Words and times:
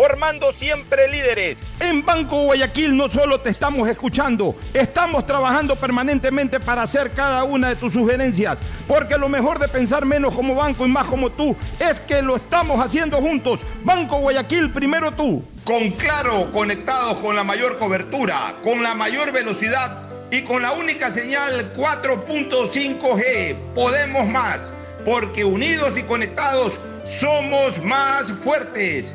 formando 0.00 0.50
siempre 0.50 1.08
líderes. 1.08 1.58
En 1.78 2.02
Banco 2.02 2.44
Guayaquil 2.44 2.96
no 2.96 3.10
solo 3.10 3.38
te 3.38 3.50
estamos 3.50 3.86
escuchando, 3.86 4.56
estamos 4.72 5.26
trabajando 5.26 5.76
permanentemente 5.76 6.58
para 6.58 6.80
hacer 6.80 7.10
cada 7.10 7.44
una 7.44 7.68
de 7.68 7.76
tus 7.76 7.92
sugerencias, 7.92 8.60
porque 8.88 9.18
lo 9.18 9.28
mejor 9.28 9.58
de 9.58 9.68
pensar 9.68 10.06
menos 10.06 10.34
como 10.34 10.54
banco 10.54 10.86
y 10.86 10.88
más 10.88 11.06
como 11.06 11.28
tú 11.28 11.54
es 11.78 12.00
que 12.00 12.22
lo 12.22 12.36
estamos 12.36 12.82
haciendo 12.82 13.18
juntos. 13.18 13.60
Banco 13.84 14.20
Guayaquil, 14.20 14.70
primero 14.72 15.12
tú. 15.12 15.44
Con 15.64 15.90
Claro, 15.90 16.50
conectados 16.50 17.18
con 17.18 17.36
la 17.36 17.44
mayor 17.44 17.76
cobertura, 17.76 18.54
con 18.64 18.82
la 18.82 18.94
mayor 18.94 19.32
velocidad 19.32 20.08
y 20.30 20.40
con 20.40 20.62
la 20.62 20.72
única 20.72 21.10
señal 21.10 21.74
4.5G, 21.74 23.54
podemos 23.74 24.26
más, 24.26 24.72
porque 25.04 25.44
unidos 25.44 25.98
y 25.98 26.04
conectados 26.04 26.80
somos 27.04 27.82
más 27.84 28.32
fuertes 28.32 29.14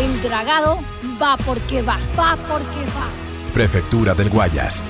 El 0.00 0.22
dragado 0.22 0.78
va 1.20 1.36
porque 1.36 1.82
va, 1.82 1.98
va 2.18 2.36
porque 2.48 2.84
va. 2.96 3.08
Prefectura 3.52 4.14
del 4.14 4.30
Guayas. 4.30 4.82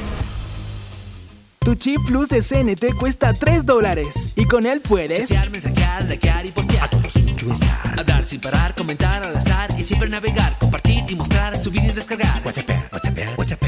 Tu 1.58 1.74
chip 1.74 2.00
plus 2.06 2.28
de 2.28 2.40
CNT 2.40 2.96
cuesta 2.98 3.34
3 3.34 3.64
dólares 3.64 4.32
y 4.36 4.46
con 4.46 4.66
él 4.66 4.80
puedes 4.80 5.28
chatear, 5.28 5.50
mensajear, 5.50 6.04
likear 6.04 6.46
y 6.46 6.50
postear. 6.50 6.84
A 6.84 6.90
todos 6.90 7.16
incluestar. 7.16 7.98
Hablar 7.98 8.24
sin 8.24 8.40
parar, 8.40 8.74
comentar 8.74 9.22
al 9.22 9.36
azar 9.36 9.70
y 9.76 9.82
siempre 9.82 10.08
navegar, 10.08 10.56
compartir 10.58 11.04
y 11.08 11.14
mostrar, 11.14 11.56
subir 11.56 11.84
y 11.84 11.92
descargar. 11.92 12.42
WhatsApp, 12.44 12.70
WhatsApp, 12.92 13.38
WhatsApp. 13.38 13.62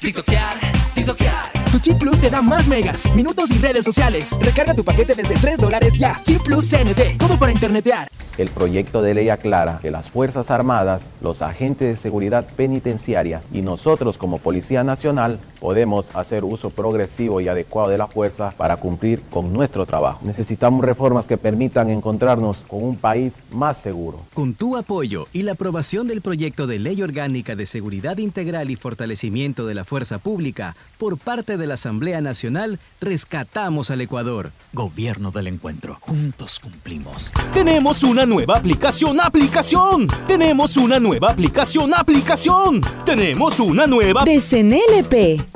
TikTokear, 0.00 0.56
TikTokear. 0.94 1.55
Tu 1.76 1.82
chip 1.82 1.98
plus 1.98 2.18
te 2.18 2.30
da 2.30 2.40
más 2.40 2.66
megas, 2.66 3.04
minutos 3.14 3.50
y 3.50 3.58
redes 3.58 3.84
sociales. 3.84 4.38
Recarga 4.40 4.72
tu 4.72 4.82
paquete 4.82 5.14
desde 5.14 5.34
3 5.34 5.58
dólares 5.58 5.98
ya. 5.98 6.18
Chip 6.24 6.40
plus 6.42 6.70
CNT, 6.70 7.18
todo 7.18 7.38
para 7.38 7.52
internetear. 7.52 8.08
El 8.38 8.48
proyecto 8.48 9.02
de 9.02 9.12
ley 9.12 9.28
aclara 9.28 9.78
que 9.82 9.90
las 9.90 10.08
Fuerzas 10.08 10.50
Armadas, 10.50 11.04
los 11.20 11.42
agentes 11.42 11.88
de 11.88 11.96
seguridad 11.96 12.46
penitenciaria 12.56 13.42
y 13.52 13.60
nosotros 13.60 14.16
como 14.16 14.38
Policía 14.38 14.84
Nacional 14.84 15.38
podemos 15.66 16.14
hacer 16.14 16.44
uso 16.44 16.70
progresivo 16.70 17.40
y 17.40 17.48
adecuado 17.48 17.88
de 17.88 17.98
la 17.98 18.06
fuerza 18.06 18.52
para 18.56 18.76
cumplir 18.76 19.20
con 19.30 19.52
nuestro 19.52 19.84
trabajo. 19.84 20.20
Necesitamos 20.22 20.84
reformas 20.84 21.26
que 21.26 21.38
permitan 21.38 21.90
encontrarnos 21.90 22.58
con 22.68 22.84
un 22.84 22.96
país 22.96 23.32
más 23.50 23.78
seguro. 23.78 24.20
Con 24.32 24.54
tu 24.54 24.76
apoyo 24.76 25.26
y 25.32 25.42
la 25.42 25.54
aprobación 25.54 26.06
del 26.06 26.20
proyecto 26.20 26.68
de 26.68 26.78
ley 26.78 27.02
orgánica 27.02 27.56
de 27.56 27.66
seguridad 27.66 28.18
integral 28.18 28.70
y 28.70 28.76
fortalecimiento 28.76 29.66
de 29.66 29.74
la 29.74 29.84
fuerza 29.84 30.18
pública 30.18 30.76
por 30.98 31.18
parte 31.18 31.56
de 31.56 31.66
la 31.66 31.74
Asamblea 31.74 32.20
Nacional, 32.20 32.78
rescatamos 33.00 33.90
al 33.90 34.02
Ecuador. 34.02 34.52
Gobierno 34.72 35.32
del 35.32 35.48
encuentro. 35.48 35.98
Juntos 36.00 36.60
cumplimos. 36.60 37.32
Tenemos 37.52 38.04
una 38.04 38.24
nueva 38.24 38.58
aplicación, 38.58 39.18
aplicación. 39.20 40.06
Tenemos 40.28 40.76
una 40.76 41.00
nueva 41.00 41.32
aplicación, 41.32 41.92
aplicación. 41.92 42.82
Tenemos 43.04 43.58
una 43.58 43.88
nueva 43.88 44.22
de 44.22 44.40
CNLP. 44.40 45.55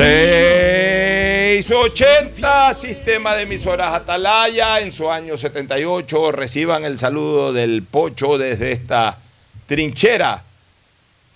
680, 0.00 2.72
sistema 2.72 3.36
de 3.36 3.42
emisoras 3.42 3.92
Atalaya, 3.92 4.80
en 4.80 4.92
su 4.92 5.10
año 5.10 5.36
78. 5.36 6.32
Reciban 6.32 6.86
el 6.86 6.98
saludo 6.98 7.52
del 7.52 7.82
Pocho 7.82 8.38
desde 8.38 8.72
esta 8.72 9.18
trinchera, 9.66 10.42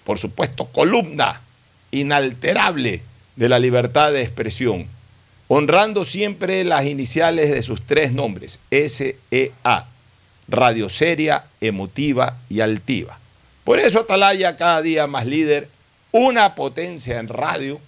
por 0.05 0.19
supuesto, 0.19 0.65
columna 0.65 1.43
inalterable 1.91 3.03
de 3.37 3.49
la 3.51 3.59
libertad 3.59 4.13
de 4.13 4.23
expresión, 4.23 4.87
honrando 5.49 6.05
siempre 6.05 6.65
las 6.65 6.87
iniciales 6.87 7.51
de 7.51 7.61
sus 7.61 7.83
tres 7.83 8.15
nombres, 8.15 8.61
SEA, 8.71 9.85
radio 10.49 10.89
seria, 10.89 11.45
emotiva 11.61 12.39
y 12.49 12.61
altiva. 12.61 13.19
Por 13.63 13.79
eso 13.79 14.01
Atalaya 14.01 14.57
cada 14.57 14.81
día 14.81 15.07
más 15.07 15.27
líder, 15.27 15.69
una 16.13 16.55
potencia 16.55 17.19
en 17.19 17.29
radio 17.29 17.79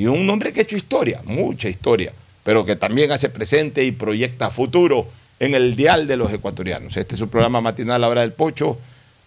y 0.00 0.06
un 0.06 0.28
hombre 0.30 0.50
que 0.50 0.60
ha 0.60 0.62
hecho 0.62 0.76
historia, 0.76 1.20
mucha 1.26 1.68
historia, 1.68 2.10
pero 2.42 2.64
que 2.64 2.74
también 2.74 3.12
hace 3.12 3.28
presente 3.28 3.84
y 3.84 3.92
proyecta 3.92 4.48
futuro 4.48 5.06
en 5.38 5.54
el 5.54 5.76
dial 5.76 6.06
de 6.06 6.16
los 6.16 6.32
ecuatorianos. 6.32 6.96
Este 6.96 7.14
es 7.14 7.18
su 7.18 7.28
programa 7.28 7.60
matinal, 7.60 8.00
La 8.00 8.08
del 8.08 8.32
Pocho, 8.32 8.78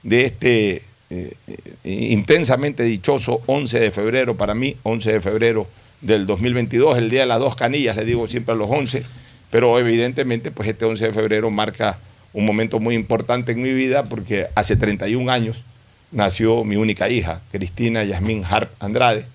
de 0.01 0.25
este 0.25 0.81
eh, 1.11 1.33
eh, 1.47 2.07
intensamente 2.09 2.81
dichoso 2.81 3.41
11 3.45 3.79
de 3.81 3.91
febrero, 3.91 4.35
para 4.35 4.55
mí, 4.55 4.75
11 4.81 5.13
de 5.13 5.21
febrero 5.21 5.67
del 6.01 6.25
2022, 6.25 6.97
el 6.97 7.11
día 7.11 7.19
de 7.19 7.27
las 7.27 7.39
dos 7.39 7.55
canillas, 7.55 7.95
le 7.95 8.03
digo 8.03 8.25
siempre 8.25 8.55
a 8.55 8.57
los 8.57 8.67
11, 8.67 9.03
pero 9.51 9.79
evidentemente 9.79 10.49
pues 10.49 10.69
este 10.69 10.85
11 10.85 11.05
de 11.05 11.13
febrero 11.13 11.51
marca 11.51 11.99
un 12.33 12.47
momento 12.47 12.79
muy 12.79 12.95
importante 12.95 13.51
en 13.51 13.61
mi 13.61 13.73
vida 13.73 14.05
porque 14.05 14.47
hace 14.55 14.75
31 14.75 15.31
años 15.31 15.63
nació 16.11 16.63
mi 16.63 16.77
única 16.77 17.09
hija, 17.09 17.41
Cristina 17.51 18.03
Yasmín 18.03 18.43
Harp 18.43 18.71
Andrade, 18.79 19.27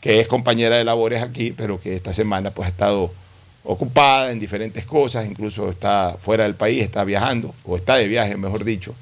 que 0.00 0.20
es 0.20 0.28
compañera 0.28 0.76
de 0.76 0.84
labores 0.84 1.22
aquí, 1.22 1.52
pero 1.56 1.80
que 1.80 1.94
esta 1.94 2.12
semana 2.12 2.50
pues 2.50 2.66
ha 2.66 2.70
estado 2.70 3.12
ocupada 3.64 4.32
en 4.32 4.40
diferentes 4.40 4.86
cosas, 4.86 5.26
incluso 5.26 5.68
está 5.68 6.16
fuera 6.20 6.44
del 6.44 6.54
país, 6.54 6.82
está 6.82 7.04
viajando, 7.04 7.54
o 7.64 7.76
está 7.76 7.96
de 7.96 8.08
viaje, 8.08 8.36
mejor 8.36 8.64
dicho, 8.64 8.94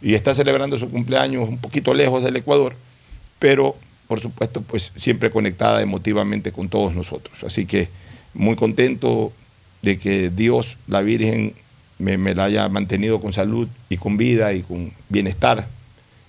y 0.00 0.14
está 0.14 0.32
celebrando 0.32 0.78
su 0.78 0.88
cumpleaños 0.90 1.48
un 1.48 1.58
poquito 1.58 1.92
lejos 1.92 2.22
del 2.22 2.36
Ecuador, 2.36 2.76
pero 3.38 3.74
por 4.08 4.20
supuesto, 4.20 4.62
pues 4.62 4.90
siempre 4.96 5.30
conectada 5.30 5.82
emotivamente 5.82 6.50
con 6.50 6.70
todos 6.70 6.94
nosotros. 6.94 7.44
Así 7.44 7.66
que 7.66 7.88
muy 8.32 8.56
contento 8.56 9.32
de 9.82 9.98
que 9.98 10.30
Dios, 10.30 10.78
la 10.86 11.02
Virgen, 11.02 11.52
me, 11.98 12.16
me 12.16 12.34
la 12.34 12.44
haya 12.44 12.68
mantenido 12.70 13.20
con 13.20 13.34
salud 13.34 13.68
y 13.90 13.98
con 13.98 14.16
vida 14.16 14.54
y 14.54 14.62
con 14.62 14.92
bienestar 15.10 15.68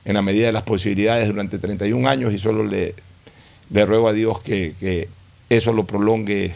en 0.03 0.13
la 0.13 0.21
medida 0.21 0.47
de 0.47 0.51
las 0.51 0.63
posibilidades 0.63 1.27
durante 1.27 1.57
31 1.57 2.07
años 2.07 2.33
y 2.33 2.39
solo 2.39 2.65
le, 2.65 2.95
le 3.69 3.85
ruego 3.85 4.09
a 4.09 4.13
Dios 4.13 4.39
que, 4.41 4.73
que 4.79 5.09
eso 5.49 5.73
lo 5.73 5.85
prolongue 5.85 6.53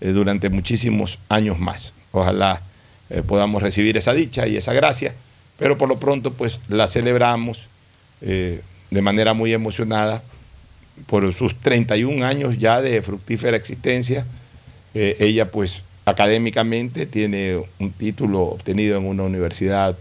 eh, 0.00 0.10
durante 0.10 0.48
muchísimos 0.50 1.18
años 1.28 1.58
más. 1.58 1.92
Ojalá 2.12 2.62
eh, 3.10 3.22
podamos 3.26 3.62
recibir 3.62 3.96
esa 3.96 4.12
dicha 4.12 4.46
y 4.46 4.56
esa 4.56 4.72
gracia, 4.72 5.14
pero 5.58 5.76
por 5.76 5.88
lo 5.88 5.98
pronto 5.98 6.32
pues 6.32 6.60
la 6.68 6.86
celebramos 6.86 7.68
eh, 8.20 8.60
de 8.90 9.02
manera 9.02 9.34
muy 9.34 9.52
emocionada 9.52 10.22
por 11.06 11.32
sus 11.34 11.56
31 11.56 12.24
años 12.24 12.58
ya 12.58 12.80
de 12.80 13.02
fructífera 13.02 13.56
existencia. 13.56 14.26
Ella 14.94 15.48
pues 15.52 15.84
académicamente 16.06 17.06
tiene 17.06 17.62
un 17.78 17.92
título 17.92 18.40
obtenido 18.42 18.98
en 18.98 19.06
una 19.06 19.22
universidad 19.22 19.96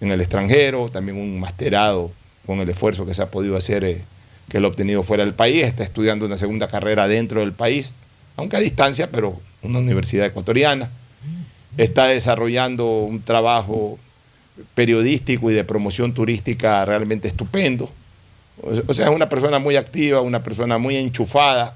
en 0.00 0.12
el 0.12 0.20
extranjero, 0.20 0.88
también 0.88 1.18
un 1.18 1.40
masterado 1.40 2.12
con 2.44 2.60
el 2.60 2.68
esfuerzo 2.68 3.04
que 3.06 3.14
se 3.14 3.22
ha 3.22 3.30
podido 3.30 3.56
hacer, 3.56 4.02
que 4.48 4.60
lo 4.60 4.68
ha 4.68 4.70
obtenido 4.70 5.02
fuera 5.02 5.24
del 5.24 5.34
país, 5.34 5.64
está 5.64 5.82
estudiando 5.82 6.26
una 6.26 6.36
segunda 6.36 6.68
carrera 6.68 7.08
dentro 7.08 7.40
del 7.40 7.52
país, 7.52 7.92
aunque 8.36 8.56
a 8.56 8.60
distancia, 8.60 9.10
pero 9.10 9.40
una 9.62 9.78
universidad 9.78 10.26
ecuatoriana. 10.26 10.90
Está 11.76 12.06
desarrollando 12.06 13.00
un 13.00 13.20
trabajo 13.20 13.98
periodístico 14.74 15.50
y 15.50 15.54
de 15.54 15.64
promoción 15.64 16.14
turística 16.14 16.84
realmente 16.84 17.28
estupendo. 17.28 17.90
O 18.62 18.94
sea, 18.94 19.06
es 19.06 19.12
una 19.12 19.28
persona 19.28 19.58
muy 19.58 19.76
activa, 19.76 20.22
una 20.22 20.42
persona 20.42 20.78
muy 20.78 20.96
enchufada 20.96 21.74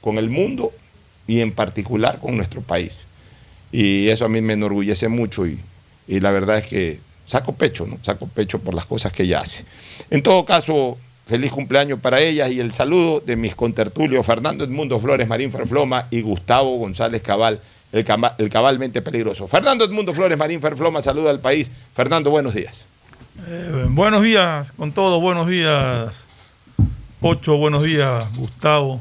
con 0.00 0.18
el 0.18 0.28
mundo 0.28 0.72
y 1.26 1.40
en 1.40 1.52
particular 1.52 2.18
con 2.18 2.36
nuestro 2.36 2.60
país. 2.60 2.98
Y 3.72 4.08
eso 4.08 4.26
a 4.26 4.28
mí 4.28 4.40
me 4.42 4.54
enorgullece 4.54 5.08
mucho 5.08 5.46
y, 5.46 5.58
y 6.06 6.20
la 6.20 6.30
verdad 6.30 6.58
es 6.58 6.66
que 6.66 7.00
saco 7.26 7.54
pecho, 7.54 7.86
¿no? 7.86 7.98
Saco 8.02 8.26
pecho 8.26 8.58
por 8.58 8.74
las 8.74 8.86
cosas 8.86 9.12
que 9.12 9.22
ella 9.22 9.40
hace. 9.40 9.64
En 10.10 10.22
todo 10.22 10.44
caso, 10.44 10.98
feliz 11.28 11.52
cumpleaños 11.52 12.00
para 12.00 12.20
ella 12.20 12.48
y 12.48 12.58
el 12.58 12.72
saludo 12.72 13.20
de 13.20 13.36
mis 13.36 13.54
contertulios 13.54 14.24
Fernando 14.24 14.64
Edmundo 14.64 14.98
Flores 14.98 15.28
Marín 15.28 15.52
Ferfloma 15.52 16.06
y 16.10 16.22
Gustavo 16.22 16.78
González 16.78 17.22
Cabal, 17.22 17.60
el 17.92 18.48
cabalmente 18.48 19.02
peligroso. 19.02 19.46
Fernando 19.46 19.84
Edmundo 19.84 20.14
Flores 20.14 20.38
Marín 20.38 20.60
Ferfloma 20.60 21.02
saluda 21.02 21.30
al 21.30 21.40
país. 21.40 21.70
Fernando, 21.94 22.30
buenos 22.30 22.54
días. 22.54 22.86
Eh, 23.46 23.86
buenos 23.90 24.22
días 24.22 24.72
con 24.72 24.90
todos, 24.92 25.22
buenos 25.22 25.46
días 25.46 26.12
Pocho, 27.20 27.58
buenos 27.58 27.82
días 27.82 28.36
Gustavo. 28.36 29.00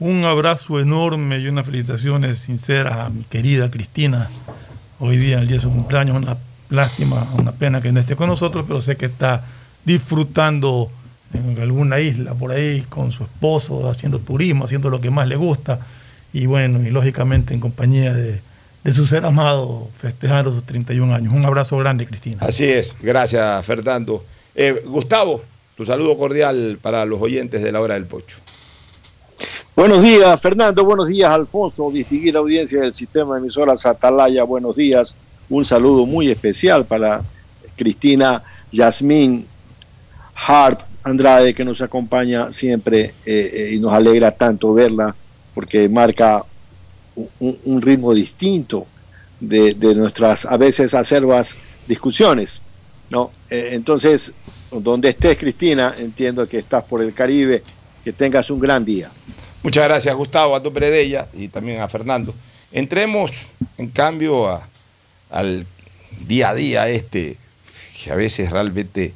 Un 0.00 0.24
abrazo 0.24 0.80
enorme 0.80 1.38
y 1.38 1.46
unas 1.46 1.64
felicitaciones 1.64 2.38
sinceras 2.38 2.98
a 2.98 3.08
mi 3.08 3.22
querida 3.22 3.70
Cristina. 3.70 4.28
Hoy 4.98 5.16
día, 5.16 5.38
el 5.38 5.46
día 5.46 5.56
de 5.56 5.62
su 5.62 5.70
cumpleaños, 5.70 6.16
una 6.16 6.36
lástima, 6.70 7.24
una 7.38 7.52
pena 7.52 7.80
que 7.80 7.92
no 7.92 8.00
esté 8.00 8.16
con 8.16 8.28
nosotros, 8.28 8.64
pero 8.66 8.80
sé 8.80 8.96
que 8.96 9.06
está 9.06 9.44
disfrutando 9.84 10.90
en 11.34 11.58
alguna 11.60 12.00
isla 12.00 12.34
por 12.34 12.52
ahí 12.52 12.82
con 12.88 13.10
su 13.12 13.24
esposo, 13.24 13.88
haciendo 13.88 14.18
turismo, 14.18 14.64
haciendo 14.64 14.90
lo 14.90 15.00
que 15.00 15.10
más 15.10 15.26
le 15.28 15.36
gusta. 15.36 15.80
Y 16.32 16.46
bueno, 16.46 16.80
y 16.80 16.90
lógicamente 16.90 17.54
en 17.54 17.60
compañía 17.60 18.12
de, 18.14 18.40
de 18.84 18.94
su 18.94 19.06
ser 19.06 19.24
amado, 19.24 19.88
festejando 19.98 20.52
sus 20.52 20.64
31 20.64 21.14
años. 21.14 21.32
Un 21.32 21.44
abrazo 21.44 21.76
grande, 21.78 22.06
Cristina. 22.06 22.38
Así 22.40 22.64
es, 22.64 22.96
gracias 23.00 23.64
Fernando. 23.64 24.24
Eh, 24.54 24.82
Gustavo, 24.86 25.42
tu 25.76 25.84
saludo 25.84 26.16
cordial 26.16 26.78
para 26.80 27.04
los 27.04 27.20
oyentes 27.20 27.62
de 27.62 27.72
la 27.72 27.80
hora 27.80 27.94
del 27.94 28.04
pocho. 28.04 28.38
Buenos 29.74 30.02
días, 30.02 30.40
Fernando. 30.40 30.84
Buenos 30.84 31.08
días, 31.08 31.30
Alfonso. 31.30 31.90
Distinguida 31.90 32.38
audiencia 32.40 32.82
del 32.82 32.92
sistema 32.92 33.34
de 33.34 33.40
emisoras 33.40 33.86
Atalaya. 33.86 34.42
Buenos 34.44 34.76
días. 34.76 35.16
Un 35.48 35.64
saludo 35.64 36.04
muy 36.04 36.30
especial 36.30 36.84
para 36.84 37.22
Cristina 37.76 38.42
Yasmín 38.70 39.46
Harp 40.34 40.80
Andrade, 41.04 41.54
que 41.54 41.64
nos 41.64 41.80
acompaña 41.80 42.52
siempre 42.52 43.14
eh, 43.26 43.50
eh, 43.52 43.70
y 43.74 43.78
nos 43.78 43.92
alegra 43.92 44.30
tanto 44.30 44.72
verla 44.74 45.14
porque 45.54 45.88
marca 45.88 46.44
un, 47.40 47.82
ritmo 47.82 48.14
distinto 48.14 48.86
de, 49.40 49.74
nuestras 49.94 50.46
a 50.46 50.56
veces 50.56 50.94
acerbas 50.94 51.56
discusiones. 51.86 52.62
¿no? 53.10 53.30
Eh, 53.50 53.70
entonces, 53.72 54.32
donde 54.70 55.10
estés, 55.10 55.36
Cristina, 55.36 55.94
entiendo 55.98 56.48
que 56.48 56.58
estás 56.58 56.84
por 56.84 57.02
el 57.02 57.12
Caribe, 57.12 57.62
que 58.02 58.12
tengas 58.12 58.50
un 58.50 58.60
gran 58.60 58.84
día. 58.84 59.10
Muchas 59.62 59.84
gracias, 59.84 60.14
Gustavo, 60.16 60.56
a 60.56 60.60
nombre 60.60 60.90
de 60.90 61.26
y 61.34 61.48
también 61.48 61.80
a 61.80 61.88
Fernando. 61.88 62.34
Entremos, 62.72 63.30
en 63.76 63.88
cambio, 63.88 64.60
al 65.30 65.66
día 66.26 66.50
a 66.50 66.54
día 66.54 66.88
este, 66.88 67.36
que 68.02 68.10
a 68.10 68.14
veces 68.14 68.50
realmente 68.50 69.12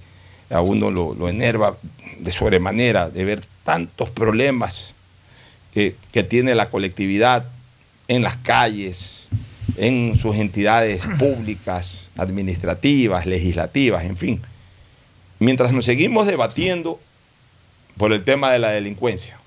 a 0.50 0.60
uno 0.60 0.90
lo, 0.90 1.14
lo 1.14 1.28
enerva 1.28 1.76
de 2.18 2.32
sobremanera, 2.32 3.10
de 3.10 3.24
ver 3.24 3.44
tantos 3.64 4.10
problemas 4.10 4.94
que, 5.72 5.96
que 6.12 6.22
tiene 6.22 6.54
la 6.54 6.70
colectividad 6.70 7.44
en 8.08 8.22
las 8.22 8.36
calles, 8.36 9.26
en 9.76 10.16
sus 10.16 10.36
entidades 10.36 11.04
públicas, 11.18 12.08
administrativas, 12.16 13.26
legislativas, 13.26 14.04
en 14.04 14.16
fin. 14.16 14.42
Mientras 15.38 15.72
nos 15.72 15.84
seguimos 15.84 16.26
debatiendo 16.26 16.98
por 17.96 18.12
el 18.12 18.24
tema 18.24 18.52
de 18.52 18.58
la 18.58 18.70
delincuencia, 18.70 19.38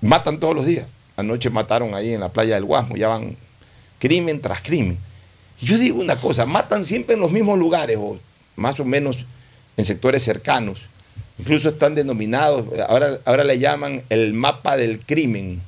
matan 0.00 0.38
todos 0.38 0.54
los 0.54 0.66
días. 0.66 0.86
Anoche 1.16 1.50
mataron 1.50 1.94
ahí 1.94 2.12
en 2.12 2.20
la 2.20 2.28
playa 2.28 2.54
del 2.54 2.64
Guasmo, 2.64 2.96
ya 2.96 3.08
van 3.08 3.36
crimen 3.98 4.40
tras 4.40 4.60
crimen. 4.60 4.98
Yo 5.60 5.76
digo 5.76 6.00
una 6.00 6.16
cosa, 6.16 6.46
matan 6.46 6.84
siempre 6.84 7.14
en 7.14 7.20
los 7.20 7.32
mismos 7.32 7.58
lugares, 7.58 7.96
o 7.98 8.18
más 8.58 8.80
o 8.80 8.84
menos 8.84 9.24
en 9.76 9.84
sectores 9.84 10.22
cercanos. 10.22 10.88
Incluso 11.38 11.68
están 11.68 11.94
denominados, 11.94 12.66
ahora, 12.88 13.20
ahora 13.24 13.44
le 13.44 13.58
llaman 13.58 14.02
el 14.10 14.34
mapa 14.34 14.76
del 14.76 14.98
crimen. 15.00 15.62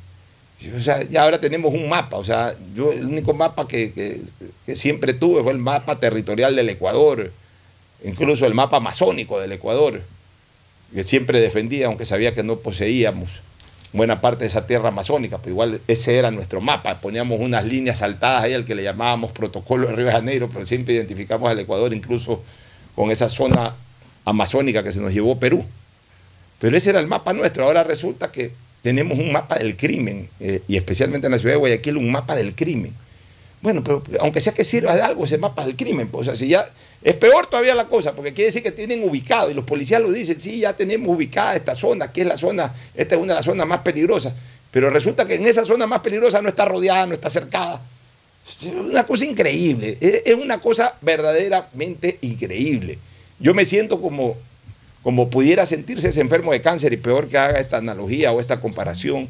O 0.76 0.80
sea, 0.80 1.02
ya 1.04 1.22
ahora 1.22 1.40
tenemos 1.40 1.72
un 1.72 1.88
mapa. 1.88 2.16
O 2.16 2.24
sea, 2.24 2.54
yo 2.74 2.92
el 2.92 3.06
único 3.06 3.32
mapa 3.32 3.66
que, 3.68 3.92
que, 3.92 4.76
siempre 4.76 5.14
tuve 5.14 5.42
fue 5.42 5.52
el 5.52 5.58
mapa 5.58 5.98
territorial 6.00 6.56
del 6.56 6.68
Ecuador, 6.68 7.32
incluso 8.04 8.46
el 8.46 8.54
mapa 8.54 8.80
masónico 8.80 9.40
del 9.40 9.52
Ecuador, 9.52 10.02
que 10.92 11.04
siempre 11.04 11.40
defendía, 11.40 11.86
aunque 11.86 12.04
sabía 12.04 12.34
que 12.34 12.42
no 12.42 12.56
poseíamos 12.56 13.40
buena 13.92 14.20
parte 14.20 14.44
de 14.44 14.48
esa 14.48 14.66
tierra 14.66 14.88
amazónica, 14.88 15.38
pues 15.38 15.48
igual 15.48 15.80
ese 15.88 16.16
era 16.16 16.30
nuestro 16.30 16.60
mapa, 16.60 17.00
poníamos 17.00 17.40
unas 17.40 17.64
líneas 17.64 17.98
saltadas 17.98 18.44
ahí 18.44 18.54
al 18.54 18.64
que 18.64 18.74
le 18.74 18.84
llamábamos 18.84 19.32
protocolo 19.32 19.88
de 19.88 19.94
Río 19.94 20.06
de 20.06 20.12
Janeiro, 20.12 20.48
pero 20.52 20.64
siempre 20.64 20.94
identificamos 20.94 21.50
al 21.50 21.58
Ecuador 21.58 21.92
incluso 21.92 22.42
con 22.94 23.10
esa 23.10 23.28
zona 23.28 23.74
amazónica 24.24 24.82
que 24.82 24.92
se 24.92 25.00
nos 25.00 25.12
llevó 25.12 25.38
Perú. 25.38 25.64
Pero 26.58 26.76
ese 26.76 26.90
era 26.90 27.00
el 27.00 27.06
mapa 27.06 27.32
nuestro, 27.32 27.64
ahora 27.64 27.84
resulta 27.84 28.30
que 28.30 28.52
tenemos 28.82 29.18
un 29.18 29.32
mapa 29.32 29.56
del 29.56 29.76
crimen, 29.76 30.28
eh, 30.40 30.62
y 30.68 30.76
especialmente 30.76 31.26
en 31.26 31.32
la 31.32 31.38
ciudad 31.38 31.54
de 31.54 31.58
Guayaquil 31.58 31.96
un 31.96 32.10
mapa 32.10 32.34
del 32.34 32.54
crimen. 32.54 32.94
Bueno, 33.62 33.84
pero 33.84 34.02
aunque 34.20 34.40
sea 34.40 34.54
que 34.54 34.64
sirva 34.64 34.96
de 34.96 35.02
algo 35.02 35.24
ese 35.24 35.36
mapa 35.36 35.64
del 35.66 35.76
crimen, 35.76 36.08
pues, 36.08 36.22
o 36.22 36.24
sea, 36.30 36.34
si 36.34 36.48
ya 36.48 36.66
es 37.02 37.16
peor 37.16 37.46
todavía 37.46 37.74
la 37.74 37.86
cosa, 37.86 38.12
porque 38.12 38.32
quiere 38.32 38.46
decir 38.46 38.62
que 38.62 38.72
tienen 38.72 39.02
ubicado, 39.04 39.50
y 39.50 39.54
los 39.54 39.64
policías 39.64 40.00
lo 40.00 40.10
dicen, 40.10 40.40
sí, 40.40 40.60
ya 40.60 40.74
tenemos 40.74 41.14
ubicada 41.14 41.56
esta 41.56 41.74
zona, 41.74 42.10
que 42.10 42.22
es 42.22 42.26
la 42.26 42.36
zona, 42.36 42.74
esta 42.94 43.14
es 43.14 43.20
una 43.20 43.34
de 43.34 43.38
las 43.38 43.44
zonas 43.44 43.66
más 43.66 43.80
peligrosas, 43.80 44.32
pero 44.70 44.88
resulta 44.88 45.26
que 45.26 45.34
en 45.34 45.46
esa 45.46 45.64
zona 45.64 45.86
más 45.86 46.00
peligrosa 46.00 46.40
no 46.40 46.48
está 46.48 46.64
rodeada, 46.64 47.06
no 47.06 47.14
está 47.14 47.28
cercada. 47.28 47.82
Una 48.62 49.04
cosa 49.04 49.24
increíble, 49.24 49.96
es 50.00 50.34
una 50.34 50.60
cosa 50.60 50.96
verdaderamente 51.00 52.18
increíble. 52.22 52.98
Yo 53.38 53.54
me 53.54 53.64
siento 53.64 54.00
como, 54.00 54.36
como 55.02 55.30
pudiera 55.30 55.64
sentirse 55.66 56.08
ese 56.08 56.20
enfermo 56.20 56.52
de 56.52 56.60
cáncer, 56.60 56.92
y 56.92 56.96
peor 56.96 57.28
que 57.28 57.38
haga 57.38 57.58
esta 57.58 57.78
analogía 57.78 58.32
o 58.32 58.40
esta 58.40 58.60
comparación, 58.60 59.28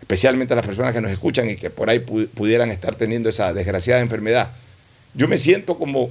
especialmente 0.00 0.52
a 0.54 0.56
las 0.56 0.66
personas 0.66 0.92
que 0.92 1.00
nos 1.00 1.10
escuchan 1.10 1.50
y 1.50 1.56
que 1.56 1.70
por 1.70 1.90
ahí 1.90 1.98
pudieran 2.00 2.70
estar 2.70 2.94
teniendo 2.94 3.28
esa 3.28 3.52
desgraciada 3.52 4.00
enfermedad. 4.00 4.50
Yo 5.14 5.28
me 5.28 5.36
siento 5.38 5.76
como 5.76 6.10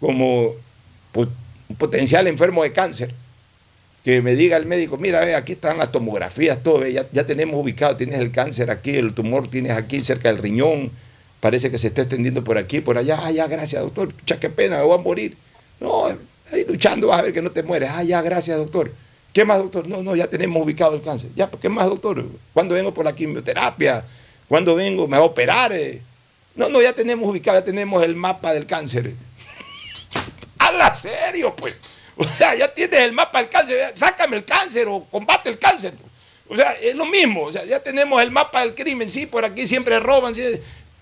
como 0.00 0.54
un 1.14 1.76
potencial 1.76 2.26
enfermo 2.26 2.62
de 2.62 2.72
cáncer, 2.72 3.14
que 4.02 4.22
me 4.22 4.34
diga 4.34 4.56
el 4.56 4.64
médico, 4.64 4.96
mira, 4.96 5.20
ve, 5.20 5.34
aquí 5.34 5.52
están 5.52 5.76
las 5.76 5.92
tomografías, 5.92 6.62
todo, 6.62 6.80
ve, 6.80 6.94
ya, 6.94 7.06
ya, 7.12 7.26
tenemos 7.26 7.62
ubicado, 7.62 7.96
tienes 7.96 8.18
el 8.18 8.32
cáncer 8.32 8.70
aquí, 8.70 8.96
el 8.96 9.12
tumor 9.12 9.48
tienes 9.50 9.72
aquí 9.72 10.00
cerca 10.00 10.30
del 10.30 10.38
riñón, 10.38 10.90
parece 11.40 11.70
que 11.70 11.78
se 11.78 11.88
está 11.88 12.02
extendiendo 12.02 12.44
por 12.44 12.58
aquí, 12.58 12.80
por 12.80 12.98
allá, 12.98 13.18
ah, 13.22 13.30
ya, 13.30 13.46
gracias, 13.46 13.82
doctor, 13.82 14.12
pucha, 14.14 14.38
qué 14.38 14.50
pena, 14.50 14.78
me 14.78 14.84
voy 14.84 14.98
a 14.98 15.02
morir. 15.02 15.36
No, 15.80 16.06
ahí 16.52 16.64
luchando 16.66 17.08
vas 17.08 17.20
a 17.20 17.22
ver 17.22 17.32
que 17.32 17.42
no 17.42 17.50
te 17.50 17.62
mueres, 17.62 17.90
ah, 17.92 18.02
ya, 18.02 18.22
gracias, 18.22 18.56
doctor. 18.58 18.92
¿Qué 19.32 19.44
más, 19.44 19.58
doctor? 19.58 19.86
No, 19.86 20.02
no, 20.02 20.16
ya 20.16 20.26
tenemos 20.26 20.62
ubicado 20.62 20.94
el 20.94 21.02
cáncer. 21.02 21.30
Ya, 21.36 21.48
¿qué 21.48 21.68
más, 21.68 21.86
doctor? 21.86 22.24
¿Cuándo 22.52 22.74
vengo 22.74 22.92
por 22.92 23.04
la 23.04 23.12
quimioterapia? 23.12 24.04
¿Cuándo 24.48 24.74
vengo? 24.74 25.06
¿Me 25.06 25.16
va 25.16 25.22
a 25.22 25.26
operar? 25.26 25.72
No, 26.56 26.68
no, 26.68 26.82
ya 26.82 26.92
tenemos 26.92 27.28
ubicado, 27.28 27.58
ya 27.58 27.64
tenemos 27.64 28.02
el 28.02 28.16
mapa 28.16 28.52
del 28.52 28.66
cáncer. 28.66 29.12
Habla 30.58 30.94
serio, 30.94 31.54
pues. 31.54 31.76
O 32.16 32.24
sea, 32.24 32.56
ya 32.56 32.74
tienes 32.74 33.00
el 33.00 33.12
mapa 33.12 33.38
del 33.38 33.48
cáncer, 33.48 33.92
sácame 33.94 34.36
el 34.36 34.44
cáncer 34.44 34.88
o 34.88 35.04
combate 35.04 35.48
el 35.48 35.58
cáncer. 35.58 35.94
O 36.48 36.56
sea, 36.56 36.72
es 36.72 36.96
lo 36.96 37.06
mismo, 37.06 37.44
o 37.44 37.52
sea, 37.52 37.64
ya 37.64 37.80
tenemos 37.80 38.20
el 38.20 38.32
mapa 38.32 38.60
del 38.60 38.74
crimen, 38.74 39.08
sí, 39.08 39.24
por 39.24 39.44
aquí 39.44 39.68
siempre 39.68 40.00
roban. 40.00 40.34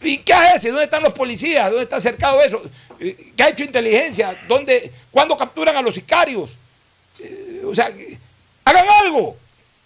¿Y 0.00 0.18
qué 0.18 0.32
hace? 0.32 0.68
¿Dónde 0.68 0.84
están 0.84 1.02
los 1.02 1.12
policías? 1.12 1.66
¿Dónde 1.66 1.84
está 1.84 1.98
cercado 2.00 2.40
eso? 2.42 2.62
Eh, 3.00 3.32
¿Qué 3.36 3.42
ha 3.42 3.48
hecho 3.48 3.64
inteligencia? 3.64 4.36
¿Dónde, 4.48 4.92
¿Cuándo 5.10 5.36
capturan 5.36 5.76
a 5.76 5.82
los 5.82 5.94
sicarios? 5.94 6.56
Eh, 7.20 7.62
o 7.66 7.74
sea, 7.74 7.92
hagan 8.64 8.86
algo. 9.04 9.36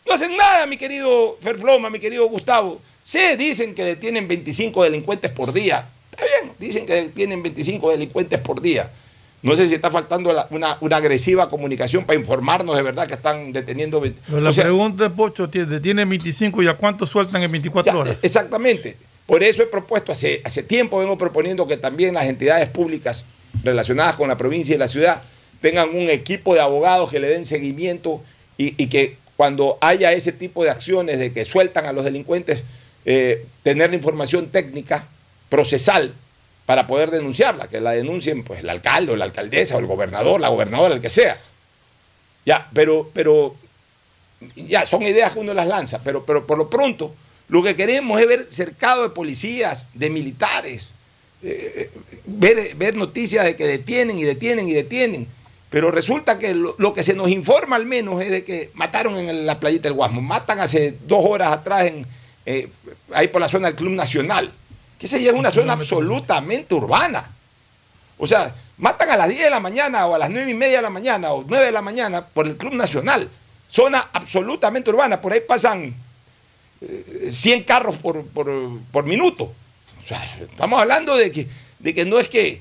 No 0.06 0.14
hacen 0.14 0.36
nada, 0.36 0.66
mi 0.66 0.76
querido 0.76 1.38
Ferfloma, 1.40 1.88
mi 1.88 1.98
querido 1.98 2.26
Gustavo. 2.28 2.80
Sí, 3.04 3.20
dicen 3.38 3.74
que 3.74 3.84
detienen 3.84 4.28
25 4.28 4.84
delincuentes 4.84 5.30
por 5.30 5.52
día. 5.52 5.88
Está 6.10 6.24
bien, 6.24 6.52
dicen 6.58 6.86
que 6.86 6.94
detienen 6.94 7.42
25 7.42 7.90
delincuentes 7.90 8.40
por 8.40 8.60
día. 8.60 8.90
No 9.42 9.56
sé 9.56 9.66
si 9.66 9.74
está 9.74 9.90
faltando 9.90 10.30
una, 10.50 10.78
agresiva 10.96 11.48
comunicación 11.48 12.04
para 12.04 12.18
informarnos 12.18 12.76
de 12.76 12.82
verdad 12.82 13.08
que 13.08 13.14
están 13.14 13.52
deteniendo. 13.52 14.00
la 14.28 14.52
pregunta 14.52 15.06
es, 15.06 15.12
Pocho, 15.12 15.48
detienen 15.48 16.08
25 16.08 16.62
y 16.62 16.68
a 16.68 16.74
cuántos 16.76 17.10
sueltan 17.10 17.42
en 17.42 17.50
24 17.50 17.98
horas? 17.98 18.16
Exactamente. 18.22 18.96
Por 19.26 19.42
eso 19.42 19.62
he 19.62 19.66
propuesto, 19.66 20.12
hace, 20.12 20.40
hace 20.44 20.62
tiempo 20.62 20.98
vengo 20.98 21.16
proponiendo 21.16 21.66
que 21.66 21.76
también 21.76 22.14
las 22.14 22.26
entidades 22.26 22.68
públicas 22.68 23.24
relacionadas 23.62 24.16
con 24.16 24.28
la 24.28 24.36
provincia 24.36 24.74
y 24.74 24.78
la 24.78 24.88
ciudad 24.88 25.22
tengan 25.60 25.90
un 25.90 26.10
equipo 26.10 26.54
de 26.54 26.60
abogados 26.60 27.10
que 27.10 27.20
le 27.20 27.28
den 27.28 27.46
seguimiento 27.46 28.22
y, 28.58 28.86
que 28.88 29.16
cuando 29.36 29.78
haya 29.80 30.12
ese 30.12 30.32
tipo 30.32 30.62
de 30.62 30.70
acciones 30.70 31.18
de 31.18 31.32
que 31.32 31.44
sueltan 31.44 31.86
a 31.86 31.92
los 31.92 32.04
delincuentes, 32.04 32.62
eh, 33.04 33.46
tener 33.62 33.90
la 33.90 33.96
información 33.96 34.48
técnica, 34.50 35.08
procesal, 35.48 36.14
para 36.66 36.86
poder 36.86 37.10
denunciarla, 37.10 37.68
que 37.68 37.80
la 37.80 37.90
denuncien 37.90 38.44
pues 38.44 38.60
el 38.60 38.70
alcalde 38.70 39.12
o 39.12 39.16
la 39.16 39.24
alcaldesa 39.24 39.76
o 39.76 39.80
el 39.80 39.86
gobernador, 39.86 40.40
la 40.40 40.48
gobernadora, 40.48 40.94
el 40.94 41.00
que 41.00 41.10
sea. 41.10 41.36
Ya, 42.46 42.68
pero, 42.72 43.10
pero 43.12 43.56
ya 44.56 44.86
son 44.86 45.02
ideas 45.02 45.32
que 45.32 45.40
uno 45.40 45.54
las 45.54 45.66
lanza, 45.66 46.00
pero, 46.02 46.24
pero 46.24 46.46
por 46.46 46.58
lo 46.58 46.70
pronto 46.70 47.14
lo 47.52 47.62
que 47.62 47.76
queremos 47.76 48.18
es 48.18 48.26
ver 48.26 48.46
cercado 48.48 49.02
de 49.02 49.10
policías, 49.10 49.84
de 49.92 50.08
militares, 50.08 50.92
eh, 51.42 51.90
ver, 52.24 52.74
ver, 52.76 52.94
noticias 52.94 53.44
de 53.44 53.54
que 53.54 53.66
detienen 53.66 54.18
y 54.18 54.22
detienen 54.22 54.66
y 54.66 54.72
detienen. 54.72 55.28
Pero 55.68 55.90
resulta 55.90 56.38
que 56.38 56.54
lo, 56.54 56.94
que 56.94 57.02
se 57.02 57.12
nos 57.12 57.28
informa 57.28 57.76
al 57.76 57.84
menos 57.84 58.22
es 58.22 58.30
de 58.30 58.42
que 58.42 58.70
mataron 58.72 59.18
en 59.18 59.44
la 59.44 59.60
playita 59.60 59.82
del 59.82 59.92
Guasmo. 59.92 60.22
Matan 60.22 60.60
hace 60.60 60.96
dos 61.06 61.26
horas 61.26 61.52
atrás 61.52 61.88
en, 61.88 62.06
eh, 62.46 62.70
ahí 63.12 63.28
por 63.28 63.42
la 63.42 63.48
zona 63.48 63.66
del 63.66 63.76
Club 63.76 63.92
Nacional 63.92 64.50
que 64.98 65.06
se 65.06 65.28
es 65.28 65.34
una 65.34 65.50
zona 65.50 65.74
absolutamente 65.74 66.74
urbana. 66.74 67.28
O 68.16 68.26
sea, 68.26 68.54
matan 68.78 69.10
a 69.10 69.16
las 69.18 69.28
10 69.28 69.42
de 69.42 69.50
la 69.50 69.60
mañana 69.60 70.06
o 70.06 70.14
a 70.14 70.18
las 70.18 70.30
9 70.30 70.50
y 70.50 70.54
media 70.54 70.76
de 70.76 70.82
la 70.82 70.88
mañana 70.88 71.32
o 71.32 71.44
9 71.46 71.66
de 71.66 71.72
la 71.72 71.82
mañana 71.82 72.24
por 72.24 72.46
el 72.46 72.56
Club 72.56 72.72
Nacional. 72.72 73.28
Zona 73.68 74.08
absolutamente 74.10 74.88
urbana. 74.88 75.20
Por 75.20 75.34
ahí 75.34 75.40
pasan 75.46 75.92
100 77.30 77.58
eh, 77.60 77.64
carros 77.64 77.96
por, 77.96 79.04
minuto. 79.04 79.52
O 80.02 80.06
sea, 80.06 80.22
estamos 80.24 80.80
hablando 80.80 81.16
de 81.16 81.30
que, 81.30 81.46
de 81.78 81.94
que 81.94 82.04
no 82.04 82.18
es 82.18 82.28
que 82.28 82.60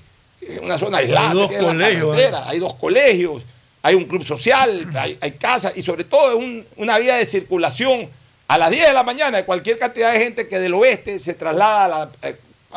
una 0.62 0.78
zona 0.78 1.00
aislada. 1.00 1.30
Hay 1.30 1.36
dos, 1.36 1.51
colegios, 1.51 2.18
¿eh? 2.18 2.32
hay 2.46 2.60
dos 2.60 2.74
colegios, 2.75 3.44
hay 3.82 3.96
un 3.96 4.06
club 4.06 4.24
social, 4.24 4.90
hay, 4.96 5.18
hay 5.22 5.32
casas 5.34 5.74
y 5.75 5.82
sobre 5.82 6.04
todo 6.04 6.40
una 6.78 6.98
vía 7.00 7.16
de 7.16 7.25
circulación 7.25 8.10
a 8.48 8.58
las 8.58 8.70
10 8.70 8.88
de 8.88 8.94
la 8.94 9.04
mañana 9.04 9.46
cualquier 9.46 9.80
cantidad 9.80 10.12
de 10.12 10.20
gente 10.20 10.48
que 10.48 10.60
del 10.60 10.74
oeste 10.74 11.20
se 11.20 11.34
traslada 11.36 12.12
eh, 12.22 12.36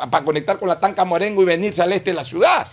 para 0.08 0.24
conectar 0.24 0.56
con 0.58 0.68
la 0.68 0.78
Tanca 0.78 1.04
Morengo 1.04 1.42
y 1.42 1.46
venirse 1.46 1.82
al 1.82 1.92
este 1.92 2.10
de 2.10 2.14
la 2.14 2.24
ciudad. 2.24 2.66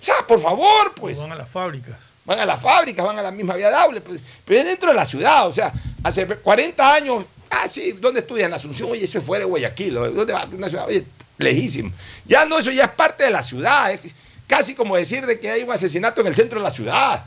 O 0.00 0.04
sea, 0.04 0.14
por 0.26 0.40
favor, 0.40 0.94
pues. 0.94 1.18
Van 1.18 1.32
a 1.32 1.36
las 1.36 1.48
fábricas. 1.48 1.96
Van 2.24 2.38
a 2.38 2.46
las 2.46 2.62
fábricas, 2.62 3.04
van 3.04 3.18
a 3.18 3.22
la 3.22 3.30
misma 3.30 3.54
vía 3.54 3.68
dable, 3.68 4.00
pues, 4.00 4.22
pero 4.44 4.60
es 4.60 4.66
dentro 4.66 4.88
de 4.88 4.94
la 4.94 5.04
ciudad, 5.04 5.46
o 5.46 5.52
sea, 5.52 5.70
hace 6.02 6.26
40 6.26 6.94
años, 6.94 7.26
ah, 7.62 7.68
sí, 7.68 7.92
¿dónde 7.92 8.20
estudian? 8.20 8.52
Asunción, 8.52 8.90
oye, 8.90 9.04
eso 9.04 9.18
es 9.18 9.24
fuera 9.24 9.44
de 9.44 9.50
Guayaquil, 9.50 9.94
¿dónde 9.94 10.32
va? 10.32 10.46
Una 10.52 10.68
ciudad, 10.68 10.86
oye, 10.86 11.04
lejísimo. 11.38 11.92
Ya 12.26 12.44
no, 12.44 12.58
eso 12.58 12.70
ya 12.70 12.84
es 12.84 12.90
parte 12.90 13.24
de 13.24 13.30
la 13.30 13.42
ciudad, 13.42 13.92
es 13.92 14.00
casi 14.46 14.74
como 14.74 14.96
decir 14.96 15.26
de 15.26 15.38
que 15.38 15.50
hay 15.50 15.62
un 15.62 15.72
asesinato 15.72 16.20
en 16.20 16.28
el 16.28 16.34
centro 16.34 16.58
de 16.58 16.64
la 16.64 16.70
ciudad, 16.70 17.24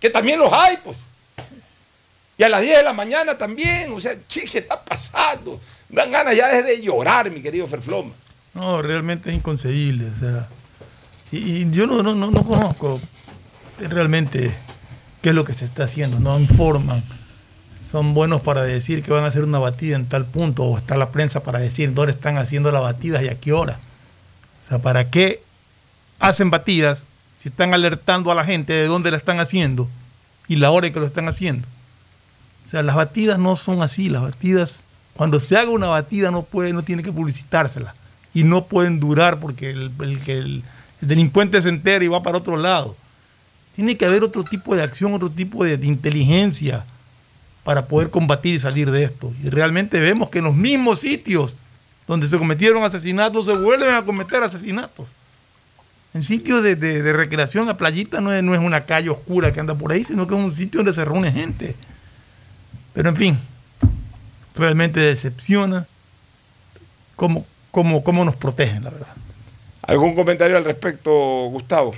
que 0.00 0.10
también 0.10 0.38
los 0.38 0.52
hay, 0.52 0.76
pues. 0.84 0.96
Y 2.36 2.44
a 2.44 2.48
las 2.48 2.62
10 2.62 2.78
de 2.78 2.84
la 2.84 2.92
mañana 2.92 3.36
también, 3.36 3.92
o 3.92 3.98
sea, 3.98 4.14
che, 4.28 4.44
¿qué 4.44 4.58
está 4.58 4.80
pasando? 4.82 5.60
Dan 5.88 6.12
ganas 6.12 6.36
ya 6.36 6.48
de 6.62 6.80
llorar, 6.80 7.30
mi 7.30 7.42
querido 7.42 7.66
Ferfloma. 7.66 8.12
No, 8.54 8.80
realmente 8.80 9.30
es 9.30 9.36
inconcebible. 9.36 10.06
O 10.06 10.18
sea, 10.18 10.48
y, 11.32 11.68
yo 11.70 11.86
no, 11.86 12.02
no, 12.02 12.14
no, 12.14 12.44
conozco 12.44 13.00
realmente 13.78 14.54
qué 15.20 15.30
es 15.30 15.34
lo 15.34 15.44
que 15.44 15.54
se 15.54 15.64
está 15.64 15.84
haciendo, 15.84 16.20
no 16.20 16.38
informan. 16.38 17.02
Son 17.90 18.12
buenos 18.12 18.42
para 18.42 18.62
decir 18.64 19.02
que 19.02 19.12
van 19.12 19.24
a 19.24 19.28
hacer 19.28 19.44
una 19.44 19.58
batida 19.58 19.96
en 19.96 20.06
tal 20.06 20.26
punto, 20.26 20.64
o 20.64 20.76
está 20.76 20.96
la 20.96 21.10
prensa 21.10 21.42
para 21.42 21.58
decir 21.58 21.94
dónde 21.94 22.12
están 22.12 22.36
haciendo 22.36 22.70
las 22.70 22.82
batidas 22.82 23.22
y 23.22 23.28
a 23.28 23.40
qué 23.40 23.54
hora. 23.54 23.78
O 24.66 24.68
sea, 24.68 24.78
¿para 24.80 25.08
qué 25.08 25.42
hacen 26.18 26.50
batidas 26.50 27.04
si 27.42 27.48
están 27.48 27.72
alertando 27.72 28.30
a 28.30 28.34
la 28.34 28.44
gente 28.44 28.74
de 28.74 28.86
dónde 28.86 29.10
la 29.10 29.16
están 29.16 29.40
haciendo 29.40 29.88
y 30.48 30.56
la 30.56 30.70
hora 30.70 30.88
en 30.88 30.92
que 30.92 31.00
lo 31.00 31.06
están 31.06 31.28
haciendo? 31.28 31.66
O 32.66 32.68
sea, 32.68 32.82
las 32.82 32.94
batidas 32.94 33.38
no 33.38 33.56
son 33.56 33.80
así, 33.80 34.10
las 34.10 34.20
batidas, 34.20 34.80
cuando 35.14 35.40
se 35.40 35.56
haga 35.56 35.70
una 35.70 35.86
batida 35.86 36.30
no 36.30 36.42
puede, 36.42 36.74
no 36.74 36.82
tiene 36.82 37.02
que 37.02 37.10
publicitársela. 37.10 37.94
Y 38.34 38.44
no 38.44 38.66
pueden 38.66 39.00
durar 39.00 39.40
porque 39.40 39.70
el, 39.70 39.90
el, 40.26 40.62
delincuente 41.00 41.62
se 41.62 41.70
entera 41.70 42.04
y 42.04 42.08
va 42.08 42.22
para 42.22 42.36
otro 42.36 42.58
lado. 42.58 42.94
Tiene 43.74 43.96
que 43.96 44.04
haber 44.04 44.22
otro 44.22 44.44
tipo 44.44 44.76
de 44.76 44.82
acción, 44.82 45.14
otro 45.14 45.30
tipo 45.30 45.64
de, 45.64 45.74
inteligencia 45.86 46.84
para 47.68 47.84
poder 47.84 48.08
combatir 48.08 48.54
y 48.54 48.58
salir 48.58 48.90
de 48.90 49.04
esto. 49.04 49.30
Y 49.44 49.50
realmente 49.50 50.00
vemos 50.00 50.30
que 50.30 50.38
en 50.38 50.46
los 50.46 50.54
mismos 50.54 51.00
sitios 51.00 51.54
donde 52.06 52.26
se 52.26 52.38
cometieron 52.38 52.82
asesinatos 52.82 53.44
se 53.44 53.52
vuelven 53.52 53.90
a 53.90 54.02
cometer 54.06 54.42
asesinatos. 54.42 55.06
En 56.14 56.22
sitios 56.22 56.62
de, 56.62 57.12
recreación, 57.12 57.66
la 57.66 57.76
playita 57.76 58.22
no 58.22 58.32
es, 58.32 58.42
no 58.42 58.54
es, 58.54 58.60
una 58.60 58.86
calle 58.86 59.10
oscura 59.10 59.52
que 59.52 59.60
anda 59.60 59.74
por 59.74 59.92
ahí, 59.92 60.02
sino 60.02 60.26
que 60.26 60.34
es 60.34 60.40
un 60.40 60.50
sitio 60.50 60.78
donde 60.78 60.94
se 60.94 61.04
reúne 61.04 61.30
gente. 61.30 61.76
Pero 62.94 63.10
en 63.10 63.16
fin, 63.16 63.38
realmente 64.56 65.00
decepciona 65.00 65.86
cómo, 67.16 67.44
cómo, 67.70 68.02
cómo 68.02 68.24
nos 68.24 68.36
protegen, 68.36 68.82
la 68.82 68.88
verdad. 68.88 69.14
¿Algún 69.82 70.14
comentario 70.14 70.56
al 70.56 70.64
respecto, 70.64 71.10
Gustavo? 71.50 71.94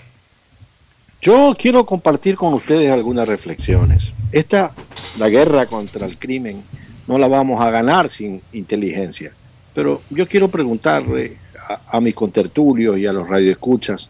Yo 1.23 1.55
quiero 1.59 1.85
compartir 1.85 2.37
con 2.37 2.55
ustedes 2.55 2.91
algunas 2.91 3.29
reflexiones. 3.29 4.15
Esta, 4.33 4.73
la 5.19 5.29
guerra 5.29 5.67
contra 5.67 6.07
el 6.07 6.17
crimen, 6.17 6.63
no 7.07 7.19
la 7.19 7.29
vamos 7.29 7.61
a 7.61 7.71
ganar 7.71 8.09
sin 8.09 8.41
inteligencia. 8.53 9.33
Pero 9.75 10.01
yo 10.09 10.27
quiero 10.27 10.49
preguntarle 10.49 11.37
a, 11.69 11.97
a 11.97 12.01
mis 12.01 12.15
contertulios 12.15 12.97
y 12.97 13.07
a 13.07 13.13
los 13.13 13.29
radioescuchas. 13.29 14.09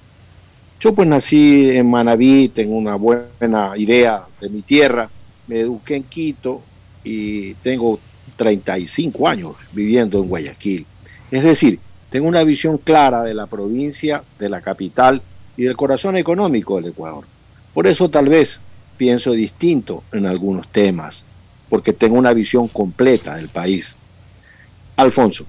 Yo 0.79 0.95
pues 0.95 1.09
nací 1.09 1.71
en 1.71 1.91
Manabí, 1.91 2.49
tengo 2.49 2.75
una 2.75 2.95
buena 2.95 3.73
idea 3.77 4.25
de 4.41 4.49
mi 4.49 4.63
tierra, 4.63 5.11
me 5.49 5.61
eduqué 5.61 5.97
en 5.97 6.05
Quito, 6.05 6.63
y 7.05 7.55
tengo 7.55 7.99
35 8.37 9.29
años 9.29 9.55
viviendo 9.73 10.19
en 10.19 10.29
Guayaquil. 10.29 10.87
Es 11.31 11.43
decir, 11.43 11.79
tengo 12.09 12.29
una 12.29 12.45
visión 12.45 12.79
clara 12.79 13.23
de 13.23 13.35
la 13.35 13.47
provincia, 13.47 14.23
de 14.39 14.49
la 14.49 14.61
capital 14.61 15.23
y 15.61 15.65
del 15.65 15.77
corazón 15.77 16.17
económico 16.17 16.77
del 16.77 16.87
Ecuador. 16.87 17.25
Por 17.75 17.87
eso 17.87 18.09
tal 18.09 18.31
vez 18.31 18.59
pienso 18.97 19.33
distinto 19.33 20.03
en 20.11 20.25
algunos 20.25 20.67
temas, 20.69 21.23
porque 21.69 21.93
tengo 21.93 22.17
una 22.17 22.33
visión 22.33 22.67
completa 22.67 23.37
del 23.37 23.51
país. 23.51 23.95
Alfonso, 24.97 25.45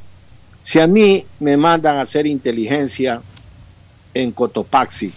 si 0.63 0.81
a 0.81 0.87
mí 0.87 1.25
me 1.39 1.55
mandan 1.55 1.95
a 1.95 2.01
hacer 2.01 2.27
inteligencia 2.27 3.21
en 4.13 4.33
Cotopaxi, 4.33 5.13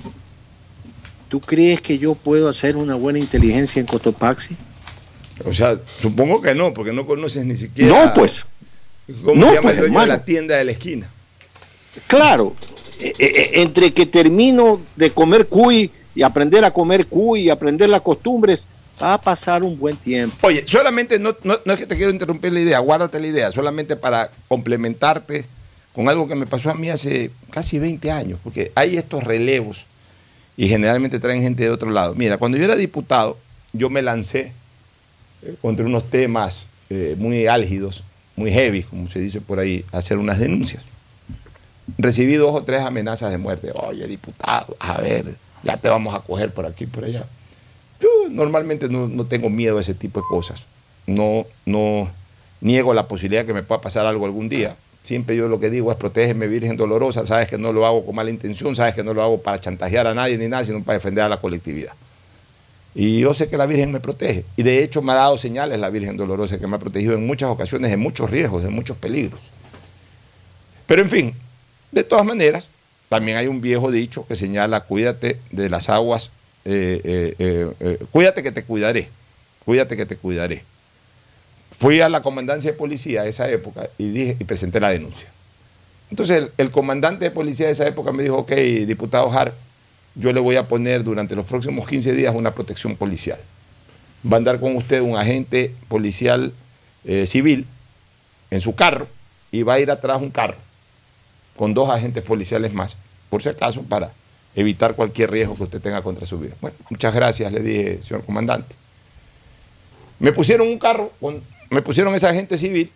¿tú 1.29 1.41
crees 1.41 1.81
que 1.81 1.99
yo 1.99 2.15
puedo 2.15 2.49
hacer 2.49 2.77
una 2.77 2.95
buena 2.95 3.19
inteligencia 3.19 3.81
en 3.81 3.87
Cotopaxi? 3.87 4.57
O 5.45 5.53
sea, 5.53 5.77
supongo 6.01 6.41
que 6.41 6.55
no, 6.55 6.73
porque 6.73 6.93
no 6.93 7.05
conoces 7.05 7.45
ni 7.45 7.57
siquiera. 7.57 8.07
No, 8.07 8.15
pues. 8.15 8.45
¿Cómo 9.25 9.49
se 9.49 9.55
llama 9.55 9.73
el 9.73 9.79
pues, 9.79 9.93
de 9.93 10.07
la 10.07 10.25
tienda 10.25 10.57
de 10.57 10.65
la 10.65 10.71
esquina? 10.71 11.11
Claro, 12.07 12.55
entre 13.01 13.93
que 13.93 14.07
termino 14.07 14.81
de 14.97 15.11
comer 15.11 15.47
cuy 15.47 15.91
y 16.15 16.23
aprender 16.23 16.65
a 16.65 16.71
comer 16.71 17.07
cuy 17.07 17.43
y 17.43 17.51
aprender 17.51 17.89
las 17.89 18.03
costumbres, 18.03 18.67
va 19.03 19.15
a 19.15 19.21
pasar 19.21 19.63
un 19.63 19.79
buen 19.79 19.97
tiempo. 19.97 20.37
Oye, 20.47 20.65
solamente 20.67 21.19
no, 21.19 21.37
no, 21.43 21.59
es 21.73 21.79
que 21.79 21.87
te 21.87 21.97
quiero 21.97 22.11
interrumpir 22.11 22.53
la 22.53 22.61
idea, 22.61 22.79
guárdate 22.79 23.19
la 23.21 23.27
idea, 23.27 23.51
solamente 23.51 23.97
para 23.97 24.31
complementarte 24.49 25.45
con 25.95 26.09
algo 26.09 26.29
que 26.29 26.35
me 26.35 26.47
pasó 26.47 26.71
a 26.71 26.75
mí 26.75 26.91
hace 26.91 27.31
casi 27.51 27.79
20 27.79 28.11
años, 28.11 28.39
porque 28.43 28.73
hay 28.75 28.97
estos 28.97 29.25
relevos 29.25 29.87
y 30.57 30.69
generalmente 30.69 31.19
traen 31.19 31.43
gente 31.43 31.65
de 31.65 31.71
otro 31.71 31.91
lado. 31.91 32.15
Mira, 32.15 32.39
cuando 32.39 32.59
yo 32.59 32.65
era 32.65 32.77
diputado, 32.77 33.39
yo 33.73 33.91
me 33.91 34.03
lancé 34.03 34.53
contra 35.61 35.85
unos 35.85 36.09
temas 36.11 36.69
eh, 36.91 37.15
muy 37.19 37.47
álgidos, 37.47 38.05
muy 38.37 38.51
heavy, 38.51 38.83
como 38.83 39.09
se 39.09 39.21
dice 39.21 39.41
por 39.41 39.59
ahí, 39.59 39.85
hacer 39.93 40.19
unas 40.19 40.39
denuncias. 40.39 40.83
Recibí 41.99 42.35
dos 42.35 42.55
o 42.55 42.63
tres 42.65 42.81
amenazas 42.81 43.31
de 43.31 43.39
muerte. 43.39 43.73
Oye, 43.75 44.07
diputado, 44.07 44.77
a 44.81 45.01
ver, 45.01 45.37
ya 45.63 45.77
te 45.77 45.89
vamos 45.89 46.15
a 46.15 46.21
coger 46.21 46.53
por 46.53 46.67
aquí 46.67 46.87
por 46.87 47.05
allá. 47.05 47.25
normalmente 48.31 48.89
no, 48.89 49.09
no 49.09 49.25
tengo 49.27 49.49
miedo 49.49 49.79
a 49.79 49.81
ese 49.81 49.95
tipo 49.95 50.21
de 50.21 50.27
cosas. 50.29 50.67
No, 51.07 51.47
no 51.67 52.11
niego 52.61 52.95
la 52.95 53.07
posibilidad 53.07 53.43
de 53.43 53.47
que 53.47 53.55
me 53.55 53.63
pueda 53.63 53.81
pasar 53.81 54.07
algo 54.07 54.25
algún 54.25 54.49
día. 54.49 54.77
Siempre 55.03 55.37
yo 55.37 55.49
lo 55.49 55.61
que 55.61 55.69
digo 55.69 55.93
es 55.93 55.99
protégeme, 55.99 56.47
Virgen 56.47 56.77
Dolorosa. 56.77 57.25
Sabes 57.27 57.49
que 57.49 57.59
no 57.59 57.73
lo 57.73 57.87
hago 57.87 58.05
con 58.05 58.15
mala 58.15 58.31
intención, 58.31 58.75
sabes 58.75 58.95
que 58.95 59.05
no 59.05 59.15
lo 59.15 59.23
hago 59.23 59.43
para 59.43 59.61
chantajear 59.61 60.07
a 60.07 60.15
nadie 60.15 60.39
ni 60.39 60.49
nada, 60.49 60.65
sino 60.65 60.83
para 60.83 60.97
defender 60.97 61.25
a 61.25 61.29
la 61.29 61.37
colectividad. 61.37 61.93
Y 62.95 63.21
yo 63.21 63.35
sé 63.35 63.49
que 63.49 63.57
la 63.57 63.67
Virgen 63.67 63.93
me 63.93 64.01
protege. 64.01 64.45
Y 64.57 64.63
de 64.63 64.83
hecho 64.83 65.03
me 65.03 65.13
ha 65.13 65.17
dado 65.17 65.37
señales 65.37 65.79
la 65.79 65.91
Virgen 65.91 66.17
Dolorosa 66.17 66.59
que 66.59 66.67
me 66.67 66.77
ha 66.77 66.79
protegido 66.79 67.15
en 67.15 67.27
muchas 67.27 67.51
ocasiones, 67.51 67.91
de 67.91 67.97
muchos 67.97 68.31
riesgos, 68.31 68.63
de 68.63 68.71
muchos 68.71 68.97
peligros. 68.97 69.41
Pero 70.87 71.03
en 71.03 71.11
fin, 71.11 71.35
de 71.95 72.03
todas 72.03 72.27
maneras, 72.27 72.69
también 73.09 73.37
hay 73.37 73.47
un 73.47 73.61
viejo 73.61 73.93
dicho 73.93 74.27
que 74.27 74.35
señala, 74.35 74.81
cuídate 74.81 75.39
de 75.53 75.71
las 75.71 75.89
aguas, 75.89 76.31
eh, 76.65 77.01
eh, 77.39 77.73
eh, 77.79 77.99
cuídate 78.11 78.43
que 78.43 78.51
te 78.51 78.65
cuidaré, 78.65 79.09
cuídate 79.65 79.97
que 79.97 80.05
te 80.05 80.17
cuidaré. 80.17 80.65
Fui 81.79 82.01
a 82.01 82.09
la 82.09 82.21
comandancia 82.21 82.73
de 82.73 82.77
policía 82.77 83.23
a 83.23 83.27
esa 83.27 83.49
época 83.49 83.89
y, 83.97 84.11
dije, 84.11 84.37
y 84.41 84.45
presenté 84.45 84.81
la 84.81 84.91
denuncia. 84.91 85.29
Entonces 86.11 86.51
el, 86.57 86.71
comandante 86.73 87.27
de 87.27 87.31
policía 87.31 87.67
de 87.67 87.73
esa 87.73 87.87
época 87.87 88.11
me 88.11 88.25
dijo, 88.25 88.39
ok, 88.39 88.51
diputado 88.87 89.33
Hart, 89.33 89.55
yo 90.17 90.33
le 90.33 90.41
voy 90.41 90.57
a 90.57 90.67
poner 90.67 91.05
durante 91.05 91.37
los 91.37 91.47
próximos 91.47 91.89
15 91.89 92.13
días 92.13 92.35
una 92.35 92.53
protección 92.53 92.97
policial. 92.97 93.39
Va 94.27 94.37
a 94.37 94.39
andar 94.39 94.59
con 94.59 94.75
usted 94.75 95.01
un 95.01 95.17
agente 95.17 95.73
policial 95.89 96.53
civil 97.27 97.67
en 98.51 98.61
su 98.61 98.75
carro 98.75 99.07
y 99.53 99.63
va 99.63 99.75
a 99.75 99.81
ir 99.81 99.91
atrás 99.91 100.21
un 100.23 100.31
carro 100.31 100.63
con 101.57 101.75
dos 101.75 101.89
agentes 101.91 102.23
policiales 102.25 102.73
más, 102.73 102.97
por 103.31 103.43
si 103.43 103.49
acaso, 103.49 103.83
para 103.83 104.13
evitar 104.57 104.95
cualquier 104.95 105.31
riesgo 105.31 105.55
que 105.55 105.65
usted 105.65 105.81
tenga 105.81 106.03
contra 106.03 106.27
su 106.27 106.39
vida. 106.39 106.55
Bueno, 106.61 106.77
muchas 106.91 107.15
gracias, 107.15 107.53
le 107.53 107.61
dije, 107.61 108.03
señor 108.03 108.25
comandante. 108.25 108.75
Me 110.19 110.33
pusieron 110.33 110.69
un 110.69 110.79
carro, 110.79 111.11
con, 111.21 111.43
me 111.71 111.83
pusieron 111.83 112.15
ese 112.15 112.27
agente 112.27 112.57
civil, 112.57 112.91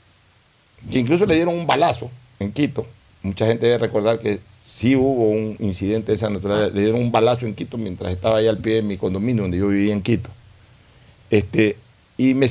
que 0.90 0.98
incluso 0.98 1.26
le 1.26 1.34
dieron 1.34 1.54
un 1.54 1.66
balazo 1.66 2.10
en 2.38 2.52
Quito. 2.52 2.86
Mucha 3.22 3.46
gente 3.46 3.66
debe 3.66 3.78
recordar 3.78 4.18
que 4.18 4.38
sí 4.70 4.94
hubo 4.94 5.30
un 5.30 5.56
incidente 5.58 6.12
de 6.12 6.14
esa 6.14 6.30
naturaleza. 6.30 6.72
Le 6.74 6.82
dieron 6.82 7.00
un 7.00 7.10
balazo 7.10 7.46
en 7.46 7.54
Quito 7.54 7.76
mientras 7.76 8.12
estaba 8.12 8.38
ahí 8.38 8.46
al 8.46 8.58
pie 8.58 8.74
de 8.76 8.82
mi 8.82 8.96
condominio, 8.96 9.42
donde 9.42 9.58
yo 9.58 9.68
vivía 9.68 9.92
en 9.92 10.02
Quito. 10.02 10.30
Este, 11.30 11.76
y 12.16 12.34
me 12.34 12.48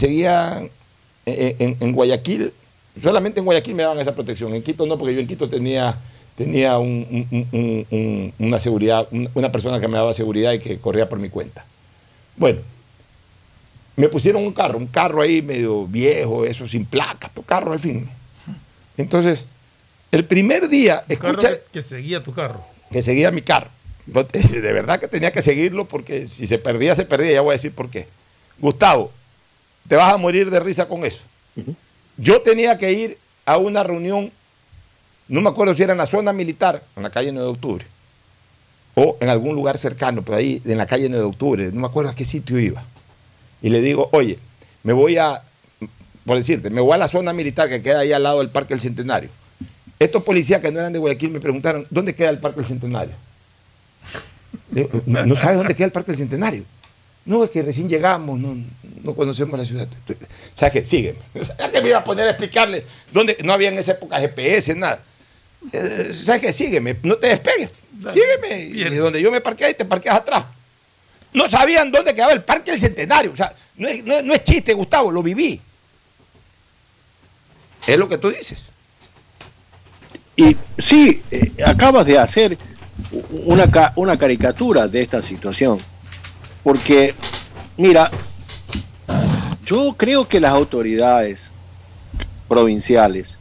en- 1.60 1.78
en 1.80 1.92
Guayaquil, 1.94 2.52
solamente 3.01 3.39
en 3.39 3.46
Guayaquil 3.46 3.75
me 3.75 3.84
daban 3.84 4.00
esa 4.00 4.13
protección. 4.16 4.54
En 4.54 4.63
Quito 4.63 4.86
no, 4.86 4.98
porque 4.98 5.13
yo 5.13 5.20
en 5.22 5.27
Quito 5.27 5.50
tenía, 5.50 5.98
tenía 6.36 6.77
un- 6.77 7.27
un- 7.32 7.48
un- 7.51 7.88
un- 7.92 8.34
una 8.39 8.60
seguridad, 8.60 9.08
un- 9.12 9.30
una 9.34 9.51
persona 9.51 9.80
que 9.80 9.88
me 9.88 9.98
daba 9.98 10.13
seguridad 10.13 10.54
y 10.54 10.60
que 10.60 10.77
corría 10.80 11.08
por 11.10 11.20
mi 11.20 11.30
cuenta. 11.30 11.66
Bueno, 12.36 12.60
me 13.96 14.10
pusieron 14.10 14.44
un 14.44 14.54
carro, 14.54 14.77
un 14.77 14.88
carro 14.88 15.22
ahí 15.22 15.42
medio 15.42 15.88
viejo, 15.88 16.46
eso 16.46 16.68
sin 16.68 16.86
placas, 16.86 17.32
pero 17.34 17.46
carro 17.46 17.74
al 17.74 17.80
fin. 17.80 18.08
Entonces, 18.98 19.39
el 20.12 20.25
primer 20.25 20.70
día, 20.70 21.04
carro 21.20 21.32
escucha, 21.39 21.51
que, 21.54 21.62
que 21.74 21.82
seguía 21.82 22.22
tu 22.24 22.34
carro. 22.34 22.63
que 22.92 23.01
seguía 23.01 23.32
mi 23.32 23.42
carro. 23.42 23.70
De 24.08 24.74
verdad 24.74 25.00
que 25.00 25.08
tenía 25.08 25.32
que 25.32 25.42
seguirlo 25.42 25.86
porque 25.86 26.27
si 26.27 26.48
se 26.48 26.58
perdía, 26.60 26.96
se 26.96 27.04
perdía. 27.06 27.34
Ya 27.34 27.42
voy 27.42 27.50
a 27.51 27.54
decir 27.54 27.74
por 27.74 27.89
qué. 27.89 28.08
Gustavo, 28.60 29.12
te 29.88 29.96
vas 29.96 30.13
a 30.13 30.18
morir 30.18 30.50
de 30.50 30.60
risa 30.60 30.88
con 30.88 31.04
eso. 31.04 31.24
Yo 32.17 32.41
tenía 32.41 32.77
que 32.77 32.91
ir 32.91 33.17
a 33.45 33.57
una 33.57 33.83
reunión, 33.83 34.31
no 35.27 35.41
me 35.41 35.50
acuerdo 35.50 35.74
si 35.74 35.83
era 35.83 35.93
en 35.93 36.00
la 36.00 36.07
zona 36.07 36.33
militar, 36.33 36.83
en 36.95 37.03
la 37.03 37.09
calle 37.09 37.31
9 37.31 37.45
de 37.45 37.51
octubre, 37.51 37.86
o 38.95 39.17
en 39.19 39.29
algún 39.29 39.55
lugar 39.55 39.77
cercano, 39.77 40.24
pero 40.24 40.38
ahí 40.38 40.62
en 40.65 40.77
la 40.77 40.88
calle 40.88 41.07
9 41.09 41.24
de 41.24 41.29
octubre, 41.29 41.71
no 41.71 41.81
me 41.81 41.88
acuerdo 41.88 42.09
a 42.09 42.15
qué 42.15 42.25
sitio 42.25 42.59
iba. 42.59 42.83
Y 43.62 43.69
le 43.69 43.81
digo, 43.81 44.09
oye, 44.12 44.39
me 44.83 44.93
voy 44.93 45.17
a, 45.17 45.43
por 46.25 46.38
decirte, 46.38 46.69
me 46.69 46.81
voy 46.81 46.93
a 46.93 46.97
la 46.97 47.07
zona 47.07 47.33
militar 47.33 47.69
que 47.69 47.81
queda 47.81 48.00
ahí 48.00 48.12
al 48.12 48.24
lado 48.24 48.39
del 48.39 48.50
Parque 48.50 48.74
del 48.74 48.81
Centenario. 48.81 49.29
Estos 49.99 50.23
policías 50.23 50.62
que 50.62 50.71
no 50.71 50.80
eran 50.80 50.93
de 50.93 50.99
Guayaquil 50.99 51.30
me 51.30 51.39
preguntaron, 51.39 51.86
¿dónde 51.89 52.15
queda 52.15 52.30
el 52.30 52.39
Parque 52.39 52.58
del 52.58 52.65
Centenario? 52.65 53.13
¿No, 55.06 55.25
no 55.25 55.36
sabes 55.36 55.58
dónde 55.58 55.75
queda 55.75 55.86
el 55.86 55.91
Parque 55.91 56.12
del 56.12 56.19
Centenario? 56.19 56.63
No, 57.28 57.44
es 57.44 57.52
que 57.52 57.62
recién 57.62 57.88
llegamos, 57.90 58.40
no, 58.40 58.58
no 59.04 59.13
conocemos 59.13 59.60
la 59.60 59.66
ciudad. 59.66 59.88
¿Sabes 60.56 60.74
qué? 60.74 60.84
Sígueme. 60.86 61.20
¿Sabes 61.44 61.70
que 61.72 61.82
me 61.82 61.90
iba 61.90 62.00
a 62.00 62.04
poner 62.04 62.26
a 62.26 62.32
explicarle 62.32 62.84
dónde? 63.12 63.38
No 63.44 63.54
había 63.54 63.68
en 63.70 63.78
esa 63.78 63.92
época 63.92 64.20
GPS, 64.20 64.74
nada. 64.76 65.00
Eh, 65.72 66.13
¿Sabes 66.24 66.42
qué? 66.42 66.54
Sígueme, 66.54 66.96
no 67.04 67.18
te 67.18 67.28
despegues. 67.28 67.70
Sígueme. 68.13 68.60
Y 68.63 68.84
donde 68.96 69.22
yo 69.22 69.30
me 69.32 69.42
parqué 69.42 69.66
ahí, 69.66 69.74
te 69.76 69.86
parqueas 69.86 70.16
atrás. 70.16 70.46
No 71.34 71.50
sabían 71.50 71.92
dónde 71.92 72.16
quedaba 72.16 72.32
el 72.32 72.44
Parque 72.44 72.72
del 72.72 72.80
Centenario. 72.80 73.32
O 73.34 73.36
sea, 73.36 73.54
no 73.76 73.88
es, 73.88 74.04
no 74.04 74.16
es- 74.16 74.24
no 74.24 74.34
es 74.34 74.44
chiste, 74.44 74.74
Gustavo, 74.74 75.12
lo 75.12 75.22
viví. 75.22 75.60
Es 77.86 77.98
lo 77.98 78.08
que 78.10 78.18
tú 78.18 78.30
dices. 78.32 78.60
Y 80.38 80.56
sí, 80.78 81.22
eh, 81.32 81.52
acabas 81.66 82.06
de 82.06 82.18
hacer 82.18 82.58
una 83.46 84.18
caricatura 84.18 84.88
de 84.88 85.02
esta 85.02 85.22
situación. 85.22 85.78
Porque, 86.67 87.15
mira, 87.77 88.12
yo 89.65 89.95
creo 89.95 90.27
que 90.27 90.41
las 90.41 90.51
autoridades 90.51 91.49
provinciales 92.49 93.38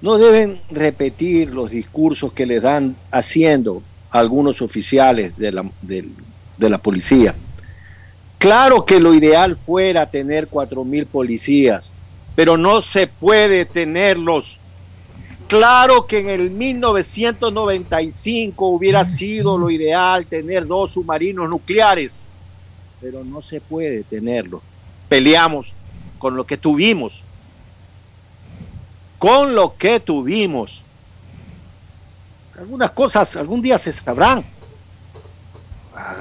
no 0.00 0.16
deben 0.16 0.60
repetir 0.70 1.52
los 1.52 1.70
discursos 1.70 2.32
que 2.32 2.46
les 2.46 2.62
dan 2.62 2.94
haciendo 3.10 3.82
algunos 4.10 4.62
oficiales 4.62 5.36
de 5.36 5.50
la, 5.50 5.68
de 5.82 6.70
la 6.70 6.78
policía. 6.78 7.34
Claro 8.38 8.86
que 8.86 9.00
lo 9.00 9.12
ideal 9.12 9.56
fuera 9.56 10.08
tener 10.08 10.46
cuatro 10.46 10.84
mil 10.84 11.04
policías, 11.04 11.92
pero 12.36 12.56
no 12.56 12.80
se 12.80 13.08
puede 13.08 13.64
tenerlos. 13.64 14.58
Claro 15.48 16.06
que 16.06 16.20
en 16.20 16.28
el 16.28 16.50
1995 16.50 18.68
hubiera 18.68 19.04
sido 19.04 19.58
lo 19.58 19.68
ideal 19.68 20.26
tener 20.26 20.68
dos 20.68 20.92
submarinos 20.92 21.50
nucleares, 21.50 22.22
pero 23.00 23.24
no 23.24 23.42
se 23.42 23.60
puede 23.60 24.02
tenerlo. 24.04 24.62
Peleamos 25.08 25.72
con 26.18 26.36
lo 26.36 26.44
que 26.44 26.56
tuvimos. 26.56 27.22
Con 29.18 29.54
lo 29.54 29.76
que 29.76 30.00
tuvimos. 30.00 30.82
Algunas 32.58 32.90
cosas 32.92 33.36
algún 33.36 33.62
día 33.62 33.78
se 33.78 33.92
sabrán. 33.92 34.44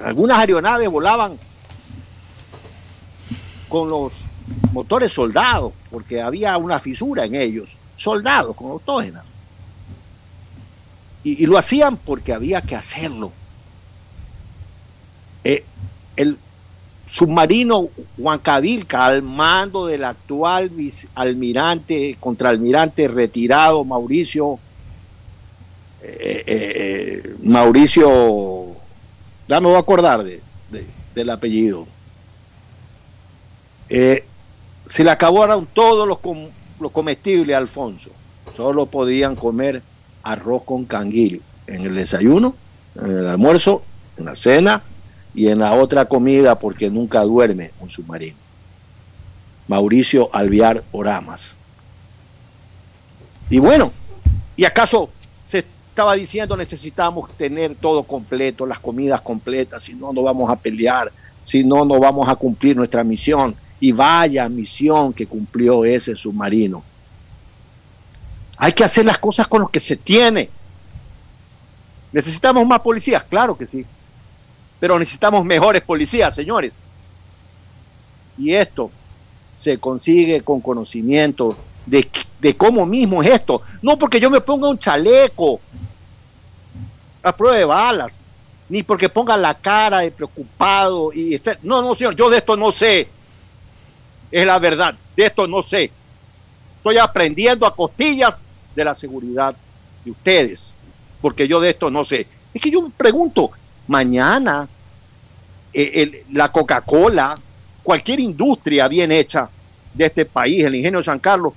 Algunas 0.03 0.39
aeronaves 0.39 0.89
volaban 0.89 1.37
con 3.69 3.89
los 3.89 4.13
motores 4.71 5.11
soldados, 5.11 5.73
porque 5.89 6.21
había 6.21 6.57
una 6.57 6.79
fisura 6.79 7.25
en 7.25 7.35
ellos, 7.35 7.75
soldados 7.95 8.55
con 8.55 8.71
autógenas. 8.71 9.25
Y, 11.23 11.45
lo 11.47 11.57
hacían 11.57 11.97
porque 11.97 12.33
había 12.33 12.61
que 12.61 12.75
hacerlo. 12.75 13.31
Eh, 15.43 15.65
el 16.15 16.37
submarino 17.15 17.87
Huancavilca, 18.17 19.05
al 19.05 19.23
mando 19.23 19.85
del 19.85 20.03
actual 20.03 20.69
almirante, 21.15 22.17
contraalmirante 22.19 23.07
retirado 23.07 23.85
Mauricio, 23.85 24.59
eh, 26.03 26.43
eh, 26.45 26.73
eh, 27.25 27.35
Mauricio, 27.41 28.67
ya 29.47 29.61
me 29.61 29.67
voy 29.67 29.77
a 29.77 29.79
acordar 29.79 30.25
de, 30.25 30.41
de- 30.69 30.85
del 31.15 31.29
apellido. 31.29 31.87
Se 33.87 35.03
le 35.03 35.09
acabaron 35.09 35.67
todos 35.71 36.05
los, 36.05 36.19
com- 36.19 36.49
los 36.81 36.91
comestibles 36.91 37.55
a 37.55 37.59
Alfonso. 37.59 38.09
Solo 38.57 38.87
podían 38.87 39.35
comer 39.37 39.81
arroz 40.21 40.63
con 40.65 40.83
canguil 40.83 41.41
en 41.67 41.85
el 41.85 41.95
desayuno, 41.95 42.55
en 42.99 43.19
el 43.19 43.27
almuerzo, 43.27 43.83
en 44.17 44.25
la 44.25 44.35
cena 44.35 44.83
y 45.35 45.49
en 45.49 45.59
la 45.59 45.73
otra 45.73 46.05
comida 46.05 46.57
porque 46.57 46.89
nunca 46.89 47.21
duerme 47.21 47.71
un 47.81 47.89
submarino. 47.89 48.37
Mauricio 49.67 50.29
Alviar 50.33 50.83
Oramas. 50.91 51.55
Y 53.49 53.59
bueno, 53.59 53.91
¿y 54.55 54.63
acaso 54.63 55.09
se 55.45 55.59
estaba 55.59 56.15
diciendo 56.15 56.55
necesitamos 56.55 57.31
tener 57.33 57.75
todo 57.75 58.03
completo, 58.03 58.65
las 58.65 58.79
comidas 58.79 59.21
completas, 59.21 59.83
si 59.83 59.93
no, 59.93 60.13
no 60.13 60.23
vamos 60.23 60.49
a 60.49 60.55
pelear, 60.55 61.11
si 61.43 61.63
no, 61.63 61.83
no 61.83 61.99
vamos 61.99 62.29
a 62.29 62.35
cumplir 62.35 62.77
nuestra 62.77 63.03
misión? 63.03 63.55
Y 63.79 63.91
vaya 63.91 64.47
misión 64.47 65.11
que 65.11 65.27
cumplió 65.27 65.83
ese 65.83 66.15
submarino. 66.15 66.81
Hay 68.57 68.71
que 68.71 68.85
hacer 68.85 69.05
las 69.05 69.17
cosas 69.17 69.47
con 69.47 69.61
lo 69.61 69.67
que 69.67 69.81
se 69.81 69.97
tiene. 69.97 70.49
¿Necesitamos 72.13 72.65
más 72.65 72.79
policías? 72.79 73.25
Claro 73.25 73.57
que 73.57 73.67
sí. 73.67 73.85
Pero 74.79 74.99
necesitamos 74.99 75.45
mejores 75.45 75.81
policías, 75.83 76.35
señores. 76.35 76.73
Y 78.37 78.53
esto 78.53 78.91
se 79.55 79.77
consigue 79.77 80.41
con 80.41 80.59
conocimiento 80.61 81.57
de, 81.85 82.09
de 82.39 82.57
cómo 82.57 82.85
mismo 82.85 83.23
es 83.23 83.31
esto. 83.31 83.61
No 83.81 83.97
porque 83.97 84.19
yo 84.19 84.29
me 84.29 84.41
ponga 84.41 84.67
un 84.67 84.77
chaleco 84.77 85.59
a 87.23 87.35
prueba 87.35 87.57
de 87.57 87.65
balas 87.65 88.25
ni 88.69 88.83
porque 88.83 89.09
ponga 89.09 89.37
la 89.37 89.53
cara 89.53 89.99
de 89.99 90.11
preocupado 90.11 91.13
y 91.13 91.35
esté, 91.35 91.57
no, 91.63 91.81
no, 91.81 91.93
señor, 91.95 92.15
yo 92.15 92.29
de 92.29 92.37
esto 92.37 92.57
no 92.57 92.71
sé. 92.71 93.07
Es 94.31 94.45
la 94.45 94.57
verdad, 94.59 94.95
de 95.15 95.25
esto 95.25 95.47
no 95.47 95.61
sé. 95.61 95.91
Estoy 96.77 96.97
aprendiendo 96.97 97.65
a 97.65 97.75
costillas 97.75 98.45
de 98.75 98.83
la 98.83 98.95
seguridad 98.95 99.55
de 100.03 100.11
ustedes, 100.11 100.73
porque 101.21 101.47
yo 101.47 101.59
de 101.59 101.71
esto 101.71 101.89
no 101.89 102.03
sé. 102.03 102.27
Es 102.53 102.61
que 102.61 102.71
yo 102.71 102.89
pregunto, 102.95 103.51
mañana 103.87 104.67
eh, 105.73 106.23
la 106.31 106.51
Coca-Cola, 106.51 107.35
cualquier 107.83 108.19
industria 108.19 108.87
bien 108.87 109.11
hecha 109.11 109.49
de 109.93 110.05
este 110.05 110.25
país, 110.25 110.63
el 110.63 110.75
ingenio 110.75 111.03
San 111.03 111.19
Carlos, 111.19 111.53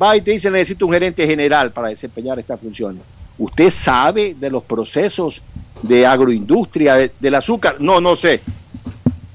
va 0.00 0.16
y 0.16 0.20
te 0.20 0.30
dice 0.32 0.50
necesito 0.50 0.86
un 0.86 0.92
gerente 0.92 1.26
general 1.26 1.70
para 1.70 1.88
desempeñar 1.88 2.38
estas 2.38 2.58
funciones. 2.60 3.02
¿Usted 3.38 3.70
sabe 3.70 4.34
de 4.34 4.50
los 4.50 4.62
procesos 4.62 5.40
de 5.82 6.06
agroindustria, 6.06 6.94
de- 6.94 7.12
del 7.18 7.34
azúcar? 7.34 7.76
No, 7.80 8.00
no 8.00 8.14
sé. 8.16 8.40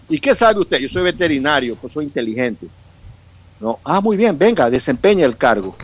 ¿Y 0.09 0.19
qué 0.19 0.33
sabe 0.33 0.59
usted? 0.61 0.77
Yo 0.77 0.89
soy 0.89 1.03
veterinario, 1.03 1.75
pues 1.75 1.93
soy 1.93 2.05
inteligente. 2.05 2.67
No, 3.59 3.79
ah, 3.83 3.99
muy 4.01 4.15
bien, 4.15 4.37
venga, 4.37 4.69
desempeña 4.69 5.25
el 5.25 5.35
cargo. 5.35 5.75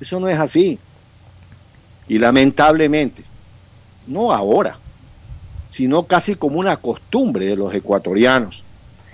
Eso 0.00 0.18
no 0.20 0.28
es 0.28 0.38
así. 0.38 0.78
Y 2.06 2.18
lamentablemente, 2.18 3.22
no 4.06 4.32
ahora, 4.32 4.78
sino 5.78 6.02
casi 6.02 6.34
como 6.34 6.58
una 6.58 6.76
costumbre 6.76 7.46
de 7.46 7.54
los 7.54 7.72
ecuatorianos, 7.72 8.64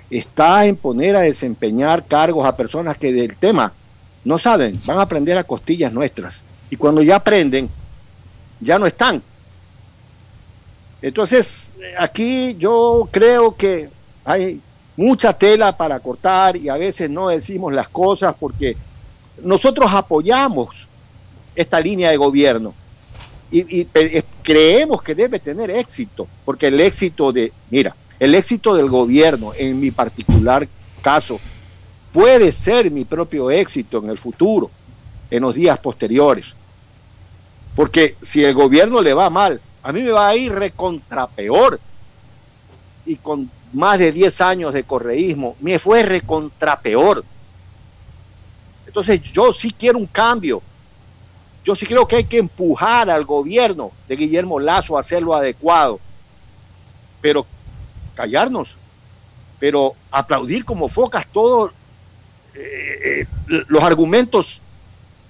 está 0.09 0.65
en 0.65 0.77
poner 0.77 1.15
a 1.15 1.21
desempeñar 1.21 2.07
cargos 2.07 2.47
a 2.47 2.57
personas 2.57 2.97
que 2.97 3.13
del 3.13 3.37
tema 3.37 3.75
no 4.25 4.39
saben, 4.39 4.81
van 4.87 4.97
a 4.97 5.03
aprender 5.03 5.37
a 5.37 5.45
costillas 5.45 5.93
nuestras. 5.93 6.41
Y 6.71 6.77
cuando 6.77 7.03
ya 7.03 7.17
aprenden, 7.17 7.69
ya 8.61 8.79
no 8.79 8.87
están. 8.87 9.23
Entonces, 11.03 11.71
aquí 11.99 12.57
yo 12.59 13.11
creo 13.11 13.55
que 13.55 13.91
hay 14.25 14.59
mucha 14.97 15.35
tela 15.35 15.77
para 15.77 16.01
cortar 16.01 16.57
y 16.57 16.71
a 16.71 16.79
veces 16.79 17.11
no 17.11 17.29
decimos 17.29 17.75
las 17.75 17.89
cosas 17.89 18.35
porque 18.41 18.75
nosotros 19.43 19.93
apoyamos 19.93 20.89
esta 21.55 21.79
línea 21.79 22.09
de 22.09 22.17
gobierno 22.17 22.73
y, 23.59 23.81
y, 23.81 23.89
eh, 23.95 24.25
creemos 24.43 25.03
que 25.03 25.15
debe 25.15 25.39
tener 25.39 25.71
éxito, 25.71 26.27
porque 26.45 26.67
el 26.67 26.81
éxito 26.81 27.33
de, 27.33 27.53
mira, 27.71 27.95
el 28.19 28.35
éxito 28.35 28.75
del 28.75 28.89
gobierno 28.89 29.53
en 29.57 29.79
mi 29.79 29.91
particular 29.91 30.67
caso 31.03 31.39
puede 32.13 32.51
ser 32.51 32.91
mi 32.91 33.05
propio 33.05 33.51
éxito 33.51 33.99
en 33.99 34.11
el 34.11 34.19
futuro, 34.19 34.71
en 35.31 35.43
los 35.43 35.55
días 35.55 35.79
posteriores. 35.79 36.55
Porque 37.77 38.17
si 38.21 38.45
el 38.45 38.55
gobierno 38.55 39.01
le 39.01 39.15
va 39.15 39.31
mal, 39.31 39.61
a 39.83 39.93
mí 39.93 40.03
me 40.03 40.11
va 40.11 40.29
a 40.29 40.37
ir 40.37 40.53
recontra 40.53 41.27
peor. 41.29 41.79
Y 43.07 43.17
con 43.17 43.51
más 43.73 43.99
de 43.99 44.11
10 44.11 44.41
años 44.41 44.75
de 44.75 44.83
correísmo, 44.85 45.57
me 45.61 45.79
fue 45.79 46.03
recontra 46.03 46.81
peor. 46.81 47.25
Entonces 48.87 49.21
yo 49.23 49.53
sí 49.53 49.75
quiero 49.77 49.99
un 49.99 50.07
cambio. 50.07 50.63
Yo 51.65 51.75
sí 51.75 51.87
creo 51.87 52.07
que 52.07 52.17
hay 52.17 52.25
que 52.25 52.39
empujar 52.39 53.09
al 53.09 53.25
gobierno 53.25 53.91
de 54.07 54.17
Guillermo 54.17 54.61
Lazo 54.61 54.97
a 54.97 55.01
hacer 55.01 55.23
lo 55.23 55.35
adecuado. 55.35 55.99
Pero 57.21 57.47
callarnos. 58.15 58.77
Pero 59.59 59.95
aplaudir 60.11 60.65
como 60.65 60.89
focas 60.89 61.27
todos 61.33 61.73
eh, 62.55 63.27
los 63.47 63.83
argumentos 63.83 64.61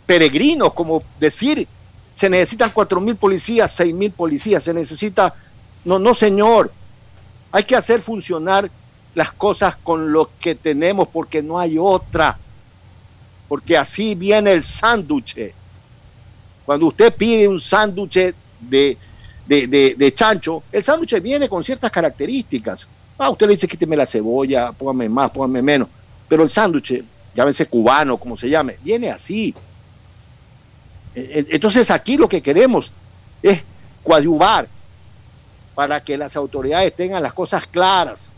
peregrinos, 0.07 0.73
como 0.75 1.03
decir, 1.19 1.67
se 2.13 2.29
necesitan 2.29 2.71
cuatro 2.71 3.01
mil 3.01 3.17
policías, 3.17 3.71
seis 3.71 3.95
mil 3.95 4.11
policías, 4.11 4.63
se 4.63 4.75
necesita, 4.75 5.35
no, 5.85 5.99
no 5.99 6.15
señor, 6.15 6.71
hay 7.51 7.65
que 7.65 7.77
hacer 7.77 8.01
funcionar 8.01 8.71
las 9.15 9.33
cosas 9.33 9.77
con 9.77 10.13
lo 10.13 10.31
que 10.41 10.55
tenemos 10.55 11.09
porque 11.09 11.43
no 11.43 11.59
hay 11.59 11.79
otra, 11.79 12.39
porque 13.49 13.77
así 13.77 14.15
viene 14.15 14.53
el 14.53 14.63
sándwich. 14.63 15.55
Cuando 16.65 16.87
usted 16.87 17.13
pide 17.15 17.47
un 17.47 17.61
sándwich 17.61 18.35
de, 18.61 18.97
de, 19.47 19.67
de, 19.67 19.95
de, 19.97 20.15
chancho, 20.15 20.63
el 20.73 20.83
sándwich 20.83 21.21
viene 21.21 21.49
con 21.49 21.63
ciertas 21.63 21.91
características. 21.91 22.89
Ah, 23.19 23.31
usted 23.31 23.47
le 23.47 23.55
dice 23.55 23.69
quíteme 23.69 23.97
la 23.97 24.07
cebolla, 24.07 24.73
póngame 24.73 25.09
más, 25.09 25.31
póngame 25.31 25.63
menos, 25.63 25.89
pero 26.29 26.43
el 26.43 26.51
sándwich 26.51 27.05
llámese 27.35 27.67
cubano, 27.67 28.17
como 28.17 28.37
se 28.37 28.49
llame, 28.49 28.77
viene 28.83 29.11
así. 29.11 29.55
Entonces 31.15 31.91
aquí 31.91 32.17
lo 32.17 32.29
que 32.29 32.43
queremos 32.43 32.91
es 33.43 33.61
coadyuvar 34.03 34.67
para 35.75 36.03
que 36.03 36.17
las 36.17 36.37
autoridades 36.37 36.95
tengan 36.95 37.23
las 37.23 37.33
cosas 37.33 37.67
claras, 37.67 38.31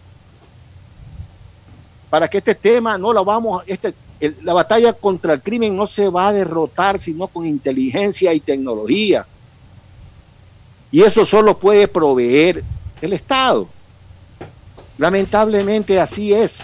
para 2.10 2.28
que 2.28 2.38
este 2.38 2.54
tema 2.54 2.98
no 2.98 3.12
lo 3.12 3.24
vamos, 3.24 3.62
este, 3.66 3.94
la 4.42 4.52
batalla 4.54 4.92
contra 4.92 5.34
el 5.34 5.42
crimen 5.42 5.76
no 5.76 5.86
se 5.86 6.08
va 6.08 6.28
a 6.28 6.32
derrotar 6.32 7.00
sino 7.00 7.26
con 7.28 7.44
inteligencia 7.46 8.32
y 8.32 8.40
tecnología. 8.40 9.26
Y 10.90 11.02
eso 11.02 11.24
solo 11.24 11.58
puede 11.58 11.88
proveer 11.88 12.62
el 13.00 13.12
Estado. 13.12 13.68
Lamentablemente 14.98 16.00
así 16.00 16.32
es 16.32 16.62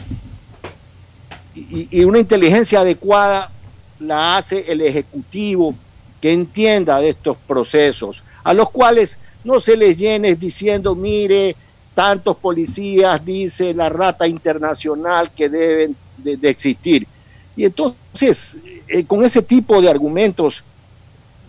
y, 1.55 2.05
una 2.05 2.19
inteligencia 2.19 2.81
adecuada 2.81 3.51
la 3.99 4.37
hace 4.37 4.65
el 4.71 4.81
Ejecutivo 4.81 5.75
que 6.21 6.33
entienda 6.33 6.99
de 6.99 7.11
estos 7.11 7.37
procesos, 7.37 8.23
a 8.45 8.55
los 8.55 8.71
cuales 8.71 9.19
no 9.45 9.61
se 9.61 9.77
les 9.77 9.97
llene 9.97 10.35
diciendo, 10.35 10.95
mire, 10.95 11.57
tantos 11.95 12.37
policías, 12.37 13.25
dice 13.25 13.75
la 13.75 13.88
rata 13.88 14.27
internacional 14.27 15.31
que 15.33 15.49
deben 15.49 15.97
de, 16.17 16.37
de 16.37 16.49
existir. 16.49 17.07
Y 17.57 17.65
entonces, 17.65 18.59
eh, 18.88 19.05
con 19.05 19.25
ese 19.25 19.43
tipo 19.43 19.81
de 19.81 19.91
argumentos, 19.91 20.62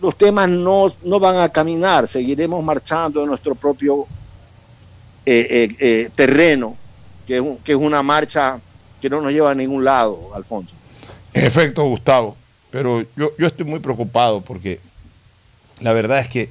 los 0.00 0.16
temas 0.16 0.48
no, 0.48 0.92
no, 1.04 1.18
van 1.18 1.38
a 1.38 1.48
caminar, 1.48 2.06
seguiremos 2.06 2.62
marchando 2.62 3.22
en 3.22 3.28
nuestro 3.28 3.54
propio 3.54 4.06
eh, 5.24 5.74
eh, 5.78 6.10
terreno, 6.14 6.76
que 7.26 7.38
es, 7.38 7.74
una 7.74 8.02
marcha 8.02 8.60
que 9.00 9.08
no 9.08 9.20
nos 9.20 9.32
lleva 9.32 9.50
a 9.50 9.54
ningún 9.54 9.84
lado, 9.84 10.30
Alfonso. 10.34 10.74
En 11.32 11.44
efecto, 11.44 11.84
Gustavo, 11.84 12.36
pero 12.70 13.02
yo, 13.16 13.32
yo 13.38 13.46
estoy 13.46 13.64
muy 13.64 13.78
preocupado 13.78 14.42
porque 14.42 14.80
la 15.80 15.92
verdad 15.92 16.18
es 16.18 16.28
que 16.28 16.50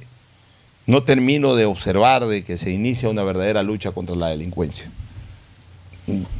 no 0.86 1.02
termino 1.02 1.54
de 1.54 1.64
observar 1.64 2.26
de 2.26 2.44
que 2.44 2.58
se 2.58 2.70
inicia 2.70 3.08
una 3.08 3.22
verdadera 3.22 3.62
lucha 3.62 3.92
contra 3.92 4.16
la 4.16 4.28
delincuencia. 4.28 4.90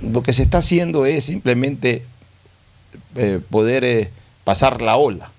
Lo 0.02 0.22
que 0.22 0.32
se 0.32 0.42
está 0.42 0.58
haciendo 0.58 1.06
es 1.06 1.24
simplemente 1.24 2.04
eh, 3.16 3.40
poder 3.50 3.84
eh, 3.84 4.10
pasar 4.44 4.82
la 4.82 4.96
ola, 4.96 5.30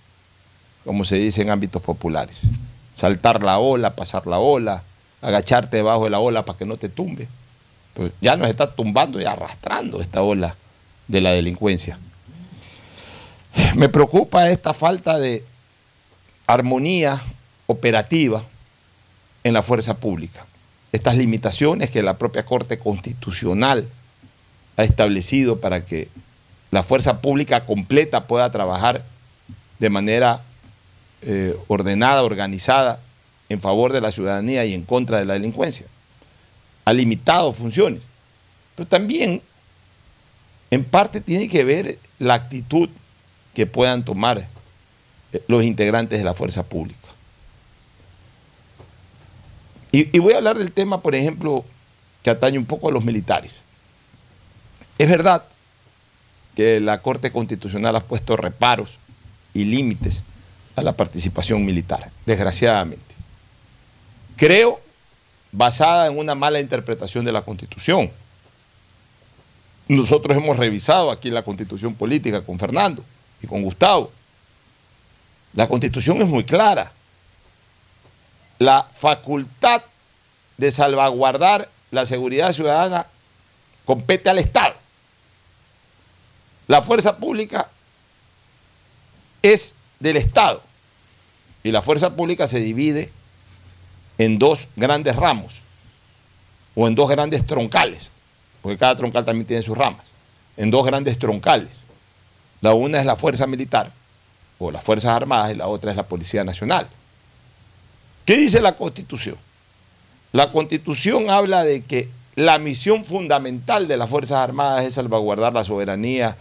como 0.84 1.04
se 1.06 1.16
dice 1.18 1.42
en 1.42 1.50
ámbitos 1.50 1.82
populares. 1.82 2.40
Saltar 2.96 3.44
la 3.44 3.60
ola, 3.60 3.96
pasar 3.96 4.28
la 4.28 4.40
ola, 4.40 4.84
agacharte 5.22 5.78
debajo 5.78 6.06
de 6.06 6.10
la 6.10 6.20
ola 6.20 6.46
para 6.46 6.58
que 6.58 6.66
no 6.66 6.78
te 6.78 6.90
tumbe. 6.90 7.28
Pues 7.94 8.12
ya 8.22 8.36
nos 8.38 8.50
está 8.50 8.74
tumbando 8.74 9.20
y 9.20 9.26
arrastrando 9.26 10.02
esta 10.02 10.22
ola 10.22 10.56
de 11.08 11.22
la 11.22 11.32
delincuencia. 11.32 11.98
Me 13.76 13.90
preocupa 13.90 14.50
esta 14.50 14.74
falta 14.74 15.18
de 15.18 15.44
armonía 16.48 17.22
operativa 17.68 18.44
en 19.44 19.54
la 19.54 19.62
fuerza 19.62 19.98
pública. 19.98 20.46
Estas 20.92 21.18
limitaciones 21.18 21.92
que 21.92 22.04
la 22.04 22.18
propia 22.18 22.46
Corte 22.46 22.80
Constitucional 22.80 23.88
ha 24.78 24.84
establecido 24.84 25.60
para 25.60 25.86
que 25.86 26.10
la 26.72 26.84
fuerza 26.84 27.22
pública 27.22 27.66
completa 27.66 28.26
pueda 28.26 28.52
trabajar 28.52 29.04
de 29.80 29.90
manera 29.90 30.42
eh, 31.22 31.56
ordenada, 31.68 32.24
organizada, 32.24 33.00
en 33.50 33.62
favor 33.62 33.94
de 33.94 34.02
la 34.02 34.12
ciudadanía 34.12 34.66
y 34.66 34.74
en 34.74 34.84
contra 34.84 35.20
de 35.20 35.26
la 35.26 35.34
delincuencia. 35.34 35.86
Ha 36.84 36.94
limitado 36.94 37.54
funciones. 37.54 38.02
Pero 38.76 38.88
también, 38.88 39.42
en 40.72 40.84
parte, 40.84 41.22
tiene 41.22 41.48
que 41.48 41.64
ver 41.64 42.00
la 42.20 42.34
actitud 42.34 42.90
que 43.54 43.66
puedan 43.66 44.04
tomar 44.04 44.48
los 45.48 45.64
integrantes 45.64 46.20
de 46.20 46.26
la 46.26 46.34
fuerza 46.34 46.64
pública. 46.64 47.00
Y, 49.92 50.16
y, 50.16 50.20
voy 50.20 50.34
a 50.34 50.38
hablar 50.38 50.58
del 50.58 50.72
tema, 50.72 51.02
por 51.02 51.16
ejemplo, 51.16 51.64
que 52.22 52.30
atañe 52.30 52.58
un 52.58 52.66
poco 52.66 52.90
a 52.90 52.92
los 52.92 53.06
militares. 53.06 53.52
Es 54.98 55.10
verdad 55.10 55.46
que 56.56 56.80
la 56.80 57.02
Corte 57.02 57.32
Constitucional 57.32 57.96
ha 57.96 58.00
puesto 58.00 58.38
reparos 58.38 59.00
y 59.54 59.66
límites 59.66 60.22
a 60.76 60.82
la 60.82 60.94
participación 60.94 61.66
militar, 61.66 62.10
desgraciadamente. 62.26 63.04
Creo, 64.38 64.80
basada 65.52 66.08
en 66.08 66.18
una 66.18 66.36
mala 66.36 66.60
interpretación 66.60 67.26
de 67.26 67.32
la 67.32 67.42
Constitución. 67.42 68.12
Nosotros 69.88 70.36
hemos 70.36 70.58
revisado 70.58 71.12
aquí 71.12 71.30
la 71.30 71.44
Constitución 71.44 71.94
política 71.96 72.42
con 72.42 72.58
Fernando 72.58 73.04
y 73.42 73.48
con 73.48 73.62
Gustavo. 73.62 74.12
La 75.54 75.68
Constitución 75.68 76.22
es 76.22 76.28
muy 76.28 76.44
clara. 76.44 76.92
La 78.60 78.88
facultad 78.96 79.84
de 80.58 80.72
salvaguardar 80.72 81.70
la 81.92 82.06
seguridad 82.06 82.52
ciudadana 82.52 83.06
compete 83.86 84.30
al 84.30 84.40
Estado. 84.40 84.76
La 86.68 86.82
fuerza 86.82 87.18
pública 87.18 87.70
es 89.42 89.74
del 90.00 90.18
Estado 90.18 90.62
y 91.64 91.72
la 91.72 91.82
fuerza 91.82 92.16
pública 92.16 92.48
se 92.48 92.60
divide 92.60 93.12
en 94.18 94.40
dos 94.40 94.68
grandes 94.76 95.16
ramos 95.16 95.62
o 96.74 96.88
en 96.88 96.96
dos 96.96 97.10
grandes 97.10 97.46
troncales, 97.46 98.10
porque 98.62 98.78
cada 98.78 98.96
troncal 98.96 99.26
también 99.26 99.46
tiene 99.46 99.64
sus 99.64 99.78
ramas, 99.78 100.06
en 100.58 100.72
dos 100.72 100.86
grandes 100.86 101.20
troncales. 101.20 101.78
La 102.62 102.74
una 102.74 103.00
es 103.00 103.06
la 103.06 103.16
fuerza 103.16 103.46
militar 103.48 103.92
o 104.58 104.72
las 104.72 104.84
Fuerzas 104.84 105.12
Armadas 105.12 105.52
y 105.52 105.56
la 105.56 105.68
otra 105.68 105.92
es 105.92 105.98
la 105.98 106.08
Policía 106.08 106.44
Nacional. 106.44 106.88
¿Qué 108.26 108.38
dice 108.38 108.62
la 108.62 108.76
Constitución? 108.76 109.38
La 110.32 110.52
Constitución 110.52 111.30
habla 111.30 111.64
de 111.64 111.84
que 111.84 112.10
la 112.36 112.58
misión 112.58 113.06
fundamental 113.06 113.88
de 113.88 113.98
las 113.98 114.10
Fuerzas 114.10 114.40
Armadas 114.40 114.86
es 114.86 114.96
salvaguardar 114.96 115.54
la 115.54 115.64
soberanía 115.64 116.36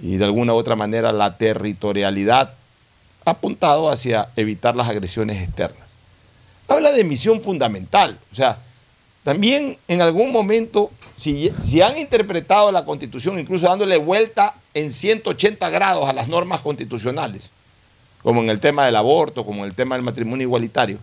y 0.00 0.16
de 0.16 0.24
alguna 0.24 0.54
u 0.54 0.56
otra 0.56 0.76
manera 0.76 1.12
la 1.12 1.36
territorialidad 1.36 2.54
apuntado 3.24 3.90
hacia 3.90 4.28
evitar 4.36 4.74
las 4.76 4.88
agresiones 4.88 5.42
externas. 5.42 5.86
Habla 6.68 6.92
de 6.92 7.04
misión 7.04 7.40
fundamental, 7.40 8.18
o 8.32 8.34
sea, 8.34 8.58
también 9.24 9.78
en 9.88 10.00
algún 10.00 10.32
momento, 10.32 10.90
si, 11.16 11.52
si, 11.62 11.82
han 11.82 11.98
interpretado 11.98 12.72
la 12.72 12.84
Constitución, 12.84 13.38
incluso 13.38 13.66
dándole 13.66 13.96
vuelta 13.96 14.54
en 14.72 14.90
180 14.90 15.68
grados 15.70 16.08
a 16.08 16.12
las 16.12 16.28
normas 16.28 16.60
constitucionales, 16.60 17.50
como 18.22 18.40
en 18.42 18.50
el 18.50 18.60
tema 18.60 18.86
del 18.86 18.96
aborto, 18.96 19.44
como 19.44 19.64
en 19.64 19.70
el 19.70 19.74
tema 19.74 19.96
del 19.96 20.04
matrimonio 20.04 20.46
igualitario, 20.46 20.98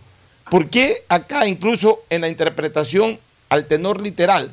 ¿por 0.50 0.68
qué 0.68 1.04
acá 1.08 1.46
incluso 1.46 2.00
en 2.10 2.22
la 2.22 2.28
interpretación 2.28 3.18
al 3.48 3.66
tenor 3.66 4.00
literal 4.00 4.52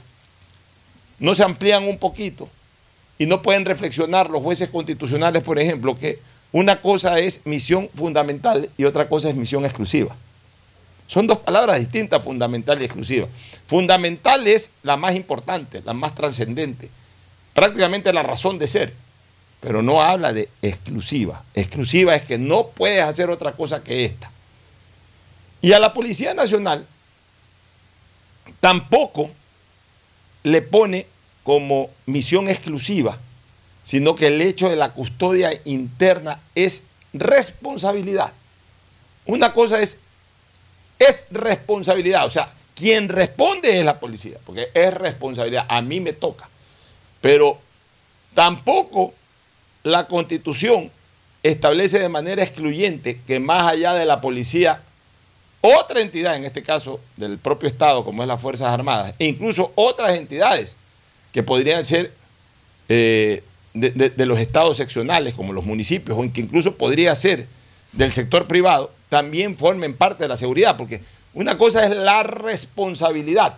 no 1.19 1.33
se 1.33 1.43
amplían 1.43 1.87
un 1.87 1.97
poquito 1.97 2.49
y 3.23 3.25
no 3.25 3.41
pueden 3.41 3.63
reflexionar 3.63 4.29
los 4.29 4.43
jueces 4.43 4.69
constitucionales, 4.69 5.43
por 5.43 5.57
ejemplo, 5.57 5.97
que 5.97 6.19
una 6.51 6.81
cosa 6.81 7.19
es 7.19 7.39
misión 7.45 7.89
fundamental 7.95 8.69
y 8.75 8.83
otra 8.83 9.07
cosa 9.07 9.29
es 9.29 9.35
misión 9.35 9.63
exclusiva? 9.63 10.13
Son 11.07 11.25
dos 11.25 11.37
palabras 11.37 11.79
distintas, 11.79 12.21
fundamental 12.21 12.81
y 12.81 12.83
exclusiva. 12.83 13.29
Fundamental 13.65 14.45
es 14.45 14.71
la 14.83 14.97
más 14.97 15.15
importante, 15.15 15.81
la 15.85 15.93
más 15.93 16.13
trascendente, 16.15 16.89
prácticamente 17.53 18.11
la 18.11 18.23
razón 18.23 18.59
de 18.59 18.67
ser, 18.67 18.93
pero 19.61 19.81
no 19.81 20.01
habla 20.01 20.33
de 20.33 20.49
exclusiva. 20.61 21.43
Exclusiva 21.53 22.15
es 22.15 22.23
que 22.23 22.37
no 22.37 22.67
puedes 22.67 23.03
hacer 23.03 23.29
otra 23.29 23.53
cosa 23.53 23.81
que 23.81 24.03
esta. 24.03 24.29
Y 25.61 25.71
a 25.71 25.79
la 25.79 25.93
Policía 25.93 26.33
Nacional 26.33 26.85
tampoco 28.59 29.31
le 30.43 30.61
pone 30.61 31.12
como 31.43 31.89
misión 32.05 32.49
exclusiva, 32.49 33.17
sino 33.83 34.15
que 34.15 34.27
el 34.27 34.41
hecho 34.41 34.69
de 34.69 34.75
la 34.75 34.93
custodia 34.93 35.59
interna 35.65 36.39
es 36.55 36.83
responsabilidad. 37.13 38.31
Una 39.25 39.53
cosa 39.53 39.81
es 39.81 39.97
es 41.07 41.25
responsabilidad. 41.31 42.25
O 42.25 42.29
sea, 42.29 42.51
quien 42.75 43.09
responde 43.09 43.79
es 43.79 43.85
la 43.85 43.99
policía, 43.99 44.37
porque 44.45 44.69
es 44.73 44.93
responsabilidad. 44.93 45.65
A 45.69 45.81
mí 45.81 45.99
me 45.99 46.13
toca. 46.13 46.49
Pero 47.21 47.59
tampoco 48.33 49.13
la 49.83 50.07
constitución 50.07 50.91
establece 51.41 51.99
de 51.99 52.09
manera 52.09 52.43
excluyente 52.43 53.19
que 53.27 53.39
más 53.39 53.63
allá 53.63 53.93
de 53.93 54.05
la 54.05 54.21
policía, 54.21 54.81
otra 55.61 56.01
entidad, 56.01 56.35
en 56.35 56.45
este 56.45 56.63
caso 56.63 56.99
del 57.17 57.37
propio 57.37 57.67
Estado, 57.67 58.03
como 58.03 58.21
es 58.21 58.27
las 58.27 58.41
Fuerzas 58.41 58.69
Armadas, 58.69 59.13
e 59.19 59.25
incluso 59.25 59.71
otras 59.75 60.17
entidades 60.17 60.75
que 61.33 61.43
podrían 61.43 61.83
ser 61.83 62.13
eh, 62.87 63.43
de, 63.73 64.25
los 64.25 64.39
estados 64.39 64.77
seccionales, 64.77 65.33
como 65.33 65.51
los 65.51 65.65
municipios, 65.65 66.17
o 66.17 66.31
que 66.31 66.41
incluso 66.41 66.75
podría 66.75 67.13
ser 67.15 67.47
del 67.91 68.13
sector 68.13 68.47
privado, 68.47 68.91
también 69.09 69.57
formen 69.57 69.95
parte 69.95 70.23
de 70.23 70.29
la 70.29 70.37
seguridad, 70.37 70.77
porque 70.77 71.01
una 71.33 71.57
cosa 71.57 71.85
es 71.85 71.89
la 71.97 72.23
responsabilidad 72.23 73.55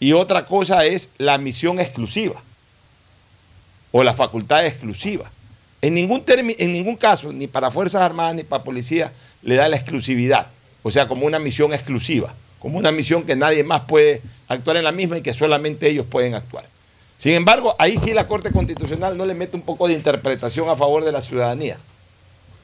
y 0.00 0.12
otra 0.12 0.46
cosa 0.46 0.84
es 0.84 1.10
la 1.18 1.38
misión 1.38 1.80
exclusiva 1.80 2.42
o 3.92 4.02
la 4.02 4.14
facultad 4.14 4.66
exclusiva. 4.66 5.30
En 5.80 5.94
ningún, 5.94 6.24
en 6.26 6.72
ningún 6.72 6.96
caso, 6.96 7.32
ni 7.32 7.46
para 7.46 7.70
Fuerzas 7.70 8.02
Armadas 8.02 8.34
ni 8.34 8.42
para 8.42 8.64
Policía, 8.64 9.12
le 9.42 9.54
da 9.54 9.68
la 9.68 9.76
exclusividad, 9.76 10.48
o 10.82 10.90
sea, 10.90 11.06
como 11.06 11.26
una 11.26 11.38
misión 11.38 11.72
exclusiva, 11.72 12.34
como 12.58 12.78
una 12.78 12.90
misión 12.90 13.24
que 13.24 13.36
nadie 13.36 13.62
más 13.62 13.82
puede 13.82 14.22
actuar 14.48 14.76
en 14.76 14.84
la 14.84 14.92
misma 14.92 15.18
y 15.18 15.22
que 15.22 15.32
solamente 15.32 15.88
ellos 15.88 16.06
pueden 16.06 16.34
actuar. 16.34 16.64
Sin 17.16 17.32
embargo, 17.32 17.74
ahí 17.78 17.96
sí 17.96 18.12
la 18.12 18.26
Corte 18.26 18.50
Constitucional 18.50 19.16
no 19.16 19.24
le 19.24 19.34
mete 19.34 19.56
un 19.56 19.62
poco 19.62 19.88
de 19.88 19.94
interpretación 19.94 20.68
a 20.68 20.76
favor 20.76 21.04
de 21.04 21.12
la 21.12 21.20
ciudadanía, 21.20 21.78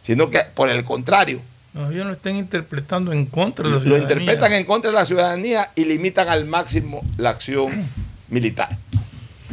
sino 0.03 0.29
que 0.29 0.41
por 0.55 0.69
el 0.69 0.85
contrario, 0.85 1.41
no, 1.73 1.89
ellos 1.91 2.05
lo 2.05 2.13
están 2.13 2.35
interpretando 2.35 3.13
en 3.13 3.27
contra 3.27 3.69
de 3.69 3.75
la 3.75 3.81
ciudadanía. 3.81 4.09
Lo 4.09 4.13
interpretan 4.13 4.53
en 4.55 4.65
contra 4.65 4.91
de 4.91 4.97
la 4.97 5.05
ciudadanía 5.05 5.71
y 5.77 5.85
limitan 5.85 6.29
al 6.29 6.45
máximo 6.45 7.03
la 7.17 7.31
acción 7.31 7.71
militar. 8.29 8.77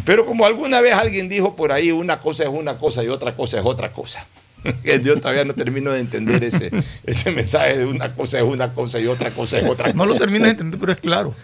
Pero 0.03 0.25
como 0.25 0.45
alguna 0.45 0.81
vez 0.81 0.93
alguien 0.93 1.29
dijo 1.29 1.55
por 1.55 1.71
ahí, 1.71 1.91
una 1.91 2.19
cosa 2.19 2.43
es 2.43 2.49
una 2.49 2.77
cosa 2.77 3.03
y 3.03 3.07
otra 3.07 3.35
cosa 3.35 3.59
es 3.59 3.65
otra 3.65 3.91
cosa. 3.91 4.25
Yo 5.03 5.19
todavía 5.19 5.45
no 5.45 5.53
termino 5.53 5.91
de 5.91 5.99
entender 5.99 6.43
ese, 6.43 6.71
ese 7.05 7.31
mensaje 7.31 7.77
de 7.77 7.85
una 7.85 8.13
cosa 8.13 8.39
es 8.39 8.43
una 8.43 8.73
cosa 8.73 8.99
y 8.99 9.07
otra 9.07 9.31
cosa 9.31 9.59
es 9.59 9.65
otra 9.69 9.85
cosa. 9.85 9.97
No 9.97 10.05
lo 10.05 10.15
termino 10.15 10.45
de 10.45 10.51
entender, 10.51 10.79
pero 10.79 10.91
es 10.91 10.99
claro. 10.99 11.35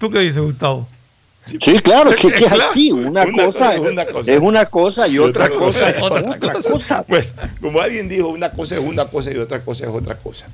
¿Tú 0.00 0.10
qué 0.10 0.20
dices, 0.20 0.40
Gustavo? 0.40 0.88
Sí, 1.44 1.58
claro, 1.80 2.12
que, 2.16 2.28
es 2.46 2.52
así. 2.52 2.90
Una, 2.90 3.30
cosa, 3.30 3.74
es 3.74 3.80
una 4.40 4.66
cosa 4.66 5.06
y 5.06 5.18
otra, 5.18 5.50
cosa, 5.50 5.90
es 5.90 6.00
otra, 6.00 6.22
cosa. 6.54 7.04
Bueno, 7.06 7.26
como 7.60 7.82
alguien 7.82 8.08
dijo, 8.08 8.28
una 8.28 8.50
cosa 8.50 8.78
es 8.78 8.82
una 8.82 9.04
cosa 9.08 9.30
y 9.30 9.36
otra 9.36 9.62
cosa 9.62 9.84
es 9.84 9.90
otra 9.90 10.14
cosa. 10.16 10.46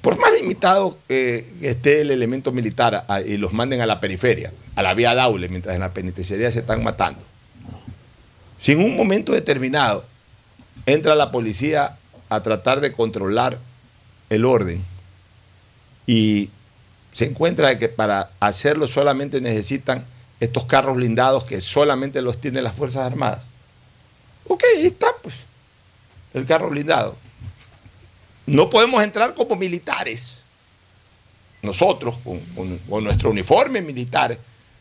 Por 0.00 0.18
más 0.18 0.32
limitado 0.32 0.98
que 1.06 1.46
esté 1.60 2.00
el 2.00 2.10
elemento 2.10 2.50
militar 2.50 3.04
y 3.24 3.36
los 3.36 3.52
manden 3.52 3.80
a 3.82 3.86
la 3.86 4.00
periferia, 4.00 4.52
a 4.74 4.82
la 4.82 4.92
vía 4.94 5.14
Daule, 5.14 5.48
mientras 5.48 5.76
en 5.76 5.80
la 5.80 5.92
penitenciaría 5.92 6.50
se 6.50 6.60
están 6.60 6.82
matando, 6.82 7.20
si 8.60 8.72
en 8.72 8.82
un 8.82 8.96
momento 8.96 9.32
determinado 9.32 10.04
entra 10.86 11.14
la 11.14 11.30
policía 11.30 11.96
a 12.30 12.42
tratar 12.42 12.80
de 12.80 12.90
controlar 12.92 13.58
el 14.28 14.44
orden 14.44 14.82
y 16.06 16.48
se 17.12 17.26
encuentra 17.26 17.76
que 17.78 17.88
para 17.88 18.30
hacerlo 18.40 18.86
solamente 18.86 19.40
necesitan 19.40 20.04
estos 20.38 20.64
carros 20.64 20.96
blindados 20.96 21.44
que 21.44 21.60
solamente 21.60 22.22
los 22.22 22.40
tienen 22.40 22.64
las 22.64 22.74
Fuerzas 22.74 23.04
Armadas. 23.04 23.40
Ok, 24.46 24.62
ahí 24.76 24.86
está, 24.86 25.08
pues, 25.22 25.34
el 26.34 26.46
carro 26.46 26.70
blindado. 26.70 27.16
No 28.46 28.70
podemos 28.70 29.02
entrar 29.02 29.34
como 29.34 29.54
militares, 29.56 30.36
nosotros, 31.62 32.16
con, 32.24 33.04
nuestro 33.04 33.30
uniforme 33.30 33.82
militar, 33.82 34.36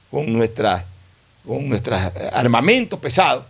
con, 0.10 0.32
nuestra, 0.32 0.86
con 1.46 1.68
nuestro 1.68 1.96
armamento 2.32 3.00
pesado, 3.00 3.46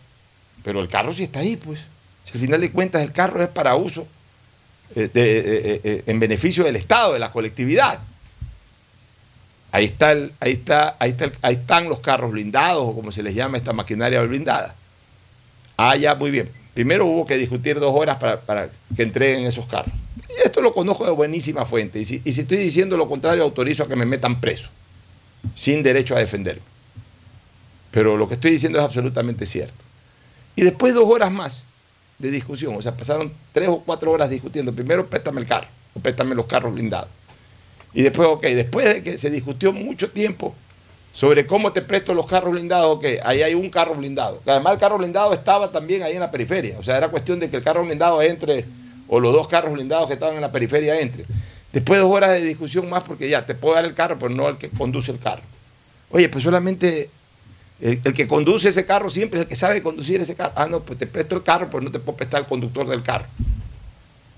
pero 0.63 0.79
el 0.79 0.87
carro 0.87 1.13
sí 1.13 1.23
está 1.23 1.39
ahí, 1.39 1.55
pues. 1.55 1.79
Si 2.23 2.33
al 2.33 2.41
final 2.41 2.61
de 2.61 2.71
cuentas 2.71 3.01
el 3.01 3.11
carro 3.11 3.41
es 3.41 3.49
para 3.49 3.75
uso 3.75 4.07
eh, 4.95 5.09
eh, 5.13 5.81
eh, 5.83 6.03
en 6.05 6.19
beneficio 6.19 6.63
del 6.63 6.75
Estado, 6.75 7.13
de 7.13 7.19
la 7.19 7.31
colectividad. 7.31 7.99
Ahí, 9.71 9.85
está 9.85 10.09
ahí, 10.39 10.51
está, 10.51 10.95
ahí, 10.99 11.11
está 11.11 11.31
ahí 11.41 11.55
están 11.55 11.89
los 11.89 11.99
carros 11.99 12.31
blindados, 12.31 12.83
o 12.83 12.95
como 12.95 13.11
se 13.11 13.21
les 13.21 13.35
llama 13.35 13.57
esta 13.57 13.71
maquinaria 13.71 14.21
blindada. 14.21 14.75
Ah, 15.77 15.95
ya, 15.95 16.15
muy 16.15 16.31
bien. 16.31 16.49
Primero 16.73 17.05
hubo 17.05 17.25
que 17.25 17.37
discutir 17.37 17.79
dos 17.79 17.93
horas 17.93 18.17
para, 18.17 18.69
que 18.95 19.03
entreguen 19.03 19.45
esos 19.45 19.65
carros. 19.65 19.93
Esto 20.43 20.61
lo 20.61 20.73
conozco 20.73 21.05
de 21.05 21.11
buenísima 21.11 21.65
fuente. 21.65 21.99
Y 21.99 22.05
si, 22.05 22.21
y 22.23 22.31
si 22.31 22.41
estoy 22.41 22.57
diciendo 22.57 22.97
lo 22.97 23.07
contrario, 23.07 23.43
autorizo 23.43 23.83
a 23.83 23.87
que 23.87 23.95
me 23.95 24.05
metan 24.05 24.41
preso, 24.41 24.69
sin 25.55 25.83
derecho 25.83 26.15
a 26.15 26.19
defenderme. 26.19 26.61
Pero 27.91 28.17
lo 28.17 28.27
que 28.27 28.35
estoy 28.35 28.51
diciendo 28.51 28.79
es 28.79 28.85
absolutamente 28.85 29.45
cierto. 29.45 29.83
Y 30.55 30.63
después 30.63 30.93
dos 30.93 31.05
horas 31.05 31.31
más 31.31 31.63
de 32.17 32.31
discusión, 32.31 32.75
o 32.75 32.81
sea, 32.81 32.95
pasaron 32.95 33.31
tres 33.53 33.69
o 33.69 33.79
cuatro 33.79 34.11
horas 34.11 34.29
discutiendo. 34.29 34.73
Primero, 34.73 35.07
préstame 35.07 35.41
el 35.41 35.47
carro, 35.47 35.67
o 35.93 35.99
préstame 35.99 36.35
los 36.35 36.45
carros 36.45 36.73
blindados. 36.73 37.09
Y 37.93 38.03
después, 38.03 38.27
ok, 38.29 38.43
después 38.43 38.85
de 38.85 39.03
que 39.03 39.17
se 39.17 39.29
discutió 39.29 39.73
mucho 39.73 40.11
tiempo 40.11 40.55
sobre 41.13 41.45
cómo 41.45 41.73
te 41.73 41.81
presto 41.81 42.13
los 42.13 42.27
carros 42.27 42.51
blindados, 42.51 42.97
ok, 42.97 43.05
ahí 43.23 43.41
hay 43.41 43.55
un 43.55 43.69
carro 43.69 43.95
blindado. 43.95 44.41
Además, 44.45 44.73
el 44.73 44.79
carro 44.79 44.97
blindado 44.97 45.33
estaba 45.33 45.71
también 45.71 46.03
ahí 46.03 46.13
en 46.13 46.19
la 46.19 46.31
periferia. 46.31 46.77
O 46.79 46.83
sea, 46.83 46.97
era 46.97 47.09
cuestión 47.09 47.39
de 47.39 47.49
que 47.49 47.57
el 47.57 47.63
carro 47.63 47.83
blindado 47.83 48.21
entre, 48.21 48.65
o 49.07 49.19
los 49.19 49.33
dos 49.33 49.47
carros 49.47 49.73
blindados 49.73 50.07
que 50.07 50.13
estaban 50.13 50.35
en 50.35 50.41
la 50.41 50.51
periferia 50.51 50.99
entre. 50.99 51.25
Después 51.73 51.99
de 51.99 52.03
dos 52.03 52.15
horas 52.15 52.31
de 52.31 52.41
discusión 52.41 52.89
más, 52.89 53.03
porque 53.03 53.29
ya 53.29 53.45
te 53.45 53.55
puedo 53.55 53.75
dar 53.75 53.85
el 53.85 53.93
carro, 53.93 54.17
pero 54.19 54.29
no 54.29 54.47
el 54.47 54.57
que 54.57 54.69
conduce 54.69 55.11
el 55.11 55.19
carro. 55.19 55.43
Oye, 56.11 56.29
pues 56.29 56.43
solamente 56.43 57.09
el, 57.81 58.01
que 58.01 58.27
conduce 58.27 58.69
ese 58.69 58.85
carro 58.85 59.09
siempre 59.09 59.39
es 59.39 59.45
el 59.45 59.49
que 59.49 59.55
sabe 59.55 59.81
conducir 59.81 60.21
ese 60.21 60.35
carro. 60.35 60.53
Ah, 60.55 60.67
no, 60.67 60.81
pues 60.81 60.97
te 60.97 61.07
presto 61.07 61.35
el 61.35 61.43
carro, 61.43 61.67
pero 61.71 61.81
no 61.81 61.91
te 61.91 61.99
puedo 61.99 62.17
prestar 62.17 62.41
el 62.41 62.47
conductor 62.47 62.87
del 62.87 63.03
carro. 63.03 63.25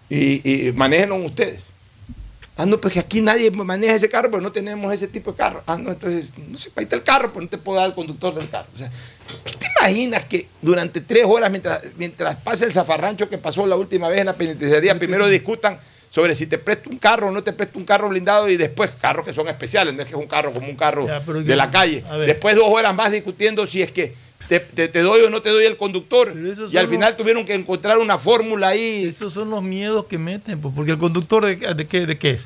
Y, 0.10 0.68
y 0.68 0.72
manéjenlo 0.74 1.16
ustedes. 1.18 1.71
Ah, 2.62 2.66
no, 2.68 2.78
pues 2.78 2.94
que 2.94 3.00
aquí 3.00 3.22
nadie 3.22 3.50
maneja 3.50 3.96
ese 3.96 4.08
carro, 4.08 4.30
pero 4.30 4.40
no 4.40 4.52
tenemos 4.52 4.94
ese 4.94 5.08
tipo 5.08 5.32
de 5.32 5.38
carro. 5.38 5.64
Ah, 5.66 5.80
no, 5.80 5.92
entonces, 5.92 6.26
no 6.48 6.56
sé, 6.60 6.70
ahí 6.76 6.84
está 6.84 6.96
el 6.96 7.02
carro, 7.02 7.30
pero 7.34 7.42
no 7.42 7.50
te 7.50 7.58
puedo 7.58 7.80
dar 7.80 7.88
el 7.88 7.96
conductor 7.96 8.36
del 8.36 8.48
carro. 8.50 8.68
O 8.76 8.78
sea, 8.78 8.88
¿tú 9.28 9.58
te 9.58 9.66
imaginas 9.80 10.26
que 10.26 10.48
durante 10.62 11.02
tres 11.02 11.24
horas, 11.26 11.50
mientras, 11.50 11.82
mientras 11.98 12.36
pasa 12.36 12.66
el 12.66 12.72
zafarrancho 12.72 13.28
que 13.28 13.40
pasó 13.40 13.66
la 13.66 13.76
última 13.76 14.10
vez 14.10 14.20
en 14.20 14.28
la 14.28 14.34
penitenciaría, 14.34 14.94
primero 15.00 15.28
discutan 15.28 15.80
sobre 16.12 16.36
si 16.36 16.46
te 16.46 16.60
presto 16.60 16.92
un 16.92 17.00
carro 17.00 17.30
o 17.30 17.32
no 17.32 17.42
te 17.42 17.52
presto 17.52 17.80
un 17.80 17.86
carro 17.86 18.10
blindado 18.10 18.48
y 18.48 18.58
después 18.58 18.92
carros 18.92 19.26
que 19.26 19.34
son 19.34 19.48
especiales, 19.48 19.96
no 19.96 20.02
es 20.02 20.06
que 20.06 20.14
es 20.14 20.22
un 20.22 20.28
carro 20.28 20.54
como 20.54 20.68
un 20.68 20.76
carro 20.76 21.08
Ya, 21.08 21.20
de 21.20 21.56
la 21.56 21.72
calle. 21.72 22.04
Después 22.28 22.56
dos 22.56 22.68
horas 22.68 22.94
más 22.94 23.12
discutiendo 23.12 23.66
si 23.66 23.82
es 23.82 23.92
que 23.92 24.14
te, 24.48 24.60
te- 24.60 24.88
te 24.88 25.00
doy 25.02 25.22
o 25.22 25.30
no 25.30 25.42
te 25.42 25.50
doy 25.50 25.66
el 25.66 25.78
conductor. 25.78 26.34
Y 26.36 26.78
al 26.78 26.84
los- 26.84 26.90
final 26.92 27.16
tuvieron 27.18 27.46
que 27.46 27.54
encontrar 27.54 27.98
una 28.00 28.18
fórmula 28.18 28.70
ahí. 28.70 29.06
Esos 29.06 29.34
son 29.34 29.50
los 29.50 29.64
miedos 29.64 30.06
que 30.06 30.18
meten, 30.18 30.60
pues, 30.60 30.74
porque 30.76 30.92
el 30.92 30.98
conductor 30.98 31.46
de, 31.46 31.56
de 31.74 31.88
qué, 31.88 32.06
de 32.06 32.18
qué 32.18 32.32
es. 32.32 32.44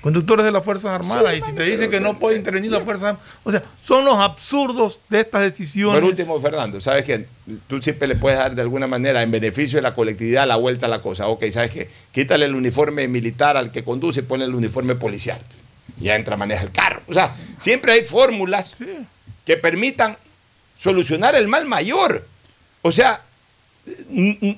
Conductores 0.00 0.46
de 0.46 0.50
las 0.50 0.64
Fuerzas 0.64 0.92
Armadas, 0.92 1.36
y 1.36 1.42
si 1.42 1.52
te 1.52 1.62
dicen 1.62 1.90
que 1.90 2.00
no 2.00 2.18
puede 2.18 2.38
intervenir 2.38 2.72
las 2.72 2.82
Fuerzas 2.84 3.08
Armadas, 3.10 3.28
o 3.44 3.50
sea, 3.50 3.62
son 3.82 4.02
los 4.06 4.16
absurdos 4.16 4.98
de 5.10 5.20
estas 5.20 5.42
decisiones. 5.42 6.00
Por 6.00 6.08
último, 6.08 6.40
Fernando, 6.40 6.80
sabes 6.80 7.04
que 7.04 7.26
tú 7.66 7.82
siempre 7.82 8.08
le 8.08 8.14
puedes 8.14 8.38
dar 8.38 8.54
de 8.54 8.62
alguna 8.62 8.86
manera 8.86 9.22
en 9.22 9.30
beneficio 9.30 9.76
de 9.76 9.82
la 9.82 9.92
colectividad 9.94 10.48
la 10.48 10.56
vuelta 10.56 10.86
a 10.86 10.88
la 10.88 11.02
cosa. 11.02 11.26
Ok, 11.28 11.44
sabes 11.50 11.70
que 11.70 11.90
quítale 12.12 12.46
el 12.46 12.54
uniforme 12.54 13.08
militar 13.08 13.58
al 13.58 13.70
que 13.72 13.84
conduce 13.84 14.20
y 14.20 14.22
ponle 14.22 14.46
el 14.46 14.54
uniforme 14.54 14.94
policial. 14.94 15.38
Ya 16.00 16.16
entra, 16.16 16.34
maneja 16.38 16.62
el 16.62 16.72
carro. 16.72 17.02
O 17.06 17.12
sea, 17.12 17.36
siempre 17.58 17.92
hay 17.92 18.04
fórmulas 18.04 18.72
que 19.44 19.58
permitan 19.58 20.16
solucionar 20.80 21.34
el 21.34 21.46
mal 21.46 21.66
mayor. 21.66 22.26
O 22.82 22.90
sea, 22.90 23.20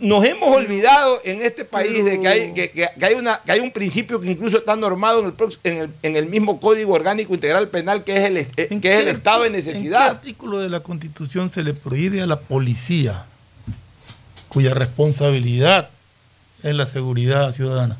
nos 0.00 0.24
hemos 0.24 0.54
olvidado 0.54 1.20
en 1.24 1.42
este 1.42 1.64
país 1.64 2.04
de 2.04 2.20
que 2.20 2.28
hay, 2.28 2.52
que, 2.54 2.70
que- 2.70 2.88
que 2.98 3.04
hay, 3.04 3.14
una, 3.14 3.40
que 3.44 3.52
hay 3.52 3.60
un 3.60 3.70
principio 3.72 4.20
que 4.20 4.30
incluso 4.30 4.58
está 4.58 4.76
normado 4.76 5.20
en 5.20 5.26
el, 5.26 5.34
en 5.64 5.76
el, 5.82 5.90
en 6.02 6.16
el 6.16 6.26
mismo 6.26 6.60
Código 6.60 6.92
Orgánico 6.92 7.34
Integral 7.34 7.68
Penal, 7.68 8.04
que 8.04 8.16
es 8.16 8.24
el, 8.24 8.36
eh, 8.36 8.48
que 8.80 8.94
es 8.94 9.00
el 9.00 9.08
estado 9.08 9.42
de 9.42 9.48
¿En 9.48 9.52
qué 9.54 9.58
necesidad. 9.58 10.10
artículo 10.10 10.58
de 10.58 10.68
la 10.68 10.80
Constitución 10.80 11.50
se 11.50 11.62
le 11.64 11.74
prohíbe 11.74 12.20
a 12.22 12.26
la 12.26 12.38
policía, 12.40 13.24
cuya 14.48 14.74
responsabilidad 14.74 15.88
es 16.62 16.74
la 16.74 16.86
seguridad 16.86 17.52
ciudadana? 17.52 17.96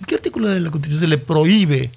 ¿En 0.00 0.06
qué 0.06 0.16
artículo 0.16 0.48
de 0.48 0.60
la 0.60 0.70
Constitución 0.70 1.00
se 1.00 1.08
le 1.08 1.18
prohíbe 1.18 1.90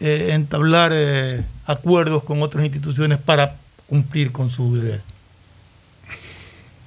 eh, 0.00 0.28
entablar 0.32 0.90
eh, 0.94 1.42
acuerdos 1.66 2.24
con 2.24 2.42
otras 2.42 2.64
instituciones 2.64 3.18
para 3.18 3.56
cumplir 3.88 4.32
con 4.32 4.50
su 4.50 4.76
deber? 4.76 5.02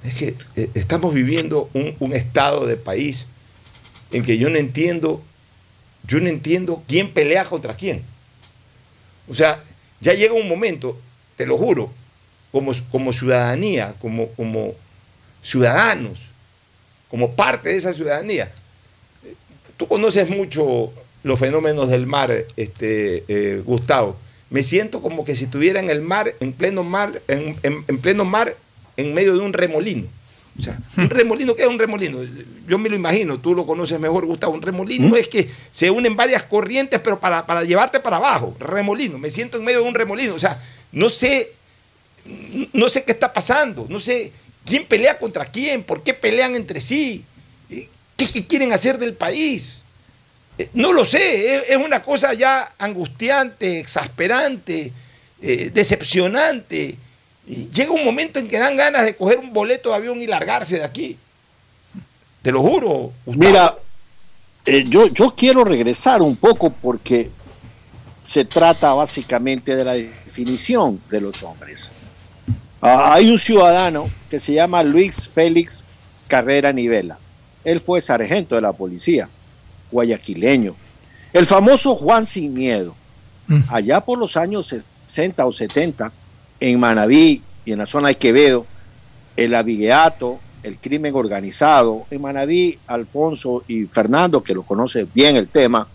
Es 0.04 0.14
que 0.14 0.34
eh, 0.56 0.70
estamos 0.74 1.12
viviendo 1.12 1.70
un, 1.72 2.12
estado 2.12 2.66
de 2.66 2.76
país 2.76 3.26
en 4.12 4.22
que 4.22 4.38
yo 4.38 4.48
no 4.48 4.56
entiendo, 4.56 5.22
yo 6.06 6.20
no 6.20 6.28
entiendo 6.28 6.82
quién 6.86 7.12
pelea 7.12 7.44
contra 7.44 7.74
quién. 7.74 8.02
O 9.28 9.34
sea, 9.34 9.62
ya 10.00 10.14
llega 10.14 10.34
un 10.34 10.48
momento, 10.48 10.98
te 11.36 11.46
lo 11.46 11.58
juro, 11.58 11.92
como, 12.52 12.72
como 12.90 13.12
ciudadanía, 13.12 13.94
como, 14.00 14.28
como 14.30 14.74
ciudadanos, 15.42 16.28
como 17.10 17.32
parte 17.32 17.70
de 17.70 17.76
esa 17.76 17.92
ciudadanía. 17.92 18.52
Tú 19.76 19.86
conoces 19.86 20.28
mucho 20.28 20.92
los 21.22 21.38
fenómenos 21.38 21.88
del 21.88 22.06
mar, 22.06 22.46
este, 22.56 23.24
eh, 23.28 23.62
Gustavo. 23.64 24.16
Me 24.50 24.62
siento 24.62 25.02
como 25.02 25.24
que 25.24 25.36
si 25.36 25.44
estuviera 25.44 25.78
en 25.80 25.90
el 25.90 26.00
mar, 26.02 26.34
en 26.40 26.52
pleno 26.52 26.82
mar, 26.84 27.20
en, 27.28 27.56
en- 27.62 27.84
en 27.86 27.98
pleno 27.98 28.24
mar, 28.24 28.56
en 28.96 29.14
medio 29.14 29.34
de 29.34 29.40
un 29.40 29.52
remolino. 29.52 30.06
O 30.58 30.62
sea, 30.62 30.76
un 30.96 31.08
remolino, 31.08 31.54
¿qué 31.54 31.62
es 31.62 31.68
un 31.68 31.78
remolino? 31.78 32.18
Yo 32.66 32.78
me 32.78 32.88
lo 32.88 32.96
imagino, 32.96 33.38
tú 33.38 33.54
lo 33.54 33.64
conoces 33.64 34.00
mejor, 34.00 34.26
Gustavo. 34.26 34.54
Un 34.54 34.62
remolino 34.62 35.14
es 35.16 35.28
que 35.28 35.48
se 35.70 35.88
unen 35.90 36.16
varias 36.16 36.42
corrientes, 36.44 36.98
pero 37.00 37.20
para, 37.20 37.46
para 37.46 37.62
llevarte 37.62 38.00
para 38.00 38.16
abajo. 38.16 38.56
Remolino, 38.58 39.18
me 39.18 39.30
siento 39.30 39.58
en 39.58 39.64
medio 39.64 39.82
de 39.82 39.88
un 39.88 39.94
remolino. 39.94 40.34
O 40.34 40.38
sea, 40.40 40.60
no 40.90 41.08
sé, 41.10 41.52
no 42.72 42.88
sé 42.88 43.04
qué 43.04 43.12
está 43.12 43.32
pasando, 43.32 43.86
no 43.88 44.00
sé 44.00 44.32
quién 44.64 44.84
pelea 44.84 45.18
contra 45.18 45.44
quién, 45.46 45.84
por 45.84 46.02
qué 46.02 46.12
pelean 46.12 46.56
entre 46.56 46.80
sí, 46.80 47.24
qué, 47.68 48.26
qué 48.32 48.44
quieren 48.46 48.72
hacer 48.72 48.98
del 48.98 49.14
país. 49.14 49.77
No 50.72 50.92
lo 50.92 51.04
sé, 51.04 51.72
es, 51.72 51.76
una 51.76 52.02
cosa 52.02 52.34
ya 52.34 52.72
angustiante, 52.78 53.78
exasperante, 53.78 54.92
eh, 55.40 55.70
decepcionante. 55.72 56.96
Llega 57.46 57.92
un 57.92 58.04
momento 58.04 58.38
en 58.38 58.48
que 58.48 58.58
dan 58.58 58.76
ganas 58.76 59.04
de 59.04 59.14
coger 59.14 59.38
un 59.38 59.52
boleto 59.52 59.90
de 59.90 59.94
avión 59.94 60.20
y 60.20 60.26
largarse 60.26 60.78
de 60.78 60.84
aquí. 60.84 61.16
Te 62.42 62.50
lo 62.50 62.60
juro. 62.62 63.12
Mira, 63.26 63.76
eh, 64.66 64.84
yo, 64.86 65.06
yo 65.06 65.34
quiero 65.34 65.64
regresar 65.64 66.22
un 66.22 66.36
poco 66.36 66.70
porque 66.70 67.30
se 68.26 68.44
trata 68.44 68.92
básicamente 68.92 69.74
de 69.74 69.84
la 69.84 69.94
definición 69.94 71.00
de 71.08 71.20
los 71.20 71.42
hombres. 71.42 71.88
Ah, 72.80 73.14
hay 73.14 73.30
un 73.30 73.38
ciudadano 73.38 74.10
que 74.30 74.38
se 74.38 74.52
llama 74.52 74.82
Luis 74.82 75.28
Félix 75.28 75.84
Carrera 76.28 76.72
Nivela. 76.72 77.18
Él 77.64 77.80
fue 77.80 78.00
sargento 78.00 78.54
de 78.54 78.60
la 78.60 78.72
policía, 78.72 79.28
guayaquileño. 79.90 80.74
El 81.32 81.46
famoso 81.46 81.94
Juan 81.96 82.26
Sin 82.26 82.54
Miedo, 82.54 82.94
allá 83.68 84.00
por 84.00 84.18
los 84.18 84.36
años 84.36 84.74
60 85.06 85.44
o 85.44 85.52
70, 85.52 86.12
en 86.60 86.80
Manabí 86.80 87.42
y 87.64 87.72
en 87.72 87.78
la 87.78 87.86
zona 87.86 88.08
de 88.08 88.16
Quevedo, 88.16 88.66
el 89.36 89.54
abigueato, 89.54 90.38
el 90.62 90.78
crimen 90.78 91.14
organizado, 91.14 92.06
en 92.10 92.20
Manabí, 92.20 92.78
Alfonso 92.86 93.62
y 93.68 93.84
Fernando, 93.84 94.42
que 94.42 94.54
lo 94.54 94.62
conoce 94.62 95.06
bien 95.14 95.36
el 95.36 95.48
tema, 95.48 95.86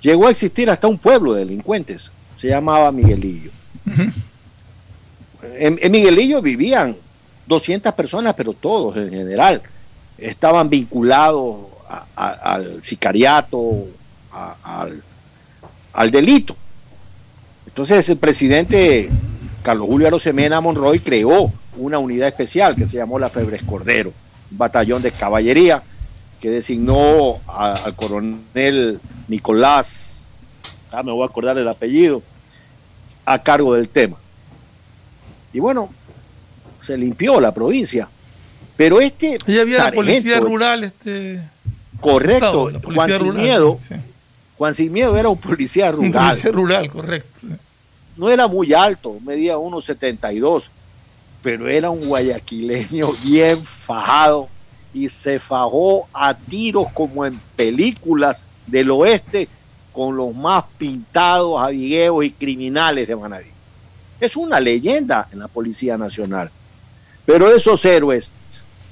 llegó 0.00 0.26
a 0.26 0.30
existir 0.30 0.70
hasta 0.70 0.88
un 0.88 0.98
pueblo 0.98 1.34
de 1.34 1.40
delincuentes, 1.44 2.10
se 2.36 2.48
llamaba 2.48 2.90
Miguelillo. 2.90 3.50
En, 5.58 5.78
en 5.80 5.92
Miguelillo 5.92 6.40
vivían 6.40 6.96
200 7.46 7.92
personas, 7.94 8.34
pero 8.34 8.52
todos 8.52 8.96
en 8.96 9.10
general 9.10 9.62
estaban 10.16 10.68
vinculados 10.68 11.69
a- 11.90 12.04
a- 12.16 12.54
al 12.54 12.82
sicariato, 12.82 13.86
a- 14.32 14.56
al, 14.62 15.02
al 15.92 16.10
delito. 16.10 16.56
Entonces 17.66 18.08
el 18.08 18.16
presidente 18.16 19.08
Carlos 19.62 19.88
Julio 19.88 20.06
Arosemena 20.06 20.60
Monroy 20.60 21.00
creó 21.00 21.52
una 21.76 21.98
unidad 21.98 22.28
especial 22.28 22.74
que 22.76 22.88
se 22.88 22.96
llamó 22.96 23.18
la 23.18 23.28
Febres 23.28 23.62
Cordero, 23.62 24.12
un 24.50 24.58
batallón 24.58 25.02
de 25.02 25.12
caballería 25.12 25.82
que 26.40 26.48
designó 26.50 27.38
a- 27.46 27.74
al 27.84 27.94
coronel 27.94 28.98
Nicolás, 29.28 30.28
ah, 30.92 31.02
me 31.02 31.12
voy 31.12 31.22
a 31.22 31.26
acordar 31.26 31.58
el 31.58 31.68
apellido, 31.68 32.22
a 33.26 33.42
cargo 33.42 33.74
del 33.74 33.88
tema. 33.88 34.16
Y 35.52 35.60
bueno, 35.60 35.90
se 36.86 36.96
limpió 36.96 37.40
la 37.40 37.52
provincia. 37.52 38.08
Pero 38.76 39.00
este 39.00 39.38
Y 39.46 39.58
había 39.58 39.84
la 39.84 39.92
policía 39.92 40.40
rural, 40.40 40.84
este. 40.84 41.42
Correcto, 42.00 42.70
la 42.70 42.80
Juan 42.80 43.12
Sin 43.12 43.34
Miedo, 43.34 43.78
sí. 43.80 43.94
Juan 44.58 44.74
Sin 44.74 44.92
Miedo 44.92 45.16
era 45.16 45.28
un 45.28 45.38
policía 45.38 45.90
Un 45.96 46.12
rural. 46.12 46.28
policía 46.28 46.52
rural, 46.52 46.90
correcto. 46.90 47.46
no 48.16 48.28
era 48.28 48.46
muy 48.46 48.72
alto, 48.72 49.16
medía 49.24 49.56
1,72, 49.56 50.64
pero 51.42 51.68
era 51.68 51.90
un 51.90 52.00
guayaquileño 52.00 53.06
bien 53.24 53.62
fajado 53.62 54.48
y 54.92 55.08
se 55.08 55.38
fajó 55.38 56.08
a 56.12 56.34
tiros 56.34 56.88
como 56.92 57.24
en 57.24 57.38
películas 57.56 58.46
del 58.66 58.90
oeste 58.90 59.48
con 59.92 60.16
los 60.16 60.34
más 60.34 60.64
pintados 60.78 61.60
avigueos 61.60 62.24
y 62.24 62.30
criminales 62.30 63.08
de 63.08 63.16
Manaví. 63.16 63.46
Es 64.20 64.36
una 64.36 64.60
leyenda 64.60 65.28
en 65.32 65.38
la 65.38 65.48
Policía 65.48 65.96
Nacional. 65.96 66.50
Pero 67.24 67.54
esos 67.54 67.84
héroes 67.84 68.32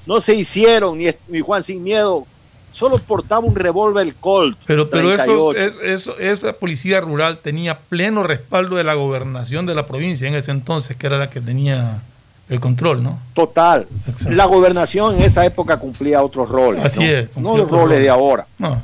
no 0.05 0.21
se 0.21 0.35
hicieron, 0.35 0.97
ni, 0.97 1.07
ni 1.27 1.39
Juan 1.41 1.63
Sin 1.63 1.83
Miedo, 1.83 2.25
solo 2.71 2.97
portaba 2.99 3.41
un 3.41 3.55
revólver 3.55 4.13
Colt. 4.19 4.57
Pero, 4.65 4.89
pero 4.89 5.13
eso, 5.13 5.51
38. 5.53 5.53
es- 5.83 6.01
eso- 6.01 6.19
esa 6.19 6.53
policía 6.53 7.01
rural 7.01 7.37
tenía 7.39 7.77
pleno 7.77 8.23
respaldo 8.23 8.75
de 8.75 8.83
la 8.83 8.93
gobernación 8.93 9.65
de 9.65 9.75
la 9.75 9.85
provincia 9.85 10.27
en 10.27 10.35
ese 10.35 10.51
entonces, 10.51 10.95
que 10.97 11.07
era 11.07 11.17
la 11.17 11.29
que 11.29 11.41
tenía 11.41 12.01
el 12.49 12.59
control, 12.59 13.03
¿no? 13.03 13.19
Total. 13.33 13.87
La 14.29 14.45
gobernación 14.45 15.15
en 15.17 15.21
esa 15.23 15.45
época 15.45 15.77
cumplía 15.77 16.23
otros 16.23 16.49
roles. 16.49 16.83
Así 16.83 17.01
¿no? 17.01 17.05
es, 17.11 17.37
No 17.37 17.57
los 17.57 17.69
roles 17.69 17.99
de 17.99 18.09
ahora. 18.09 18.47
No. 18.57 18.81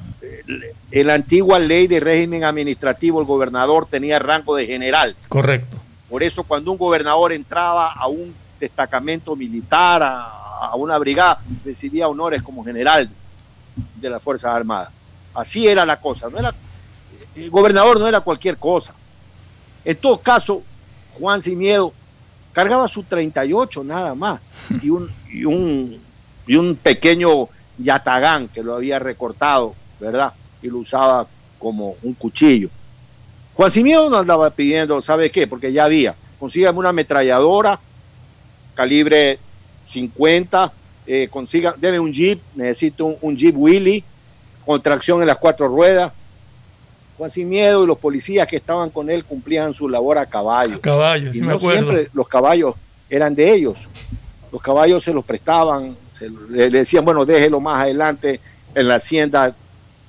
En 0.91 1.07
la 1.07 1.15
antigua 1.15 1.57
ley 1.59 1.87
de 1.87 1.99
régimen 1.99 2.43
administrativo, 2.43 3.19
el 3.19 3.25
gobernador 3.25 3.87
tenía 3.89 4.19
rango 4.19 4.55
de 4.55 4.67
general. 4.67 5.15
Correcto. 5.27 5.77
Por 6.09 6.21
eso, 6.21 6.43
cuando 6.43 6.71
un 6.71 6.77
gobernador 6.77 7.33
entraba 7.33 7.91
a 7.91 8.07
un 8.07 8.33
destacamento 8.59 9.35
militar, 9.35 10.03
a, 10.03 10.25
a 10.67 10.75
una 10.75 10.97
brigada, 10.99 11.39
recibía 11.65 12.07
honores 12.07 12.43
como 12.43 12.63
general 12.63 13.09
de 13.95 14.09
las 14.09 14.21
Fuerzas 14.21 14.53
Armadas. 14.53 14.89
Así 15.33 15.67
era 15.67 15.85
la 15.85 15.99
cosa. 15.99 16.29
No 16.29 16.37
era, 16.37 16.53
el 17.35 17.49
gobernador 17.49 17.99
no 17.99 18.07
era 18.07 18.21
cualquier 18.21 18.57
cosa. 18.57 18.93
En 19.83 19.97
todo 19.97 20.19
caso, 20.19 20.63
Juan 21.19 21.41
Sin 21.41 21.57
Miedo 21.57 21.93
cargaba 22.53 22.87
su 22.87 23.03
38 23.03 23.83
nada 23.83 24.15
más 24.15 24.39
y 24.81 24.89
un, 24.89 25.11
y 25.29 25.45
un, 25.45 25.99
y 26.47 26.55
un 26.55 26.75
pequeño 26.75 27.49
yatagán 27.77 28.47
que 28.47 28.63
lo 28.63 28.75
había 28.75 28.99
recortado, 28.99 29.75
¿verdad? 29.99 30.33
Y 30.61 30.67
lo 30.67 30.77
usaba 30.77 31.27
como 31.59 31.95
un 32.03 32.13
cuchillo. 32.13 32.69
Juan 33.55 33.71
Simeo 33.71 34.09
no 34.09 34.17
andaba 34.17 34.49
pidiendo, 34.49 35.01
¿sabe 35.01 35.31
qué? 35.31 35.47
Porque 35.47 35.71
ya 35.71 35.85
había. 35.85 36.15
Consígame 36.39 36.77
una 36.77 36.89
ametralladora 36.89 37.79
calibre 38.75 39.39
50, 39.87 40.73
eh, 41.07 41.27
consiga, 41.29 41.75
debe 41.77 41.99
un 41.99 42.11
jeep, 42.11 42.39
necesito 42.55 43.05
un, 43.05 43.17
un 43.21 43.37
jeep 43.37 43.55
Willy 43.57 44.03
con 44.65 44.81
tracción 44.81 45.21
en 45.21 45.27
las 45.27 45.37
cuatro 45.37 45.67
ruedas. 45.67 46.11
Juan 47.17 47.29
Sin 47.31 47.47
Miedo 47.47 47.83
y 47.83 47.87
los 47.87 47.97
policías 47.97 48.45
que 48.47 48.57
estaban 48.57 48.89
con 48.89 49.09
él 49.09 49.23
cumplían 49.23 49.73
su 49.73 49.87
labor 49.87 50.17
a 50.17 50.25
caballo. 50.25 50.75
A 50.75 50.81
caballo, 50.81 51.29
y 51.29 51.33
sí 51.33 51.39
no 51.41 51.47
me 51.47 51.53
acuerdo. 51.53 51.81
siempre 51.91 52.09
los 52.13 52.27
caballos 52.27 52.75
eran 53.09 53.33
de 53.35 53.53
ellos. 53.53 53.77
Los 54.51 54.61
caballos 54.61 55.03
se 55.03 55.13
los 55.13 55.23
prestaban, 55.23 55.95
se- 56.17 56.29
le, 56.29 56.69
le 56.69 56.79
decían, 56.79 57.05
bueno, 57.05 57.23
déjelo 57.25 57.59
más 57.61 57.81
adelante 57.83 58.39
en 58.73 58.87
la 58.87 58.95
hacienda, 58.95 59.47
eh, 59.47 59.53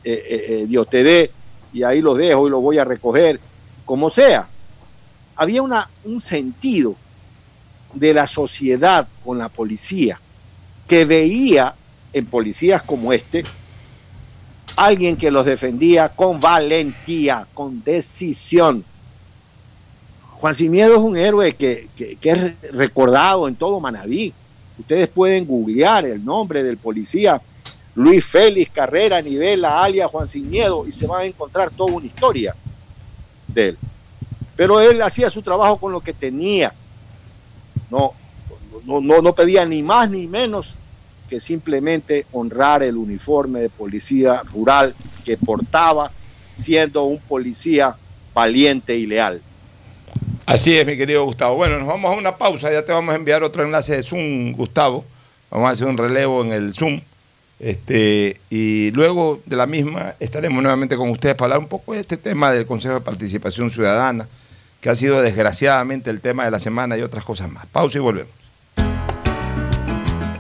eh, 0.05 0.47
eh, 0.49 0.67
Dios 0.67 0.89
te 0.91 1.05
dé, 1.05 1.31
y 1.73 1.83
ahí 1.85 2.01
los 2.01 2.17
dejo 2.19 2.47
y 2.47 2.51
los 2.51 2.61
voy 2.63 2.79
a 2.79 2.85
recoger, 2.85 3.39
como 3.85 4.11
sea. 4.11 4.49
Había 5.37 5.63
una, 5.63 5.89
un 6.05 6.21
sentido 6.21 6.97
de 7.93 8.15
la 8.15 8.27
sociedad 8.27 9.07
con 9.25 9.39
la 9.39 9.49
policía 9.49 10.19
que 10.87 11.05
veía 11.05 11.75
en 12.13 12.27
policías 12.27 12.83
como 12.83 13.13
este 13.13 13.45
alguien 14.77 15.17
que 15.17 15.31
los 15.31 15.47
defendía 15.47 16.09
con 16.11 16.39
valentía, 16.39 17.47
con 17.55 17.83
decisión. 17.83 18.85
Juan 20.35 20.55
Sin 20.55 20.71
Miedo 20.71 20.95
es 20.97 21.01
un 21.01 21.17
héroe 21.17 21.53
que, 21.53 21.89
que- 21.97 22.19
es 22.23 22.73
recordado 22.73 23.49
en 23.49 23.57
todo 23.57 23.81
Manabí. 23.81 24.35
Ustedes 24.79 25.09
pueden 25.09 25.47
googlear 25.47 26.05
el 26.05 26.23
nombre 26.23 26.63
del 26.63 26.77
policía 26.77 27.41
Luis 27.95 28.23
Félix 28.25 28.71
Carrera 28.71 29.23
Nivela, 29.23 29.83
alias 29.83 30.11
Juan 30.11 30.29
Sin 30.29 30.51
Miedo, 30.51 30.87
y 30.87 30.93
se 30.93 31.07
van 31.07 31.23
a 31.23 31.25
encontrar 31.25 31.71
toda 31.71 31.95
una 31.95 32.05
historia 32.07 32.55
de 33.49 33.69
él. 33.71 33.79
Pero 34.55 34.79
él 34.81 35.01
hacía 35.01 35.31
su 35.31 35.41
trabajo 35.41 35.79
con 35.79 35.93
lo 35.93 36.01
que 36.01 36.13
tenía. 36.13 36.75
No, 37.91 38.13
no, 38.87 39.01
no, 39.01 39.21
no 39.21 39.35
pedía 39.35 39.67
ni 39.67 39.83
más 39.83 40.09
ni 40.09 40.27
menos 40.27 40.75
que 41.29 41.41
simplemente 41.41 42.25
honrar 42.33 42.83
el 42.83 42.97
uniforme 42.97 43.61
de 43.61 43.69
policía 43.69 44.43
rural 44.53 44.95
que 45.25 45.37
portaba 45.37 46.11
siendo 46.55 47.05
un 47.05 47.19
policía 47.19 47.97
valiente 48.33 48.97
y 48.97 49.07
leal. 49.07 49.41
Así 50.47 50.77
es, 50.77 50.87
mi 50.87 50.97
querido 50.97 51.25
Gustavo. 51.25 51.57
Bueno, 51.57 51.79
nos 51.79 51.89
vamos 51.89 52.13
a 52.13 52.17
una 52.17 52.37
pausa, 52.37 52.71
ya 52.71 52.85
te 52.85 52.93
vamos 52.93 53.13
a 53.13 53.17
enviar 53.17 53.43
otro 53.43 53.65
enlace 53.65 53.97
de 53.97 54.03
Zoom, 54.03 54.53
Gustavo. 54.53 55.05
Vamos 55.51 55.69
a 55.69 55.73
hacer 55.73 55.89
un 55.89 55.99
relevo 55.99 56.45
en 56.45 56.53
el 56.53 56.73
Zoom. 56.73 57.01
Este, 57.59 58.39
y 58.51 58.91
luego 58.93 59.41
de 59.47 59.57
la 59.57 59.67
misma 59.67 60.15
estaremos 60.21 60.63
nuevamente 60.63 60.97
con 60.97 61.09
ustedes 61.09 61.35
para 61.35 61.47
hablar 61.47 61.59
un 61.61 61.69
poco 61.69 61.95
de 61.95 62.01
este 62.01 62.17
tema 62.17 62.53
del 62.53 62.67
Consejo 62.67 62.95
de 62.95 63.01
Participación 63.01 63.71
Ciudadana, 63.71 64.29
que 64.81 64.91
ha 64.91 64.95
sido 64.95 65.21
desgraciadamente 65.23 66.11
el 66.11 66.21
tema 66.21 66.45
de 66.45 66.51
la 66.51 66.59
semana 66.59 66.97
y 66.97 67.03
otras 67.03 67.25
cosas 67.25 67.51
más. 67.51 67.67
Pausa 67.67 67.99
y 67.99 68.01
volvemos. 68.01 68.46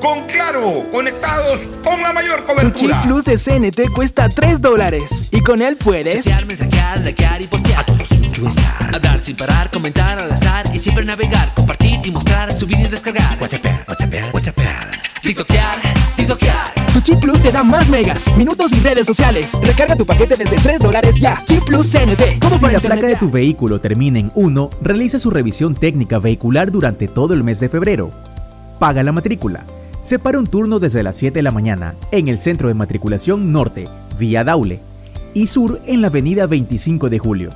Con 0.00 0.26
Claro, 0.26 0.84
conectados 0.92 1.68
con 1.82 2.00
la 2.02 2.12
mayor 2.12 2.44
Tu 2.44 2.46
chip 2.46 2.90
cobertura. 2.90 3.02
plus 3.02 3.24
de 3.24 3.36
CNT 3.36 3.92
cuesta 3.92 4.28
3 4.28 4.60
dólares 4.60 5.28
y 5.32 5.40
con 5.40 5.60
él 5.60 5.76
puedes 5.76 6.24
Chatear, 6.24 6.46
mensajear, 6.46 7.00
likear 7.00 7.42
y 7.42 7.46
postear. 7.46 7.80
A 7.80 7.86
todos 7.86 8.12
incluestar. 8.12 8.94
Hablar 8.94 9.20
sin 9.20 9.36
parar, 9.36 9.70
comentar 9.70 10.18
al 10.18 10.30
azar 10.30 10.66
y 10.72 10.78
siempre 10.78 11.04
navegar, 11.04 11.52
compartir 11.54 12.00
y 12.04 12.10
mostrar, 12.12 12.52
subir 12.52 12.78
y 12.78 12.88
descargar. 12.88 13.38
WhatsApp, 13.40 13.64
WhatsApp, 13.88 14.14
WhatsApp. 14.32 14.56
TikTokear, 15.22 15.76
TikTokear. 16.16 16.74
Tu 16.92 17.00
chip 17.00 17.18
plus 17.20 17.42
te 17.42 17.50
da 17.50 17.62
más 17.64 17.88
megas, 17.88 18.32
minutos 18.36 18.72
y 18.72 18.80
redes 18.80 19.06
sociales. 19.06 19.58
Recarga 19.62 19.96
tu 19.96 20.06
paquete 20.06 20.36
desde 20.36 20.56
3 20.58 20.78
dólares 20.78 21.16
ya. 21.16 21.42
Chip 21.44 21.64
plus 21.64 21.90
CNT. 21.90 22.38
¿Cómo 22.40 22.58
Si 22.58 22.66
la 22.66 22.80
placa 22.80 23.06
de 23.06 23.16
tu 23.16 23.30
vehículo 23.30 23.80
termina 23.80 24.20
en 24.20 24.30
1, 24.34 24.70
realiza 24.80 25.18
su 25.18 25.30
revisión 25.30 25.74
técnica 25.74 26.18
vehicular 26.18 26.70
durante 26.70 27.08
todo 27.08 27.34
el 27.34 27.42
mes 27.42 27.58
de 27.60 27.68
febrero. 27.68 28.12
Paga 28.78 29.02
la 29.02 29.10
matrícula. 29.10 29.64
Separa 30.08 30.38
un 30.38 30.46
turno 30.46 30.78
desde 30.78 31.02
las 31.02 31.16
7 31.16 31.34
de 31.34 31.42
la 31.42 31.50
mañana 31.50 31.94
en 32.12 32.28
el 32.28 32.38
Centro 32.38 32.68
de 32.68 32.72
Matriculación 32.72 33.52
Norte, 33.52 33.88
vía 34.18 34.42
Daule, 34.42 34.80
y 35.34 35.48
Sur 35.48 35.82
en 35.84 36.00
la 36.00 36.06
Avenida 36.06 36.46
25 36.46 37.10
de 37.10 37.18
Julio. 37.18 37.50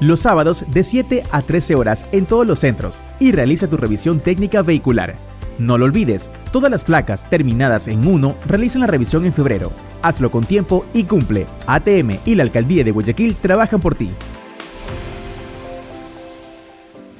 Los 0.00 0.20
sábados 0.20 0.64
de 0.72 0.82
7 0.82 1.24
a 1.30 1.42
13 1.42 1.74
horas 1.74 2.06
en 2.12 2.24
todos 2.24 2.46
los 2.46 2.60
centros 2.60 3.02
y 3.18 3.32
realiza 3.32 3.68
tu 3.68 3.76
revisión 3.76 4.18
técnica 4.18 4.62
vehicular. 4.62 5.16
No 5.58 5.76
lo 5.76 5.84
olvides, 5.84 6.30
todas 6.52 6.70
las 6.70 6.84
placas 6.84 7.28
terminadas 7.28 7.86
en 7.86 8.06
1 8.06 8.34
realizan 8.46 8.80
la 8.80 8.86
revisión 8.86 9.26
en 9.26 9.34
febrero. 9.34 9.70
Hazlo 10.00 10.30
con 10.30 10.44
tiempo 10.44 10.86
y 10.94 11.04
cumple. 11.04 11.46
ATM 11.66 12.12
y 12.24 12.34
la 12.34 12.44
Alcaldía 12.44 12.82
de 12.82 12.92
Guayaquil 12.92 13.36
trabajan 13.36 13.82
por 13.82 13.94
ti. 13.94 14.08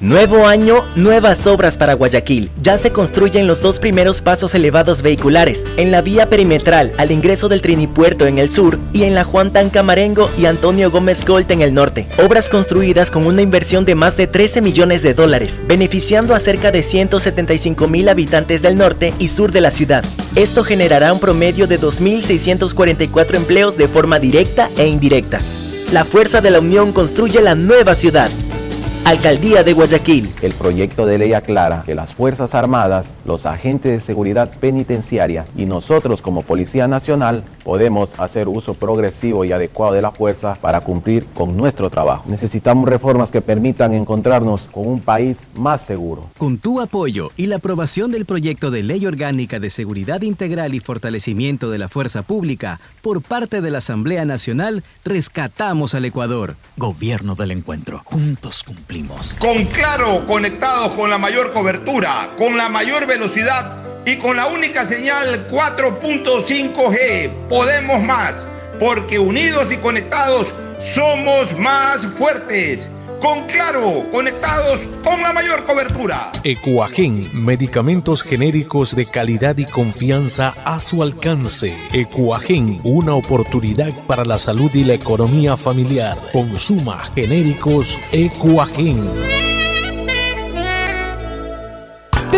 Nuevo 0.01 0.47
año, 0.47 0.83
nuevas 0.97 1.47
obras 1.47 1.77
para 1.77 1.93
Guayaquil. 1.93 2.51
Ya 2.63 2.79
se 2.79 2.91
construyen 2.91 3.47
los 3.47 3.61
dos 3.61 3.79
primeros 3.79 4.23
pasos 4.23 4.55
elevados 4.55 5.03
vehiculares, 5.03 5.67
en 5.77 5.91
la 5.91 6.01
vía 6.01 6.31
perimetral 6.31 6.93
al 6.97 7.11
ingreso 7.11 7.51
del 7.51 7.61
Trinipuerto 7.61 8.27
en 8.27 8.39
el 8.39 8.51
sur 8.51 8.79
y 8.95 9.03
en 9.03 9.15
la 9.15 9.25
Juan 9.25 9.53
Tancamarengo 9.53 10.31
y 10.39 10.47
Antonio 10.47 10.91
Gómez 10.91 11.27
Colt 11.27 11.51
en 11.51 11.61
el 11.61 11.75
norte. 11.75 12.09
Obras 12.17 12.49
construidas 12.49 13.11
con 13.11 13.27
una 13.27 13.43
inversión 13.43 13.85
de 13.85 13.95
más 13.95 14.17
de 14.17 14.27
13 14.27 14.63
millones 14.63 15.03
de 15.03 15.13
dólares, 15.13 15.61
beneficiando 15.67 16.35
a 16.35 16.41
cerca 16.41 16.71
de 16.71 16.83
175 16.83 17.87
mil 17.87 18.09
habitantes 18.09 18.63
del 18.63 18.79
norte 18.79 19.13
y 19.19 19.29
sur 19.29 19.53
de 19.53 19.61
la 19.61 19.71
ciudad. 19.71 20.03
Esto 20.35 20.65
generará 20.65 21.13
un 21.13 21.21
promedio 21.21 21.67
de 21.67 21.79
2.644 21.79 23.35
empleos 23.35 23.77
de 23.77 23.87
forma 23.87 24.19
directa 24.19 24.71
e 24.79 24.87
indirecta. 24.87 25.43
La 25.93 26.07
fuerza 26.07 26.41
de 26.41 26.51
la 26.51 26.61
unión 26.61 26.93
construye 26.93 27.43
la 27.43 27.55
nueva 27.55 27.95
ciudad. 27.95 28.31
Alcaldía 29.05 29.65
de 29.65 29.73
Guayaquil. 29.73 30.31
El 30.43 30.53
proyecto 30.53 31.07
de 31.07 31.19
ley 31.19 31.33
aclara 31.33 31.83
que 31.85 31.95
las 31.95 32.15
Fuerzas 32.15 32.55
Armadas, 32.55 33.09
los 33.25 33.47
agentes 33.47 33.93
de 33.93 34.01
seguridad 34.01 34.51
penitenciaria 34.61 35.47
y 35.57 35.67
nosotros 35.67 36.23
como 36.23 36.43
Policía 36.43 36.87
Nacional 36.87 37.43
podemos 37.65 38.19
hacer 38.19 38.49
uso 38.49 38.75
progresivo 38.75 39.45
y 39.45 39.53
adecuado 39.53 39.95
de 39.95 40.03
la 40.03 40.11
fuerza 40.11 40.55
para 40.61 40.81
cumplir 40.81 41.27
con 41.35 41.57
nuestro 41.57 41.91
trabajo. 41.91 42.25
Necesitamos 42.27 42.89
reformas 42.89 43.31
que 43.31 43.41
permitan 43.41 43.93
encontrarnos 43.93 44.63
con 44.73 44.87
un 44.87 45.01
país 45.01 45.39
más 45.55 45.83
seguro. 45.83 46.29
Con 46.39 46.59
tu 46.59 46.81
apoyo 46.81 47.31
y 47.37 47.47
la 47.47 47.57
aprobación 47.57 48.11
del 48.11 48.27
proyecto 48.27 48.71
de 48.71 48.83
Ley 48.83 49.07
Orgánica 49.07 49.59
de 49.59 49.71
Seguridad 49.71 50.23
Integral 50.23 50.75
y 50.75 50.81
Fortalecimiento 50.81 51.71
de 51.71 51.79
la 51.79 51.89
Fuerza 51.89 52.23
Pública 52.23 52.81
por 53.03 53.23
parte 53.23 53.61
de 53.61 53.71
la 53.71 53.79
Asamblea 53.79 54.25
Nacional, 54.25 54.85
rescatamos 55.05 55.95
al 55.95 56.05
Ecuador. 56.05 56.57
Gobierno 56.77 57.35
del 57.35 57.53
Encuentro. 57.53 58.03
Juntos 58.05 58.65
cumplimos. 58.65 59.35
Con 59.39 59.65
Claro, 59.65 60.27
conectados 60.27 60.93
con 60.93 61.11
la 61.11 61.19
mayor 61.19 61.53
cobertura, 61.53 62.31
con 62.37 62.57
la 62.57 62.69
mayor 62.69 63.07
velocidad 63.07 63.90
y 64.07 64.17
con 64.17 64.37
la 64.37 64.47
única 64.47 64.85
señal 64.85 65.47
4.5G. 65.49 67.31
Podemos 67.49 68.03
más, 68.03 68.49
porque 68.79 69.19
unidos 69.19 69.71
y 69.73 69.77
conectados 69.77 70.55
somos 70.79 71.57
más 71.59 72.07
fuertes. 72.07 72.91
Con 73.21 73.47
Claro, 73.47 74.07
conectados 74.11 74.89
con 75.05 75.21
la 75.21 75.35
mayor 75.35 75.65
cobertura. 75.67 76.33
Ecuagen, 76.43 77.29
medicamentos 77.35 78.23
genéricos 78.23 78.97
de 78.97 79.05
calidad 79.05 79.59
y 79.59 79.67
confianza 79.67 80.55
a 80.65 80.81
su 80.81 81.03
alcance. 81.03 81.77
Ecuagen, 81.93 82.81
una 82.83 83.15
oportunidad 83.15 83.93
para 84.07 84.25
la 84.25 84.39
salud 84.39 84.71
y 84.73 84.85
la 84.85 84.95
economía 84.95 85.59
familiar. 85.59 86.17
Consuma 86.33 87.11
genéricos 87.15 87.99
Ecuagen. 88.11 89.50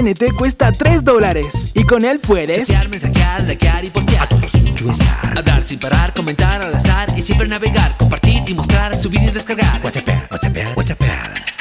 CNT 0.00 0.34
cuesta 0.34 0.72
3 0.72 1.04
dólares 1.04 1.72
y 1.74 1.84
con 1.84 2.06
él 2.06 2.20
puedes 2.20 2.68
chatear, 2.68 2.88
mensajear, 2.88 3.42
likear 3.42 3.84
y 3.84 3.90
postear. 3.90 4.22
A 4.22 4.28
todos 4.28 4.54
influenciar. 4.54 5.36
Hablar 5.36 5.62
sin 5.62 5.78
parar, 5.78 6.14
comentar 6.14 6.62
al 6.62 6.74
azar 6.74 7.12
y 7.18 7.20
siempre 7.20 7.46
navegar, 7.46 7.94
compartir 7.98 8.42
y 8.46 8.54
mostrar, 8.54 8.96
subir 8.96 9.22
y 9.22 9.30
descargar. 9.30 9.78
WhatsApp, 9.84 10.08
WhatsApp, 10.30 10.56
WhatsApp. 10.74 11.00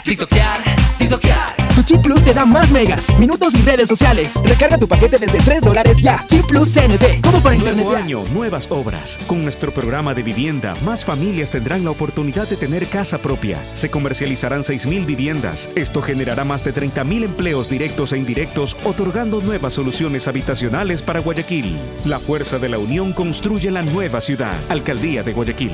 TikTokear, 0.05 0.57
TikTokear. 0.97 1.58
Chip 1.89 2.03
plus 2.03 2.23
te 2.23 2.35
da 2.35 2.45
más 2.45 2.69
megas, 2.69 3.11
minutos 3.17 3.55
y 3.55 3.63
redes 3.63 3.89
sociales. 3.89 4.39
Recarga 4.45 4.77
tu 4.77 4.87
paquete 4.87 5.17
desde 5.17 5.39
3 5.39 5.59
dólares 5.61 5.97
ya. 5.97 6.23
Chip 6.27 6.45
plus 6.45 6.71
CNT, 6.71 7.19
como 7.23 7.41
para 7.41 7.55
internet. 7.55 7.83
Nuevo 7.83 7.97
año, 7.97 8.23
nuevas 8.31 8.67
obras. 8.69 9.17
Con 9.25 9.41
nuestro 9.41 9.71
programa 9.71 10.13
de 10.13 10.21
vivienda, 10.21 10.75
más 10.85 11.03
familias 11.03 11.49
tendrán 11.49 11.83
la 11.83 11.89
oportunidad 11.89 12.47
de 12.47 12.57
tener 12.57 12.85
casa 12.85 13.17
propia. 13.17 13.59
Se 13.73 13.89
comercializarán 13.89 14.61
6.000 14.61 15.03
viviendas. 15.07 15.67
Esto 15.73 16.03
generará 16.03 16.43
más 16.43 16.63
de 16.63 16.75
30.000 16.75 17.23
empleos 17.23 17.71
directos 17.71 18.13
e 18.13 18.19
indirectos, 18.19 18.77
otorgando 18.83 19.41
nuevas 19.41 19.73
soluciones 19.73 20.27
habitacionales 20.27 21.01
para 21.01 21.21
Guayaquil. 21.21 21.75
La 22.05 22.19
fuerza 22.19 22.59
de 22.59 22.69
la 22.69 22.77
unión 22.77 23.13
construye 23.13 23.71
la 23.71 23.81
nueva 23.81 24.21
ciudad. 24.21 24.53
Alcaldía 24.69 25.23
de 25.23 25.33
Guayaquil. 25.33 25.71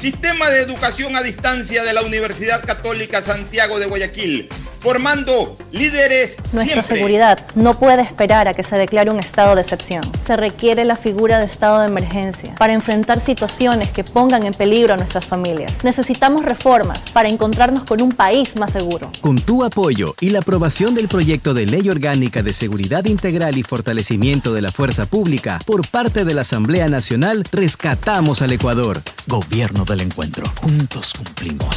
Sistema 0.00 0.50
de 0.50 0.60
educación 0.60 1.16
a 1.16 1.22
distancia 1.22 1.82
de 1.82 1.94
la 1.94 2.02
Universidad 2.02 2.62
Católica 2.62 3.22
Santiago 3.22 3.78
de 3.78 3.86
Guayaquil, 3.86 4.50
formando 4.78 5.56
líderes 5.72 6.36
Nuestra 6.52 6.82
siempre. 6.82 6.96
seguridad 6.96 7.46
no 7.54 7.78
puede 7.78 8.02
esperar 8.02 8.46
a 8.46 8.52
que 8.52 8.62
se 8.62 8.76
declare 8.76 9.10
un 9.10 9.18
estado 9.18 9.54
de 9.54 9.62
excepción. 9.62 10.02
Se 10.26 10.36
requiere 10.36 10.84
la 10.84 10.96
figura 10.96 11.40
de 11.40 11.46
estado 11.46 11.80
de 11.80 11.86
emergencia 11.86 12.54
para 12.56 12.74
enfrentar 12.74 13.20
situaciones 13.20 13.90
que 13.90 14.04
pongan 14.04 14.44
en 14.44 14.52
peligro 14.52 14.92
a 14.92 14.96
nuestras 14.98 15.24
familias. 15.24 15.72
Necesitamos 15.82 16.44
reformas 16.44 17.00
para 17.14 17.30
encontrarnos 17.30 17.84
con 17.84 18.02
un 18.02 18.12
país 18.12 18.50
más 18.60 18.72
seguro. 18.72 19.10
Con 19.22 19.36
tu 19.36 19.64
apoyo 19.64 20.14
y 20.20 20.28
la 20.28 20.40
aprobación 20.40 20.94
del 20.94 21.08
proyecto 21.08 21.54
de 21.54 21.64
Ley 21.64 21.88
Orgánica 21.88 22.42
de 22.42 22.52
Seguridad 22.52 23.06
Integral 23.06 23.56
y 23.56 23.62
Fortalecimiento 23.62 24.52
de 24.52 24.60
la 24.60 24.72
Fuerza 24.72 25.06
Pública 25.06 25.58
por 25.64 25.88
parte 25.88 26.26
de 26.26 26.34
la 26.34 26.42
Asamblea 26.42 26.86
Nacional, 26.88 27.44
rescatamos 27.50 28.42
al 28.42 28.52
Ecuador. 28.52 29.00
Gobierno 29.26 29.85
del 29.94 30.02
Encuentro. 30.02 30.44
Juntos 30.60 31.12
cumplimos. 31.14 31.76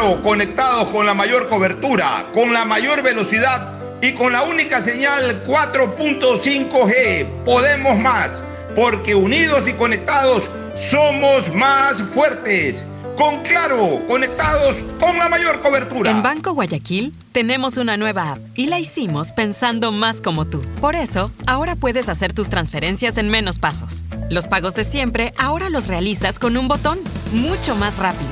conectados 0.23 0.89
con 0.89 1.05
la 1.05 1.13
mayor 1.13 1.47
cobertura, 1.47 2.25
con 2.33 2.53
la 2.53 2.65
mayor 2.65 3.03
velocidad 3.03 3.73
y 4.01 4.13
con 4.13 4.33
la 4.33 4.41
única 4.41 4.81
señal 4.81 5.43
4.5G. 5.43 7.25
Podemos 7.45 7.97
más, 7.99 8.43
porque 8.75 9.13
unidos 9.13 9.67
y 9.67 9.73
conectados 9.73 10.49
somos 10.75 11.53
más 11.53 12.01
fuertes. 12.01 12.85
Con 13.15 13.43
Claro, 13.43 14.01
conectados 14.07 14.83
con 14.99 15.19
la 15.19 15.29
mayor 15.29 15.61
cobertura. 15.61 16.09
En 16.09 16.23
Banco 16.23 16.53
Guayaquil 16.53 17.13
tenemos 17.31 17.77
una 17.77 17.95
nueva 17.95 18.31
app 18.31 18.39
y 18.55 18.67
la 18.67 18.79
hicimos 18.79 19.31
pensando 19.31 19.91
más 19.91 20.21
como 20.21 20.45
tú. 20.45 20.63
Por 20.79 20.95
eso, 20.95 21.31
ahora 21.45 21.75
puedes 21.75 22.09
hacer 22.09 22.33
tus 22.33 22.49
transferencias 22.49 23.17
en 23.17 23.29
menos 23.29 23.59
pasos. 23.59 24.03
Los 24.31 24.47
pagos 24.47 24.73
de 24.73 24.83
siempre 24.83 25.33
ahora 25.37 25.69
los 25.69 25.87
realizas 25.87 26.39
con 26.39 26.57
un 26.57 26.67
botón, 26.67 26.99
mucho 27.33 27.75
más 27.75 27.99
rápido. 27.99 28.31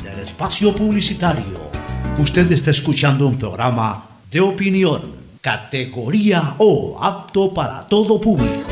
espacio 0.21 0.75
publicitario. 0.75 1.71
Usted 2.17 2.51
está 2.51 2.71
escuchando 2.71 3.27
un 3.27 3.37
programa 3.37 4.07
de 4.29 4.41
opinión, 4.41 5.15
categoría 5.41 6.55
O, 6.59 6.97
apto 7.01 7.53
para 7.53 7.87
todo 7.87 8.21
público. 8.21 8.69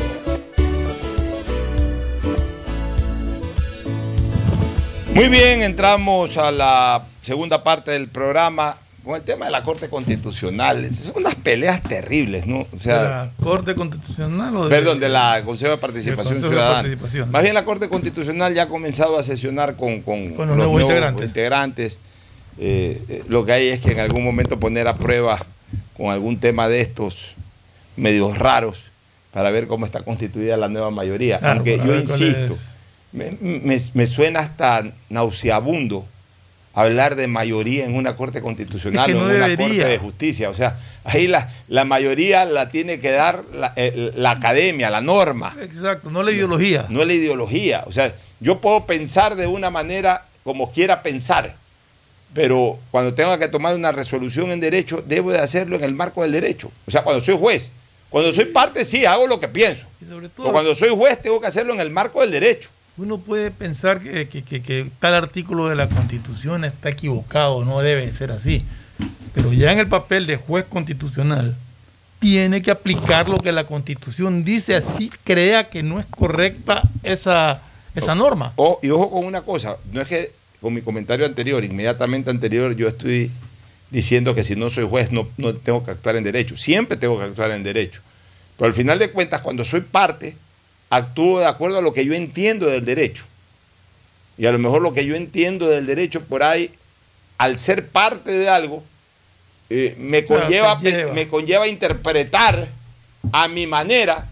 Muy 5.14 5.28
bien, 5.28 5.62
entramos 5.62 6.36
a 6.36 6.50
la 6.50 7.02
segunda 7.20 7.62
parte 7.62 7.90
del 7.90 8.08
programa 8.08 8.76
con 9.04 9.16
el 9.16 9.22
tema 9.22 9.46
de 9.46 9.50
la 9.52 9.62
Corte 9.62 9.88
Constitucional. 9.88 10.88
Son 10.90 11.12
unas 11.16 11.34
peleas 11.34 11.82
terribles, 11.82 12.46
¿no? 12.46 12.66
O 12.74 12.78
sea, 12.80 12.98
¿De 12.98 13.08
la 13.08 13.30
Corte 13.42 13.74
Constitucional 13.74 14.54
o 14.56 14.64
de, 14.64 14.70
Perdón, 14.70 15.00
de 15.00 15.08
la 15.08 15.42
Consejo 15.44 15.70
de 15.72 15.78
Participación 15.78 16.34
Consejo 16.34 16.50
de 16.50 16.56
Ciudadana. 16.56 16.82
Participación. 16.82 17.30
Más 17.30 17.42
bien 17.42 17.54
la 17.54 17.64
Corte 17.64 17.88
Constitucional 17.88 18.52
ya 18.54 18.64
ha 18.64 18.68
comenzado 18.68 19.18
a 19.18 19.22
sesionar 19.22 19.76
con, 19.76 20.02
con, 20.02 20.34
Con 20.34 20.48
los 20.48 20.56
nuevos 20.56 20.82
integrantes. 20.82 21.26
integrantes. 21.26 21.98
Eh, 22.58 23.02
eh, 23.08 23.22
lo 23.28 23.44
que 23.46 23.52
hay 23.52 23.68
es 23.68 23.80
que 23.80 23.92
en 23.92 24.00
algún 24.00 24.22
momento 24.22 24.58
poner 24.60 24.86
a 24.86 24.94
prueba 24.96 25.38
con 25.96 26.10
algún 26.10 26.38
tema 26.38 26.68
de 26.68 26.80
estos 26.82 27.34
medios 27.96 28.36
raros 28.38 28.76
para 29.32 29.50
ver 29.50 29.66
cómo 29.66 29.86
está 29.86 30.02
constituida 30.02 30.56
la 30.56 30.68
nueva 30.68 30.90
mayoría. 30.90 31.38
Claro, 31.38 31.54
Aunque 31.54 31.78
yo 31.78 31.94
insisto, 31.98 32.56
me- 33.12 33.78
me 33.94 34.06
suena 34.06 34.40
hasta 34.40 34.84
nauseabundo 35.08 36.04
hablar 36.82 37.16
de 37.16 37.26
mayoría 37.26 37.84
en 37.84 37.94
una 37.94 38.16
corte 38.16 38.40
constitucional 38.40 39.08
Es 39.08 39.14
que 39.14 39.20
o 39.20 39.30
en 39.30 39.36
una 39.36 39.56
corte 39.56 39.84
de 39.84 39.98
justicia. 39.98 40.50
O 40.50 40.54
sea, 40.54 40.78
ahí 41.04 41.26
la, 41.26 41.50
la 41.68 41.84
mayoría 41.84 42.44
la 42.44 42.68
tiene 42.68 43.00
que 43.00 43.10
dar 43.10 43.44
la, 43.54 43.72
eh, 43.76 44.12
la 44.14 44.32
academia, 44.32 44.90
la 44.90 45.00
norma. 45.00 45.56
Exacto, 45.60 46.10
no 46.10 46.22
la 46.22 46.32
ideología. 46.32 46.86
No 46.88 47.04
la 47.04 47.12
ideología. 47.12 47.84
O 47.86 47.92
sea, 47.92 48.14
yo 48.40 48.60
puedo 48.60 48.86
pensar 48.86 49.36
de 49.36 49.46
una 49.46 49.70
manera 49.70 50.24
como 50.44 50.72
quiera 50.72 51.02
pensar, 51.02 51.54
pero 52.32 52.78
cuando 52.90 53.14
tenga 53.14 53.38
que 53.38 53.48
tomar 53.48 53.74
una 53.74 53.92
resolución 53.92 54.50
en 54.50 54.60
derecho, 54.60 55.02
debo 55.06 55.32
de 55.32 55.38
hacerlo 55.38 55.76
en 55.76 55.84
el 55.84 55.94
marco 55.94 56.22
del 56.22 56.32
derecho. 56.32 56.70
O 56.86 56.90
sea, 56.90 57.02
cuando 57.02 57.22
soy 57.22 57.36
juez. 57.38 57.70
Cuando 58.08 58.32
soy 58.32 58.46
parte, 58.46 58.84
sí, 58.84 59.04
hago 59.04 59.26
lo 59.26 59.38
que 59.38 59.46
pienso. 59.46 59.86
Pero 60.00 60.50
cuando 60.52 60.74
soy 60.74 60.90
juez, 60.90 61.22
tengo 61.22 61.40
que 61.40 61.46
hacerlo 61.46 61.72
en 61.74 61.80
el 61.80 61.90
marco 61.90 62.20
del 62.20 62.32
derecho. 62.32 62.68
Uno 63.00 63.16
puede 63.16 63.50
pensar 63.50 64.00
que, 64.02 64.28
que- 64.28 64.42
que- 64.42 64.60
que 64.62 64.90
tal 65.00 65.14
artículo 65.14 65.68
de 65.68 65.74
la 65.74 65.88
Constitución 65.88 66.66
está 66.66 66.90
equivocado, 66.90 67.64
no 67.64 67.80
debe 67.80 68.12
ser 68.12 68.30
así. 68.30 68.62
Pero 69.32 69.54
ya 69.54 69.72
en 69.72 69.78
el 69.78 69.88
papel 69.88 70.26
de 70.26 70.36
juez 70.36 70.66
constitucional, 70.68 71.56
tiene 72.18 72.60
que 72.60 72.70
aplicar 72.70 73.26
lo 73.26 73.38
que 73.38 73.52
la 73.52 73.64
Constitución 73.64 74.44
dice, 74.44 74.74
así 74.76 75.10
crea 75.24 75.70
que 75.70 75.82
no 75.82 75.98
es 75.98 76.04
correcta 76.04 76.82
esa, 77.02 77.62
esa 77.94 78.14
norma. 78.14 78.52
O- 78.56 78.78
y 78.82 78.90
ojo 78.90 79.10
con 79.10 79.24
una 79.24 79.40
cosa, 79.40 79.76
no 79.92 80.02
es 80.02 80.06
que 80.08 80.32
con 80.60 80.74
mi 80.74 80.82
comentario 80.82 81.24
anterior, 81.24 81.64
inmediatamente 81.64 82.28
anterior, 82.28 82.76
yo 82.76 82.86
estoy 82.86 83.30
diciendo 83.90 84.34
que 84.34 84.42
si 84.42 84.56
no 84.56 84.68
soy 84.68 84.86
juez 84.86 85.10
no, 85.10 85.26
no 85.38 85.54
tengo 85.54 85.82
que 85.82 85.92
actuar 85.92 86.16
en 86.16 86.24
derecho. 86.24 86.54
Siempre 86.54 86.98
tengo 86.98 87.16
que 87.18 87.24
actuar 87.24 87.50
en 87.52 87.62
derecho. 87.62 88.02
Pero 88.58 88.66
al 88.66 88.74
final 88.74 88.98
de 88.98 89.10
cuentas, 89.10 89.40
cuando 89.40 89.64
soy 89.64 89.80
parte, 89.80 90.36
actúo 90.90 91.38
de 91.38 91.46
acuerdo 91.46 91.78
a 91.78 91.82
lo 91.82 91.92
que 91.92 92.04
yo 92.04 92.14
entiendo 92.14 92.66
del 92.66 92.84
derecho. 92.84 93.24
Y 94.36 94.46
a 94.46 94.52
lo 94.52 94.58
mejor 94.58 94.82
lo 94.82 94.92
que 94.92 95.06
yo 95.06 95.14
entiendo 95.16 95.68
del 95.68 95.86
derecho 95.86 96.22
por 96.24 96.42
ahí, 96.42 96.70
al 97.38 97.58
ser 97.58 97.86
parte 97.88 98.30
de 98.32 98.48
algo, 98.48 98.82
eh, 99.70 99.94
me, 99.98 100.24
Claro, 100.24 100.42
conlleva, 100.44 100.80
lleva. 100.80 101.12
me 101.12 101.28
conlleva 101.28 101.68
interpretar 101.68 102.68
a 103.32 103.48
mi 103.48 103.66
manera, 103.66 104.26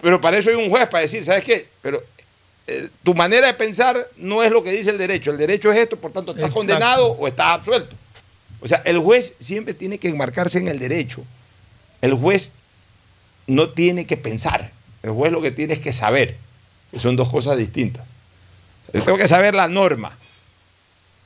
pero 0.00 0.20
para 0.20 0.38
eso 0.38 0.50
hay 0.50 0.56
un 0.56 0.70
juez 0.70 0.88
para 0.88 1.02
decir, 1.02 1.24
¿sabes 1.24 1.44
qué? 1.44 1.68
Pero 1.82 2.02
eh, 2.66 2.88
tu 3.02 3.14
manera 3.14 3.46
de 3.46 3.54
pensar 3.54 4.08
no 4.16 4.42
es 4.42 4.50
lo 4.50 4.62
que 4.62 4.70
dice 4.72 4.90
el 4.90 4.98
derecho. 4.98 5.30
El 5.32 5.36
derecho 5.38 5.70
es 5.70 5.78
esto, 5.78 5.96
por 5.96 6.12
tanto, 6.12 6.30
estás 6.30 6.44
Exacto. 6.44 6.58
condenado 6.60 7.08
o 7.12 7.26
estás 7.28 7.48
absuelto. 7.48 7.94
O 8.60 8.66
sea, 8.68 8.80
el 8.86 8.98
juez 8.98 9.34
siempre 9.38 9.74
tiene 9.74 9.98
que 9.98 10.08
enmarcarse 10.08 10.58
en 10.58 10.68
el 10.68 10.78
derecho. 10.78 11.22
El 12.00 12.14
juez 12.14 12.52
no 13.46 13.68
tiene 13.70 14.06
que 14.06 14.16
pensar. 14.16 14.70
El 15.04 15.10
juez 15.10 15.30
lo 15.30 15.42
que 15.42 15.50
tiene 15.50 15.74
es 15.74 15.80
que 15.80 15.92
saber. 15.92 16.36
que 16.90 16.98
son 16.98 17.14
dos 17.14 17.28
cosas 17.28 17.58
distintas. 17.58 18.06
Yo 18.92 19.02
tengo 19.02 19.18
que 19.18 19.28
saber 19.28 19.54
la 19.54 19.68
norma. 19.68 20.16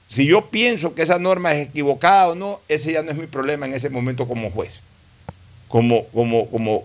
Si 0.08 0.26
yo 0.26 0.46
pienso 0.46 0.94
que 0.94 1.02
esa 1.02 1.18
norma 1.18 1.54
es 1.54 1.68
equivocada 1.68 2.28
o 2.30 2.34
no, 2.34 2.60
ese 2.66 2.92
ya 2.92 3.02
no 3.02 3.12
es 3.12 3.16
mi 3.16 3.26
problema 3.26 3.66
en 3.66 3.74
ese 3.74 3.88
momento 3.88 4.26
como 4.26 4.50
juez. 4.50 4.80
Como, 5.68 6.06
como, 6.08 6.50
como, 6.50 6.84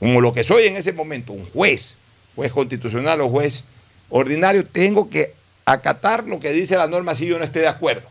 como 0.00 0.20
lo 0.20 0.32
que 0.32 0.42
soy 0.42 0.66
en 0.66 0.76
ese 0.76 0.92
momento, 0.92 1.32
un 1.32 1.48
juez, 1.50 1.94
juez 2.34 2.50
constitucional 2.52 3.20
o 3.20 3.28
juez 3.28 3.62
ordinario, 4.08 4.66
tengo 4.66 5.10
que 5.10 5.34
acatar 5.64 6.24
lo 6.24 6.40
que 6.40 6.52
dice 6.52 6.76
la 6.76 6.88
norma 6.88 7.14
si 7.14 7.26
yo 7.26 7.38
no 7.38 7.44
esté 7.44 7.60
de 7.60 7.68
acuerdo. 7.68 8.08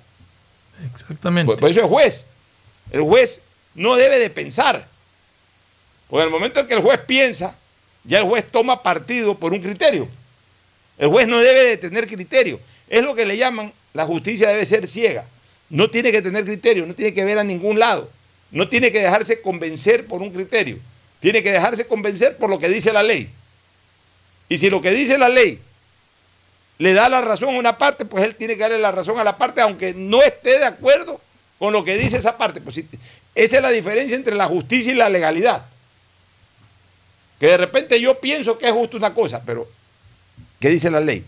Exactamente. 0.94 1.52
Por, 1.52 1.60
por 1.60 1.70
eso 1.70 1.82
es 1.82 1.88
juez. 1.88 2.24
El 2.92 3.02
juez 3.02 3.42
no 3.76 3.96
debe 3.98 4.20
de 4.20 4.30
pensar. 4.30 4.88
Porque 6.08 6.22
en 6.22 6.28
el 6.28 6.32
momento 6.32 6.62
en 6.62 6.68
que 6.68 6.76
el 6.76 6.82
juez 6.82 7.00
piensa, 7.00 7.58
ya 8.04 8.20
el 8.20 8.24
juez 8.24 8.46
toma 8.52 8.82
partido 8.84 9.36
por 9.36 9.54
un 9.54 9.60
criterio. 9.60 10.08
El 10.98 11.08
juez 11.10 11.28
no 11.28 11.40
debe 11.40 11.64
de 11.64 11.78
tener 11.78 12.08
criterio. 12.08 12.60
Es 12.88 13.04
lo 13.04 13.16
que 13.16 13.26
le 13.26 13.38
llaman 13.38 13.72
la 13.94 14.06
justicia 14.06 14.50
debe 14.50 14.66
ser 14.66 14.88
ciega. 14.88 15.26
No 15.70 15.90
tiene 15.90 16.12
que 16.12 16.22
tener 16.22 16.46
criterio, 16.46 16.86
no 16.86 16.96
tiene 16.96 17.14
que 17.14 17.24
ver 17.24 17.38
a 17.38 17.44
ningún 17.44 17.80
lado. 17.80 18.10
No 18.52 18.68
tiene 18.68 18.92
que 18.92 19.00
dejarse 19.00 19.42
convencer 19.42 20.06
por 20.06 20.22
un 20.22 20.32
criterio. 20.32 20.78
Tiene 21.20 21.44
que 21.44 21.52
dejarse 21.52 21.86
convencer 21.86 22.38
por 22.38 22.50
lo 22.50 22.60
que 22.60 22.70
dice 22.70 22.92
la 22.94 23.04
ley. 23.04 23.30
Y 24.48 24.58
si 24.58 24.70
lo 24.70 24.82
que 24.82 24.92
dice 24.92 25.18
la 25.18 25.30
ley 25.30 25.60
le 26.80 26.94
da 26.94 27.10
la 27.10 27.22
razón 27.22 27.56
a 27.56 27.60
una 27.60 27.78
parte, 27.78 28.06
pues 28.06 28.24
él 28.24 28.36
tiene 28.36 28.56
que 28.56 28.62
darle 28.62 28.80
la 28.80 28.92
razón 28.92 29.20
a 29.20 29.24
la 29.24 29.38
parte, 29.38 29.62
aunque 29.62 29.94
no 29.94 30.24
esté 30.24 30.60
de 30.60 30.66
acuerdo 30.66 31.22
con 31.60 31.74
lo 31.74 31.84
que 31.84 31.98
dice 31.98 32.18
esa 32.18 32.38
parte. 32.38 32.62
Pues 32.62 32.76
sí, 32.76 32.88
esa 33.36 33.58
es 33.58 33.62
la 33.62 33.70
diferencia 33.70 34.16
entre 34.16 34.36
la 34.36 34.46
justicia 34.46 34.92
y 34.92 34.96
la 34.96 35.10
legalidad. 35.10 35.66
Que 37.40 37.48
de 37.48 37.58
repente 37.58 38.02
yo 38.02 38.20
pienso 38.20 38.58
que 38.58 38.68
es 38.68 38.74
justo 38.74 38.98
una 38.98 39.14
cosa, 39.14 39.42
pero 39.46 39.68
¿qué 40.60 40.70
dice 40.70 40.92
la 40.92 41.00
ley? 41.00 41.24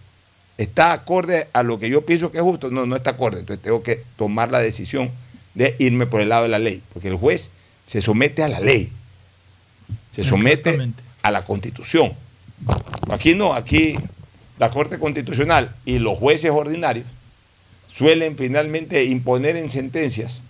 ¿Está 0.57 0.91
acorde 0.91 1.47
a 1.53 1.63
lo 1.63 1.79
que 1.79 1.89
yo 1.89 2.05
pienso 2.05 2.31
que 2.31 2.37
es 2.37 2.43
justo? 2.43 2.69
No, 2.69 2.85
no 2.85 2.95
está 2.95 3.11
acorde. 3.11 3.39
Entonces 3.39 3.63
tengo 3.63 3.81
que 3.81 4.03
tomar 4.17 4.51
la 4.51 4.59
decisión 4.59 5.09
de 5.53 5.75
irme 5.79 6.05
por 6.05 6.21
el 6.21 6.29
lado 6.29 6.43
de 6.43 6.49
la 6.49 6.59
ley, 6.59 6.81
porque 6.93 7.07
el 7.07 7.15
juez 7.15 7.49
se 7.85 8.01
somete 8.01 8.43
a 8.43 8.49
la 8.49 8.59
ley, 8.59 8.91
se 10.15 10.23
somete 10.23 10.77
a 11.21 11.31
la 11.31 11.43
constitución. 11.43 12.13
Aquí 13.09 13.35
no, 13.35 13.53
aquí 13.53 13.95
la 14.59 14.69
Corte 14.69 14.99
Constitucional 14.99 15.75
y 15.85 15.99
los 15.99 16.17
jueces 16.17 16.51
ordinarios 16.51 17.07
suelen 17.91 18.37
finalmente 18.37 19.03
imponer 19.05 19.55
en 19.55 19.69
sentencias 19.69 20.41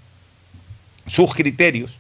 sus 1.08 1.34
criterios 1.34 1.98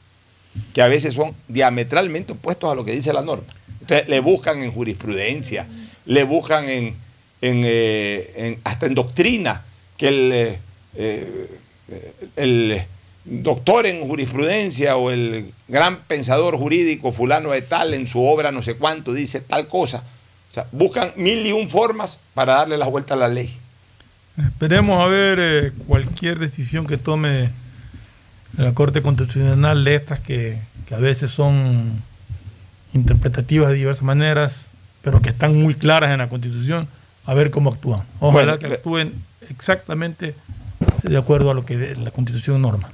que 0.74 0.82
a 0.82 0.88
veces 0.88 1.14
son 1.14 1.34
diametralmente 1.47 2.34
opuestos 2.34 2.72
a 2.72 2.76
lo 2.76 2.86
que 2.86 2.93
dice 2.93 3.14
la 3.14 3.22
norma. 3.22 3.47
Entonces 3.82 4.08
le 4.08 4.20
buscan 4.20 4.62
en 4.62 4.72
jurisprudencia, 4.72 5.68
le 6.06 6.24
buscan 6.24 6.70
en, 6.70 6.95
en, 7.41 7.62
eh, 7.66 8.60
hasta 8.64 8.86
en 8.86 8.95
doctrina, 8.95 9.64
que 9.97 10.08
el, 10.08 10.32
eh, 10.34 10.60
eh, 10.95 12.14
el 12.36 12.82
doctor 13.26 13.86
en 13.86 14.02
jurisprudencia 14.08 14.97
o 14.97 15.12
el 15.12 15.52
gran 15.68 15.99
pensador 16.04 16.58
jurídico 16.58 17.12
fulano 17.12 17.52
de 17.52 17.62
tal 17.62 17.93
en 17.93 18.08
su 18.08 18.24
obra 18.26 18.52
no 18.52 18.64
sé 18.64 18.76
cuánto 18.76 19.14
dice 19.14 19.41
tal 19.41 19.68
cosa. 19.68 20.04
O 20.49 20.54
sea, 20.54 20.68
buscan 20.72 21.14
mil 21.16 21.45
y 21.45 21.52
un 21.52 21.70
formas 21.70 22.20
para 22.34 22.56
darle 22.56 22.78
la 22.78 22.88
vuelta 22.88 23.14
a 23.14 23.18
la 23.18 23.28
ley. 23.28 23.58
Esperemos 24.38 24.99
a 24.99 25.08
ver 25.08 25.74
cualquier 25.88 26.39
decisión 26.39 26.88
que 26.88 26.97
tome 26.97 27.49
la 28.64 28.74
Corte 28.74 29.01
Constitucional 29.01 29.84
de 29.84 29.95
estas 29.95 30.20
que, 30.20 30.57
que 30.88 30.95
a 30.95 30.99
veces 30.99 31.32
son 31.32 31.91
interpretativas 32.93 33.70
de 33.70 33.76
diversas 33.76 34.03
maneras, 34.03 34.66
pero 35.01 35.22
que 35.22 35.30
están 35.30 35.59
muy 35.62 35.74
claras 35.76 36.12
en 36.12 36.20
la 36.20 36.30
Constitución, 36.30 36.88
a 37.26 37.34
ver 37.34 37.51
cómo 37.51 37.72
actúan. 37.72 38.03
Ojalá 38.20 38.53
Bueno, 38.55 38.59
que 38.59 38.74
actúen 38.76 39.14
exactamente 39.49 40.36
de 41.03 41.18
acuerdo 41.18 41.51
a 41.51 41.53
lo 41.53 41.66
que 41.66 41.78
de- 41.78 41.95
la 41.95 42.12
Constitución 42.12 42.62
norma. 42.62 42.91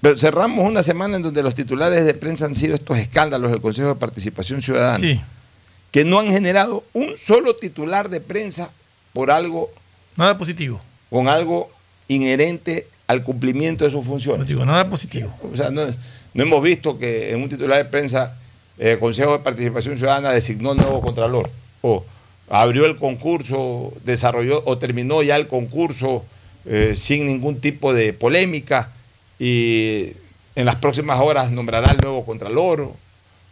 Pero 0.00 0.16
cerramos 0.18 0.64
una 0.66 0.82
semana 0.82 1.16
en 1.16 1.22
donde 1.22 1.42
los 1.42 1.54
titulares 1.54 2.04
de 2.04 2.14
prensa 2.14 2.46
han 2.46 2.54
sido 2.56 2.74
estos 2.74 2.98
escándalos 2.98 3.50
del 3.50 3.60
Consejo 3.60 3.88
de 3.88 3.94
Participación 3.96 4.60
Ciudadana. 4.60 4.98
Sí. 4.98 5.20
Que 5.90 6.04
no 6.04 6.18
han 6.18 6.30
generado 6.30 6.84
un 6.94 7.12
solo 7.24 7.54
titular 7.56 8.08
de 8.08 8.20
prensa 8.20 8.70
por 9.12 9.30
algo. 9.30 9.70
Nada 10.16 10.36
positivo. 10.38 10.80
Con 11.10 11.28
algo 11.28 11.70
inherente 12.08 12.86
al 13.12 13.22
cumplimiento 13.22 13.84
de 13.84 13.90
sus 13.90 14.04
funciones. 14.04 14.46
digo, 14.46 14.64
nada 14.64 14.88
positivo. 14.88 15.32
O 15.52 15.56
sea, 15.56 15.70
no, 15.70 15.82
no 16.34 16.42
hemos 16.42 16.62
visto 16.62 16.98
que 16.98 17.32
en 17.32 17.42
un 17.42 17.48
titular 17.48 17.78
de 17.78 17.84
prensa 17.84 18.36
el 18.78 18.98
Consejo 18.98 19.32
de 19.32 19.38
Participación 19.40 19.96
Ciudadana 19.96 20.32
designó 20.32 20.74
nuevo 20.74 21.00
contralor. 21.00 21.50
O 21.82 22.04
abrió 22.48 22.86
el 22.86 22.96
concurso, 22.96 23.92
desarrolló 24.04 24.62
o 24.66 24.78
terminó 24.78 25.22
ya 25.22 25.36
el 25.36 25.46
concurso 25.46 26.24
eh, 26.66 26.94
sin 26.96 27.26
ningún 27.26 27.60
tipo 27.60 27.92
de 27.94 28.12
polémica 28.12 28.90
y 29.38 30.12
en 30.54 30.64
las 30.66 30.76
próximas 30.76 31.18
horas 31.20 31.50
nombrará 31.50 31.90
al 31.90 31.98
nuevo 31.98 32.24
contralor 32.24 32.92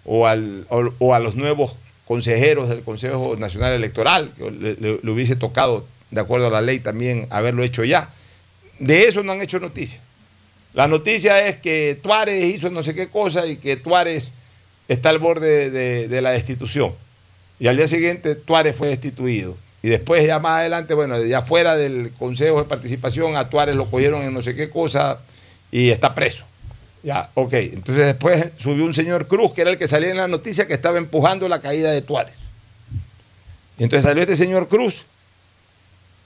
o, 0.05 0.27
al- 0.27 0.67
o- 0.69 0.93
o 0.99 1.15
a 1.15 1.19
los 1.19 1.35
nuevos 1.35 1.77
consejeros 2.07 2.69
del 2.69 2.81
Consejo 2.83 3.37
Nacional 3.39 3.73
Electoral, 3.73 4.31
que 4.37 4.51
le, 4.51 4.75
le- 4.75 5.01
le 5.03 5.11
hubiese 5.11 5.37
tocado, 5.37 5.87
de 6.11 6.21
acuerdo 6.21 6.49
a 6.49 6.51
la 6.51 6.61
ley, 6.61 6.81
también 6.81 7.27
haberlo 7.31 7.63
hecho 7.63 7.85
ya. 7.85 8.11
De 8.81 9.05
eso 9.05 9.23
no 9.23 9.33
han 9.33 9.43
hecho 9.43 9.61
noticia. 9.61 10.01
La 10.73 10.89
noticia 10.89 11.47
es 11.47 11.57
que 11.57 11.99
Tuárez 12.03 12.43
hizo 12.43 12.71
no 12.71 12.83
sé 12.83 12.95
qué 12.95 13.09
cosa 13.09 13.47
y 13.47 13.57
que 13.57 13.77
Tuárez 13.77 14.31
está 14.89 15.11
al 15.11 15.19
borde 15.19 15.71
de, 15.71 16.23
la 16.23 16.31
destitución. 16.31 16.95
Y 17.59 17.69
al 17.69 17.77
día 17.77 17.87
siguiente 17.87 18.35
Tuárez 18.35 18.75
fue 18.75 18.89
destituido. 18.89 19.57
Y 19.83 19.89
después 19.89 20.27
ya 20.27 20.39
más 20.39 20.61
adelante, 20.61 20.95
bueno, 20.95 21.23
ya 21.23 21.43
fuera 21.43 21.77
del 21.77 22.13
Consejo 22.19 22.63
de 22.63 22.69
Participación, 22.69 23.37
a 23.37 23.51
Tuárez 23.51 23.77
lo 23.77 23.91
cogieron 23.91 24.23
en 24.23 24.33
no 24.33 24.41
sé 24.41 24.55
qué 24.55 24.71
cosa 24.71 25.21
y 25.71 25.91
está 25.91 26.15
preso. 26.15 26.47
Ya, 27.03 27.31
ok. 27.35 27.53
Entonces 27.53 28.07
después 28.07 28.51
subió 28.57 28.85
un 28.85 28.95
señor 28.95 29.27
Cruz, 29.27 29.53
que 29.53 29.61
era 29.61 29.71
el 29.71 29.79
que 29.79 29.89
salía 29.89 30.11
en 30.11 30.17
la 30.17 30.29
noticia 30.29 30.67
que 30.67 30.75
estaba 30.75 30.97
empujando 30.97 31.49
la 31.49 31.61
caída 31.61 31.91
de 31.91 32.01
Tuárez. 32.01 32.37
Y 33.79 33.85
entonces 33.85 34.05
salió 34.05 34.23
este 34.23 34.37
señor 34.37 34.69
Cruz 34.69 35.05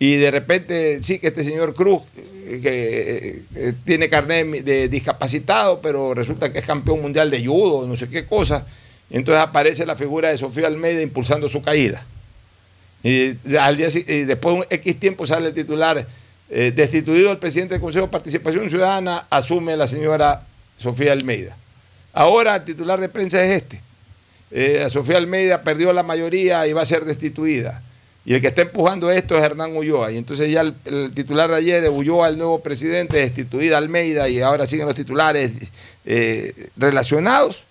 y 0.05 0.17
de 0.17 0.31
repente 0.31 1.03
sí 1.03 1.19
que 1.19 1.29
este 1.29 1.43
señor 1.43 1.73
Cruz, 1.73 2.03
eh, 2.47 2.61
que 2.63 3.29
eh, 3.29 3.43
eh, 3.55 3.73
tiene 3.87 4.11
carnet 4.11 4.63
de 4.63 4.87
discapacitado, 4.91 5.81
pero 5.81 6.13
resulta 6.13 6.53
que 6.53 6.59
es 6.59 6.67
campeón 6.67 7.01
mundial 7.01 7.31
de 7.31 7.43
judo, 7.47 7.87
no 7.87 7.97
sé 7.97 8.11
qué 8.11 8.27
cosa. 8.27 8.67
Entonces 9.09 9.43
aparece 9.43 9.87
la 9.87 9.97
figura 9.97 10.29
de 10.29 10.37
Sofía 10.37 10.67
Almeida 10.67 11.01
impulsando 11.01 11.49
su 11.49 11.63
caída. 11.63 12.05
Y, 13.03 13.31
al 13.57 13.79
día, 13.79 13.89
y 13.95 14.25
después 14.25 14.55
de 14.55 14.61
un 14.61 14.67
X 14.69 15.01
tiempo 15.01 15.27
sale 15.27 15.49
el 15.49 15.55
titular, 15.55 16.07
destituido 16.49 17.31
el 17.33 17.39
presidente 17.39 17.75
del 17.75 17.81
Consejo 17.81 18.07
de 18.07 18.13
Participación 18.13 18.69
Ciudadana, 18.69 19.27
asume 19.31 19.75
la 19.77 19.87
señora 19.87 20.43
Sofía 20.79 21.13
Almeida. 21.13 21.57
Ahora 22.13 22.57
el 22.57 22.65
titular 22.65 23.01
de 23.01 23.09
prensa 23.09 23.43
es 23.43 23.63
este. 23.63 24.89
Sofía 24.91 25.17
Almeida 25.17 25.63
perdió 25.63 25.93
la 25.95 26.03
mayoría 26.03 26.67
y 26.67 26.75
va 26.75 26.83
a 26.83 26.87
ser 26.87 27.07
destituida. 27.07 27.83
Y 28.27 28.35
el 28.35 28.41
que 28.41 28.47
está 28.47 28.63
empujando 28.63 29.11
esto 29.11 29.37
es 29.37 29.43
Hernán 29.43 29.77
Ulloa. 29.77 30.11
Y 30.11 30.17
entonces 30.17 30.51
ya 30.51 30.63
el, 30.63 31.13
titular 31.15 31.51
de 31.51 31.57
ayer, 31.57 31.89
Ulloa, 31.91 32.29
el 32.29 32.39
nuevo 32.39 32.61
presidente, 32.61 33.19
destituida 33.19 33.77
Almeida, 33.77 34.29
y 34.29 34.41
ahora 34.41 34.67
siguen 34.67 34.87
los 34.87 34.95
titulares 34.95 35.53
eh, 36.07 36.71
relacionados 36.77 37.65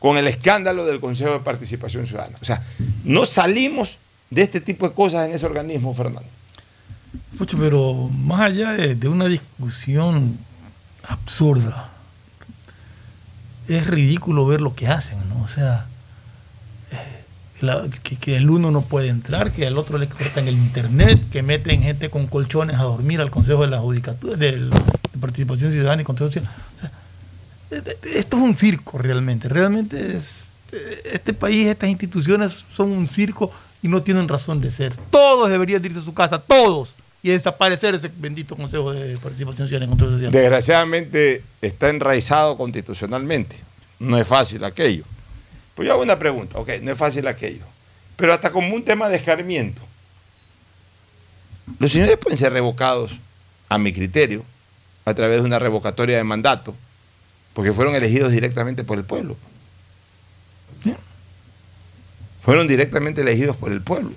con 0.00 0.16
el 0.16 0.26
escándalo 0.26 0.84
del 0.84 0.98
Consejo 0.98 1.34
de 1.34 1.40
Participación 1.40 2.06
Ciudadana. 2.06 2.36
O 2.40 2.44
sea, 2.44 2.66
no 3.04 3.24
salimos 3.24 3.98
de 4.30 4.42
este 4.42 4.60
tipo 4.60 4.88
de 4.88 4.94
cosas 4.94 5.26
en 5.28 5.34
ese 5.34 5.46
organismo, 5.46 5.94
Fernando. 5.94 6.28
Pucho, 7.38 7.56
pero 7.58 8.08
más 8.08 8.40
allá 8.40 8.72
de, 8.72 8.96
de 8.96 9.08
una 9.08 9.26
discusión 9.26 10.38
absurda, 11.04 11.90
es 13.68 13.86
ridículo 13.86 14.46
ver 14.46 14.60
lo 14.60 14.74
que 14.74 14.88
hacen, 14.88 15.18
¿no? 15.28 15.42
O 15.42 15.48
sea, 15.48 15.86
eh, 16.90 17.21
que, 18.20 18.36
el 18.36 18.50
uno 18.50 18.70
no 18.70 18.82
puede 18.82 19.08
entrar, 19.08 19.52
que 19.52 19.66
al 19.66 19.78
otro 19.78 19.98
le 19.98 20.08
cortan 20.08 20.48
el 20.48 20.54
internet, 20.54 21.20
que 21.30 21.42
meten 21.42 21.82
gente 21.82 22.10
con 22.10 22.26
colchones 22.26 22.76
a 22.76 22.82
dormir 22.82 23.20
al 23.20 23.30
Consejo 23.30 23.62
de 23.62 23.68
la 23.68 23.78
Judicatura, 23.78 24.36
de, 24.36 24.68
Participación 25.20 25.72
Ciudadana 25.72 26.02
y 26.02 26.04
Control 26.04 26.30
Social. 26.30 26.50
Sea, 26.80 26.90
eh, 27.70 27.82
eh, 27.86 27.96
esto 28.16 28.36
es 28.36 28.42
un 28.42 28.56
circo 28.56 28.98
realmente, 28.98 29.48
realmente 29.48 30.16
es, 30.16 30.46
este 31.04 31.34
país, 31.34 31.66
estas 31.68 31.90
instituciones 31.90 32.64
son 32.72 32.90
un 32.90 33.06
circo 33.06 33.52
y 33.82 33.88
no 33.88 34.02
tienen 34.02 34.26
razón 34.26 34.60
de 34.60 34.70
ser. 34.70 34.94
Todos 35.10 35.50
deberían 35.50 35.84
irse 35.84 35.98
a 35.98 36.02
su 36.02 36.14
casa, 36.14 36.38
todos, 36.40 36.94
y 37.22 37.30
desaparecer 37.30 37.94
ese 37.94 38.10
bendito 38.16 38.56
Consejo 38.56 38.92
de 38.92 39.16
Participación 39.18 39.68
Ciudadana 39.68 39.86
y 39.86 39.90
Control 39.90 40.12
Social. 40.12 40.32
Desgraciadamente 40.32 41.42
está 41.60 41.90
enraizado 41.90 42.56
constitucionalmente. 42.56 43.56
No 44.00 44.18
es 44.18 44.26
fácil 44.26 44.64
aquello. 44.64 45.04
Yo 45.82 45.92
hago 45.92 46.02
una 46.02 46.18
pregunta, 46.18 46.58
ok, 46.58 46.68
no 46.82 46.92
es 46.92 46.98
fácil 46.98 47.26
aquello. 47.26 47.64
Pero 48.16 48.32
hasta 48.32 48.52
como 48.52 48.74
un 48.74 48.84
tema 48.84 49.08
de 49.08 49.16
escarmiento. 49.16 49.82
Los 51.78 51.92
señores 51.92 52.16
pueden 52.18 52.38
ser 52.38 52.52
revocados, 52.52 53.18
a 53.68 53.78
mi 53.78 53.92
criterio, 53.92 54.44
a 55.04 55.14
través 55.14 55.40
de 55.40 55.46
una 55.46 55.58
revocatoria 55.58 56.16
de 56.16 56.24
mandato, 56.24 56.74
porque 57.54 57.72
fueron 57.72 57.94
elegidos 57.94 58.32
directamente 58.32 58.84
por 58.84 58.98
el 58.98 59.04
pueblo. 59.04 59.36
Fueron 62.42 62.66
directamente 62.66 63.20
elegidos 63.20 63.56
por 63.56 63.70
el 63.70 63.82
pueblo. 63.82 64.12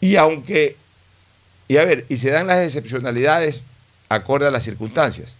Y 0.00 0.16
aunque, 0.16 0.76
y 1.68 1.76
a 1.76 1.84
ver, 1.84 2.04
y 2.08 2.16
se 2.16 2.30
dan 2.30 2.48
las 2.48 2.60
excepcionalidades 2.60 3.62
acorde 4.08 4.46
a 4.46 4.50
las 4.50 4.64
circunstancias. 4.64 5.34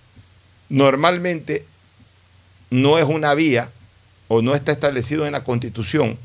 Normalmente 0.68 1.64
no 2.70 2.98
es 2.98 3.04
una 3.04 3.34
vía 3.34 3.70
o 4.34 4.42
no 4.42 4.54
está 4.54 4.72
establecido 4.72 5.26
en 5.26 5.32
la 5.32 5.44
Constitución 5.44 6.18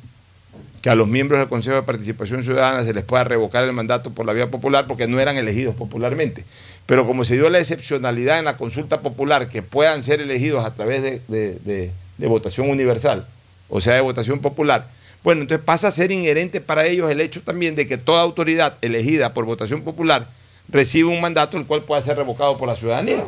que 0.82 0.90
a 0.90 0.96
los 0.96 1.08
miembros 1.08 1.40
del 1.40 1.50
Consejo 1.50 1.76
de 1.76 1.84
Participación 1.84 2.44
Ciudadana 2.44 2.84
se 2.84 2.94
les 2.94 3.04
pueda 3.04 3.24
revocar 3.24 3.64
el 3.66 3.74
mandato 3.74 4.12
por 4.12 4.26
la 4.26 4.34
vía 4.34 4.50
popular 4.50 4.88
porque 4.88 5.08
no 5.08 5.20
eran 5.20 5.38
elegidos 5.38 5.76
popularmente. 5.76 6.44
Pero 6.86 7.06
como 7.06 7.24
se 7.26 7.36
dio 7.36 7.50
la 7.50 7.60
excepcionalidad 7.60 8.40
en 8.40 8.46
la 8.46 8.58
consulta 8.58 9.02
popular 9.02 9.50
que 9.50 9.62
puedan 9.62 10.02
ser 10.02 10.22
elegidos 10.22 10.66
a 10.66 10.74
través 10.74 11.04
de, 11.04 11.22
de- 11.28 12.28
votación 12.28 12.70
universal, 12.70 13.28
o 13.70 13.80
sea, 13.80 13.94
de 13.96 14.02
votación 14.02 14.40
popular, 14.40 14.88
bueno, 15.24 15.42
entonces 15.42 15.64
pasa 15.64 15.90
a 15.90 15.92
ser 15.92 16.12
inherente 16.12 16.62
para 16.62 16.86
ellos 16.86 17.12
el 17.12 17.20
hecho 17.22 17.42
también 17.42 17.76
de 17.76 17.86
que 17.86 17.98
toda 17.98 18.22
autoridad 18.22 18.76
elegida 18.82 19.34
por 19.34 19.46
votación 19.46 19.84
popular 19.84 20.28
recibe 20.70 21.10
un 21.10 21.22
mandato 21.22 21.58
el 21.58 21.66
cual 21.66 21.84
pueda 21.84 22.02
ser 22.02 22.16
revocado 22.18 22.58
por 22.58 22.68
la 22.70 22.76
ciudadanía. 22.76 23.24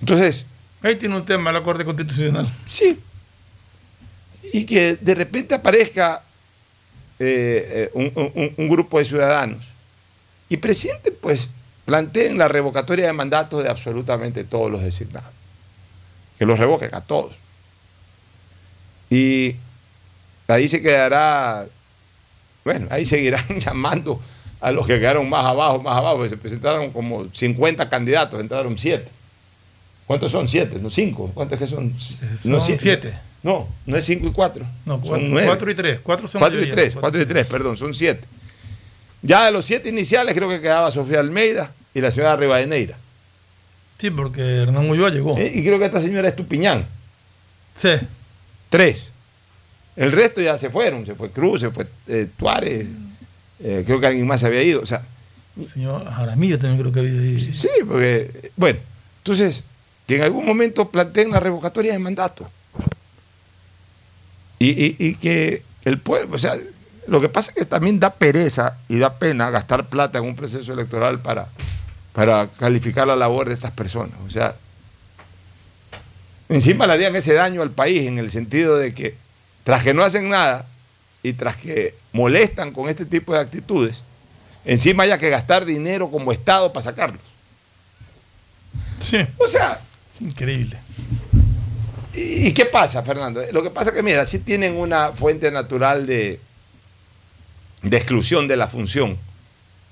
Entonces, 0.00 0.46
Ahí 0.82 0.96
tiene 0.96 1.16
un 1.16 1.24
tema 1.24 1.52
la 1.52 1.62
Corte 1.62 1.84
Constitucional. 1.84 2.48
Sí. 2.66 2.98
Y 4.52 4.64
que 4.64 4.96
de 4.96 5.14
repente 5.14 5.54
aparezca 5.54 6.22
eh, 7.18 7.90
eh, 7.94 8.52
un, 8.56 8.68
grupo 8.68 8.98
de 8.98 9.04
ciudadanos 9.04 9.64
y 10.48 10.56
presidente, 10.56 11.10
pues, 11.10 11.48
planteen 11.84 12.38
la 12.38 12.46
revocatoria 12.48 13.06
de 13.06 13.12
mandatos 13.12 13.62
de 13.62 13.68
absolutamente 13.68 14.44
todos 14.44 14.70
los 14.70 14.82
designados. 14.82 15.30
Que 16.38 16.46
los 16.46 16.58
revoquen 16.58 16.94
a 16.94 17.00
todos. 17.00 17.34
Y 19.10 19.56
ahí 20.46 20.68
se 20.68 20.80
quedará, 20.80 21.66
bueno, 22.64 22.86
ahí 22.90 23.04
seguirán 23.04 23.44
llamando 23.58 24.22
a 24.60 24.70
los 24.70 24.86
que 24.86 24.98
quedaron 24.98 25.28
más 25.28 25.44
abajo, 25.44 25.82
más 25.82 25.96
abajo, 25.96 26.22
que 26.22 26.28
se 26.28 26.36
presentaron 26.36 26.90
como 26.92 27.26
50 27.32 27.88
candidatos, 27.88 28.40
entraron 28.40 28.78
7. 28.78 29.17
¿Cuántos 30.08 30.32
son? 30.32 30.48
7, 30.48 30.78
no 30.80 30.90
5. 30.90 31.30
¿Cuántos 31.34 31.58
que 31.58 31.66
son? 31.68 31.92
Son 32.42 32.60
siete. 32.60 33.14
No, 33.44 33.68
no 33.86 33.96
es 33.96 34.04
5 34.04 34.26
y 34.26 34.32
4. 34.32 34.66
No, 34.86 35.00
cuatro- 35.00 35.28
cuatro 35.44 35.70
y 35.70 35.74
tres. 35.76 36.00
Cuatro 36.02 36.26
son 36.26 36.40
4 36.40 36.60
y 36.60 36.70
3, 36.70 36.94
cuatro 36.94 37.00
4 37.02 37.22
y 37.22 37.26
3, 37.26 37.46
perdón, 37.46 37.76
son 37.76 37.94
7. 37.94 38.20
Ya 39.22 39.44
de 39.44 39.52
los 39.52 39.64
7 39.66 39.88
iniciales 39.88 40.34
creo 40.34 40.48
que 40.48 40.60
quedaba 40.60 40.90
Sofía 40.90 41.20
Almeida 41.20 41.70
y 41.94 42.00
la 42.00 42.10
señora 42.10 42.34
Rivadeneira. 42.34 42.96
Sí, 43.98 44.10
porque 44.10 44.40
Hernán 44.62 44.88
Ulloa 44.90 45.10
llegó. 45.10 45.38
Y 45.38 45.62
creo 45.62 45.78
que 45.78 45.84
esta 45.84 46.00
señora 46.00 46.28
es 46.28 46.34
Tupiñán. 46.36 46.86
Sí. 47.76 47.90
Tres. 48.70 49.10
El 49.94 50.10
resto 50.12 50.40
ya 50.40 50.56
se 50.56 50.70
fueron. 50.70 51.04
Se 51.04 51.14
fue 51.14 51.30
Cruz, 51.30 51.60
se 51.60 51.70
fue 51.70 51.86
eh, 52.06 52.28
Tuárez. 52.36 52.86
eh, 53.60 53.82
creo 53.86 54.00
que 54.00 54.06
alguien 54.06 54.26
más 54.26 54.40
se 54.40 54.46
había 54.46 54.62
ido. 54.62 54.80
O 54.80 54.86
sea, 54.86 55.02
El 55.60 55.66
señor 55.68 56.04
Jaramillo 56.10 56.58
también 56.58 56.80
creo 56.80 56.92
que 56.92 57.00
había 57.00 57.12
ido. 57.12 57.54
sí, 57.54 57.68
porque, 57.86 58.50
bueno, 58.56 58.78
entonces, 59.18 59.64
que 60.08 60.16
en 60.16 60.22
algún 60.22 60.44
momento 60.44 60.88
planteen 60.90 61.30
la 61.30 61.38
revocatoria 61.38 61.92
de 61.92 61.98
mandato. 62.00 62.50
Y, 64.58 64.70
y- 64.70 64.96
y 64.98 65.14
que 65.14 65.62
el 65.84 65.98
pueblo, 66.00 66.34
o 66.34 66.38
sea, 66.38 66.54
Lo 67.06 67.22
que 67.22 67.28
pasa 67.30 67.52
es 67.52 67.56
que 67.56 67.64
también 67.64 67.98
da 68.00 68.10
pereza 68.12 68.76
y 68.86 68.98
da 68.98 69.14
pena 69.18 69.48
gastar 69.50 69.88
plata 69.88 70.18
en 70.18 70.24
un 70.24 70.36
proceso 70.36 70.74
electoral 70.74 71.20
para, 71.20 71.48
para 72.12 72.48
calificar 72.48 73.06
la 73.06 73.16
labor 73.16 73.48
de 73.48 73.54
estas 73.54 73.70
personas. 73.70 74.12
O 74.26 74.30
sea, 74.30 74.54
encima 76.50 76.86
le 76.86 76.92
harían 76.92 77.16
ese 77.16 77.32
daño 77.32 77.62
al 77.62 77.70
país 77.70 78.06
en 78.06 78.18
el 78.18 78.30
sentido 78.30 78.76
de 78.76 78.92
que 78.92 79.14
tras 79.64 79.82
que 79.84 79.94
no 79.94 80.02
hacen 80.02 80.28
nada 80.28 80.66
y 81.22 81.32
tras 81.32 81.56
que 81.56 81.94
molestan 82.12 82.72
con 82.72 82.90
este 82.90 83.06
tipo 83.06 83.32
de 83.32 83.40
actitudes, 83.40 84.02
encima 84.66 85.04
haya 85.04 85.16
que 85.16 85.30
gastar 85.30 85.64
dinero 85.64 86.10
como 86.10 86.30
Estado 86.30 86.70
para 86.74 86.82
sacarlos. 86.84 87.22
Sí. 88.98 89.16
O 89.38 89.46
sea, 89.48 89.80
increíble. 90.20 90.78
¿Y 92.14 92.52
qué 92.52 92.64
pasa, 92.64 93.02
Fernando? 93.02 93.40
Lo 93.52 93.62
que 93.62 93.70
pasa 93.70 93.90
es 93.90 93.96
que, 93.96 94.02
mira, 94.02 94.24
sí 94.24 94.40
tienen 94.40 94.76
una 94.76 95.12
fuente 95.12 95.50
natural 95.50 96.06
de, 96.06 96.40
de 97.82 97.96
exclusión 97.96 98.48
de 98.48 98.56
la 98.56 98.66
función, 98.66 99.16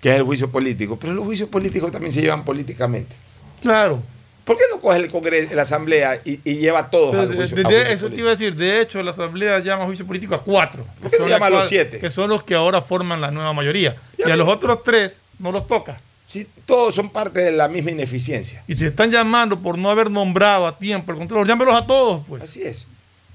que 0.01 0.11
es 0.11 0.17
el 0.17 0.23
juicio 0.25 0.51
político, 0.51 0.99
pero 0.99 1.13
los 1.13 1.25
juicios 1.25 1.49
políticos 1.49 1.93
también 1.93 2.13
se 2.13 2.21
llevan 2.23 2.45
políticamente. 2.45 3.15
Claro. 3.63 4.03
¿Por 4.45 4.57
qué 4.57 4.65
no 4.73 4.81
coge 4.81 4.99
el 4.99 5.11
Congreso, 5.11 5.55
la 5.57 5.63
Asamblea 5.63 6.21
y, 6.25 6.39
y 6.45 6.57
lleva 6.59 6.79
a 6.81 6.91
todos 6.91 7.17
al 7.17 7.35
juicio, 7.35 7.57
de- 7.57 7.65
a 7.65 7.69
de- 7.69 7.77
juicio 7.79 7.95
eso 7.95 8.11
te 8.11 8.21
iba 8.21 8.29
a 8.29 8.33
decir. 8.33 8.55
De 8.55 8.81
hecho, 8.81 9.03
la 9.03 9.11
Asamblea 9.11 9.59
llama 9.59 9.83
a 9.83 9.87
juicio 9.87 10.07
político 10.07 10.35
a 10.37 10.43
cuatro. 10.43 10.87
¿Por 11.03 11.11
qué 11.11 11.19
no 11.19 11.27
llama 11.29 11.47
a 11.47 11.51
los 11.51 11.69
siete? 11.69 11.99
Que 11.99 12.11
son 12.11 12.31
los 12.31 12.45
que 12.45 12.55
ahora 12.55 12.81
forman 12.81 13.21
la 13.21 13.33
nueva 13.33 13.53
mayoría. 13.53 13.97
Ya, 14.19 14.29
y 14.29 14.31
a 14.31 14.37
los 14.37 14.49
otros 14.49 14.85
tres 14.85 15.17
no 15.41 15.51
los 15.51 15.67
toca. 15.67 15.99
Sí, 16.29 16.47
todos 16.65 16.95
son 16.95 17.11
parte 17.11 17.41
de 17.41 17.53
la 17.53 17.69
misma 17.69 17.93
ineficiencia. 17.93 18.63
Y 18.67 18.75
se 18.75 18.89
están 18.89 19.11
llamando 19.11 19.59
por 19.61 19.79
no 19.79 19.91
haber 19.91 20.11
nombrado 20.11 20.67
a 20.67 20.77
tiempo 20.77 21.13
el 21.13 21.19
control. 21.19 21.47
Llámelos 21.47 21.75
a 21.75 21.87
todos, 21.87 22.23
pues. 22.27 22.43
Así 22.43 22.63
es. 22.63 22.87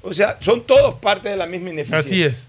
O 0.01 0.13
sea, 0.13 0.37
son 0.41 0.63
todos 0.65 0.95
parte 0.95 1.29
de 1.29 1.37
la 1.37 1.45
misma 1.45 1.69
ineficiencia. 1.69 1.99
Así 1.99 2.23
es. 2.23 2.43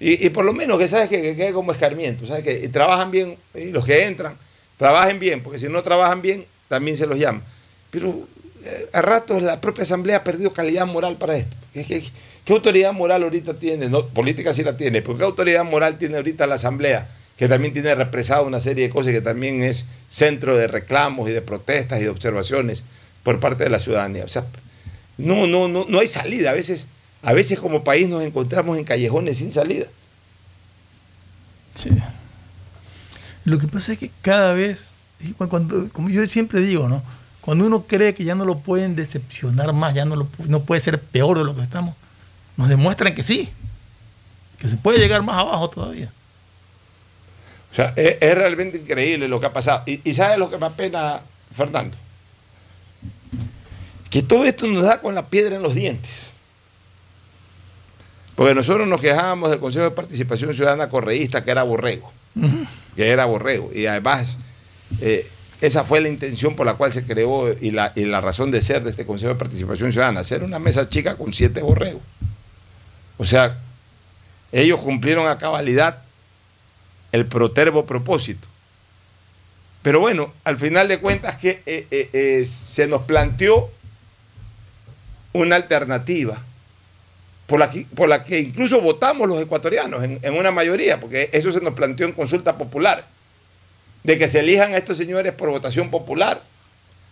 Y, 0.00 0.26
y 0.26 0.30
por 0.30 0.44
lo 0.44 0.52
menos 0.52 0.78
que 0.78 0.88
sabes 0.88 1.08
que, 1.08 1.20
que 1.20 1.36
quede 1.36 1.52
como 1.52 1.72
escarmiento, 1.72 2.24
sabes 2.26 2.44
que 2.44 2.64
y 2.64 2.68
trabajan 2.68 3.10
bien, 3.10 3.36
y 3.54 3.66
los 3.72 3.84
que 3.84 4.04
entran, 4.06 4.36
trabajen 4.76 5.18
bien, 5.18 5.42
porque 5.42 5.58
si 5.58 5.68
no 5.68 5.82
trabajan 5.82 6.22
bien, 6.22 6.44
también 6.68 6.96
se 6.96 7.06
los 7.06 7.18
llama. 7.18 7.42
Pero 7.90 8.26
eh, 8.64 8.88
a 8.92 9.02
ratos 9.02 9.42
la 9.42 9.60
propia 9.60 9.82
Asamblea 9.82 10.18
ha 10.18 10.24
perdido 10.24 10.52
calidad 10.52 10.86
moral 10.86 11.16
para 11.16 11.36
esto. 11.36 11.56
¿Qué, 11.74 11.84
qué- 11.84 12.04
qué 12.44 12.52
autoridad 12.52 12.92
moral 12.92 13.24
ahorita 13.24 13.54
tiene? 13.54 13.88
No, 13.88 14.06
política 14.06 14.52
sí 14.54 14.62
la 14.62 14.76
tiene, 14.76 15.02
pero 15.02 15.18
¿qué 15.18 15.24
autoridad 15.24 15.64
moral 15.64 15.98
tiene 15.98 16.16
ahorita 16.16 16.46
la 16.46 16.54
Asamblea? 16.54 17.08
Que 17.38 17.48
también 17.48 17.72
tiene 17.72 17.94
represado 17.94 18.46
una 18.46 18.60
serie 18.60 18.84
de 18.84 18.90
cosas 18.90 19.12
que 19.12 19.20
también 19.20 19.62
es 19.62 19.84
centro 20.10 20.56
de 20.56 20.66
reclamos 20.66 21.28
y 21.30 21.32
de 21.32 21.40
protestas 21.40 22.00
y 22.00 22.04
de 22.04 22.08
observaciones 22.08 22.82
por 23.22 23.40
parte 23.40 23.64
de 23.64 23.70
la 23.70 23.78
ciudadanía. 23.78 24.24
O 24.24 24.28
sea, 24.28 24.44
no, 25.18 25.46
no, 25.46 25.68
no, 25.68 25.86
no 25.88 25.98
hay 26.00 26.08
salida. 26.08 26.50
A 26.50 26.54
veces, 26.54 26.88
a 27.22 27.32
veces 27.32 27.60
como 27.60 27.84
país 27.84 28.08
nos 28.08 28.22
encontramos 28.22 28.76
en 28.76 28.84
callejones 28.84 29.38
sin 29.38 29.52
salida. 29.52 29.86
Sí. 31.74 31.90
Lo 33.44 33.58
que 33.58 33.68
pasa 33.68 33.92
es 33.92 33.98
que 33.98 34.10
cada 34.20 34.52
vez, 34.52 34.86
cuando, 35.36 35.88
como 35.92 36.10
yo 36.10 36.26
siempre 36.26 36.60
digo, 36.60 36.88
¿no? 36.88 37.02
Cuando 37.40 37.64
uno 37.64 37.84
cree 37.84 38.14
que 38.14 38.24
ya 38.24 38.34
no 38.34 38.44
lo 38.44 38.58
pueden 38.58 38.94
decepcionar 38.94 39.72
más, 39.72 39.94
ya 39.94 40.04
no, 40.04 40.16
lo, 40.16 40.28
no 40.46 40.64
puede 40.64 40.80
ser 40.80 41.00
peor 41.00 41.38
de 41.38 41.44
lo 41.44 41.56
que 41.56 41.62
estamos, 41.62 41.94
nos 42.56 42.68
demuestran 42.68 43.14
que 43.14 43.22
sí, 43.22 43.48
que 44.58 44.68
se 44.68 44.76
puede 44.76 44.98
llegar 44.98 45.22
más 45.22 45.38
abajo 45.38 45.70
todavía. 45.70 46.12
O 47.70 47.74
sea, 47.74 47.92
es, 47.96 48.16
es 48.20 48.34
realmente 48.34 48.78
increíble 48.78 49.28
lo 49.28 49.40
que 49.40 49.46
ha 49.46 49.52
pasado. 49.52 49.82
Y, 49.86 50.00
y 50.08 50.14
¿sabes 50.14 50.38
lo 50.38 50.50
que 50.50 50.58
me 50.58 50.66
apena, 50.66 51.20
Fernando? 51.54 51.96
Que 54.10 54.22
todo 54.22 54.44
esto 54.44 54.66
nos 54.66 54.84
da 54.84 55.00
con 55.00 55.14
la 55.14 55.26
piedra 55.26 55.56
en 55.56 55.62
los 55.62 55.74
dientes. 55.74 56.28
Porque 58.34 58.54
nosotros 58.54 58.86
nos 58.86 59.00
quejábamos 59.00 59.50
del 59.50 59.58
Consejo 59.58 59.84
de 59.84 59.90
Participación 59.90 60.54
Ciudadana 60.54 60.88
Correísta, 60.88 61.42
que 61.42 61.50
era 61.50 61.64
borrego, 61.64 62.12
que 62.94 63.08
era 63.08 63.24
borrego. 63.24 63.70
Y 63.74 63.86
además, 63.86 64.36
eh, 65.00 65.28
esa 65.60 65.82
fue 65.82 66.00
la 66.00 66.08
intención 66.08 66.54
por 66.54 66.64
la 66.64 66.74
cual 66.74 66.92
se 66.92 67.02
creó 67.04 67.52
y 67.60 67.72
la, 67.72 67.92
y 67.96 68.04
la 68.04 68.20
razón 68.20 68.52
de 68.52 68.60
ser 68.60 68.84
de 68.84 68.90
este 68.90 69.04
Consejo 69.04 69.32
de 69.32 69.38
Participación 69.40 69.90
Ciudadana, 69.90 70.20
hacer 70.20 70.44
una 70.44 70.60
mesa 70.60 70.88
chica 70.88 71.16
con 71.16 71.32
siete 71.32 71.62
borregos. 71.62 72.00
O 73.16 73.26
sea, 73.26 73.58
ellos 74.52 74.80
cumplieron 74.80 75.26
a 75.26 75.36
cabalidad 75.36 76.04
el 77.12 77.26
protervo 77.26 77.86
propósito. 77.86 78.46
Pero 79.82 80.00
bueno, 80.00 80.32
al 80.44 80.58
final 80.58 80.88
de 80.88 80.98
cuentas 80.98 81.36
que 81.36 81.62
eh, 81.64 81.86
eh, 81.90 82.10
eh, 82.12 82.44
se 82.44 82.86
nos 82.86 83.02
planteó 83.02 83.70
una 85.32 85.56
alternativa 85.56 86.42
por 87.46 87.60
la, 87.60 87.70
que, 87.70 87.86
por 87.94 88.08
la 88.08 88.22
que 88.22 88.40
incluso 88.40 88.80
votamos 88.80 89.28
los 89.28 89.40
ecuatorianos 89.40 90.02
en, 90.04 90.18
en 90.22 90.34
una 90.34 90.50
mayoría, 90.50 91.00
porque 91.00 91.30
eso 91.32 91.52
se 91.52 91.60
nos 91.60 91.74
planteó 91.74 92.06
en 92.06 92.12
consulta 92.12 92.58
popular, 92.58 93.06
de 94.02 94.18
que 94.18 94.28
se 94.28 94.40
elijan 94.40 94.74
a 94.74 94.76
estos 94.76 94.98
señores 94.98 95.32
por 95.32 95.48
votación 95.48 95.90
popular, 95.90 96.42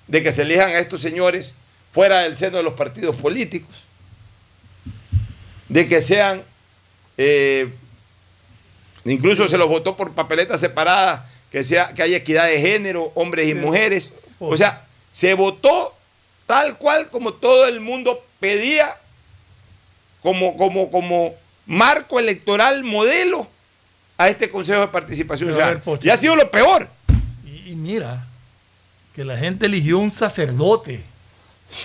de 0.09 0.23
que 0.23 0.33
se 0.33 0.43
elijan 0.43 0.71
a 0.71 0.79
estos 0.79 1.01
señores 1.01 1.55
fuera 1.93 2.21
del 2.21 2.37
seno 2.37 2.59
de 2.59 2.63
los 2.63 2.75
partidos 2.75 3.17
políticos, 3.17 3.85
de 5.69 5.87
que 5.87 6.03
sean 6.03 6.43
Incluso 9.07 9.47
se 9.49 9.57
los 9.59 9.69
votó 9.69 9.97
por 9.97 10.13
papeletas 10.13 10.61
separadas, 10.61 11.23
que, 11.51 11.63
sea, 11.63 11.93
que 11.95 12.03
haya 12.03 12.17
equidad 12.17 12.47
de 12.47 12.61
género, 12.61 13.13
hombres 13.15 13.49
y 13.49 13.55
mujeres. 13.55 14.11
O 14.39 14.57
sea, 14.57 14.85
se 15.11 15.35
votó 15.35 15.95
tal 16.47 16.77
cual 16.79 17.09
como 17.09 17.33
todo 17.33 17.67
el 17.69 17.81
mundo 17.81 18.23
pedía, 18.41 18.97
como, 20.23 20.57
como, 20.57 20.91
como 20.91 21.35
marco 21.67 22.19
electoral 22.19 22.83
modelo 22.85 23.49
a 24.19 24.29
este 24.29 24.51
Consejo 24.51 24.81
de 24.81 24.89
Participación. 24.89 25.55
Y 26.03 26.09
ha 26.09 26.17
sido 26.17 26.37
lo 26.37 26.51
peor. 26.51 26.89
Y, 27.45 27.71
y 27.73 27.77
mira, 27.77 28.27
que 29.15 29.25
la 29.25 29.37
gente 29.37 29.67
eligió 29.67 29.99
un 29.99 30.11
sacerdote. 30.11 31.03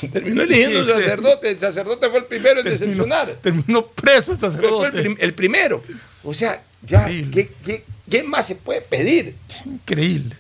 Terminó 0.12 0.44
eligiendo 0.44 0.80
un 0.82 0.86
Sí, 0.86 0.92
sacerdote. 0.92 1.50
El 1.50 1.60
sacerdote 1.60 2.10
fue 2.10 2.20
el 2.20 2.26
primero 2.26 2.60
en 2.60 2.66
Terminó- 2.66 2.72
decepcionar. 2.80 3.28
Terminó 3.42 3.86
preso 3.88 4.32
el 4.34 4.38
Fue 4.38 4.48
el, 4.48 4.54
sacerdote. 4.56 4.92
prim- 5.02 5.18
el 5.20 5.34
primero. 5.34 5.84
O 6.24 6.34
sea, 6.34 6.64
ya, 6.88 7.06
¿qué, 7.32 7.52
qué, 7.64 7.84
qué 8.10 8.24
más 8.24 8.48
se 8.48 8.56
puede 8.56 8.82
pedir? 8.82 9.36
Increíble. 9.66 10.36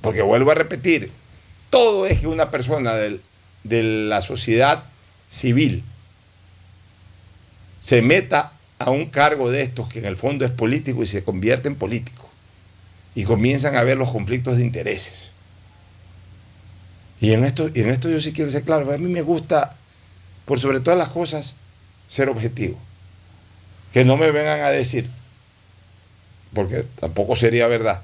Porque 0.00 0.22
vuelvo 0.22 0.50
a 0.50 0.54
repetir, 0.54 1.10
todo 1.70 2.06
es 2.06 2.20
que 2.20 2.26
una 2.26 2.50
persona 2.50 2.94
del- 2.94 3.20
de 3.64 3.82
la 3.82 4.20
sociedad 4.22 4.84
civil 5.28 5.84
se 7.80 8.02
meta 8.02 8.52
a 8.78 8.90
un 8.90 9.06
cargo 9.06 9.50
de 9.50 9.62
estos 9.62 9.88
que 9.88 9.98
en 9.98 10.06
el 10.06 10.16
fondo 10.16 10.44
es 10.44 10.50
político 10.50 11.02
y 11.02 11.06
se 11.06 11.22
convierte 11.22 11.68
en 11.68 11.76
político. 11.76 12.28
Y 13.14 13.24
comienzan 13.24 13.76
a 13.76 13.82
ver 13.82 13.98
los 13.98 14.10
conflictos 14.10 14.56
de 14.56 14.62
intereses. 14.62 15.32
Y 17.20 17.32
en 17.32 17.44
esto, 17.44 17.68
y 17.74 17.80
en 17.80 17.90
esto 17.90 18.08
yo 18.08 18.20
sí 18.20 18.32
quiero 18.32 18.50
ser 18.50 18.62
claro, 18.62 18.90
a 18.90 18.96
mí 18.96 19.10
me 19.10 19.20
gusta, 19.22 19.76
por 20.46 20.58
sobre 20.58 20.80
todas 20.80 20.98
las 20.98 21.08
cosas, 21.08 21.54
ser 22.08 22.28
objetivo. 22.30 22.78
Que 23.92 24.04
no 24.04 24.16
me 24.16 24.30
vengan 24.30 24.60
a 24.60 24.70
decir, 24.70 25.08
porque 26.54 26.84
tampoco 27.00 27.36
sería 27.36 27.66
verdad, 27.66 28.02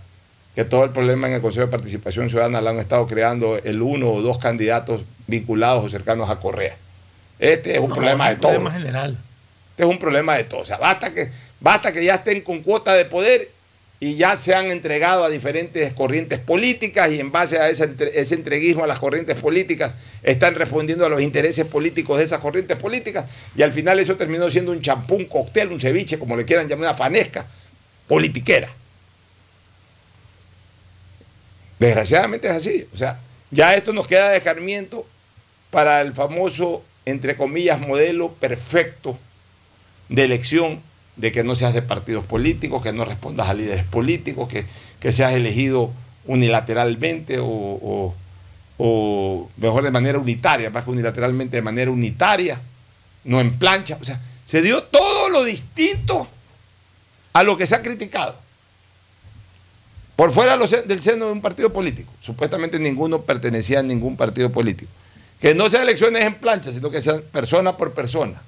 que 0.55 0.65
todo 0.65 0.85
el 0.85 0.91
problema 0.91 1.29
en 1.29 1.35
el 1.35 1.41
Consejo 1.41 1.67
de 1.67 1.71
Participación 1.73 2.29
Ciudadana 2.31 2.61
lo 2.61 2.71
han 2.71 2.79
estado 2.79 3.07
creando 3.07 3.59
el 3.59 3.83
uno 3.83 4.11
o 4.11 4.23
dos 4.23 4.39
candidatos 4.39 5.03
vinculados 5.27 5.85
o 5.85 5.89
cercanos 5.89 6.31
a 6.31 6.37
Correa. 6.37 6.77
Este 7.39 7.75
es 7.75 7.79
un 7.81 7.89
No, 7.91 7.95
problema 7.95 8.25
es 8.25 8.31
de 8.31 8.35
un 8.37 8.41
todos. 8.41 8.55
problema 8.55 8.79
general. 8.79 9.19
Este 9.71 9.83
es 9.83 9.89
un 9.89 9.99
problema 9.99 10.37
de 10.37 10.45
todos. 10.45 10.63
O 10.63 10.67
sea, 10.67 10.79
basta 10.79 11.13
que, 11.13 11.31
basta 11.61 11.93
que 11.93 12.05
ya 12.05 12.15
estén 12.15 12.41
con 12.41 12.63
cuota 12.63 12.95
de 12.95 13.05
poder 13.05 13.51
y 13.99 14.17
ya 14.17 14.37
se 14.37 14.55
han 14.55 14.67
entregado 14.67 15.25
a 15.25 15.31
diferentes 15.31 15.93
corrientes 15.95 16.39
políticas 16.39 17.11
y 17.13 17.21
en 17.21 17.33
base 17.33 17.59
a 17.59 17.71
ese, 17.71 17.95
ese 18.15 18.35
entreguismo 18.35 18.85
a 18.85 18.87
las 18.87 18.99
corrientes 18.99 19.37
políticas 19.37 19.95
están 20.23 20.55
respondiendo 20.55 21.07
a 21.07 21.09
los 21.09 21.23
intereses 21.23 21.65
políticos 21.67 22.19
de 22.19 22.25
esas 22.25 22.41
corrientes 22.41 22.77
políticas 22.77 23.25
y 23.57 23.63
al 23.63 23.73
final 23.73 23.99
eso 23.99 24.17
terminó 24.17 24.51
siendo 24.51 24.73
un 24.73 24.83
champú, 24.83 25.15
un 25.15 25.25
cóctel, 25.25 25.73
un 25.73 25.81
ceviche, 25.81 26.19
como 26.19 26.37
le 26.37 26.45
quieran 26.45 26.69
llamar, 26.69 26.89
una 26.89 26.95
fanesca 26.95 27.47
politiquera. 28.07 28.69
Desgraciadamente 31.79 32.49
es 32.49 32.55
así. 32.55 32.87
O 32.93 32.97
sea, 32.97 33.21
ya 33.51 33.75
esto 33.75 33.93
nos 33.93 34.07
queda 34.07 34.31
de 34.31 34.39
escarmiento 34.39 35.07
para 35.71 36.01
el 36.01 36.13
famoso, 36.15 36.85
entre 37.05 37.37
comillas, 37.37 37.81
modelo 37.81 38.33
perfecto 38.33 39.19
de 40.09 40.25
elección, 40.25 40.81
de 41.17 41.33
que 41.33 41.43
no 41.45 41.55
seas 41.55 41.73
de 41.75 41.83
partidos 41.83 42.25
políticos, 42.25 42.83
que 42.83 42.93
no 42.93 43.05
respondas 43.05 43.49
a 43.49 43.55
líderes 43.55 43.85
políticos, 43.87 44.49
que, 44.49 44.67
que 45.01 45.13
seas 45.13 45.33
elegido 45.33 45.91
unilateralmente 46.27 47.39
o, 47.39 47.47
o- 47.47 48.15
o 48.79 49.49
mejor 49.57 49.83
de 49.85 49.91
manera 49.91 50.19
unitaria, 50.19 50.69
más 50.69 50.85
que 50.85 50.91
unilateralmente 50.91 51.57
de 51.57 51.63
manera 51.63 51.91
unitaria, 51.91 52.61
no 53.25 53.41
en 53.41 53.59
plancha. 53.59 53.97
O 54.01 54.05
sea, 54.05 54.21
se 54.45 54.61
dio 54.61 54.83
todo 54.83 55.31
lo 55.31 55.43
distinto 55.45 56.29
a 57.33 57.43
lo 57.43 57.57
que 57.57 57.67
se 57.67 57.75
ha 57.75 57.83
criticado. 57.83 58.35
Por 60.15 60.33
fuera 60.33 60.57
del 60.59 61.03
seno 61.03 61.27
de 61.27 61.33
un 61.33 61.41
partido 61.43 61.73
político. 61.73 62.13
Supuestamente 62.21 62.79
ninguno 62.79 63.23
pertenecía 63.23 63.81
a 63.81 63.83
ningún 63.83 64.17
partido 64.17 64.51
político. 64.51 64.91
Que 65.41 65.55
no 65.55 65.69
sean 65.69 65.83
elecciones 65.83 66.25
en 66.25 66.35
plancha, 66.37 66.73
sino 66.73 66.91
que 66.91 67.03
sean 67.03 67.23
persona 67.33 67.77
por 67.77 67.93
persona. 67.93 68.41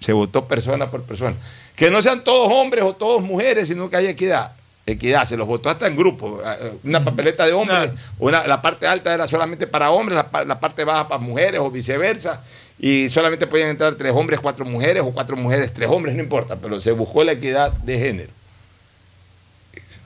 Se 0.00 0.12
votó 0.14 0.46
persona 0.48 0.90
por 0.90 1.02
persona. 1.02 1.36
Que 1.78 1.90
no 1.90 2.02
sean 2.02 2.24
todos 2.24 2.50
hombres 2.52 2.82
o 2.82 2.92
todos 2.92 3.22
mujeres, 3.22 3.68
sino 3.68 3.88
que 3.88 3.96
haya 3.96 4.10
equidad. 4.10 4.52
Equidad, 4.84 5.24
se 5.26 5.36
los 5.36 5.46
votó 5.46 5.70
hasta 5.70 5.86
en 5.86 5.96
grupo. 5.96 6.40
eh, 6.44 6.72
Una 6.82 7.04
papeleta 7.04 7.46
de 7.46 7.52
hombres, 7.52 7.92
una, 8.18 8.46
la 8.48 8.60
parte 8.60 8.86
alta 8.86 9.14
era 9.14 9.26
solamente 9.28 9.66
para 9.66 9.90
hombres, 9.90 10.18
la, 10.32 10.44
la 10.44 10.58
parte 10.58 10.82
baja 10.82 11.06
para 11.06 11.20
mujeres 11.20 11.60
o 11.60 11.70
viceversa. 11.70 12.42
Y 12.80 13.08
solamente 13.10 13.46
podían 13.46 13.68
entrar 13.68 13.94
tres 13.94 14.12
hombres, 14.12 14.40
cuatro 14.40 14.64
mujeres 14.64 15.02
o 15.04 15.10
cuatro 15.12 15.36
mujeres, 15.36 15.72
tres 15.72 15.88
hombres, 15.88 16.14
no 16.14 16.22
importa, 16.22 16.56
pero 16.56 16.80
se 16.80 16.92
buscó 16.92 17.22
la 17.22 17.32
equidad 17.32 17.72
de 17.72 17.98
género. 17.98 18.32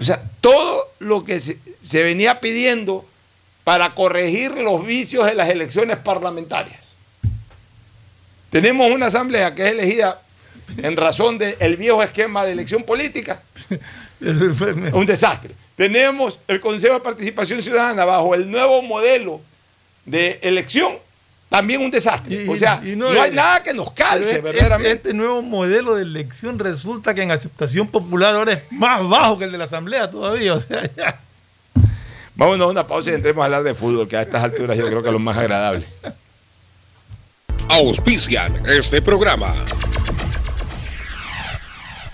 O 0.01 0.05
sea, 0.05 0.23
todo 0.41 0.91
lo 0.99 1.25
que 1.25 1.39
se, 1.39 1.59
se 1.81 2.03
venía 2.03 2.41
pidiendo 2.41 3.05
para 3.63 3.95
corregir 3.95 4.59
los 4.59 4.85
vicios 4.85 5.27
de 5.27 5.35
las 5.35 5.49
elecciones 5.49 5.97
parlamentarias. 5.99 6.81
Tenemos 8.51 8.91
una 8.91 9.07
asamblea 9.07 9.55
que 9.55 9.65
es 9.65 9.73
elegida 9.73 10.22
en 10.77 10.97
razón 10.97 11.39
del 11.39 11.77
viejo 11.77 12.03
esquema 12.03 12.45
de 12.45 12.53
elección 12.53 12.83
política. 12.85 13.43
Un 14.93 15.07
desastre. 15.07 15.55
Tenemos 15.77 16.39
el 16.47 16.61
Consejo 16.61 16.95
de 16.95 17.01
Participación 17.01 17.63
Ciudadana 17.63 18.05
bajo 18.05 18.35
el 18.35 18.51
nuevo 18.51 18.83
modelo 18.83 19.41
de 20.05 20.39
elección. 20.43 20.93
También 21.49 21.83
un 21.83 21.91
desastre. 21.91 22.49
o 22.49 22.57
sea, 22.57 22.81
y 22.83 22.97
no, 22.97 23.09
hay 23.09 23.29
es- 23.29 23.35
nada 23.35 23.63
que 23.63 23.75
nos 23.75 23.93
calce, 23.93 24.37
pero 24.37 24.37
es- 24.37 24.43
verdaderamente. 24.43 24.93
Este 25.09 25.13
nuevo 25.15 25.43
modelo 25.43 25.97
de 25.97 26.03
elección 26.03 26.59
resulta 26.59 27.13
que 27.15 27.23
en 27.23 27.31
aceptación 27.31 27.89
popular 27.89 28.35
ahora 28.37 28.55
es 28.55 28.63
más 28.73 29.07
bajo 29.07 29.39
que 29.39 29.45
el 29.45 29.53
de 29.53 29.59
la 29.59 29.65
Asamblea 29.65 30.11
todavía. 30.11 30.55
O 30.55 30.61
sea, 30.61 30.89
ya. 30.97 31.19
Vámonos 32.37 32.69
a 32.69 32.71
una 32.71 32.87
pausa 32.87 33.11
y 33.11 33.15
entremos 33.15 33.43
a 33.43 33.45
hablar 33.47 33.65
de 33.65 33.75
fútbol, 33.75 34.09
que 34.09 34.17
a 34.17 34.23
estas 34.23 34.43
alturas 34.43 34.79
yo 34.79 34.87
creo 34.87 35.03
que 35.03 35.09
es 35.09 35.13
lo 35.13 35.19
más 35.19 35.37
agradable. 35.37 35.85
Auspician 37.69 38.63
este 38.67 39.03
programa. 39.03 39.65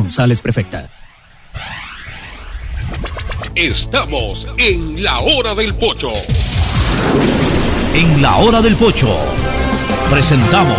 González, 0.00 0.42
prefecta. 0.42 0.90
Estamos 3.54 4.46
en 4.58 5.02
la 5.02 5.20
hora 5.20 5.54
del 5.54 5.74
pocho. 5.74 6.12
En 7.94 8.20
la 8.20 8.36
hora 8.36 8.60
del 8.60 8.76
pocho 8.76 9.16
presentamos 10.10 10.76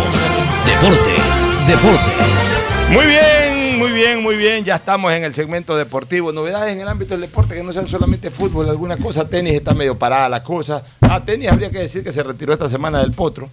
Deportes, 0.64 1.50
Deportes. 1.66 2.56
Muy 2.92 3.06
bien, 3.06 3.78
muy 3.80 3.90
bien, 3.90 4.22
muy 4.22 4.36
bien. 4.36 4.64
Ya 4.64 4.76
estamos 4.76 5.12
en 5.12 5.24
el 5.24 5.34
segmento 5.34 5.76
deportivo. 5.76 6.32
Novedades 6.32 6.72
en 6.72 6.80
el 6.80 6.86
ámbito 6.86 7.14
del 7.14 7.22
deporte 7.22 7.56
que 7.56 7.64
no 7.64 7.72
sean 7.72 7.88
solamente 7.88 8.30
fútbol, 8.30 8.68
alguna 8.70 8.96
cosa. 8.98 9.28
Tenis 9.28 9.54
está 9.54 9.74
medio 9.74 9.98
parada 9.98 10.28
la 10.28 10.44
cosa. 10.44 10.84
Ah, 11.00 11.20
tenis 11.24 11.48
habría 11.50 11.70
que 11.72 11.80
decir 11.80 12.04
que 12.04 12.12
se 12.12 12.22
retiró 12.22 12.52
esta 12.52 12.68
semana 12.68 13.00
del 13.00 13.10
Potro. 13.10 13.50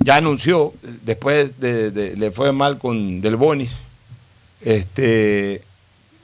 Ya 0.00 0.16
anunció, 0.16 0.74
después 1.02 1.58
de, 1.58 1.90
de- 1.92 2.14
le 2.14 2.30
fue 2.30 2.52
mal 2.52 2.76
con 2.76 3.22
Del 3.22 3.36
Bonis. 3.36 3.70
Este 4.62 5.62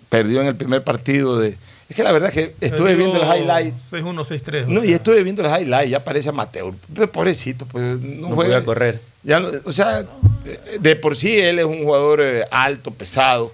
perdió 0.09 0.41
en 0.41 0.49
el 0.49 0.57
primer 0.57 0.83
partido 0.83 1.39
de. 1.39 1.57
Es 1.89 1.97
que 1.97 2.03
la 2.03 2.13
verdad 2.13 2.31
es 2.31 2.35
que 2.35 2.55
estuve 2.67 2.95
viendo 2.95 3.19
los 3.19 3.29
highlights. 3.29 3.93
6-1, 3.93 4.15
6-3. 4.25 4.67
No, 4.67 4.83
y 4.85 4.93
estuve 4.93 5.23
viendo 5.23 5.43
los 5.43 5.53
highlights, 5.61 5.91
ya 5.91 6.03
parece 6.03 6.31
amateur. 6.31 6.73
Pero 6.95 7.11
pobrecito, 7.13 7.67
pues 7.67 8.01
no, 8.01 8.29
No 8.29 8.35
juega. 8.35 8.55
podía 8.55 8.65
correr. 8.65 9.01
Ya 9.23 9.43
o 9.65 9.73
sea, 9.73 10.05
de 10.81 10.97
por 10.97 11.17
sí 11.17 11.39
él 11.39 11.59
es 11.59 11.65
un 11.65 11.83
jugador 11.85 12.21
eh, 12.23 12.45
alto, 12.51 12.91
pesado, 12.91 13.53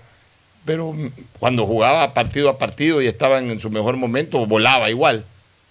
pero 0.64 0.94
cuando 1.38 1.66
jugaba 1.66 2.12
partido 2.14 2.48
a 2.48 2.58
partido 2.58 3.00
y 3.02 3.06
estaba 3.06 3.38
en 3.38 3.58
su 3.60 3.70
mejor 3.70 3.96
momento, 3.96 4.44
volaba 4.46 4.90
igual. 4.90 5.24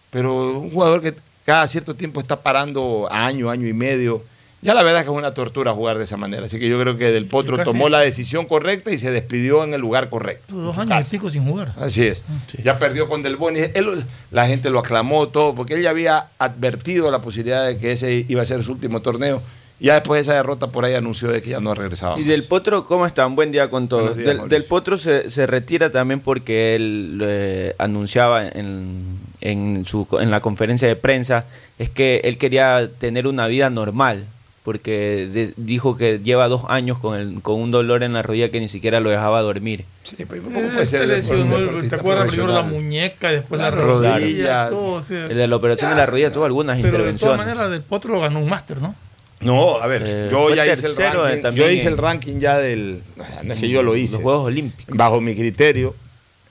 Pero 0.10 0.60
un 0.60 0.72
jugador 0.72 1.02
que 1.02 1.14
cada 1.46 1.68
cierto 1.68 1.96
tiempo 1.96 2.20
está 2.20 2.42
parando 2.42 3.08
año, 3.12 3.50
año 3.50 3.68
y 3.68 3.74
medio. 3.74 4.24
Ya 4.62 4.74
la 4.74 4.84
verdad 4.84 5.00
es 5.02 5.06
que 5.06 5.12
es 5.12 5.18
una 5.18 5.34
tortura 5.34 5.72
jugar 5.74 5.98
de 5.98 6.04
esa 6.04 6.18
manera. 6.18 6.46
Así 6.46 6.60
que 6.60 6.68
yo 6.68 6.80
creo 6.82 6.98
que 6.98 7.12
Del 7.12 7.26
Potro 7.28 7.56
Casi- 7.56 7.66
tomó 7.70 7.88
la 7.88 8.00
decisión 8.00 8.46
correcta 8.46 8.92
y 8.92 8.98
se 8.98 9.10
despidió 9.10 9.64
en 9.64 9.74
el 9.74 9.80
lugar 9.82 10.10
correcto. 10.10 10.54
Dos 10.54 10.78
años 10.78 10.90
casa. 10.90 11.08
y 11.08 11.12
pico 11.18 11.30
sin 11.30 11.46
jugar. 11.46 11.74
Así 11.80 12.06
es. 12.06 12.22
Ya 12.64 12.78
perdió 12.78 13.08
con 13.08 13.24
Del 13.24 13.38
Boni. 13.38 13.60
Él- 13.74 14.04
la 14.32 14.48
gente 14.48 14.70
lo 14.70 14.80
aclamó 14.80 15.30
todo, 15.30 15.56
porque 15.56 15.76
él 15.76 15.82
ya 15.82 15.92
había 15.92 16.28
advertido 16.40 17.10
la 17.10 17.22
posibilidad 17.22 17.66
de 17.66 17.78
que 17.78 17.94
ese 17.94 18.26
iba 18.28 18.42
a 18.42 18.46
ser 18.46 18.62
su 18.64 18.74
último 18.74 19.02
torneo. 19.02 19.42
Ya 19.82 19.94
después 19.94 20.18
de 20.18 20.24
esa 20.30 20.34
derrota 20.36 20.68
por 20.68 20.84
ahí 20.84 20.94
anunció 20.94 21.30
de 21.30 21.42
que 21.42 21.52
ya 21.52 21.62
no 21.62 21.74
regresaba. 21.74 22.20
Y 22.20 22.24
del 22.24 22.44
Potro, 22.44 22.86
¿cómo 22.86 23.06
están? 23.06 23.36
Buen 23.38 23.54
día 23.54 23.70
con 23.70 23.88
todos. 23.88 24.18
Días, 24.18 24.28
del, 24.28 24.50
del 24.50 24.66
Potro 24.66 24.98
se, 24.98 25.30
se 25.30 25.48
retira 25.48 25.90
también 25.90 26.20
porque 26.20 26.76
él 26.76 27.22
eh, 27.24 27.76
anunciaba 27.78 28.46
en, 28.46 29.18
en, 29.40 29.86
su, 29.86 30.06
en 30.20 30.32
la 30.32 30.42
conferencia 30.42 30.86
de 30.86 30.98
prensa 30.98 31.46
es 31.78 31.90
que 31.90 32.20
él 32.26 32.38
quería 32.38 32.90
tener 32.98 33.26
una 33.26 33.48
vida 33.48 33.70
normal 33.70 34.26
porque 34.70 35.28
de- 35.34 35.52
dijo 35.58 35.98
que 35.98 36.20
lleva 36.20 36.48
dos 36.48 36.62
años 36.68 37.00
con, 37.00 37.18
el- 37.18 37.42
con 37.42 37.60
un 37.60 37.72
dolor 37.72 38.04
en 38.04 38.14
la 38.14 38.22
rodilla 38.22 38.52
que 38.52 38.60
ni 38.60 38.68
siquiera 38.68 39.00
lo 39.00 39.10
dejaba 39.10 39.42
dormir. 39.42 39.84
Sí, 40.04 40.26
pues, 40.26 40.44
Eh, 40.80 40.86
se 40.86 41.08
lesionó 41.08 41.58
el- 41.58 41.90
¿Te 41.90 41.96
acuerdas 41.96 42.28
primero 42.28 42.54
la 42.54 42.62
muñeca, 42.62 43.32
después 43.32 43.60
la, 43.60 43.72
La 43.72 43.76
rodilla? 43.78 44.20
rodilla. 44.20 44.70
todo, 44.70 44.94
o 44.94 45.02
sea, 45.02 45.26
El 45.26 45.38
de 45.38 45.48
la 45.48 45.56
operación 45.56 45.90
de 45.90 45.98
la 45.98 46.06
rodilla 46.06 46.32
tuvo 46.32 46.46
algunas 46.46 46.78
pero 46.78 46.86
de 46.86 46.92
todas 47.00 47.10
intervenciones. 47.14 47.38
maneras, 47.48 47.72
del 47.72 47.82
Potro 47.82 48.20
ganó 48.20 48.38
un 48.42 48.48
máster, 48.48 48.78
¿no? 48.80 48.94
No, 49.42 49.78
a 49.82 49.88
ver, 49.88 50.04
Eh, 50.06 50.28
yo 50.30 50.54
ya 50.54 50.68
hice 50.72 50.86
el 50.86 50.92
eh, 50.92 51.10
ranking. 51.14 51.42
también 51.42 51.66
Yo 51.68 51.72
hice 51.74 51.88
el 51.88 51.98
ranking 51.98 52.40
ya 52.40 52.60
del. 52.60 53.02
No 53.44 53.54
es 53.56 53.60
que 53.60 53.70
yo 53.70 53.82
lo 53.82 53.96
hice. 53.96 54.14
Los 54.18 54.22
Juegos 54.22 54.46
Olímpicos. 54.46 54.96
Bajo 54.96 55.20
mi 55.20 55.34
criterio, 55.34 55.96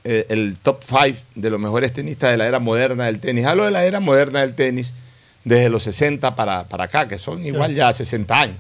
eh, 0.03 0.27
el 0.29 0.57
top 0.61 0.83
5 0.85 1.16
de 1.37 1.51
los 1.51 1.61
mejores 1.61 1.93
tenistas 1.93 2.33
de 2.33 2.37
la 2.37 2.49
era 2.49 2.59
moderna 2.59 3.05
del 3.07 3.21
tenis. 3.21 3.45
Hablo 3.47 3.64
de 3.64 3.71
la 3.71 3.85
era 3.85 4.01
moderna 4.01 4.41
del 4.41 4.55
tenis 4.57 4.93
desde 5.49 5.70
los 5.70 5.82
60 5.82 6.36
para, 6.36 6.64
para 6.64 6.84
acá, 6.84 7.09
que 7.09 7.16
son 7.16 7.44
igual 7.44 7.74
ya 7.74 7.92
60 7.92 8.40
años, 8.40 8.57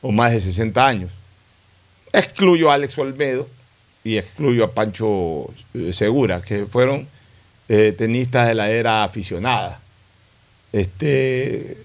o 0.00 0.12
más 0.12 0.32
de 0.32 0.40
60 0.40 0.86
años. 0.86 1.12
Excluyo 2.12 2.70
a 2.70 2.74
Alex 2.74 2.96
Olmedo 2.98 3.48
y 4.04 4.16
excluyo 4.16 4.64
a 4.64 4.72
Pancho 4.72 5.52
eh, 5.74 5.92
Segura, 5.92 6.40
que 6.40 6.66
fueron 6.66 7.08
eh, 7.68 7.92
tenistas 7.98 8.46
de 8.46 8.54
la 8.54 8.70
era 8.70 9.04
aficionada. 9.04 9.80
Este. 10.72 11.78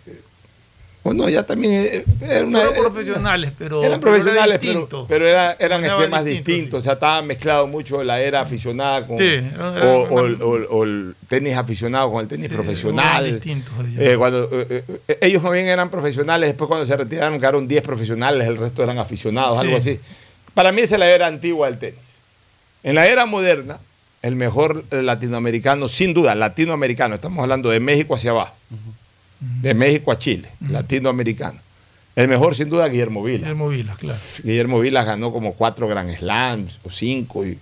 Bueno, 1.03 1.27
ya 1.27 1.43
también 1.43 1.73
eh, 1.73 2.05
era 2.21 2.45
una, 2.45 2.59
Fueron 2.61 2.81
profesionales, 2.85 3.51
pero. 3.57 3.83
eran 3.83 3.99
pero 3.99 4.15
era 4.15 4.23
profesionales, 4.23 4.59
pero, 4.61 4.71
distinto. 4.73 5.05
pero 5.09 5.27
era- 5.27 5.51
eran 5.59 5.83
esquemas 5.83 6.23
distinto, 6.23 6.49
distintos. 6.51 6.79
O 6.79 6.81
sea, 6.81 6.93
estaba 6.93 7.21
mezclado 7.21 7.67
mucho 7.67 8.01
la 8.05 8.21
era 8.21 8.39
aficionada 8.39 9.05
con. 9.05 9.17
Sí, 9.17 9.23
o, 9.25 9.29
era- 9.29 9.85
o 9.85 10.25
el- 10.25 10.41
o 10.41 10.55
el- 10.55 10.67
o 10.69 10.83
el 10.85 11.15
tenis 11.27 11.57
aficionado 11.57 12.09
con 12.09 12.21
el 12.21 12.27
tenis 12.29 12.49
profesional. 12.49 13.25
eran. 13.25 13.63
Eh, 13.99 14.15
cuando, 14.17 14.47
eh, 14.53 14.83
eh, 15.09 15.17
ellos 15.19 15.43
más 15.43 15.51
bien 15.51 15.67
eran 15.67 15.89
profesionales, 15.89 16.47
después 16.49 16.69
cuando 16.69 16.85
se 16.85 16.95
retiraron 16.95 17.37
quedaron 17.37 17.67
10 17.67 17.81
profesionales, 17.83 18.47
el 18.47 18.55
resto 18.55 18.81
eran 18.81 18.97
aficionados, 18.97 19.59
algo 19.59 19.77
Sí. 19.79 19.91
así. 19.91 19.99
Para 20.53 20.71
mí 20.71 20.81
esa 20.81 20.95
es 20.95 20.99
la 20.99 21.09
era 21.09 21.27
antigua 21.27 21.67
del 21.69 21.79
tenis. 21.79 21.99
En 22.81 22.95
la 22.95 23.07
era 23.07 23.25
moderna, 23.25 23.77
el 24.21 24.35
mejor 24.37 24.85
latinoamericano, 24.89 25.89
sin 25.89 26.13
duda, 26.13 26.33
latinoamericano, 26.33 27.15
estamos 27.15 27.41
hablando 27.43 27.69
de 27.69 27.81
México 27.81 28.15
hacia 28.15 28.31
abajo, 28.31 28.55
de 29.61 29.73
México 29.73 30.11
a 30.11 30.17
Chile, 30.17 30.49
latinoamericano. 30.69 31.59
El 32.15 32.27
mejor, 32.27 32.53
sin 32.53 32.69
duda, 32.69 32.87
Guillermo 32.87 33.23
Vila. 33.23 33.39
Guillermo 33.39 33.69
Vilas, 33.69 33.97
claro. 33.97 34.19
Guillermo 34.43 34.79
Vilas 34.79 35.05
ganó 35.05 35.31
como 35.31 35.53
cuatro 35.53 35.87
Grand 35.87 36.15
Slams 36.15 36.79
o 36.83 36.89
cinco 36.89 37.45
y 37.45 37.57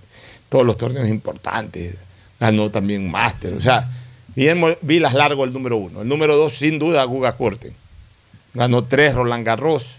todos 0.50 0.66
los 0.66 0.76
torneos 0.76 1.08
importantes. 1.08 1.96
Ganó 2.40 2.70
también 2.70 3.04
un 3.04 3.12
máster. 3.12 3.54
O 3.54 3.62
sea, 3.62 3.90
Guillermo 4.36 4.70
Vilas 4.82 5.14
largo 5.14 5.46
el 5.46 5.54
número 5.54 5.78
uno. 5.78 6.02
El 6.02 6.08
número 6.10 6.36
dos, 6.36 6.54
sin 6.58 6.80
duda, 6.80 7.04
Guga 7.06 7.38
Corten. 7.38 7.74
Ganó 8.54 8.84
tres 8.84 9.16
Roland 9.16 9.46
Garros. 9.46 9.96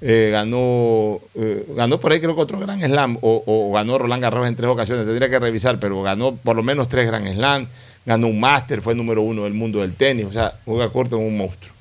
Eh, 0.00 0.30
ganó, 0.32 1.20
eh, 1.36 1.64
ganó 1.76 2.00
por 2.00 2.10
ahí 2.10 2.18
creo 2.18 2.34
que 2.34 2.40
otro 2.40 2.58
Grand 2.58 2.84
Slam 2.84 3.18
o, 3.20 3.44
o 3.46 3.72
ganó 3.72 3.98
Roland 3.98 4.20
Garros 4.20 4.48
en 4.48 4.56
tres 4.56 4.68
ocasiones, 4.68 5.06
tendría 5.06 5.30
que 5.30 5.38
revisar, 5.38 5.78
pero 5.78 6.02
ganó 6.02 6.34
por 6.34 6.56
lo 6.56 6.64
menos 6.64 6.88
tres 6.88 7.06
Grand 7.06 7.32
Slam, 7.32 7.68
ganó 8.04 8.26
un 8.26 8.40
máster, 8.40 8.80
fue 8.80 8.94
número 8.94 9.22
uno 9.22 9.44
del 9.44 9.54
mundo 9.54 9.80
del 9.80 9.94
tenis, 9.94 10.26
o 10.26 10.32
sea, 10.32 10.54
Guga 10.66 10.88
Corten 10.90 11.18
es 11.20 11.26
un 11.26 11.36
monstruo. 11.36 11.72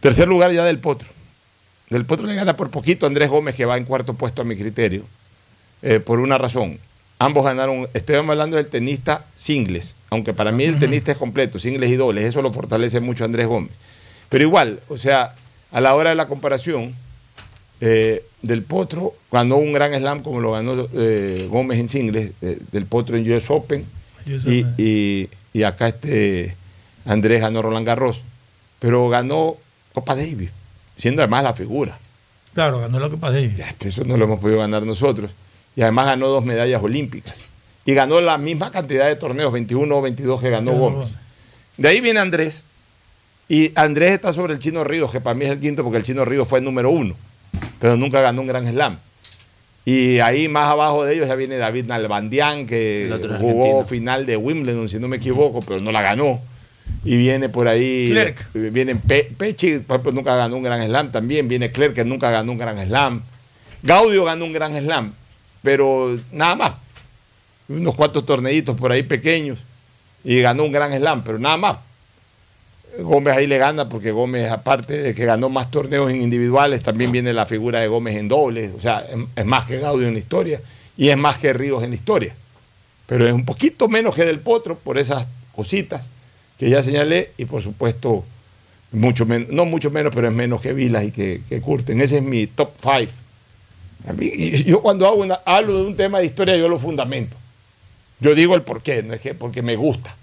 Tercer 0.00 0.28
lugar 0.28 0.52
ya 0.52 0.64
del 0.64 0.78
Potro. 0.78 1.08
Del 1.90 2.04
Potro 2.04 2.26
le 2.26 2.34
gana 2.34 2.56
por 2.56 2.70
poquito 2.70 3.06
a 3.06 3.08
Andrés 3.08 3.30
Gómez, 3.30 3.54
que 3.54 3.64
va 3.64 3.76
en 3.76 3.84
cuarto 3.84 4.14
puesto 4.14 4.42
a 4.42 4.44
mi 4.44 4.56
criterio, 4.56 5.02
eh, 5.82 6.00
por 6.00 6.20
una 6.20 6.38
razón. 6.38 6.78
Ambos 7.18 7.44
ganaron, 7.44 7.88
estoy 7.94 8.16
hablando 8.16 8.56
del 8.56 8.66
tenista 8.66 9.24
singles, 9.34 9.94
aunque 10.10 10.32
para 10.34 10.52
mí 10.52 10.64
el 10.64 10.78
tenista 10.78 11.10
es 11.10 11.18
completo, 11.18 11.58
singles 11.58 11.90
y 11.90 11.96
dobles, 11.96 12.24
eso 12.24 12.42
lo 12.42 12.52
fortalece 12.52 13.00
mucho 13.00 13.24
Andrés 13.24 13.46
Gómez. 13.46 13.72
Pero 14.28 14.44
igual, 14.44 14.80
o 14.88 14.96
sea, 14.96 15.34
a 15.72 15.80
la 15.80 15.94
hora 15.94 16.10
de 16.10 16.16
la 16.16 16.28
comparación, 16.28 16.94
eh, 17.80 18.24
Del 18.42 18.62
Potro 18.62 19.14
ganó 19.32 19.56
un 19.56 19.72
gran 19.72 19.92
slam 19.94 20.22
como 20.22 20.40
lo 20.40 20.52
ganó 20.52 20.88
eh, 20.94 21.48
Gómez 21.50 21.78
en 21.78 21.88
singles, 21.88 22.32
Del 22.40 22.86
Potro 22.86 23.16
en 23.16 23.32
US 23.32 23.50
Open, 23.50 23.84
y, 24.50 24.64
y- 24.78 25.28
y 25.52 25.62
acá 25.62 25.88
este 25.88 26.54
Andrés 27.04 27.40
ganó 27.40 27.62
Roland 27.62 27.86
Garros, 27.86 28.22
pero 28.78 29.08
ganó 29.08 29.56
Copa 29.94 30.14
Davis, 30.14 30.50
siendo 30.96 31.22
además 31.22 31.42
la 31.44 31.54
figura. 31.54 31.98
Claro, 32.54 32.80
ganó 32.80 32.98
la 33.00 33.08
Copa 33.08 33.30
Davis. 33.30 33.60
Eso 33.80 34.04
no 34.04 34.16
lo 34.16 34.24
hemos 34.24 34.40
podido 34.40 34.58
ganar 34.58 34.82
nosotros. 34.82 35.30
Y 35.76 35.82
además 35.82 36.06
ganó 36.06 36.28
dos 36.28 36.44
medallas 36.44 36.82
olímpicas. 36.82 37.34
Y 37.84 37.94
ganó 37.94 38.20
la 38.20 38.36
misma 38.36 38.70
cantidad 38.70 39.06
de 39.06 39.16
torneos, 39.16 39.52
21 39.52 39.96
o 39.96 40.02
22 40.02 40.40
que 40.40 40.50
ganó 40.50 40.72
Ganó 40.72 40.82
Gómez. 40.82 40.98
Gómez. 41.08 41.12
De 41.76 41.88
ahí 41.88 42.00
viene 42.00 42.20
Andrés. 42.20 42.62
Y 43.48 43.72
Andrés 43.76 44.12
está 44.12 44.32
sobre 44.32 44.52
el 44.54 44.58
Chino 44.58 44.84
Ríos, 44.84 45.10
que 45.10 45.20
para 45.20 45.34
mí 45.34 45.44
es 45.46 45.52
el 45.52 45.60
quinto 45.60 45.82
porque 45.82 45.98
el 45.98 46.04
Chino 46.04 46.24
Ríos 46.24 46.46
fue 46.46 46.58
el 46.58 46.64
número 46.64 46.90
uno. 46.90 47.14
Pero 47.80 47.96
nunca 47.96 48.20
ganó 48.20 48.42
un 48.42 48.46
gran 48.48 48.66
slam. 48.66 48.98
Y 49.84 50.18
ahí 50.18 50.48
más 50.48 50.68
abajo 50.68 51.04
de 51.04 51.14
ellos 51.14 51.28
ya 51.28 51.34
viene 51.34 51.56
David 51.56 51.86
Nalbandián, 51.86 52.66
que 52.66 53.06
jugó 53.38 53.48
argentino. 53.64 53.84
final 53.84 54.26
de 54.26 54.36
Wimbledon, 54.36 54.88
si 54.88 54.98
no 54.98 55.08
me 55.08 55.16
equivoco, 55.16 55.60
pero 55.60 55.80
no 55.80 55.90
la 55.92 56.02
ganó. 56.02 56.40
Y 57.04 57.16
viene 57.16 57.48
por 57.48 57.68
ahí, 57.68 58.08
Clerc. 58.10 58.52
viene 58.52 58.96
Pe- 58.96 59.30
Pechi, 59.36 59.78
por 59.78 59.96
ejemplo, 59.96 60.12
nunca 60.12 60.36
ganó 60.36 60.56
un 60.56 60.62
gran 60.62 60.84
slam 60.86 61.10
también. 61.10 61.48
Viene 61.48 61.70
Clerc, 61.72 61.94
que 61.94 62.04
nunca 62.04 62.30
ganó 62.30 62.52
un 62.52 62.58
gran 62.58 62.78
slam. 62.86 63.22
Gaudio 63.82 64.24
ganó 64.24 64.44
un 64.44 64.52
gran 64.52 64.74
slam, 64.76 65.12
pero 65.62 66.16
nada 66.32 66.54
más. 66.56 66.72
Unos 67.68 67.94
cuantos 67.94 68.26
torneitos 68.26 68.76
por 68.76 68.92
ahí 68.92 69.02
pequeños. 69.02 69.58
Y 70.24 70.40
ganó 70.40 70.64
un 70.64 70.72
gran 70.72 70.92
slam, 70.92 71.22
pero 71.24 71.38
nada 71.38 71.56
más. 71.56 71.76
Gómez 72.98 73.36
ahí 73.36 73.46
le 73.46 73.58
gana 73.58 73.88
porque 73.88 74.10
Gómez, 74.12 74.50
aparte 74.50 74.94
de 74.98 75.14
que 75.14 75.24
ganó 75.24 75.48
más 75.48 75.70
torneos 75.70 76.10
en 76.10 76.20
individuales, 76.22 76.82
también 76.82 77.12
viene 77.12 77.32
la 77.32 77.46
figura 77.46 77.80
de 77.80 77.88
Gómez 77.88 78.16
en 78.16 78.28
dobles. 78.28 78.72
O 78.76 78.80
sea, 78.80 79.04
es- 79.36 79.46
más 79.46 79.66
que 79.66 79.78
Gaudio 79.78 80.08
en 80.08 80.14
la 80.14 80.18
historia 80.18 80.60
y 80.96 81.08
es 81.08 81.16
más 81.16 81.38
que 81.38 81.52
Ríos 81.52 81.82
en 81.84 81.90
la 81.90 81.96
historia. 81.96 82.34
Pero 83.06 83.26
es 83.26 83.32
un 83.32 83.44
poquito 83.44 83.88
menos 83.88 84.14
que 84.14 84.24
Del 84.24 84.40
Potro 84.40 84.76
por 84.78 84.98
esas 84.98 85.26
cositas 85.54 86.08
que 86.58 86.68
ya 86.68 86.82
señalé 86.82 87.30
y 87.38 87.44
por 87.44 87.62
supuesto, 87.62 88.24
mucho 88.90 89.24
menos, 89.26 89.48
no 89.50 89.64
mucho 89.64 89.90
menos, 89.90 90.12
pero 90.14 90.28
es 90.28 90.34
menos 90.34 90.60
que 90.60 90.72
Vilas 90.72 91.04
y 91.04 91.10
que, 91.12 91.40
que 91.48 91.60
Curten. 91.60 92.00
Ese 92.00 92.16
es 92.18 92.22
mi 92.22 92.46
top 92.48 92.70
five. 92.78 93.08
Yo 94.64 94.80
cuando 94.82 95.06
hago 95.06 95.16
una- 95.22 95.40
hablo 95.44 95.76
de 95.76 95.82
un 95.86 95.96
tema 95.96 96.18
de 96.20 96.26
historia, 96.26 96.56
yo 96.56 96.68
lo 96.68 96.78
fundamento. 96.78 97.36
Yo 98.20 98.34
digo 98.34 98.54
el 98.54 98.62
por 98.62 98.82
qué, 98.82 99.02
no 99.02 99.14
es 99.14 99.20
que 99.20 99.34
porque 99.34 99.62
me 99.62 99.76
gusta. 99.76 100.16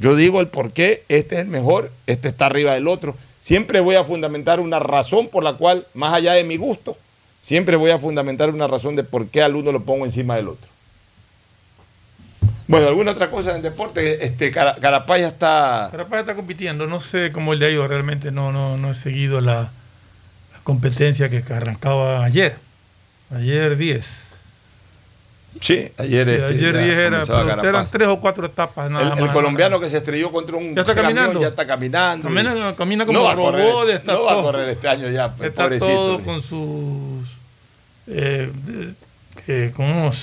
Yo 0.00 0.16
digo 0.16 0.40
el 0.40 0.48
por 0.48 0.72
qué, 0.72 1.04
este 1.08 1.34
es 1.36 1.42
el 1.42 1.48
mejor, 1.48 1.92
este 2.06 2.28
está 2.28 2.46
arriba 2.46 2.72
del 2.72 2.88
otro. 2.88 3.14
Siempre 3.40 3.80
voy 3.80 3.96
a 3.96 4.04
fundamentar 4.04 4.58
una 4.58 4.78
razón 4.78 5.28
por 5.28 5.44
la 5.44 5.52
cual, 5.52 5.86
más 5.92 6.14
allá 6.14 6.32
de 6.32 6.42
mi 6.42 6.56
gusto, 6.56 6.96
siempre 7.42 7.76
voy 7.76 7.90
a 7.90 7.98
fundamentar 7.98 8.48
una 8.48 8.66
razón 8.66 8.96
de 8.96 9.04
por 9.04 9.28
qué 9.28 9.42
al 9.42 9.56
uno 9.56 9.72
lo 9.72 9.82
pongo 9.82 10.06
encima 10.06 10.36
del 10.36 10.48
otro. 10.48 10.68
Bueno, 12.66 12.88
¿alguna 12.88 13.10
otra 13.10 13.30
cosa 13.30 13.54
en 13.54 13.62
deporte? 13.62 14.24
Este, 14.24 14.46
está... 14.46 14.76
Carapaz 14.80 15.20
está 16.20 16.34
compitiendo, 16.34 16.86
no 16.86 16.98
sé 16.98 17.30
cómo 17.30 17.54
le 17.54 17.66
ha 17.66 17.70
ido 17.70 17.86
realmente, 17.86 18.30
no, 18.30 18.52
no, 18.52 18.78
no 18.78 18.90
he 18.92 18.94
seguido 18.94 19.42
la, 19.42 19.70
la 20.52 20.60
competencia 20.62 21.28
que 21.28 21.42
arrancaba 21.52 22.24
ayer. 22.24 22.56
Ayer 23.34 23.76
10. 23.76 24.29
Sí, 25.58 25.88
ayer, 25.98 26.26
Sí, 26.26 26.32
este, 26.32 26.44
ayer 26.44 26.74
ya 26.74 26.80
10 26.80 26.98
era, 26.98 27.22
pero 27.24 27.68
eran 27.68 27.90
tres 27.90 28.08
o 28.08 28.20
cuatro 28.20 28.46
etapas 28.46 28.90
nada 28.90 29.12
El, 29.12 29.18
el 29.18 29.24
más. 29.24 29.34
colombiano 29.34 29.80
que 29.80 29.88
se 29.88 29.96
estrelló 29.96 30.30
contra 30.30 30.56
un 30.56 30.74
Ya 30.74 30.82
está 30.82 30.94
camión 30.94 31.14
caminando. 31.16 31.40
ya 31.40 31.48
está 31.48 31.66
caminando. 31.66 32.28
Camina, 32.28 32.74
camina 32.76 33.04
como 33.06 33.18
No 33.18 33.24
va 33.24 33.32
a 33.32 33.34
robot, 33.34 33.52
correr, 33.72 34.02
no 34.04 34.22
va 34.24 34.38
a 34.38 34.42
correr 34.42 34.68
este 34.68 34.88
año 34.88 35.10
ya, 35.10 35.34
pues, 35.34 35.48
Está 35.48 35.64
pobrecito. 35.64 35.92
todo 35.92 36.20
con 36.20 36.40
sus. 36.40 37.28
eh, 38.06 38.50
de- 39.46 39.72
con 39.72 39.86
unos 39.86 40.18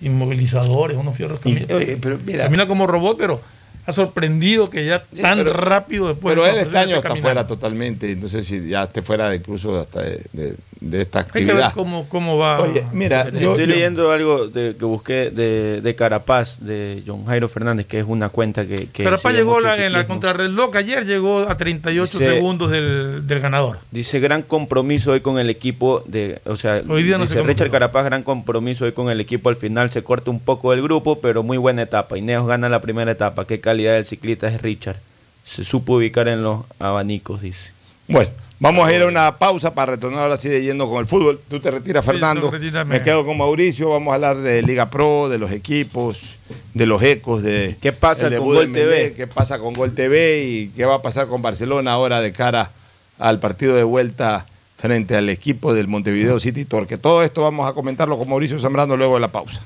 inmovilizadores, 0.00 0.96
unos 0.96 1.16
fierros. 1.16 1.40
Oye, 1.44 1.98
pero 2.00 2.18
mira- 2.24 2.44
camina 2.44 2.66
como 2.66 2.86
robot, 2.86 3.16
pero 3.18 3.40
ha 3.86 3.92
sorprendido 3.92 4.70
que 4.70 4.86
ya 4.86 5.04
Sí, 5.12 5.20
tan 5.22 5.38
pero- 5.38 5.52
rápido 5.52 6.08
después 6.08 6.34
Pero 6.34 6.46
él 6.46 6.58
este 6.58 6.78
año 6.78 6.96
está 6.96 7.08
caminando. 7.08 7.22
fuera 7.28 7.46
totalmente, 7.46 8.14
no 8.16 8.28
sé 8.28 8.42
si 8.42 8.68
ya 8.68 8.84
esté 8.84 9.02
fuera 9.02 9.34
incluso 9.34 9.78
hasta 9.78 10.02
de, 10.02 10.24
de- 10.32 10.56
de 10.90 11.02
esta 11.02 11.20
Hay 11.20 11.24
que 11.24 11.38
ver 11.38 11.50
actividad. 11.50 11.72
cómo, 11.72 12.08
cómo 12.08 12.36
va. 12.38 12.60
Oye, 12.60 12.84
mira, 12.92 13.28
yo- 13.30 13.52
Estoy 13.52 13.66
yo- 13.66 13.72
leyendo 13.72 14.10
algo 14.12 14.48
de- 14.48 14.74
que 14.78 14.84
busqué 14.84 15.30
de, 15.30 15.80
de 15.80 15.94
Carapaz, 15.94 16.60
de 16.64 17.02
John 17.06 17.24
Jairo 17.26 17.48
Fernández, 17.48 17.86
que 17.86 17.98
es 18.00 18.04
una 18.06 18.28
cuenta 18.28 18.66
que. 18.66 18.86
que 18.92 19.04
Carapaz 19.04 19.32
llegó 19.34 19.60
la- 19.60 19.74
el 19.76 19.82
en 19.84 19.92
la 19.92 20.06
contrarreloj 20.06 20.76
ayer, 20.76 21.06
llegó 21.06 21.40
a 21.48 21.56
38 21.56 22.18
Dice- 22.18 22.30
segundos 22.34 22.70
del, 22.70 23.26
del 23.26 23.40
ganador. 23.40 23.78
Dice 23.90 24.20
gran 24.20 24.42
compromiso 24.42 25.12
hoy 25.12 25.20
con 25.20 25.38
el 25.38 25.50
equipo 25.50 26.02
de, 26.06 26.40
o 26.44 26.56
sea, 26.56 26.82
Hoy 26.88 27.02
día 27.02 27.18
no 27.18 27.26
se 27.26 27.34
dice 27.36 27.46
Richard. 27.46 27.70
Carapaz 27.70 28.04
gran 28.04 28.22
compromiso 28.22 28.84
hoy 28.84 28.92
con 28.92 29.08
el 29.10 29.20
equipo 29.20 29.48
al 29.48 29.56
final 29.56 29.90
se 29.90 30.02
corta 30.02 30.30
un 30.30 30.40
poco 30.40 30.70
del 30.72 30.82
grupo, 30.82 31.18
pero 31.20 31.42
muy 31.42 31.56
buena 31.56 31.82
etapa. 31.82 32.18
Ineos 32.18 32.46
gana 32.46 32.68
la 32.68 32.80
primera 32.80 33.10
etapa. 33.10 33.46
Qué 33.46 33.60
calidad 33.60 33.94
del 33.94 34.04
ciclista 34.04 34.48
es 34.48 34.60
Richard. 34.62 34.96
Se 35.44 35.64
supo 35.64 35.96
ubicar 35.96 36.28
en 36.28 36.42
los 36.42 36.60
abanicos, 36.78 37.42
dice. 37.42 37.72
Bueno, 38.08 38.30
vamos 38.58 38.86
a 38.88 38.92
ir 38.92 39.02
a 39.02 39.06
una 39.06 39.36
pausa 39.36 39.74
para 39.74 39.92
retornar 39.92 40.20
ahora 40.24 40.36
sí 40.36 40.48
de 40.48 40.62
yendo 40.62 40.88
con 40.88 40.98
el 41.00 41.06
fútbol. 41.06 41.40
Tú 41.48 41.60
te 41.60 41.70
retiras, 41.70 42.04
Sí, 42.04 42.10
Fernando. 42.12 42.50
no. 42.50 42.84
Me 42.84 43.02
quedo 43.02 43.24
con 43.26 43.36
Mauricio. 43.36 43.90
Vamos 43.90 44.12
a 44.12 44.14
hablar 44.14 44.36
de 44.38 44.62
Liga 44.62 44.90
Pro, 44.90 45.28
de 45.28 45.38
los 45.38 45.50
equipos, 45.52 46.38
de 46.72 46.86
los 46.86 47.02
ecos, 47.02 47.42
de 47.42 47.76
¿Qué 47.80 47.92
pasa 47.92 48.24
con 48.24 48.30
de 48.30 48.38
Gol 48.38 48.72
TV? 48.72 49.12
Qué 49.14 49.26
pasa 49.26 49.58
con 49.58 49.74
Gol 49.74 49.94
TV 49.94 50.44
y 50.44 50.68
qué 50.68 50.84
va 50.84 50.96
a 50.96 51.02
pasar 51.02 51.26
con 51.28 51.42
Barcelona 51.42 51.92
ahora 51.92 52.20
de 52.20 52.32
cara 52.32 52.70
al 53.18 53.38
partido 53.38 53.76
de 53.76 53.84
vuelta 53.84 54.46
frente 54.76 55.16
al 55.16 55.30
equipo 55.30 55.72
del 55.72 55.88
Montevideo 55.88 56.38
City 56.40 56.64
Torque. 56.64 56.98
Todo 56.98 57.22
esto 57.22 57.42
vamos 57.42 57.68
a 57.68 57.72
comentarlo 57.72 58.18
con 58.18 58.28
Mauricio 58.28 58.58
Zambrano 58.58 58.96
luego 58.96 59.14
de 59.14 59.20
la 59.20 59.28
pausa. 59.28 59.60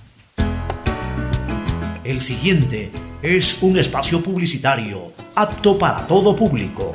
El 2.04 2.20
siguiente 2.20 2.90
es 3.22 3.58
un 3.62 3.78
espacio 3.78 4.22
publicitario 4.22 5.12
apto 5.34 5.76
para 5.78 6.06
todo 6.06 6.34
público. 6.36 6.94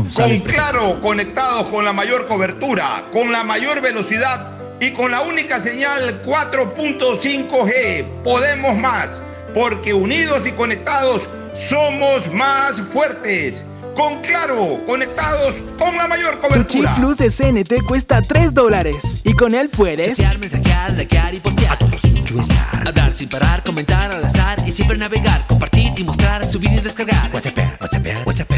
Con 0.09 0.37
claro, 0.39 1.01
conectados 1.01 1.67
con 1.67 1.85
la 1.85 1.93
mayor 1.93 2.27
cobertura, 2.27 3.05
con 3.11 3.31
la 3.31 3.43
mayor 3.43 3.81
velocidad 3.81 4.51
y 4.79 4.91
con 4.91 5.11
la 5.11 5.21
única 5.21 5.59
señal 5.59 6.21
4.5G. 6.23 8.05
Podemos 8.23 8.77
más, 8.77 9.21
porque 9.53 9.93
unidos 9.93 10.45
y 10.47 10.51
conectados 10.51 11.29
somos 11.53 12.31
más 12.31 12.81
fuertes. 12.81 13.63
Con 13.95 14.21
Claro, 14.21 14.79
conectados 14.85 15.63
con 15.77 15.97
la 15.97 16.07
mayor 16.07 16.39
Tu 16.39 16.63
chip 16.63 16.83
cobertura. 16.83 16.93
plus 16.95 17.17
de 17.17 17.29
CNT 17.29 17.85
cuesta 17.85 18.21
3 18.21 18.53
dólares. 18.53 19.19
Y 19.25 19.33
con 19.33 19.53
él 19.53 19.69
puedes. 19.69 20.17
Chatear, 20.17 20.37
mensajear, 20.39 20.91
likear 20.93 21.33
y 21.35 21.39
postear. 21.39 21.73
A 21.73 21.77
todos 21.77 22.01
estar. 22.03 22.87
Hablar 22.87 23.13
sin 23.13 23.27
parar, 23.27 23.63
comentar 23.63 24.11
al 24.11 24.23
azar 24.23 24.63
y 24.65 24.71
siempre 24.71 24.97
navegar, 24.97 25.45
compartir 25.47 25.91
y 25.97 26.03
mostrar, 26.03 26.45
subir 26.45 26.71
y 26.71 26.79
descargar. 26.79 27.29
WhatsApp, 27.33 27.57
WhatsApp, 27.81 28.25
WhatsApp. 28.25 28.51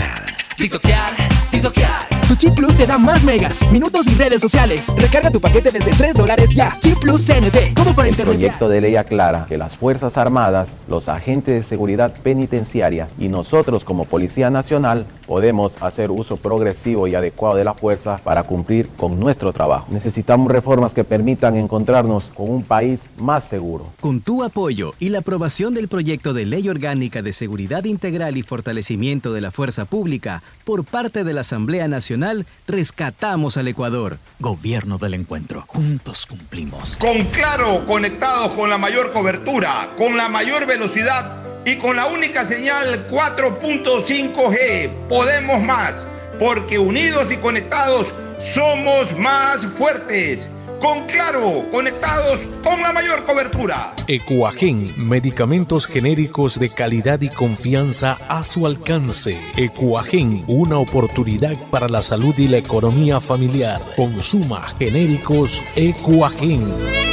TikTokear, 0.57 1.11
TikTokear. 1.51 2.13
Tu 2.27 2.35
chip 2.37 2.53
plus 2.55 2.75
te 2.77 2.87
da 2.87 2.97
más 2.97 3.23
megas, 3.23 3.69
minutos 3.71 4.07
y 4.07 4.15
redes 4.15 4.41
sociales. 4.41 4.93
Recarga 4.97 5.29
tu 5.29 5.39
paquete 5.41 5.69
desde 5.71 5.91
3 5.91 6.13
dólares 6.15 6.51
ya. 6.55 6.77
Chip 6.79 6.97
plus 6.99 7.21
CNT. 7.27 7.75
Como 7.75 7.93
para 7.93 8.07
El 8.07 8.13
internet. 8.13 8.35
proyecto 8.35 8.69
de 8.69 8.81
ley 8.81 8.95
aclara 8.95 9.45
que 9.47 9.57
las 9.57 9.75
Fuerzas 9.77 10.17
Armadas, 10.17 10.71
los 10.87 11.09
agentes 11.09 11.53
de 11.55 11.63
seguridad 11.63 12.13
penitenciaria 12.23 13.07
y 13.19 13.27
nosotros 13.29 13.83
como 13.83 14.05
Policía 14.05 14.49
Nacional 14.49 15.05
podemos 15.27 15.81
hacer 15.81 16.11
uso 16.11 16.37
progresivo 16.37 17.07
y 17.07 17.15
adecuado 17.15 17.55
de 17.55 17.65
la 17.65 17.73
fuerza 17.73 18.17
para 18.23 18.43
cumplir 18.43 18.87
con 18.97 19.19
nuestro 19.19 19.53
trabajo. 19.53 19.87
Necesitamos 19.89 20.51
reformas 20.51 20.93
que 20.93 21.03
permitan 21.03 21.55
encontrarnos 21.55 22.25
con 22.33 22.49
un 22.49 22.63
país 22.63 23.01
más 23.17 23.43
seguro. 23.43 23.91
Con 23.99 24.21
tu 24.21 24.43
apoyo 24.43 24.93
y 24.99 25.09
la 25.09 25.19
aprobación 25.19 25.73
del 25.73 25.87
proyecto 25.87 26.33
de 26.33 26.45
Ley 26.45 26.67
Orgánica 26.69 27.21
de 27.21 27.33
Seguridad 27.33 27.83
Integral 27.85 28.37
y 28.37 28.43
Fortalecimiento 28.43 29.33
de 29.33 29.41
la 29.41 29.51
Fuerza 29.51 29.85
Pública 29.85 30.41
por 30.63 30.83
parte 30.83 31.23
de 31.23 31.33
la 31.33 31.41
Asamblea 31.41 31.87
Nacional, 31.87 32.45
rescatamos 32.67 33.57
al 33.57 33.67
Ecuador. 33.67 34.17
Gobierno 34.39 34.97
del 34.97 35.13
encuentro. 35.13 35.65
Juntos 35.67 36.25
cumplimos. 36.25 36.95
Con 36.97 37.23
Claro, 37.25 37.85
conectados 37.85 38.53
con 38.53 38.69
la 38.69 38.77
mayor 38.77 39.11
cobertura, 39.11 39.91
con 39.97 40.15
la 40.17 40.29
mayor 40.29 40.65
velocidad 40.65 41.43
y 41.65 41.77
con 41.77 41.95
la 41.95 42.07
única 42.07 42.43
señal 42.45 43.07
4.5G. 43.07 44.89
Podemos 45.07 45.61
más, 45.61 46.07
porque 46.39 46.77
unidos 46.77 47.31
y 47.31 47.37
conectados 47.37 48.13
somos 48.39 49.17
más 49.17 49.65
fuertes. 49.65 50.49
Con 50.83 51.05
Claro, 51.07 51.63
conectados 51.71 52.49
con 52.61 52.81
la 52.81 52.91
mayor 52.91 53.23
cobertura. 53.23 53.95
Ecuagen, 54.05 54.93
medicamentos 54.97 55.87
genéricos 55.87 56.59
de 56.59 56.67
calidad 56.67 57.21
y 57.21 57.29
confianza 57.29 58.17
a 58.27 58.43
su 58.43 58.67
alcance. 58.67 59.39
Ecuagen, 59.55 60.43
una 60.45 60.79
oportunidad 60.79 61.55
para 61.71 61.87
la 61.87 62.01
salud 62.01 62.37
y 62.37 62.49
la 62.49 62.57
economía 62.57 63.21
familiar. 63.21 63.81
Consuma 63.95 64.75
genéricos 64.77 65.63
Ecuagen. 65.77 67.12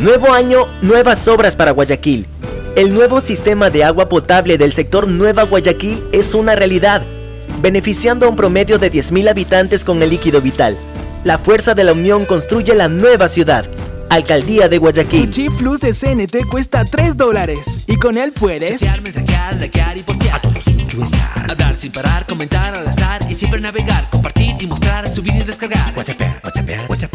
Nuevo 0.00 0.32
año, 0.32 0.66
nuevas 0.82 1.28
obras 1.28 1.54
para 1.54 1.70
Guayaquil. 1.70 2.26
El 2.76 2.92
nuevo 2.92 3.20
sistema 3.20 3.70
de 3.70 3.84
agua 3.84 4.08
potable 4.08 4.58
del 4.58 4.72
sector 4.72 5.06
Nueva 5.06 5.44
Guayaquil 5.44 6.02
es 6.12 6.34
una 6.34 6.56
realidad, 6.56 7.02
beneficiando 7.62 8.26
a 8.26 8.28
un 8.28 8.34
promedio 8.34 8.78
de 8.78 8.90
10.000 8.90 9.30
habitantes 9.30 9.84
con 9.84 10.02
el 10.02 10.10
líquido 10.10 10.40
vital. 10.40 10.76
La 11.22 11.38
fuerza 11.38 11.74
de 11.74 11.84
la 11.84 11.92
unión 11.92 12.24
construye 12.26 12.74
la 12.74 12.88
nueva 12.88 13.28
ciudad. 13.28 13.66
Alcaldía 14.10 14.68
de 14.68 14.76
Tu 14.76 14.82
Guayaquil. 14.82 15.30
chip 15.30 15.52
plus 15.56 15.80
de 15.80 15.92
CNT 15.92 16.48
cuesta 16.50 16.84
3 16.84 17.16
dólares. 17.16 17.84
Y 17.86 17.96
con 17.96 18.18
él 18.18 18.32
puedes. 18.32 18.80
Chatear, 18.80 19.00
mensajear, 19.00 19.54
likear 19.54 19.96
y 19.96 20.02
postear. 20.02 20.36
A 20.36 20.42
todos 20.42 20.64
sin 20.64 20.80
estar. 20.80 21.50
Hablar 21.50 21.76
sin 21.76 21.92
parar, 21.92 22.26
comentar 22.26 22.74
al 22.74 22.86
azar 22.86 23.24
y 23.30 23.34
siempre 23.34 23.60
navegar, 23.60 24.08
compartir 24.10 24.56
y 24.60 24.66
mostrar, 24.66 25.08
subir 25.08 25.34
y 25.36 25.44
descargar. 25.44 25.94
WhatsApp, 25.96 26.20
WhatsApp, 26.44 26.90
WhatsApp. 26.90 27.12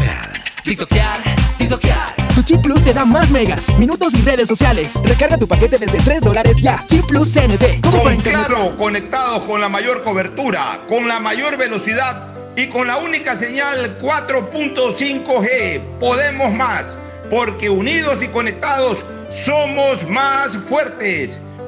TikTokear, 0.64 1.18
TikTokear. 1.58 2.19
Tu 2.40 2.54
chip 2.54 2.62
plus 2.62 2.82
te 2.82 2.94
da 2.94 3.04
más 3.04 3.30
megas, 3.30 3.68
minutos 3.76 4.14
y 4.14 4.22
redes 4.22 4.48
sociales. 4.48 4.98
Recarga 5.04 5.36
tu 5.36 5.46
paquete 5.46 5.76
desde 5.76 5.98
3 5.98 6.22
dólares 6.22 6.56
ya. 6.56 6.82
Chip 6.86 7.04
plus 7.04 7.34
CNT. 7.34 7.82
Con. 7.82 8.16
Claro, 8.16 8.78
conectados 8.78 9.42
con 9.42 9.60
la 9.60 9.68
mayor 9.68 10.02
cobertura, 10.02 10.80
con 10.88 11.06
la 11.06 11.20
mayor 11.20 11.58
velocidad 11.58 12.28
y 12.56 12.68
con 12.68 12.86
la 12.86 12.96
única 12.96 13.36
señal 13.36 13.98
4.5G. 13.98 15.82
Podemos 16.00 16.50
más, 16.54 16.98
porque 17.28 17.68
unidos 17.68 18.22
y 18.22 18.28
conectados 18.28 19.04
somos 19.28 20.08
más 20.08 20.56
fuertes. 20.56 21.42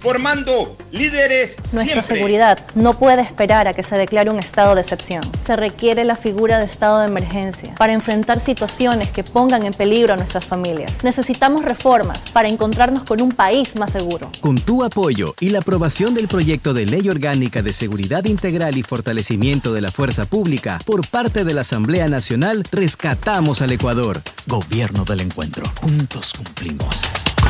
formando 0.00 0.76
líderes 0.92 1.56
Nuestra 1.72 1.84
siempre. 1.84 2.16
seguridad 2.16 2.58
no 2.74 2.94
puede 2.94 3.22
esperar 3.22 3.68
a 3.68 3.74
que 3.74 3.84
se 3.84 3.96
declare 3.96 4.30
un 4.30 4.38
estado 4.38 4.74
de 4.74 4.80
excepción. 4.80 5.22
Se 5.46 5.56
requiere 5.56 6.04
la 6.04 6.16
figura 6.16 6.58
de 6.58 6.64
estado 6.64 7.00
de 7.00 7.06
emergencia 7.06 7.74
para 7.76 7.92
enfrentar 7.92 8.40
situaciones 8.40 9.10
que 9.10 9.22
pongan 9.22 9.64
en 9.66 9.72
peligro 9.72 10.14
a 10.14 10.16
nuestras 10.16 10.46
familias. 10.46 10.92
Necesitamos 11.04 11.64
reformas 11.64 12.18
para 12.32 12.48
encontrarnos 12.48 13.04
con 13.04 13.20
un 13.20 13.30
país 13.30 13.76
más 13.78 13.92
seguro. 13.92 14.30
Con 14.40 14.56
tu 14.56 14.82
apoyo 14.82 15.34
y 15.38 15.50
la 15.50 15.58
aprobación 15.58 16.14
del 16.14 16.28
proyecto 16.28 16.72
de 16.72 16.86
Ley 16.86 17.08
Orgánica 17.08 17.62
de 17.62 17.74
Seguridad 17.74 18.24
Integral 18.24 18.76
y 18.78 18.82
Fortalecimiento 18.82 19.72
de 19.74 19.82
la 19.82 19.92
Fuerza 19.92 20.24
Pública 20.24 20.78
por 20.86 21.06
parte 21.06 21.44
de 21.44 21.54
la 21.54 21.60
Asamblea 21.60 22.08
Nacional, 22.08 22.62
rescatamos 22.72 23.60
al 23.60 23.72
Ecuador. 23.72 24.22
Gobierno 24.46 25.04
del 25.04 25.20
encuentro. 25.20 25.64
Juntos 25.80 26.32
cumplimos. 26.34 27.00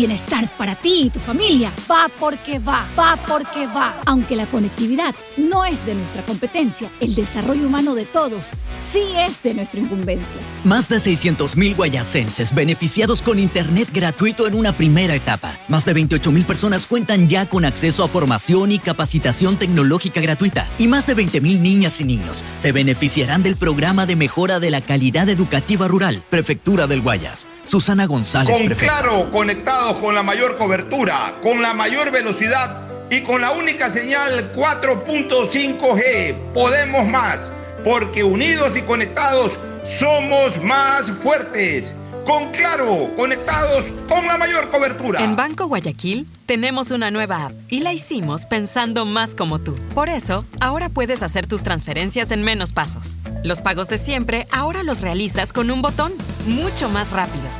bienestar 0.00 0.48
para 0.56 0.76
ti 0.76 1.02
y 1.02 1.10
tu 1.10 1.20
familia 1.20 1.70
va 1.90 2.08
porque 2.18 2.58
va, 2.58 2.86
va 2.98 3.18
porque 3.28 3.66
va. 3.66 4.00
Aunque 4.06 4.34
la 4.34 4.46
conectividad 4.46 5.14
no 5.36 5.66
es 5.66 5.84
de 5.84 5.94
nuestra 5.94 6.22
competencia, 6.22 6.88
el 7.00 7.14
desarrollo 7.14 7.66
humano 7.66 7.94
de 7.94 8.06
todos 8.06 8.52
sí 8.90 9.02
es 9.14 9.42
de 9.42 9.52
nuestra 9.52 9.78
incumbencia. 9.78 10.40
Más 10.64 10.88
de 10.88 10.96
600.000 10.96 11.76
guayacenses 11.76 12.54
beneficiados 12.54 13.20
con 13.20 13.38
Internet 13.38 13.90
gratuito 13.92 14.46
en 14.46 14.54
una 14.54 14.72
primera 14.72 15.14
etapa. 15.14 15.58
Más 15.68 15.84
de 15.84 15.94
28.000 15.94 16.46
personas 16.46 16.86
cuentan 16.86 17.28
ya 17.28 17.46
con 17.46 17.66
acceso 17.66 18.02
a 18.02 18.08
formación 18.08 18.72
y 18.72 18.78
capacitación 18.78 19.58
tecnológica 19.58 20.22
gratuita. 20.22 20.66
Y 20.78 20.86
más 20.86 21.06
de 21.06 21.14
20.000 21.14 21.60
niñas 21.60 22.00
y 22.00 22.04
niños 22.04 22.42
se 22.56 22.72
beneficiarán 22.72 23.42
del 23.42 23.56
programa 23.56 24.06
de 24.06 24.16
mejora 24.16 24.60
de 24.60 24.70
la 24.70 24.80
calidad 24.80 25.28
educativa 25.28 25.88
rural, 25.88 26.22
Prefectura 26.30 26.86
del 26.86 27.02
Guayas. 27.02 27.46
Susana 27.64 28.06
González, 28.06 28.56
Con 28.56 28.66
prefecta. 28.66 29.00
Claro, 29.00 29.30
con 29.98 30.14
la 30.14 30.22
mayor 30.22 30.56
cobertura, 30.56 31.34
con 31.42 31.62
la 31.62 31.74
mayor 31.74 32.10
velocidad 32.10 32.82
y 33.10 33.22
con 33.22 33.40
la 33.40 33.50
única 33.52 33.90
señal 33.90 34.52
4.5G. 34.52 36.34
Podemos 36.54 37.06
más, 37.06 37.52
porque 37.82 38.22
unidos 38.22 38.76
y 38.76 38.82
conectados 38.82 39.58
somos 39.84 40.62
más 40.62 41.10
fuertes. 41.10 41.94
Con 42.24 42.52
Claro, 42.52 43.10
conectados 43.16 43.92
con 44.06 44.26
la 44.26 44.36
mayor 44.38 44.70
cobertura. 44.70 45.24
En 45.24 45.34
Banco 45.34 45.66
Guayaquil 45.66 46.28
tenemos 46.46 46.90
una 46.90 47.10
nueva 47.10 47.46
app 47.46 47.52
y 47.68 47.80
la 47.80 47.92
hicimos 47.92 48.46
pensando 48.46 49.06
más 49.06 49.34
como 49.34 49.58
tú. 49.58 49.76
Por 49.94 50.08
eso, 50.08 50.44
ahora 50.60 50.90
puedes 50.90 51.22
hacer 51.22 51.46
tus 51.46 51.62
transferencias 51.62 52.30
en 52.30 52.42
menos 52.42 52.72
pasos. 52.72 53.18
Los 53.42 53.60
pagos 53.60 53.88
de 53.88 53.98
siempre 53.98 54.46
ahora 54.52 54.82
los 54.82 55.00
realizas 55.00 55.52
con 55.52 55.70
un 55.70 55.82
botón, 55.82 56.12
mucho 56.46 56.90
más 56.90 57.12
rápido. 57.12 57.59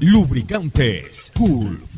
Lubricantes 0.00 1.30
Gulf 1.36 1.97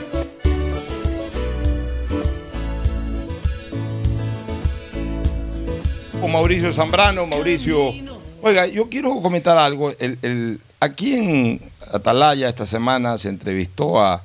Con 6.31 6.41
Mauricio 6.41 6.71
Zambrano. 6.71 7.27
Mauricio, 7.27 7.93
oiga, 8.41 8.65
yo 8.67 8.89
quiero 8.89 9.21
comentar 9.21 9.57
algo. 9.57 9.91
El, 9.99 10.17
el- 10.21 10.59
aquí 10.79 11.13
en 11.15 11.61
Atalaya 11.93 12.47
esta 12.49 12.65
semana 12.65 13.17
se 13.17 13.29
entrevistó 13.29 13.99
a, 14.01 14.23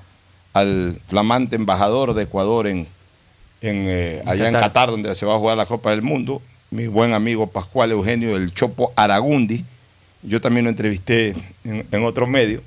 al 0.53 0.99
flamante 1.09 1.57
embajador 1.57 2.15
de 2.15 2.23
Ecuador 2.23 2.67
en, 2.67 2.87
en, 3.61 3.85
eh, 3.89 4.23
allá 4.25 4.47
en 4.47 4.53
Qatar. 4.53 4.69
Qatar, 4.71 4.91
donde 4.91 5.15
se 5.15 5.27
va 5.27 5.35
a 5.35 5.39
jugar 5.39 5.57
la 5.57 5.67
Copa 5.67 5.91
del 5.91 6.03
Mundo, 6.03 6.41
mi 6.71 6.87
buen 6.87 7.13
amigo 7.13 7.47
Pascual 7.49 7.91
Eugenio 7.93 8.39
del 8.39 8.55
Chopo 8.55 8.93
Aragundi. 8.97 9.65
Yo 10.23 10.41
también 10.41 10.65
lo 10.65 10.71
entrevisté 10.71 11.35
en, 11.65 11.87
en 11.91 12.05
otro 12.05 12.27
medio. 12.27 12.63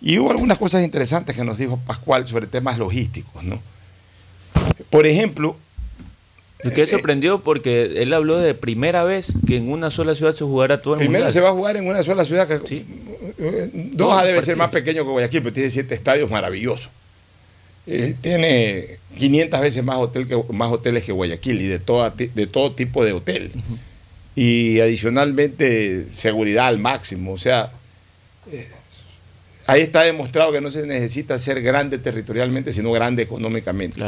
Y 0.00 0.18
hubo 0.18 0.30
algunas 0.30 0.58
cosas 0.58 0.84
interesantes 0.84 1.34
que 1.34 1.44
nos 1.44 1.56
dijo 1.58 1.78
Pascual 1.86 2.26
sobre 2.28 2.46
temas 2.46 2.78
logísticos, 2.78 3.42
¿no? 3.42 3.58
Por 4.90 5.06
ejemplo, 5.06 5.56
Me 6.64 6.72
quedé 6.72 6.86
sorprendido 6.86 7.42
porque 7.42 7.94
él 8.02 8.12
habló 8.14 8.38
de 8.38 8.54
primera 8.54 9.04
vez 9.04 9.34
que 9.46 9.56
en 9.56 9.70
una 9.70 9.90
sola 9.90 10.14
ciudad 10.14 10.32
se 10.32 10.44
jugara 10.44 10.80
todo 10.82 10.94
el 10.94 10.98
Primero 10.98 11.24
mundial. 11.24 11.32
se 11.32 11.40
va 11.40 11.50
a 11.50 11.52
jugar 11.52 11.76
en 11.76 11.86
una 11.86 12.02
sola 12.02 12.24
ciudad 12.24 12.48
que 12.48 12.84
eh, 13.38 13.70
Doha 13.92 14.24
debe 14.24 14.40
ser 14.42 14.56
más 14.56 14.70
pequeño 14.70 15.04
que 15.04 15.10
Guayaquil, 15.10 15.42
pero 15.42 15.52
tiene 15.52 15.70
siete 15.70 15.94
estadios 15.94 16.30
maravillosos. 16.30 16.88
Eh, 17.86 18.14
tiene 18.20 18.98
500 19.18 19.60
veces 19.60 19.84
más, 19.84 19.96
hotel 19.98 20.26
que, 20.26 20.42
más 20.52 20.72
hoteles 20.72 21.04
que 21.04 21.12
Guayaquil 21.12 21.60
y 21.60 21.66
de, 21.66 21.78
toda, 21.78 22.14
ti- 22.14 22.30
de 22.34 22.46
todo 22.46 22.72
tipo 22.72 23.04
de 23.04 23.12
hotel. 23.12 23.52
Y 24.34 24.80
adicionalmente 24.80 26.06
seguridad 26.16 26.66
al 26.68 26.78
máximo. 26.78 27.32
O 27.34 27.38
sea, 27.38 27.70
eh, 28.50 28.66
ahí 29.66 29.82
está 29.82 30.02
demostrado 30.02 30.50
que 30.50 30.60
no 30.62 30.70
se 30.70 30.86
necesita 30.86 31.36
ser 31.38 31.60
grande 31.62 31.98
territorialmente, 31.98 32.72
sino 32.72 32.90
grande 32.90 33.22
económicamente. 33.22 34.00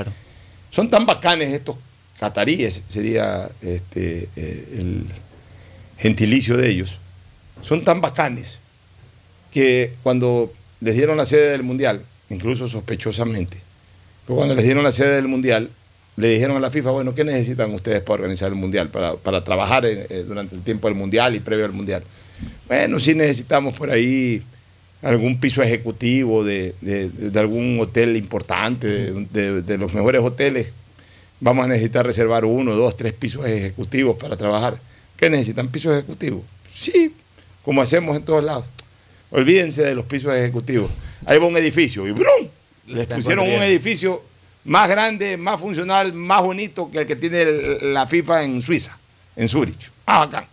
Son 0.70 0.88
tan 0.90 1.04
bacanes 1.06 1.52
estos 1.52 1.76
cataríes, 2.18 2.82
sería 2.88 3.48
este, 3.62 4.28
eh, 4.36 4.68
el 4.78 5.04
gentilicio 5.98 6.56
de 6.56 6.70
ellos. 6.70 7.00
Son 7.62 7.84
tan 7.84 8.00
bacanes 8.00 8.58
que 9.52 9.92
cuando 10.02 10.52
les 10.80 10.94
dieron 10.94 11.16
la 11.16 11.24
sede 11.24 11.50
del 11.50 11.62
Mundial, 11.62 12.02
incluso 12.30 12.68
sospechosamente, 12.68 13.56
pero 14.26 14.36
cuando 14.36 14.54
les 14.54 14.64
dieron 14.64 14.82
la 14.84 14.92
sede 14.92 15.16
del 15.16 15.28
Mundial, 15.28 15.70
le 16.16 16.28
dijeron 16.28 16.56
a 16.56 16.60
la 16.60 16.70
FIFA, 16.70 16.90
bueno, 16.90 17.14
¿qué 17.14 17.24
necesitan 17.24 17.72
ustedes 17.74 18.00
para 18.02 18.14
organizar 18.14 18.48
el 18.48 18.54
Mundial, 18.54 18.88
para, 18.88 19.14
para 19.16 19.44
trabajar 19.44 19.84
eh, 19.84 20.06
eh, 20.08 20.24
durante 20.26 20.54
el 20.54 20.62
tiempo 20.62 20.88
del 20.88 20.96
Mundial 20.96 21.34
y 21.36 21.40
previo 21.40 21.64
al 21.66 21.72
Mundial? 21.72 22.02
Bueno, 22.68 22.98
sí 23.00 23.14
necesitamos 23.14 23.74
por 23.76 23.90
ahí 23.90 24.42
algún 25.02 25.38
piso 25.40 25.62
ejecutivo 25.62 26.42
de, 26.44 26.74
de- 26.80 27.38
algún 27.40 27.78
hotel 27.80 28.16
importante, 28.16 29.12
de 29.12 29.78
los 29.78 29.92
mejores 29.94 30.22
hoteles. 30.22 30.72
Vamos 31.40 31.64
a 31.64 31.68
necesitar 31.68 32.04
reservar 32.06 32.44
uno, 32.44 32.74
dos, 32.74 32.96
tres 32.96 33.12
pisos 33.12 33.44
ejecutivos 33.46 34.16
para 34.16 34.36
trabajar. 34.36 34.78
¿Qué 35.16 35.28
necesitan? 35.30 35.68
¿Pisos 35.68 35.92
ejecutivos? 35.94 36.42
Sí, 36.72 37.14
como 37.62 37.82
hacemos 37.82 38.16
en 38.16 38.22
todos 38.24 38.42
lados. 38.42 38.64
Olvídense 39.30 39.82
de 39.82 39.94
los 39.94 40.06
pisos 40.06 40.32
ejecutivos. 40.34 40.90
Ahí 41.26 41.38
va 41.38 41.46
un 41.46 41.56
edificio 41.56 42.06
y 42.06 42.12
¡brum! 42.12 42.48
Les 42.86 43.06
pusieron 43.06 43.46
un 43.46 43.62
edificio 43.62 44.22
más 44.64 44.88
grande, 44.88 45.36
más 45.36 45.60
funcional, 45.60 46.12
más 46.12 46.42
bonito 46.42 46.90
que 46.90 46.98
el 47.00 47.06
que 47.06 47.16
tiene 47.16 47.44
la 47.82 48.06
FIFA 48.06 48.44
en 48.44 48.62
Suiza, 48.62 48.96
en 49.34 49.48
Zurich. 49.48 49.90
Ah, 50.06 50.20
bacán. 50.20 50.46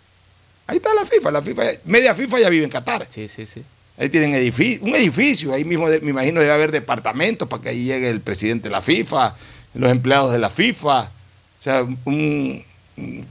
Ahí 0.67 0.77
está 0.77 0.93
la 0.93 1.05
FIFA, 1.05 1.31
la 1.31 1.41
FIFA, 1.41 1.63
media 1.85 2.15
FIFA 2.15 2.39
ya 2.39 2.49
vive 2.49 2.63
en 2.63 2.69
Qatar. 2.69 3.05
Sí, 3.09 3.27
sí, 3.27 3.45
sí. 3.45 3.63
Ahí 3.97 4.09
tienen 4.09 4.31
un 4.81 4.95
edificio, 4.95 5.53
ahí 5.53 5.63
mismo 5.65 5.87
de- 5.89 5.99
me 6.01 6.09
imagino 6.09 6.41
debe 6.41 6.51
haber 6.53 6.71
departamentos 6.71 7.47
para 7.47 7.61
que 7.61 7.69
ahí 7.69 7.83
llegue 7.85 8.09
el 8.09 8.21
presidente 8.21 8.69
de 8.69 8.71
la 8.71 8.81
FIFA, 8.81 9.35
los 9.73 9.91
empleados 9.91 10.31
de 10.31 10.39
la 10.39 10.49
FIFA, 10.49 11.01
o 11.01 11.63
sea, 11.63 11.85
un, 12.05 12.63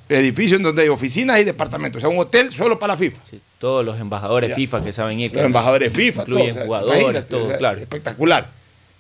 edificio 0.09 0.57
en 0.57 0.63
donde 0.63 0.83
hay 0.83 0.89
oficinas 0.89 1.39
y 1.41 1.45
departamentos, 1.45 1.99
o 1.99 2.01
sea, 2.01 2.09
un 2.09 2.19
hotel 2.19 2.53
solo 2.53 2.79
para 2.79 2.95
la 2.95 2.97
FIFA. 2.97 3.21
Todos 3.59 3.85
los 3.85 4.01
embajadores 4.01 4.51
Ya. 4.51 4.57
FIFA 4.57 4.85
que 4.85 4.93
saben 4.93 5.21
ir. 5.21 5.33
Los 5.33 5.45
embajadores 5.45 5.93
FIFA, 5.93 6.23
incluyen 6.23 6.47
todo, 6.47 6.53
o 6.53 6.55
sea, 6.55 6.65
jugadores, 6.65 7.29
todo, 7.29 7.45
o 7.45 7.49
sea, 7.49 7.59
claro. 7.59 7.79
Espectacular. 7.79 8.49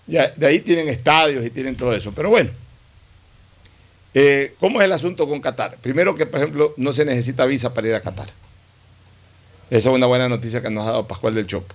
Ya, 0.06 0.28
de 0.28 0.47
ahí 0.47 0.60
tienen 0.60 0.89
estadios 0.89 1.44
y 1.44 1.51
tienen 1.51 1.77
todo 1.77 1.93
eso. 1.94 2.12
Pero 2.12 2.31
bueno, 2.31 2.51
eh, 4.14 4.55
¿cómo 4.60 4.81
es 4.81 4.85
el 4.85 4.93
asunto 4.93 5.28
con 5.28 5.40
Qatar? 5.40 5.77
Primero 5.81 6.14
que, 6.14 6.27
por 6.27 6.40
ejemplo, 6.40 6.74
no 6.77 6.93
se 6.93 7.05
necesita 7.05 7.44
visa 7.44 7.74
para 7.74 7.89
ir 7.89 7.94
a 7.94 8.01
Qatar. 8.01 8.28
Esa 9.70 9.89
es 9.89 9.94
una 9.94 10.06
buena 10.06 10.28
noticia 10.28 10.60
que 10.60 10.70
nos 10.70 10.86
ha 10.86 10.90
dado 10.90 11.09
Pascual 11.09 11.35
del 11.35 11.47
Chopo. 11.47 11.74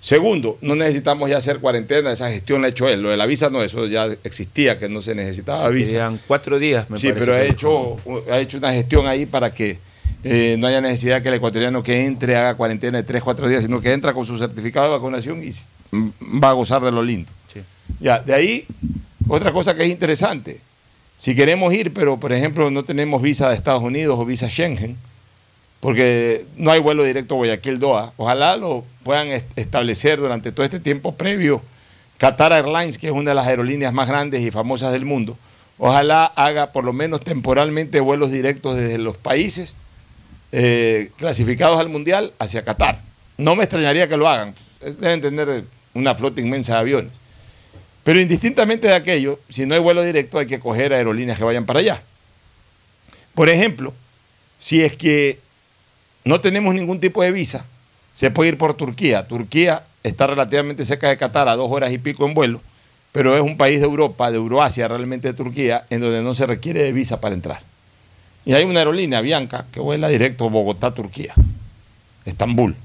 Segundo, 0.00 0.58
no 0.60 0.76
necesitamos 0.76 1.28
ya 1.28 1.38
hacer 1.38 1.58
cuarentena, 1.58 2.12
esa 2.12 2.30
gestión 2.30 2.60
la 2.62 2.68
ha 2.68 2.70
hecho 2.70 2.88
él. 2.88 3.02
Lo 3.02 3.10
de 3.10 3.16
la 3.16 3.26
visa 3.26 3.50
no, 3.50 3.62
eso 3.62 3.86
ya 3.86 4.06
existía, 4.22 4.78
que 4.78 4.88
no 4.88 5.02
se 5.02 5.14
necesitaba 5.14 5.62
Se 5.62 5.70
visa. 5.70 5.90
pedían 5.90 6.20
cuatro 6.26 6.58
días, 6.58 6.88
me 6.88 6.98
sí, 6.98 7.08
parece 7.08 7.24
pero 7.24 7.36
ha 7.36 7.42
hecho, 7.42 7.96
ha 8.30 8.38
hecho 8.38 8.58
una 8.58 8.72
gestión 8.72 9.08
ahí 9.08 9.26
para 9.26 9.52
que 9.52 9.78
eh, 10.24 10.56
no 10.58 10.66
haya 10.68 10.80
necesidad 10.80 11.20
que 11.22 11.28
el 11.28 11.34
ecuatoriano 11.34 11.82
que 11.82 12.04
entre 12.04 12.36
haga 12.36 12.54
cuarentena 12.54 12.98
de 12.98 13.04
3, 13.04 13.22
4 13.22 13.48
días, 13.48 13.64
sino 13.64 13.80
que 13.80 13.92
entra 13.92 14.12
con 14.12 14.24
su 14.24 14.38
certificado 14.38 14.86
de 14.86 14.92
vacunación 14.92 15.42
y 15.42 15.52
va 16.42 16.50
a 16.50 16.52
gozar 16.52 16.82
de 16.82 16.92
lo 16.92 17.02
lindo. 17.02 17.30
Ya, 18.00 18.18
de 18.20 18.34
ahí, 18.34 18.66
otra 19.28 19.50
cosa 19.52 19.74
que 19.74 19.84
es 19.84 19.90
interesante. 19.90 20.60
Si 21.16 21.34
queremos 21.34 21.72
ir, 21.74 21.92
pero 21.92 22.18
por 22.18 22.32
ejemplo 22.32 22.70
no 22.70 22.84
tenemos 22.84 23.20
visa 23.22 23.48
de 23.48 23.56
Estados 23.56 23.82
Unidos 23.82 24.18
o 24.18 24.24
visa 24.24 24.48
Schengen, 24.48 24.96
porque 25.80 26.46
no 26.56 26.70
hay 26.70 26.80
vuelo 26.80 27.04
directo 27.04 27.36
Guayaquil-Doha, 27.36 28.12
ojalá 28.16 28.56
lo 28.56 28.84
puedan 29.04 29.28
est- 29.28 29.46
establecer 29.56 30.18
durante 30.18 30.52
todo 30.52 30.64
este 30.64 30.80
tiempo 30.80 31.14
previo. 31.14 31.62
Qatar 32.18 32.52
Airlines, 32.52 32.98
que 32.98 33.06
es 33.06 33.12
una 33.12 33.30
de 33.30 33.34
las 33.36 33.46
aerolíneas 33.46 33.92
más 33.92 34.08
grandes 34.08 34.40
y 34.42 34.50
famosas 34.50 34.92
del 34.92 35.04
mundo, 35.04 35.38
ojalá 35.78 36.24
haga 36.24 36.72
por 36.72 36.84
lo 36.84 36.92
menos 36.92 37.20
temporalmente 37.22 38.00
vuelos 38.00 38.32
directos 38.32 38.76
desde 38.76 38.98
los 38.98 39.16
países 39.16 39.74
eh, 40.50 41.12
clasificados 41.16 41.78
al 41.78 41.88
Mundial 41.88 42.32
hacia 42.40 42.64
Qatar. 42.64 43.00
No 43.36 43.54
me 43.54 43.62
extrañaría 43.62 44.08
que 44.08 44.16
lo 44.16 44.26
hagan. 44.26 44.54
Deben 44.80 45.20
tener 45.20 45.62
una 45.94 46.14
flota 46.16 46.40
inmensa 46.40 46.72
de 46.74 46.78
aviones. 46.80 47.12
Pero 48.02 48.20
indistintamente 48.20 48.88
de 48.88 48.94
aquello, 48.94 49.38
si 49.48 49.66
no 49.66 49.74
hay 49.76 49.80
vuelo 49.80 50.02
directo 50.02 50.38
hay 50.40 50.46
que 50.46 50.58
coger 50.58 50.92
aerolíneas 50.92 51.38
que 51.38 51.44
vayan 51.44 51.66
para 51.66 51.78
allá. 51.78 52.02
Por 53.34 53.48
ejemplo, 53.48 53.94
si 54.58 54.82
es 54.82 54.96
que 54.96 55.38
no 56.28 56.42
tenemos 56.42 56.74
ningún 56.74 57.00
tipo 57.00 57.22
de 57.22 57.32
visa, 57.32 57.64
se 58.12 58.30
puede 58.30 58.50
ir 58.50 58.58
por 58.58 58.74
Turquía. 58.74 59.26
Turquía 59.26 59.82
está 60.02 60.26
relativamente 60.26 60.84
cerca 60.84 61.08
de 61.08 61.16
Qatar, 61.16 61.48
a 61.48 61.56
dos 61.56 61.70
horas 61.72 61.90
y 61.90 61.96
pico 61.96 62.26
en 62.26 62.34
vuelo, 62.34 62.60
pero 63.12 63.34
es 63.34 63.40
un 63.40 63.56
país 63.56 63.80
de 63.80 63.86
Europa, 63.86 64.30
de 64.30 64.36
Euroasia 64.36 64.88
realmente 64.88 65.28
de 65.28 65.32
Turquía, 65.32 65.86
en 65.88 66.02
donde 66.02 66.22
no 66.22 66.34
se 66.34 66.44
requiere 66.44 66.82
de 66.82 66.92
visa 66.92 67.18
para 67.18 67.34
entrar. 67.34 67.60
Y 68.44 68.52
hay 68.52 68.64
una 68.64 68.80
aerolínea, 68.80 69.22
Bianca, 69.22 69.64
que 69.72 69.80
vuela 69.80 70.08
directo 70.08 70.50
Bogotá-Turquía, 70.50 71.32
Estambul. 72.26 72.76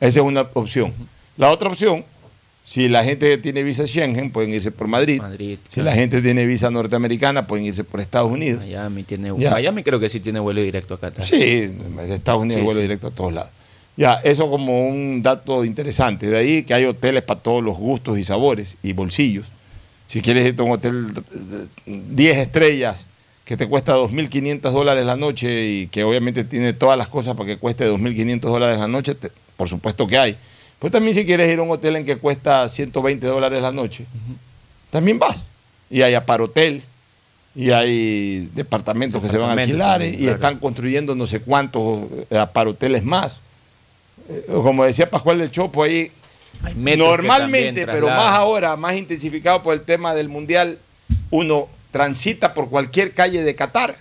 Esa 0.00 0.20
es 0.20 0.24
una 0.24 0.46
opción. 0.54 0.90
La 1.36 1.50
otra 1.50 1.68
opción, 1.68 2.02
si 2.64 2.88
la 2.88 3.02
gente 3.04 3.38
tiene 3.38 3.62
visa 3.64 3.86
Schengen, 3.86 4.30
pueden 4.30 4.52
irse 4.54 4.70
por 4.70 4.86
Madrid. 4.86 5.20
si 5.68 5.82
la 5.82 5.92
gente 5.94 6.22
tiene 6.22 6.46
visa 6.46 6.70
norteamericana, 6.70 7.46
pueden 7.46 7.66
irse 7.66 7.84
por 7.84 8.00
Estados 8.00 8.30
Unidos. 8.30 8.64
Miami 8.64 9.02
tiene 9.02 9.32
Ya. 9.38 9.50
Miami 9.50 9.82
creo 9.82 9.98
que 9.98 10.08
sí 10.08 10.20
tiene 10.20 10.38
vuelo 10.40 10.60
directo 10.62 10.94
a 10.94 11.00
Qatar. 11.00 11.24
Sí, 11.24 11.36
de 11.38 12.14
Estados 12.14 12.42
Unidos 12.42 12.60
Sí, 12.60 12.64
vuelo 12.64 12.80
sí. 12.80 12.82
directo 12.82 13.08
a 13.08 13.10
todos 13.10 13.32
lados. 13.32 13.50
Ya, 13.96 14.14
eso 14.24 14.48
como 14.48 14.88
un 14.88 15.20
dato 15.22 15.64
interesante. 15.64 16.26
De 16.26 16.38
ahí 16.38 16.62
que 16.62 16.72
hay 16.72 16.84
hoteles 16.86 17.22
para 17.24 17.40
todos 17.40 17.62
los 17.62 17.76
gustos 17.76 18.16
y 18.18 18.24
sabores 18.24 18.76
y 18.82 18.92
bolsillos. 18.94 19.48
Si 20.06 20.20
quieres 20.22 20.46
irte 20.46 20.62
a 20.62 20.64
un 20.64 20.72
hotel 20.72 21.08
eh, 21.86 22.02
10 22.10 22.38
estrellas 22.38 23.04
que 23.44 23.56
te 23.56 23.66
cuesta 23.66 23.96
2.500 23.96 24.60
dólares 24.70 25.04
la 25.04 25.16
noche 25.16 25.66
y 25.66 25.86
que 25.88 26.04
obviamente 26.04 26.44
tiene 26.44 26.72
todas 26.72 26.96
las 26.96 27.08
cosas 27.08 27.36
para 27.36 27.46
que 27.48 27.56
cueste 27.58 27.86
2.500 27.90 28.40
dólares 28.40 28.78
la 28.78 28.88
noche, 28.88 29.14
te- 29.14 29.30
por 29.56 29.68
supuesto 29.68 30.06
que 30.06 30.16
hay. 30.16 30.36
Pues 30.82 30.90
también 30.90 31.14
si 31.14 31.24
quieres 31.24 31.48
ir 31.48 31.60
a 31.60 31.62
un 31.62 31.70
hotel 31.70 31.94
en 31.94 32.04
que 32.04 32.16
cuesta 32.16 32.68
120 32.68 33.24
dólares 33.24 33.62
la 33.62 33.70
noche, 33.70 34.04
también 34.90 35.16
vas. 35.16 35.44
Y 35.88 36.02
hay 36.02 36.14
aparotel, 36.14 36.82
y 37.54 37.70
hay 37.70 38.50
departamentos 38.52 39.22
que 39.22 39.28
se 39.28 39.38
van 39.38 39.56
a 39.56 39.62
alquilar 39.62 40.00
también, 40.00 40.20
y 40.20 40.26
están 40.26 40.58
construyendo 40.58 41.14
no 41.14 41.24
sé 41.28 41.38
cuántos 41.38 42.08
eh, 42.28 42.36
aparoteles 42.36 43.04
más. 43.04 43.36
Eh, 44.28 44.46
Como 44.48 44.82
decía 44.82 45.08
Pascual 45.08 45.38
del 45.38 45.52
Chopo 45.52 45.84
ahí, 45.84 46.10
normalmente, 46.74 47.86
pero 47.86 48.08
más 48.08 48.34
ahora, 48.34 48.74
más 48.74 48.96
intensificado 48.96 49.62
por 49.62 49.74
el 49.74 49.82
tema 49.82 50.16
del 50.16 50.28
mundial, 50.28 50.80
uno 51.30 51.68
transita 51.92 52.54
por 52.54 52.68
cualquier 52.68 53.12
calle 53.12 53.44
de 53.44 53.54
Qatar 53.54 53.94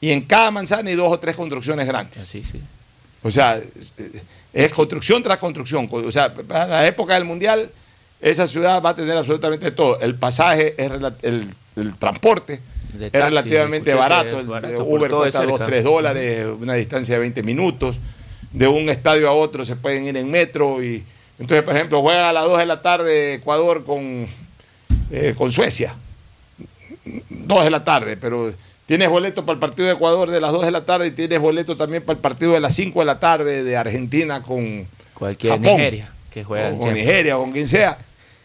y 0.00 0.10
en 0.10 0.22
cada 0.22 0.50
manzana 0.50 0.90
hay 0.90 0.96
dos 0.96 1.12
o 1.12 1.20
tres 1.20 1.36
construcciones 1.36 1.86
grandes. 1.86 2.24
Sí, 2.24 2.42
sí. 2.42 2.60
O 3.22 3.30
sea, 3.30 3.56
es, 3.56 3.94
es 4.52 4.72
construcción 4.72 5.22
tras 5.22 5.38
construcción. 5.38 5.88
O 5.90 6.10
sea, 6.10 6.32
para 6.32 6.66
la 6.66 6.86
época 6.86 7.14
del 7.14 7.24
mundial, 7.24 7.70
esa 8.20 8.46
ciudad 8.46 8.82
va 8.82 8.90
a 8.90 8.96
tener 8.96 9.16
absolutamente 9.16 9.70
todo. 9.70 10.00
El 10.00 10.14
pasaje, 10.14 10.74
es 10.76 10.90
el, 11.22 11.54
el 11.76 11.96
transporte 11.96 12.60
De 12.92 13.06
es 13.06 13.12
taxi, 13.12 13.28
relativamente 13.28 13.94
barato. 13.94 14.40
es 14.40 14.80
Uber 14.80 15.10
cuesta 15.10 15.44
2, 15.44 15.50
cerca. 15.50 15.64
3 15.64 15.84
dólares, 15.84 16.46
una 16.60 16.74
distancia 16.74 17.14
de 17.14 17.20
20 17.20 17.42
minutos. 17.42 18.00
De 18.52 18.68
un 18.68 18.90
estadio 18.90 19.28
a 19.28 19.32
otro 19.32 19.64
se 19.64 19.76
pueden 19.76 20.06
ir 20.06 20.16
en 20.16 20.30
metro. 20.30 20.82
y 20.82 21.02
Entonces, 21.38 21.64
por 21.64 21.74
ejemplo, 21.74 22.02
juega 22.02 22.28
a 22.28 22.32
las 22.32 22.44
2 22.44 22.58
de 22.58 22.66
la 22.66 22.82
tarde 22.82 23.34
Ecuador 23.34 23.84
con, 23.84 24.26
eh, 25.10 25.34
con 25.36 25.50
Suecia. 25.50 25.94
2 27.30 27.64
de 27.64 27.70
la 27.70 27.82
tarde, 27.82 28.16
pero 28.16 28.52
tienes 28.92 29.08
boleto 29.08 29.46
para 29.46 29.54
el 29.54 29.58
partido 29.58 29.88
de 29.88 29.94
Ecuador 29.94 30.30
de 30.30 30.38
las 30.38 30.52
2 30.52 30.66
de 30.66 30.70
la 30.70 30.84
tarde 30.84 31.06
y 31.06 31.10
tienes 31.12 31.40
boleto 31.40 31.78
también 31.78 32.02
para 32.02 32.14
el 32.16 32.20
partido 32.20 32.52
de 32.52 32.60
las 32.60 32.74
5 32.74 32.98
de 33.00 33.06
la 33.06 33.18
tarde 33.18 33.64
de 33.64 33.74
Argentina 33.74 34.42
con 34.42 34.86
Cualquier 35.14 35.54
Japón. 35.54 35.76
Nigeria 35.78 36.12
que 36.30 36.44
juegan 36.44 36.74
o 36.74 36.78
con. 36.78 36.92
Nigeria 36.92 37.38
o 37.38 37.40
con 37.40 37.52
quien 37.52 37.66
sea. 37.68 37.96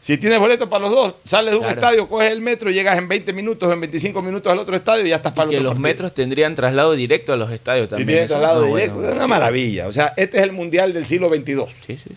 Si 0.02 0.18
tienes 0.18 0.40
boleto 0.40 0.70
para 0.70 0.86
los 0.86 0.92
dos, 0.92 1.16
sales 1.26 1.52
de 1.52 1.60
un 1.60 1.66
estadio, 1.66 2.08
coges 2.08 2.32
el 2.32 2.40
metro, 2.40 2.72
llegas 2.72 2.98
en 2.98 3.10
20 3.10 3.34
minutos, 3.34 3.70
en 3.74 3.82
25 3.82 4.22
minutos 4.22 4.50
al 4.50 4.58
otro 4.60 4.74
estadio 4.78 5.06
y 5.06 5.10
ya 5.10 5.18
estás 5.18 5.34
para 5.34 5.44
el 5.44 5.50
que 5.50 5.56
otro 5.58 5.64
los 5.66 5.74
partido. 5.74 5.84
metros 5.90 6.14
tendrían 6.14 6.56
traslado 6.56 6.94
directo 6.94 7.34
a 7.34 7.36
los 7.36 7.52
estadios 7.52 7.88
Y 7.88 7.90
también. 7.90 8.20
Eso 8.20 8.36
traslado 8.36 8.64
directo, 8.64 8.94
bueno. 8.94 9.10
es 9.10 9.16
una 9.16 9.24
Sí. 9.26 9.30
maravilla. 9.30 9.88
O 9.88 9.92
sea, 9.92 10.14
este 10.16 10.38
es 10.38 10.44
el 10.44 10.54
mundial 10.54 10.94
del 10.94 11.06
siglo 11.06 11.28
XXII. 11.28 11.66
Sí, 11.86 11.98
sí. 11.98 12.10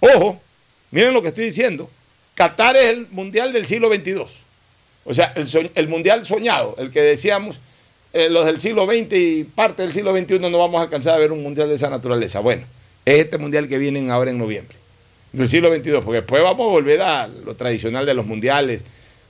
Ojo, 0.00 0.40
miren 0.90 1.14
lo 1.14 1.22
que 1.22 1.28
estoy 1.28 1.44
diciendo. 1.44 1.88
Qatar 2.34 2.74
es 2.74 2.86
el 2.86 3.06
mundial 3.12 3.52
del 3.52 3.66
siglo 3.66 3.88
XXII. 3.88 4.24
O 5.04 5.14
sea, 5.14 5.32
el, 5.36 5.46
soñ- 5.46 5.70
el 5.74 5.88
mundial 5.88 6.24
soñado, 6.26 6.74
el 6.78 6.90
que 6.90 7.00
decíamos, 7.02 7.58
eh, 8.12 8.28
los 8.30 8.46
del 8.46 8.60
siglo 8.60 8.86
XX 8.86 9.12
y 9.12 9.44
parte 9.44 9.82
del 9.82 9.92
siglo 9.92 10.16
XXI 10.16 10.38
no 10.38 10.58
vamos 10.58 10.78
a 10.80 10.84
alcanzar 10.84 11.14
a 11.14 11.18
ver 11.18 11.32
un 11.32 11.42
mundial 11.42 11.68
de 11.68 11.74
esa 11.74 11.90
naturaleza. 11.90 12.40
Bueno, 12.40 12.62
es 13.04 13.18
este 13.20 13.38
mundial 13.38 13.68
que 13.68 13.78
viene 13.78 14.08
ahora 14.10 14.30
en 14.30 14.38
noviembre, 14.38 14.76
del 15.32 15.48
siglo 15.48 15.74
XXII, 15.74 16.00
porque 16.04 16.20
después 16.20 16.42
vamos 16.42 16.66
a 16.68 16.70
volver 16.70 17.00
a 17.02 17.26
lo 17.26 17.54
tradicional 17.56 18.06
de 18.06 18.14
los 18.14 18.26
mundiales, 18.26 18.82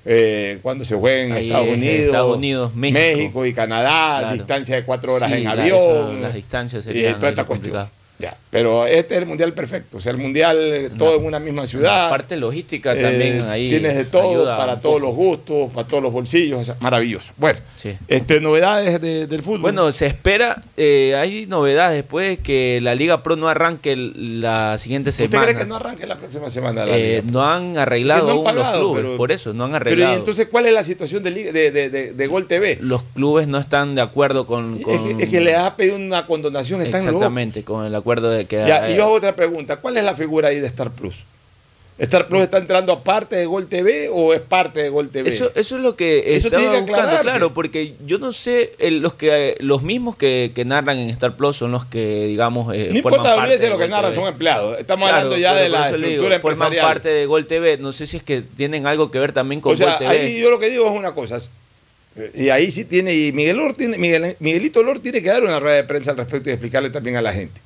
eh, 0.04 0.58
cuando 0.62 0.84
se 0.84 0.96
juega 0.96 1.20
en 1.22 1.32
Ahí 1.32 1.46
Estados 1.46 1.68
es 1.68 1.74
Unidos, 1.76 1.98
Estados 2.00 2.36
Unidos, 2.36 2.74
México. 2.74 3.46
y 3.46 3.54
Canadá, 3.54 4.18
Claro. 4.18 4.34
distancia 4.34 4.74
de 4.76 4.82
cuatro 4.84 5.14
horas 5.14 5.28
Sí, 5.30 5.34
en 5.38 5.44
la- 5.44 5.50
avión. 5.52 5.78
eso, 5.78 6.12
las 6.20 6.34
distancias 6.34 6.82
y 6.84 6.88
serían 6.88 7.14
toda 7.20 7.30
esta 7.30 7.44
cuestión. 7.44 7.88
Ya, 8.22 8.36
Pero 8.50 8.86
este 8.86 9.14
es 9.16 9.20
el 9.22 9.26
mundial 9.26 9.52
perfecto, 9.52 9.96
o 9.96 10.00
sea, 10.00 10.12
el 10.12 10.18
mundial 10.18 10.56
eh, 10.60 10.90
todo 10.96 11.16
en 11.16 11.24
una 11.24 11.40
misma 11.40 11.66
ciudad. 11.66 12.04
La 12.04 12.08
parte 12.08 12.36
logística 12.36 12.92
Eh, 12.94 13.02
también 13.02 13.40
ahí. 13.48 13.68
Tienes 13.70 13.96
de 13.96 14.04
todo, 14.04 14.44
para 14.56 14.78
todos 14.80 15.00
los 15.00 15.12
gustos, 15.12 15.72
para 15.72 15.88
todos 15.88 16.00
los 16.04 16.12
bolsillos, 16.12 16.60
o 16.60 16.64
sea, 16.64 16.76
maravilloso. 16.78 17.32
Bueno, 17.36 17.58
Sí. 17.74 17.94
este, 18.06 18.40
novedades 18.40 19.00
de- 19.00 19.26
del 19.26 19.42
fútbol. 19.42 19.62
Bueno, 19.62 19.90
se 19.90 20.06
espera, 20.06 20.62
eh, 20.76 21.16
hay 21.16 21.46
novedades 21.46 21.96
después 21.96 22.28
de 22.30 22.36
que 22.44 22.78
la 22.80 22.94
Liga 22.94 23.24
Pro 23.24 23.34
no 23.34 23.48
arranque 23.48 23.96
la 23.96 24.78
siguiente 24.78 25.10
¿Usted 25.10 25.24
semana. 25.28 25.46
cree 25.46 25.58
que 25.58 25.66
no 25.66 25.74
arranque 25.74 26.06
la 26.06 26.16
próxima 26.16 26.48
semana 26.48 26.86
la 26.86 26.96
Eh, 26.96 27.22
liga? 27.22 27.32
no 27.32 27.42
han 27.42 27.76
arreglado 27.76 28.26
no 28.26 28.30
han 28.30 28.36
aún 28.36 28.44
pagado, 28.44 28.72
los 28.78 28.80
clubes, 28.90 29.04
pero- 29.04 29.16
por 29.16 29.32
eso, 29.32 29.52
no 29.52 29.64
han 29.64 29.70
Pero 29.72 29.80
arreglado. 29.82 30.12
¿y 30.12 30.16
entonces 30.18 30.46
cuál 30.48 30.66
es 30.66 30.74
la 30.74 30.84
situación 30.84 31.24
de, 31.24 31.30
liga- 31.32 31.50
de, 31.50 31.72
de- 31.72 31.90
de- 31.90 32.12
de 32.12 32.26
Gol 32.28 32.46
TV? 32.46 32.78
los 32.80 33.02
clubes 33.02 33.48
no 33.48 33.58
están 33.58 33.96
de 33.96 34.02
acuerdo 34.02 34.46
con... 34.46 34.76
Es 34.76 34.82
con- 34.84 35.16
que, 35.18 35.24
es 35.24 35.28
que 35.28 35.40
les 35.40 35.56
ha 35.56 35.74
pedido 35.74 35.96
una 35.96 36.24
condonación, 36.26 36.82
están. 36.82 37.00
Exactamente, 37.00 37.64
con 37.64 37.84
el 37.84 37.92
acuerdo 37.96 38.11
de 38.20 38.44
que... 38.46 38.56
Ya, 38.66 38.90
y 38.90 38.96
yo 38.96 39.04
hago 39.04 39.14
otra 39.14 39.34
pregunta, 39.34 39.76
¿cuál 39.76 39.96
es 39.96 40.04
la 40.04 40.14
figura 40.14 40.48
ahí 40.48 40.60
de 40.60 40.66
Star 40.66 40.90
Plus? 40.90 41.24
¿Star 41.98 42.26
Plus 42.26 42.42
está 42.42 42.56
entrando 42.58 42.90
aparte 42.92 43.36
de 43.36 43.46
Gol 43.46 43.68
TV 43.68 44.08
o 44.10 44.32
es 44.32 44.40
parte 44.40 44.82
de 44.82 44.88
Gol 44.88 45.10
TV? 45.10 45.28
Eso, 45.28 45.52
eso 45.54 45.76
es 45.76 45.82
lo 45.82 45.94
que 45.94 46.34
Eso 46.36 46.48
estaba 46.48 46.72
que 46.72 46.80
buscando, 46.80 47.20
claro, 47.20 47.52
porque 47.54 47.94
yo 48.06 48.18
no 48.18 48.32
sé, 48.32 48.72
los 48.90 49.14
que 49.14 49.56
los 49.60 49.82
mismos 49.82 50.16
que, 50.16 50.50
que 50.54 50.64
narran 50.64 50.98
en 50.98 51.10
Star 51.10 51.36
Plus 51.36 51.58
son 51.58 51.70
los 51.70 51.84
que, 51.84 52.24
digamos, 52.26 52.74
eh, 52.74 52.88
no 52.92 53.02
forman 53.02 53.20
importa, 53.20 53.36
parte 53.36 53.58
de 53.58 53.68
lo 53.70 53.78
que 53.78 53.88
narran, 53.88 54.14
son 54.14 54.26
empleados. 54.26 54.78
Estamos 54.80 55.06
Claro, 55.08 55.26
hablando 55.26 55.36
ya 55.40 55.54
de 55.54 55.68
la 55.68 55.90
le 55.90 55.96
digo, 55.96 56.06
estructura 56.08 56.40
forman 56.40 56.52
empresarial. 56.72 56.86
parte 56.86 57.08
de 57.10 57.26
Gol 57.26 57.46
TV. 57.46 57.76
No 57.78 57.92
sé 57.92 58.06
si 58.06 58.16
es 58.16 58.22
que 58.22 58.40
tienen 58.40 58.86
algo 58.86 59.10
que 59.10 59.18
ver 59.20 59.32
también 59.32 59.60
con 59.60 59.74
o 59.74 59.76
sea, 59.76 59.90
Gol 59.90 59.98
TV. 59.98 60.10
ahí 60.10 60.40
yo 60.40 60.50
lo 60.50 60.58
que 60.58 60.70
digo 60.70 60.86
es 60.86 60.92
una 60.98 61.12
cosa. 61.12 61.38
Y 62.34 62.48
ahí 62.48 62.70
sí 62.70 62.84
tiene, 62.84 63.14
y 63.14 63.32
Miguel 63.32 63.60
Or 63.60 63.74
tiene, 63.74 63.96
Miguel- 63.98 64.36
Miguelito 64.40 64.82
Lor 64.82 64.98
tiene 64.98 65.22
que 65.22 65.28
dar 65.28 65.44
una 65.44 65.60
rueda 65.60 65.76
de 65.76 65.84
prensa 65.84 66.10
al 66.10 66.16
respecto 66.16 66.48
y 66.50 66.52
explicarle 66.54 66.90
también 66.90 67.16
a 67.16 67.22
la 67.22 67.32
gente. 67.32 67.60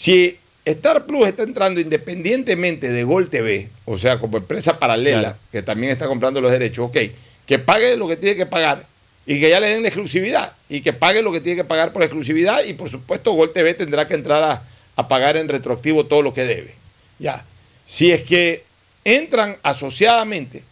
Si 0.00 0.38
Star 0.64 1.04
Plus 1.04 1.28
está 1.28 1.42
entrando 1.42 1.78
independientemente 1.78 2.90
de 2.90 3.04
Gol 3.04 3.28
TV, 3.28 3.68
o 3.84 3.98
sea, 3.98 4.18
como 4.18 4.38
empresa 4.38 4.78
paralela, 4.78 5.20
Claro. 5.20 5.36
que 5.52 5.62
también 5.62 5.92
está 5.92 6.06
comprando 6.06 6.40
los 6.40 6.50
derechos, 6.50 6.86
ok, 6.88 6.96
que 7.44 7.58
pague 7.58 7.98
lo 7.98 8.08
que 8.08 8.16
tiene 8.16 8.34
que 8.34 8.46
pagar 8.46 8.86
y 9.26 9.38
que 9.38 9.50
ya 9.50 9.60
le 9.60 9.68
den 9.68 9.82
la 9.82 9.88
exclusividad 9.88 10.54
y 10.70 10.80
que 10.80 10.94
pague 10.94 11.20
lo 11.20 11.30
que 11.30 11.42
tiene 11.42 11.56
que 11.60 11.64
pagar 11.68 11.92
por 11.92 12.02
exclusividad 12.02 12.64
y 12.64 12.72
por 12.72 12.88
supuesto 12.88 13.32
Gol 13.32 13.52
TV 13.52 13.74
tendrá 13.74 14.06
que 14.06 14.14
entrar 14.14 14.42
a, 14.42 14.62
a 14.96 15.06
pagar 15.06 15.36
en 15.36 15.50
retroactivo 15.50 16.06
todo 16.06 16.22
lo 16.22 16.32
que 16.32 16.44
debe. 16.44 16.74
Ya. 17.18 17.44
Si 17.84 18.10
es 18.10 18.22
que 18.22 18.64
entran 19.04 19.58
asociadamente, 19.62 20.62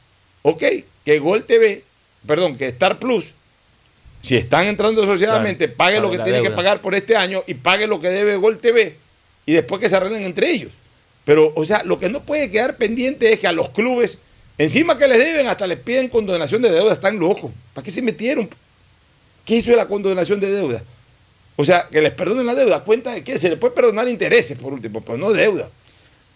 ok, 0.40 0.62
que 1.04 1.18
Gol 1.18 1.44
TV, 1.44 1.84
perdón, 2.26 2.56
que 2.56 2.68
Star 2.68 2.98
Plus, 2.98 3.34
si 4.22 4.36
están 4.38 4.64
entrando 4.68 5.02
asociadamente, 5.02 5.66
Claro, 5.66 5.76
pague 5.76 6.00
lo 6.00 6.10
que 6.10 6.18
tiene 6.20 6.40
que 6.40 6.50
pagar 6.50 6.80
por 6.80 6.94
este 6.94 7.14
año 7.14 7.44
y 7.46 7.52
pague 7.52 7.86
lo 7.86 8.00
que 8.00 8.08
debe 8.08 8.36
Gol 8.36 8.56
TV 8.56 8.96
y 9.48 9.54
después 9.54 9.80
que 9.80 9.88
se 9.88 9.96
arreglen 9.96 10.24
entre 10.24 10.50
ellos. 10.50 10.70
Pero, 11.24 11.54
o 11.56 11.64
sea, 11.64 11.82
lo 11.82 11.98
que 11.98 12.10
no 12.10 12.20
puede 12.20 12.50
quedar 12.50 12.76
pendiente 12.76 13.32
es 13.32 13.40
que 13.40 13.46
a 13.46 13.52
los 13.52 13.70
clubes, 13.70 14.18
encima 14.58 14.98
que 14.98 15.08
les 15.08 15.16
deben, 15.16 15.46
hasta 15.46 15.66
les 15.66 15.78
piden 15.78 16.10
condonación 16.10 16.60
de 16.60 16.70
deuda, 16.70 16.92
están 16.92 17.18
locos. 17.18 17.50
¿Para 17.72 17.82
qué 17.82 17.90
se 17.90 18.02
metieron? 18.02 18.46
¿Qué 19.46 19.56
hizo 19.56 19.74
la 19.74 19.88
condonación 19.88 20.38
de 20.38 20.50
deuda? 20.50 20.82
O 21.56 21.64
sea, 21.64 21.88
que 21.90 22.02
les 22.02 22.12
perdonen 22.12 22.44
la 22.44 22.54
deuda. 22.54 22.84
¿Cuenta 22.84 23.14
de 23.14 23.24
qué? 23.24 23.38
Se 23.38 23.48
les 23.48 23.58
puede 23.58 23.72
perdonar 23.74 24.06
intereses, 24.06 24.58
por 24.58 24.74
último, 24.74 25.00
pero 25.00 25.16
no 25.16 25.32
deuda. 25.32 25.70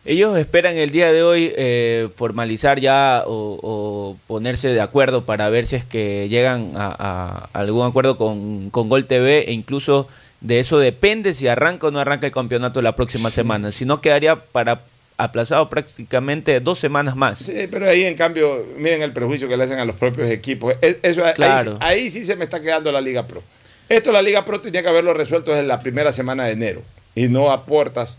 Ellos 0.06 0.38
esperan 0.38 0.78
el 0.78 0.90
día 0.90 1.12
de 1.12 1.22
hoy 1.22 1.52
eh, 1.54 2.08
formalizar 2.16 2.80
ya 2.80 3.24
o, 3.26 3.60
o 3.62 4.16
ponerse 4.26 4.68
de 4.68 4.80
acuerdo 4.80 5.26
para 5.26 5.50
ver 5.50 5.66
si 5.66 5.76
es 5.76 5.84
que 5.84 6.30
llegan 6.30 6.72
a, 6.76 6.96
a 7.52 7.60
algún 7.60 7.86
acuerdo 7.86 8.16
con, 8.16 8.70
con 8.70 8.88
Gol 8.88 9.04
TV 9.04 9.50
e 9.50 9.52
incluso 9.52 10.08
de 10.42 10.58
eso 10.60 10.78
depende 10.78 11.32
si 11.34 11.48
arranca 11.48 11.86
o 11.86 11.90
no 11.90 12.00
arranca 12.00 12.26
el 12.26 12.32
campeonato 12.32 12.82
la 12.82 12.94
próxima 12.96 13.30
semana. 13.30 13.72
Si 13.72 13.84
no, 13.86 14.00
quedaría 14.00 14.36
para 14.36 14.82
aplazado 15.16 15.68
prácticamente 15.68 16.58
dos 16.60 16.78
semanas 16.78 17.14
más. 17.14 17.38
Sí, 17.38 17.68
pero 17.70 17.88
ahí 17.88 18.02
en 18.04 18.16
cambio, 18.16 18.66
miren 18.76 19.02
el 19.02 19.12
prejuicio 19.12 19.48
que 19.48 19.56
le 19.56 19.64
hacen 19.64 19.78
a 19.78 19.84
los 19.84 19.94
propios 19.96 20.28
equipos. 20.30 20.74
Ahí- 20.82 20.96
Claro. 21.34 21.76
ahí, 21.80 22.10
sí 22.10 22.24
se 22.24 22.34
me 22.34 22.44
está 22.44 22.60
quedando 22.60 22.90
la 22.90 23.00
Liga 23.00 23.26
Pro. 23.26 23.42
Esto 23.88 24.10
la 24.10 24.20
Liga 24.22 24.44
Pro 24.44 24.60
tenía 24.60 24.82
que 24.82 24.88
haberlo 24.88 25.14
resuelto 25.14 25.52
desde 25.52 25.66
la 25.66 25.78
primera 25.80 26.10
semana 26.12 26.44
de 26.46 26.52
enero 26.52 26.82
y 27.14 27.28
no 27.28 27.50
a 27.52 27.64
puertas 27.66 28.16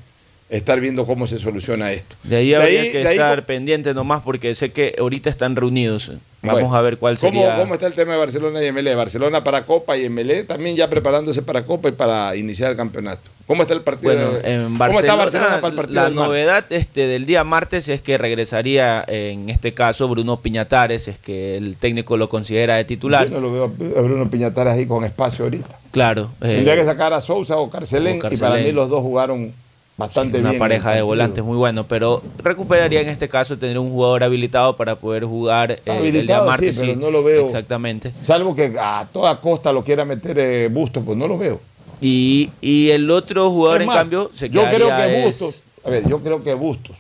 estar 0.58 0.80
viendo 0.80 1.06
cómo 1.06 1.26
se 1.28 1.40
soluciona 1.40 1.92
esto. 1.92 2.16
De 2.24 2.36
ahí 2.38 2.50
De 2.50 2.56
habría 2.58 2.82
ahí- 2.82 2.92
que 2.92 3.00
de 3.00 3.08
ahí 3.08 3.16
estar 3.16 3.40
co- 3.42 3.46
pendiente 3.48 3.94
nomás 3.94 4.22
porque 4.22 4.54
sé 4.56 4.72
que 4.72 4.96
ahorita 5.00 5.30
están 5.30 5.56
reunidos. 5.56 6.12
Vamos 6.44 6.62
Bueno, 6.62 6.76
a 6.76 6.82
ver 6.82 6.98
cuál 6.98 7.18
¿cómo, 7.18 7.32
sería. 7.42 7.56
¿Cómo 7.58 7.74
está 7.74 7.88
el 7.88 7.94
tema 7.94 8.14
de 8.14 8.20
Barcelona 8.20 8.62
y 8.62 8.68
MLE? 8.72 8.96
Barcelona 8.96 9.44
para 9.46 9.64
Copa 9.66 9.98
y 9.98 10.10
MLE 10.10 10.44
también 10.44 10.76
ya 10.76 10.90
preparándose 10.90 11.42
para 11.42 11.64
Copa 11.66 11.88
y 11.88 11.94
para 11.94 12.36
iniciar 12.36 12.70
el 12.72 12.76
campeonato. 12.78 13.32
¿Cómo 13.48 13.62
está 13.62 13.74
el 13.74 13.82
partido? 13.82 14.14
Bueno, 14.14 14.32
en 14.44 14.64
¿Cómo 14.64 14.74
está 14.74 15.16
Barcelona, 15.16 15.16
Barcelona 15.16 15.56
para 15.62 15.68
el 15.70 15.76
partido 15.76 15.96
la 15.96 16.04
del 16.06 16.16
novedad 16.16 16.66
este, 16.70 17.08
del 17.08 17.26
día 17.26 17.44
martes 17.46 17.88
es 17.90 18.02
que 18.02 18.18
regresaría, 18.18 19.04
en 19.08 19.50
este 19.50 19.74
caso, 19.74 20.08
Bruno 20.10 20.40
Piñatares, 20.42 21.08
es 21.08 21.18
que 21.18 21.56
el 21.58 21.78
técnico 21.78 22.18
lo 22.18 22.28
considera 22.30 22.76
de 22.76 22.84
titular. 22.84 23.30
Yo 23.30 23.40
no 23.40 23.40
lo 23.40 23.52
veo 23.54 23.64
a 23.98 24.02
Bruno 24.02 24.30
Piñatares 24.30 24.74
ahí 24.74 24.86
con 24.86 25.04
espacio 25.06 25.46
ahorita. 25.46 25.80
Claro. 25.92 26.30
eh, 26.42 26.56
Tendría 26.56 26.76
que 26.76 26.86
sacar 26.86 27.14
a 27.14 27.22
Sousa 27.22 27.56
o 27.58 27.70
Carcelén, 27.70 28.16
o 28.16 28.18
y 28.18 28.20
para 28.20 28.30
Carcelén. 28.30 28.66
mí 28.66 28.72
los 28.74 28.90
dos 28.90 29.02
jugaron 29.02 29.54
bastante 29.98 30.40
una 30.40 30.50
bien. 30.52 30.60
pareja 30.60 30.92
de 30.92 31.02
volantes 31.02 31.44
muy 31.44 31.56
bueno, 31.58 31.86
pero 31.88 32.22
recuperaría 32.44 33.02
en 33.02 33.10
este 33.10 33.30
caso 33.30 33.58
tener 33.58 33.78
un 33.78 33.90
jugador 33.92 34.24
habilitado 34.24 34.76
para 34.76 34.96
poder 34.96 35.24
jugar 35.26 35.72
eh, 35.72 35.80
el 35.86 36.26
día 36.26 36.40
sí, 36.40 36.46
martes. 36.46 36.98
no 36.98 37.12
lo 37.12 37.24
veo. 37.24 37.46
Exactamente. 37.46 38.12
Salvo 38.26 38.56
que 38.56 38.74
a 38.80 39.08
toda 39.12 39.40
costa 39.40 39.72
lo 39.72 39.84
quiera 39.84 40.04
meter 40.06 40.38
eh, 40.40 40.70
Busto, 40.72 41.02
pues 41.02 41.18
no 41.18 41.28
lo 41.28 41.38
veo. 41.38 41.60
Y, 42.02 42.50
y 42.60 42.90
el 42.90 43.10
otro 43.12 43.50
jugador, 43.50 43.82
en 43.82 43.90
cambio, 43.90 44.30
se 44.34 44.50
yo 44.50 44.64
creo 44.66 44.88
que 44.90 45.20
es- 45.20 45.40
Bustos, 45.40 45.64
a 45.86 45.90
ver, 45.90 46.08
yo 46.10 46.20
creo 46.22 46.44
que 46.44 46.54
Bustos, 46.54 46.98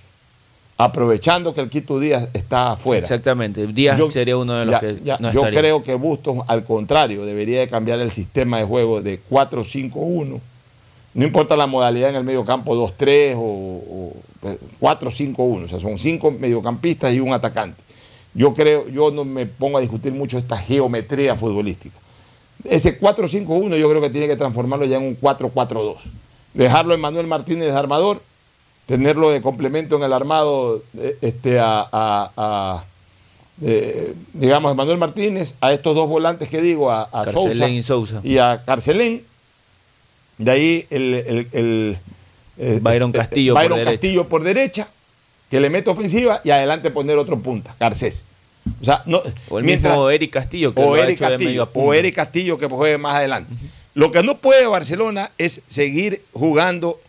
aprovechando 0.77 1.53
que 1.53 1.61
el 1.61 1.69
Quito 1.69 1.99
Díaz 1.99 2.29
está 2.33 2.71
afuera. 2.71 3.01
Exactamente. 3.01 3.67
Díaz 3.67 3.97
Yo- 3.97 4.09
sería 4.11 4.37
uno 4.37 4.53
de 4.53 4.65
los 4.65 4.73
ya- 4.73 4.79
que 4.79 4.99
ya, 5.03 5.17
no 5.19 5.31
yo 5.31 5.39
estaría. 5.39 5.59
creo 5.59 5.83
que 5.83 5.95
Bustos, 5.95 6.37
al 6.47 6.63
contrario, 6.63 7.25
debería 7.25 7.59
de 7.59 7.67
cambiar 7.67 7.99
el 7.99 8.11
sistema 8.11 8.57
de 8.59 8.65
juego 8.65 9.01
de 9.01 9.19
4-5-1. 9.29 10.39
No 11.13 11.25
importa 11.25 11.55
la 11.55 11.67
modalidad 11.67 12.09
en 12.09 12.15
el 12.15 12.23
medio 12.23 12.43
campo, 12.43 12.75
2-3 12.75 13.35
o, 13.35 13.39
o, 13.39 14.13
eh, 14.49 14.57
4-5-1. 14.81 15.65
O 15.65 15.67
sea, 15.67 15.79
son 15.79 15.97
cinco 15.97 16.31
mediocampistas 16.31 17.13
y 17.13 17.19
un 17.19 17.33
atacante. 17.33 17.81
Yo 18.33 18.53
creo, 18.53 18.87
yo 18.89 19.11
no 19.11 19.23
me 19.25 19.45
pongo 19.45 19.77
a 19.77 19.81
discutir 19.81 20.11
mucho 20.13 20.37
esta 20.39 20.57
geometría 20.57 21.35
futbolística. 21.35 21.95
Ese 22.63 22.99
4-5-1 22.99 23.77
yo 23.77 23.89
creo 23.89 24.01
que 24.01 24.09
tiene 24.09 24.27
que 24.27 24.35
transformarlo 24.35 24.85
ya 24.85 24.97
en 24.97 25.03
un 25.03 25.19
4-4-2. 25.19 25.97
Dejarlo 26.55 26.93
en 26.95 27.01
Manuel 27.01 27.27
Martínez 27.27 27.71
de 27.71 27.77
armador, 27.77 28.21
tenerlo 28.87 29.29
de 29.29 29.41
complemento 29.41 29.97
en 29.97 30.03
el 30.03 30.13
armado 30.13 30.81
eh, 30.97 31.17
este, 31.21 31.59
a, 31.59 31.87
a- 31.91 32.31
a, 32.35 32.83
eh, 33.61 34.15
digamos, 34.33 34.71
a 34.71 34.75
Manuel 34.75 34.97
Martínez, 34.97 35.55
a 35.61 35.71
estos 35.73 35.95
dos 35.95 36.09
volantes 36.09 36.49
que 36.49 36.59
digo, 36.61 36.89
a, 36.89 37.03
a 37.03 37.23
Sousa 37.25 37.69
y 37.69 37.83
Sousa. 37.83 38.21
y 38.23 38.37
a 38.39 38.63
Carcelén. 38.65 39.23
De 40.37 40.51
ahí 40.51 40.87
el, 40.89 41.13
el- 41.13 41.47
el, 41.51 41.97
eh, 42.57 42.79
Byron 42.81 43.09
este, 43.09 43.19
Castillo 43.19 43.53
por 43.53 43.63
Byron 43.63 43.77
derecha. 43.79 43.91
Castillo 43.93 44.29
por 44.29 44.43
derecha, 44.43 44.87
que 45.49 45.59
le 45.59 45.69
mete 45.69 45.89
ofensiva 45.89 46.41
y 46.43 46.49
adelante 46.51 46.91
poner 46.91 47.17
otro 47.17 47.39
punta, 47.39 47.75
Garcés. 47.79 48.21
O 48.81 48.85
sea, 48.85 49.03
no, 49.05 49.21
O 49.49 49.59
el 49.59 49.65
mientras- 49.65 49.93
mismo 49.93 50.09
Eric 50.09 50.31
Castillo, 50.31 50.73
que 50.73 50.81
o 50.81 50.85
lo 50.85 50.93
ha 50.95 50.99
Eric 51.05 51.15
hecho 51.15 51.25
de 51.25 51.29
Castillo, 51.31 51.49
medio 51.49 51.63
a 51.63 51.69
punta. 51.69 51.87
o 51.87 51.93
Eric 51.93 52.15
Castillo 52.15 52.57
que 52.57 52.67
juegue 52.67 52.97
más 52.97 53.15
adelante. 53.15 53.53
Lo 53.93 54.11
que 54.11 54.23
no 54.23 54.37
puede 54.39 54.65
Barcelona 54.65 55.31
es 55.37 55.61
seguir 55.67 56.23
jugando 56.33 56.99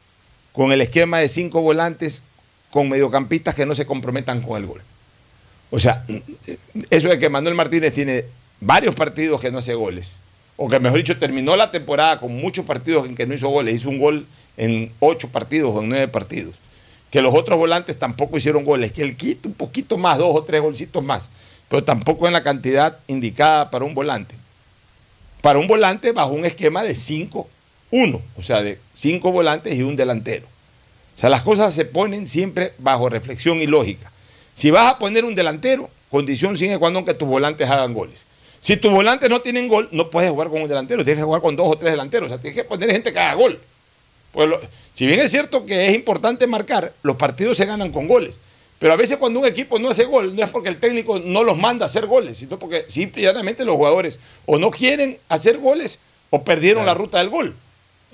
con 0.53 0.73
el 0.73 0.81
esquema 0.81 1.19
de 1.19 1.29
cinco 1.29 1.61
volantes 1.63 2.23
con 2.71 2.89
mediocampistas 2.89 3.55
que 3.55 3.65
no 3.67 3.75
se 3.75 3.87
comprometan 3.87 4.43
con 4.43 4.61
el 4.61 4.67
gol. 4.67 4.83
O 5.71 5.79
sea, 5.79 6.05
eso 6.91 7.09
de 7.09 7.19
que 7.19 7.29
Manuel 7.29 7.55
Martínez 7.55 7.93
tiene 7.95 8.25
varios 8.61 8.95
partidos 8.95 9.41
que 9.41 9.51
no 9.51 9.59
hace 9.59 9.75
goles, 9.75 10.11
o 10.57 10.69
que 10.69 10.79
mejor 10.79 10.99
dicho 10.99 11.19
terminó 11.19 11.57
la 11.57 11.71
temporada 11.71 12.19
con 12.19 12.35
muchos 12.35 12.65
partidos 12.65 13.07
en 13.07 13.15
que 13.15 13.27
no 13.27 13.35
hizo 13.35 13.49
goles, 13.49 13.75
hizo 13.75 13.89
un 13.89 13.99
gol 13.99 14.27
en 14.57 14.93
ocho 15.01 15.29
partidos 15.29 15.75
o 15.75 15.83
en 15.83 15.89
nueve 15.89 16.09
partidos, 16.09 16.55
que 17.11 17.23
los 17.23 17.35
otros 17.35 17.59
volantes 17.59 17.99
tampoco 17.99 18.37
hicieron 18.37 18.65
goles, 18.65 18.93
que 18.93 19.03
el 19.03 19.17
Quito 19.17 19.49
un 19.49 19.55
poquito 19.55 19.99
más, 19.99 20.19
dos 20.19 20.35
o 20.35 20.45
tres 20.45 20.63
golcitos 20.63 21.05
más, 21.05 21.31
pero 21.69 21.83
tampoco 21.83 22.27
en 22.27 22.33
la 22.33 22.43
cantidad 22.43 22.99
indicada 23.09 23.71
para 23.71 23.85
un 23.85 23.95
volante. 23.95 24.35
Para 25.41 25.59
un 25.59 25.67
volante 25.67 26.13
bajo 26.13 26.33
un 26.33 26.45
esquema 26.45 26.83
de 26.83 26.93
5-1, 26.93 27.47
o 28.37 28.43
sea, 28.43 28.63
de 28.63 28.79
cinco 28.95 29.31
volantes 29.31 29.77
y 29.77 29.83
un 29.83 29.97
delantero. 29.97 30.47
O 31.17 31.21
sea, 31.21 31.29
las 31.29 31.43
cosas 31.43 31.75
se 31.75 31.85
ponen 31.85 32.27
siempre 32.27 32.73
bajo 32.79 33.09
reflexión 33.09 33.61
y 33.61 33.67
lógica. 33.67 34.11
Si 34.55 34.71
vas 34.71 34.93
a 34.93 34.99
poner 34.99 35.25
un 35.25 35.35
delantero, 35.35 35.91
condición 36.11 36.57
sine 36.57 36.79
qua 36.79 36.91
non 36.95 37.03
que 37.03 37.15
tus 37.15 37.27
volantes 37.27 37.67
hagan 37.67 37.91
goles. 37.91 38.23
Si 38.65 38.79
tus 38.79 38.91
volantes 38.91 39.29
no 39.29 39.43
tienen 39.43 39.69
gol, 39.69 39.91
no 39.93 40.09
puedes 40.09 40.31
jugar 40.31 40.49
con 40.49 40.63
un 40.63 40.69
delantero, 40.71 41.05
tienes 41.05 41.21
que 41.21 41.25
jugar 41.27 41.43
con 41.43 41.55
dos 41.55 41.71
o 41.71 41.77
tres 41.77 41.93
delanteros. 41.93 42.29
O 42.29 42.31
sea, 42.31 42.39
tienes 42.41 42.57
que 42.57 42.65
poner 42.65 42.91
gente 42.91 43.13
que 43.13 43.19
haga 43.19 43.35
gol. 43.35 43.61
Pues 44.33 44.49
lo- 44.49 44.59
si 44.95 45.07
bien 45.07 45.21
es 45.21 45.31
cierto 45.31 45.67
que 45.67 45.87
es 45.89 45.95
importante 45.95 46.47
marcar, 46.47 46.95
los 47.03 47.17
partidos 47.17 47.59
se 47.59 47.67
ganan 47.67 47.93
con 47.93 48.09
goles. 48.09 48.39
Pero 48.79 48.95
a 48.95 48.97
veces 48.97 49.19
cuando 49.19 49.41
un 49.41 49.45
equipo 49.45 49.79
no 49.79 49.91
hace 49.91 50.05
gol, 50.05 50.35
no 50.35 50.43
es 50.43 50.49
porque 50.49 50.71
el 50.71 50.79
técnico 50.81 51.19
no 51.19 51.45
los 51.45 51.59
manda 51.59 51.85
a 51.85 51.89
hacer 51.89 52.07
goles, 52.07 52.39
sino 52.39 52.59
porque 52.59 52.87
simplemente 52.89 53.67
los 53.67 53.77
jugadores 53.77 54.19
o 54.47 54.59
no 54.59 54.71
quieren 54.71 55.19
hacer 55.29 55.59
goles 55.59 55.99
o 56.31 56.43
perdieron 56.43 56.87
la 56.87 56.95
ruta 56.95 57.19
del 57.19 57.29
gol. 57.29 57.55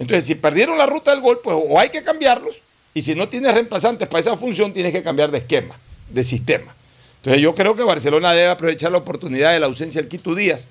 Entonces, 0.00 0.24
si 0.24 0.34
perdieron 0.34 0.76
la 0.78 0.86
ruta 0.86 1.12
del 1.12 1.20
gol, 1.20 1.38
pues 1.44 1.56
o 1.60 1.78
hay 1.78 1.90
que 1.90 2.02
cambiarlos, 2.02 2.60
y 2.92 3.02
si 3.02 3.14
no 3.14 3.28
tienes 3.28 3.54
reemplazantes 3.54 4.08
para 4.08 4.18
esa 4.18 4.36
función, 4.36 4.72
tienes 4.72 4.92
que 4.92 5.04
cambiar 5.04 5.30
de 5.30 5.38
esquema, 5.38 5.78
de 6.08 6.24
sistema. 6.24 6.74
Entonces, 7.20 7.42
yo 7.42 7.54
creo 7.54 7.76
que 7.76 7.82
Barcelona 7.82 8.32
debe 8.32 8.48
aprovechar 8.48 8.90
la 8.92 8.98
oportunidad 8.98 9.52
de 9.52 9.60
la 9.60 9.66
ausencia 9.66 10.00
del 10.00 10.08
Quito 10.08 10.34
Díaz, 10.34 10.66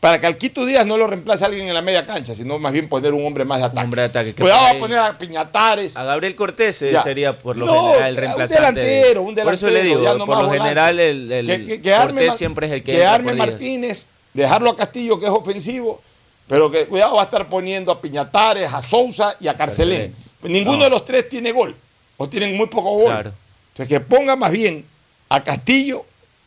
para 0.00 0.20
que 0.20 0.26
al 0.26 0.36
Quito 0.36 0.66
Díaz 0.66 0.84
no 0.86 0.98
lo 0.98 1.06
reemplace 1.06 1.46
alguien 1.46 1.66
en 1.66 1.72
la 1.72 1.80
media 1.80 2.04
cancha, 2.04 2.34
sino 2.34 2.58
más 2.58 2.72
bien 2.74 2.90
poner 2.90 3.14
un 3.14 3.24
hombre 3.26 3.46
más 3.46 3.60
de 3.60 3.64
ataque. 3.66 3.84
hombre 3.84 4.00
de 4.02 4.06
ataque. 4.08 4.34
que 4.34 4.42
Cuidado 4.42 4.66
por 4.68 4.76
a 4.76 4.80
poner 4.80 4.98
a 4.98 5.16
Piñatares. 5.18 5.96
A 5.96 6.04
Gabriel 6.04 6.34
Cortés 6.34 6.82
eh, 6.82 6.94
sería 7.02 7.38
por 7.38 7.56
lo 7.56 7.64
No, 7.64 7.72
general 7.92 8.08
el 8.08 8.14
un 8.14 8.20
reemplazante. 8.20 8.80
de- 8.80 8.86
delantero, 8.86 9.22
un 9.22 9.34
por 9.34 9.54
eso 9.54 9.66
le 9.68 9.72
delantero, 9.82 10.00
digo, 10.00 10.18
no 10.18 10.26
por 10.26 10.36
lo 10.36 10.42
volante. 10.42 10.58
general 10.62 11.00
el, 11.00 11.32
el 11.32 11.46
que, 11.46 11.64
que- 11.66 11.80
que 11.82 11.94
arme 11.94 12.12
Cortés 12.20 12.36
siempre 12.36 12.66
es 12.66 12.72
el 12.74 12.82
que, 12.82 12.92
que 12.92 13.06
arme. 13.06 13.32
Martínez, 13.32 14.04
dejarlo 14.34 14.70
a 14.70 14.76
Castillo 14.76 15.18
que 15.18 15.24
es 15.24 15.32
ofensivo, 15.32 16.02
pero 16.48 16.70
que 16.70 16.84
cuidado 16.84 17.14
va 17.14 17.22
a 17.22 17.24
estar 17.24 17.48
poniendo 17.48 17.90
a 17.90 17.98
Piñatares, 17.98 18.70
a 18.74 18.82
Sousa 18.82 19.36
y 19.40 19.48
a 19.48 19.54
Carcelén. 19.54 20.12
Carcelén. 20.12 20.52
Ninguno 20.52 20.76
No. 20.76 20.84
de 20.84 20.90
los 20.90 21.06
tres 21.06 21.26
tiene 21.30 21.50
gol, 21.50 21.74
o 22.18 22.28
tienen 22.28 22.54
muy 22.58 22.66
poco 22.66 22.90
gol. 22.90 23.06
Claro. 23.06 23.32
Entonces 23.72 23.88
que 23.88 24.00
ponga 24.04 24.36
más 24.36 24.50
bien 24.52 24.84
a 25.28 25.42
Castillo 25.44 26.04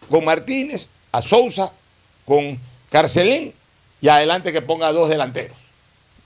con 0.09 0.25
Martínez, 0.25 0.87
a 1.11 1.21
Sousa 1.21 1.71
con 2.25 2.59
Carcelén 2.91 3.53
y 4.01 4.07
adelante 4.07 4.51
que 4.53 4.61
ponga 4.61 4.91
dos 4.91 5.09
delanteros. 5.09 5.57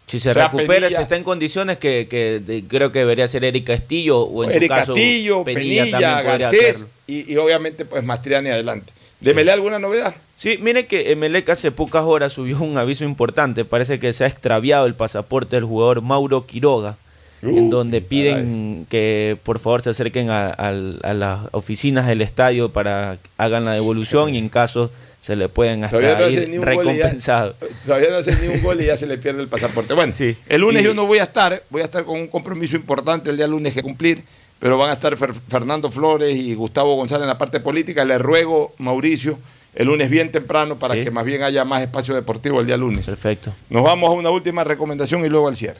Si 0.08 0.20
se 0.20 0.32
O 0.32 0.34
sea, 0.34 0.46
recupera, 0.50 0.88
Penilla- 0.88 0.98
si 0.98 1.02
está 1.02 1.16
en 1.16 1.24
condiciones 1.24 1.78
que, 1.78 2.08
que 2.10 2.40
de- 2.42 2.64
creo 2.68 2.92
que 2.92 3.00
debería 3.00 3.28
ser 3.30 3.46
Eric 3.46 3.66
Castillo 3.68 4.20
o 4.22 4.44
en 4.44 4.52
Eric 4.52 4.64
su 4.64 4.68
caso 4.68 4.94
Castillo, 4.94 5.44
Penilla, 5.46 5.84
Penilla, 5.84 6.00
también 6.00 6.26
podría 6.30 6.38
Garcés 6.48 6.70
hacerlo. 6.70 6.88
y, 7.08 7.34
y 7.34 7.38
obviamente 7.38 7.86
pues 7.86 8.04
Mastriani 8.04 8.50
adelante. 8.50 8.92
Démele 9.22 9.52
alguna 9.52 9.78
novedad. 9.80 10.16
Sí, 10.36 10.58
mire 10.60 10.88
que 10.88 11.12
Emelec 11.12 11.48
hace 11.50 11.72
pocas 11.72 12.04
horas 12.06 12.34
subió 12.34 12.60
un 12.60 12.78
aviso 12.80 13.06
importante. 13.06 13.64
Parece 13.66 14.00
que 14.00 14.12
se 14.14 14.24
ha 14.24 14.28
extraviado 14.28 14.88
el 14.88 14.96
pasaporte 14.96 15.56
del 15.56 15.64
jugador 15.66 16.02
Mauro 16.02 16.48
Quiroga, 16.48 16.98
en 17.42 17.70
donde 17.70 18.02
piden 18.02 18.86
que 18.90 19.38
por 19.44 19.60
favor 19.60 19.82
se 19.82 19.90
acerquen 19.92 20.30
a, 20.30 20.72
las 21.14 21.42
oficinas 21.52 22.08
del 22.08 22.22
estadio 22.22 22.70
para 22.72 23.18
que 23.22 23.30
hagan 23.38 23.66
la 23.66 23.74
devolución 23.74 24.34
y 24.36 24.38
en 24.38 24.50
caso 24.50 24.92
se 25.20 25.36
le 25.36 25.50
pueden 25.50 25.84
hasta 25.84 25.98
Todavía 26.00 26.20
no 26.20 26.26
hace 26.26 26.50
ir 26.50 26.62
recompensados. 26.62 27.56
Todavía 27.86 28.10
no 28.10 28.16
hace 28.18 28.36
ni 28.42 28.54
un 28.56 28.62
gol 28.64 28.82
y 28.82 28.86
ya 28.86 28.98
se 28.98 29.06
le 29.06 29.18
pierde 29.20 29.42
el 29.42 29.48
pasaporte. 29.48 29.94
Bueno, 29.94 30.12
el 30.50 30.62
lunes 30.62 30.82
Y- 30.82 30.86
yo 30.86 30.94
no 30.94 31.06
voy 31.06 31.20
a 31.20 31.24
estar, 31.24 31.62
voy 31.70 31.82
a 31.82 31.86
estar 31.86 32.06
con 32.06 32.20
un 32.20 32.28
compromiso 32.28 32.76
importante 32.76 33.30
el 33.30 33.38
día 33.38 33.46
lunes 33.48 33.74
que 33.74 33.84
cumplir, 33.84 34.24
pero 34.60 34.78
van 34.80 34.90
a 34.90 34.94
estar 34.94 35.16
Fer- 35.18 35.36
Fernando 35.48 35.92
Flores 35.92 36.36
y 36.36 36.54
Gustavo 36.56 36.96
González 36.96 37.24
en 37.24 37.28
la 37.30 37.38
parte 37.38 37.60
política. 37.60 38.04
Le 38.04 38.18
ruego, 38.18 38.74
Mauricio, 38.80 39.38
el 39.76 39.88
lunes 39.88 40.10
bien 40.10 40.32
temprano 40.32 40.78
para 40.80 40.96
Sí. 40.96 41.04
que 41.04 41.12
más 41.12 41.24
bien 41.24 41.44
haya 41.44 41.66
más 41.66 41.82
espacio 41.84 42.14
deportivo 42.16 42.60
el 42.60 42.66
día 42.66 42.76
lunes. 42.78 43.06
Perfecto. 43.06 43.54
Nos 43.70 43.84
vamos 43.84 44.10
a 44.10 44.14
una 44.14 44.30
última 44.32 44.64
recomendación 44.64 45.24
y 45.24 45.30
luego 45.30 45.48
al 45.48 45.56
cierre. 45.56 45.80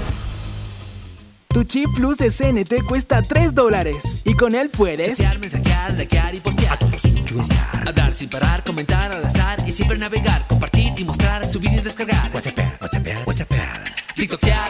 Tu 1.53 1.65
chip 1.65 1.89
plus 1.95 2.15
de 2.15 2.29
CNT 2.29 2.85
cuesta 2.87 3.21
3 3.21 3.53
dólares 3.53 4.21
y 4.23 4.35
con 4.35 4.55
él 4.55 4.69
puedes 4.69 5.17
Chatear, 5.17 5.37
mensajear, 5.37 5.91
likear 5.95 6.33
y 6.33 6.39
postear. 6.39 6.73
A 6.73 6.79
todos 6.79 7.03
influenciar. 7.03 7.87
Hablar 7.87 8.13
sin 8.13 8.29
parar, 8.29 8.63
comentar 8.63 9.11
al 9.11 9.25
azar 9.25 9.61
y 9.67 9.71
siempre 9.73 9.97
navegar, 9.97 10.47
compartir 10.47 10.93
y 10.97 11.03
mostrar, 11.03 11.45
subir 11.45 11.73
y 11.73 11.81
descargar. 11.81 12.31
WhatsApp, 12.33 12.57
WhatsApp, 12.81 13.27
WhatsApp. 13.27 13.51
TikTokear, 14.15 14.69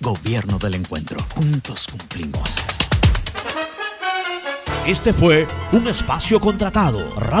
Gobierno 0.00 0.58
del 0.58 0.76
encuentro. 0.76 1.18
Juntos 1.34 1.88
cumplimos. 1.90 2.54
Este 4.86 5.12
fue 5.12 5.46
un 5.72 5.88
espacio 5.88 6.40
contratado. 6.40 7.00
Radio 7.16 7.36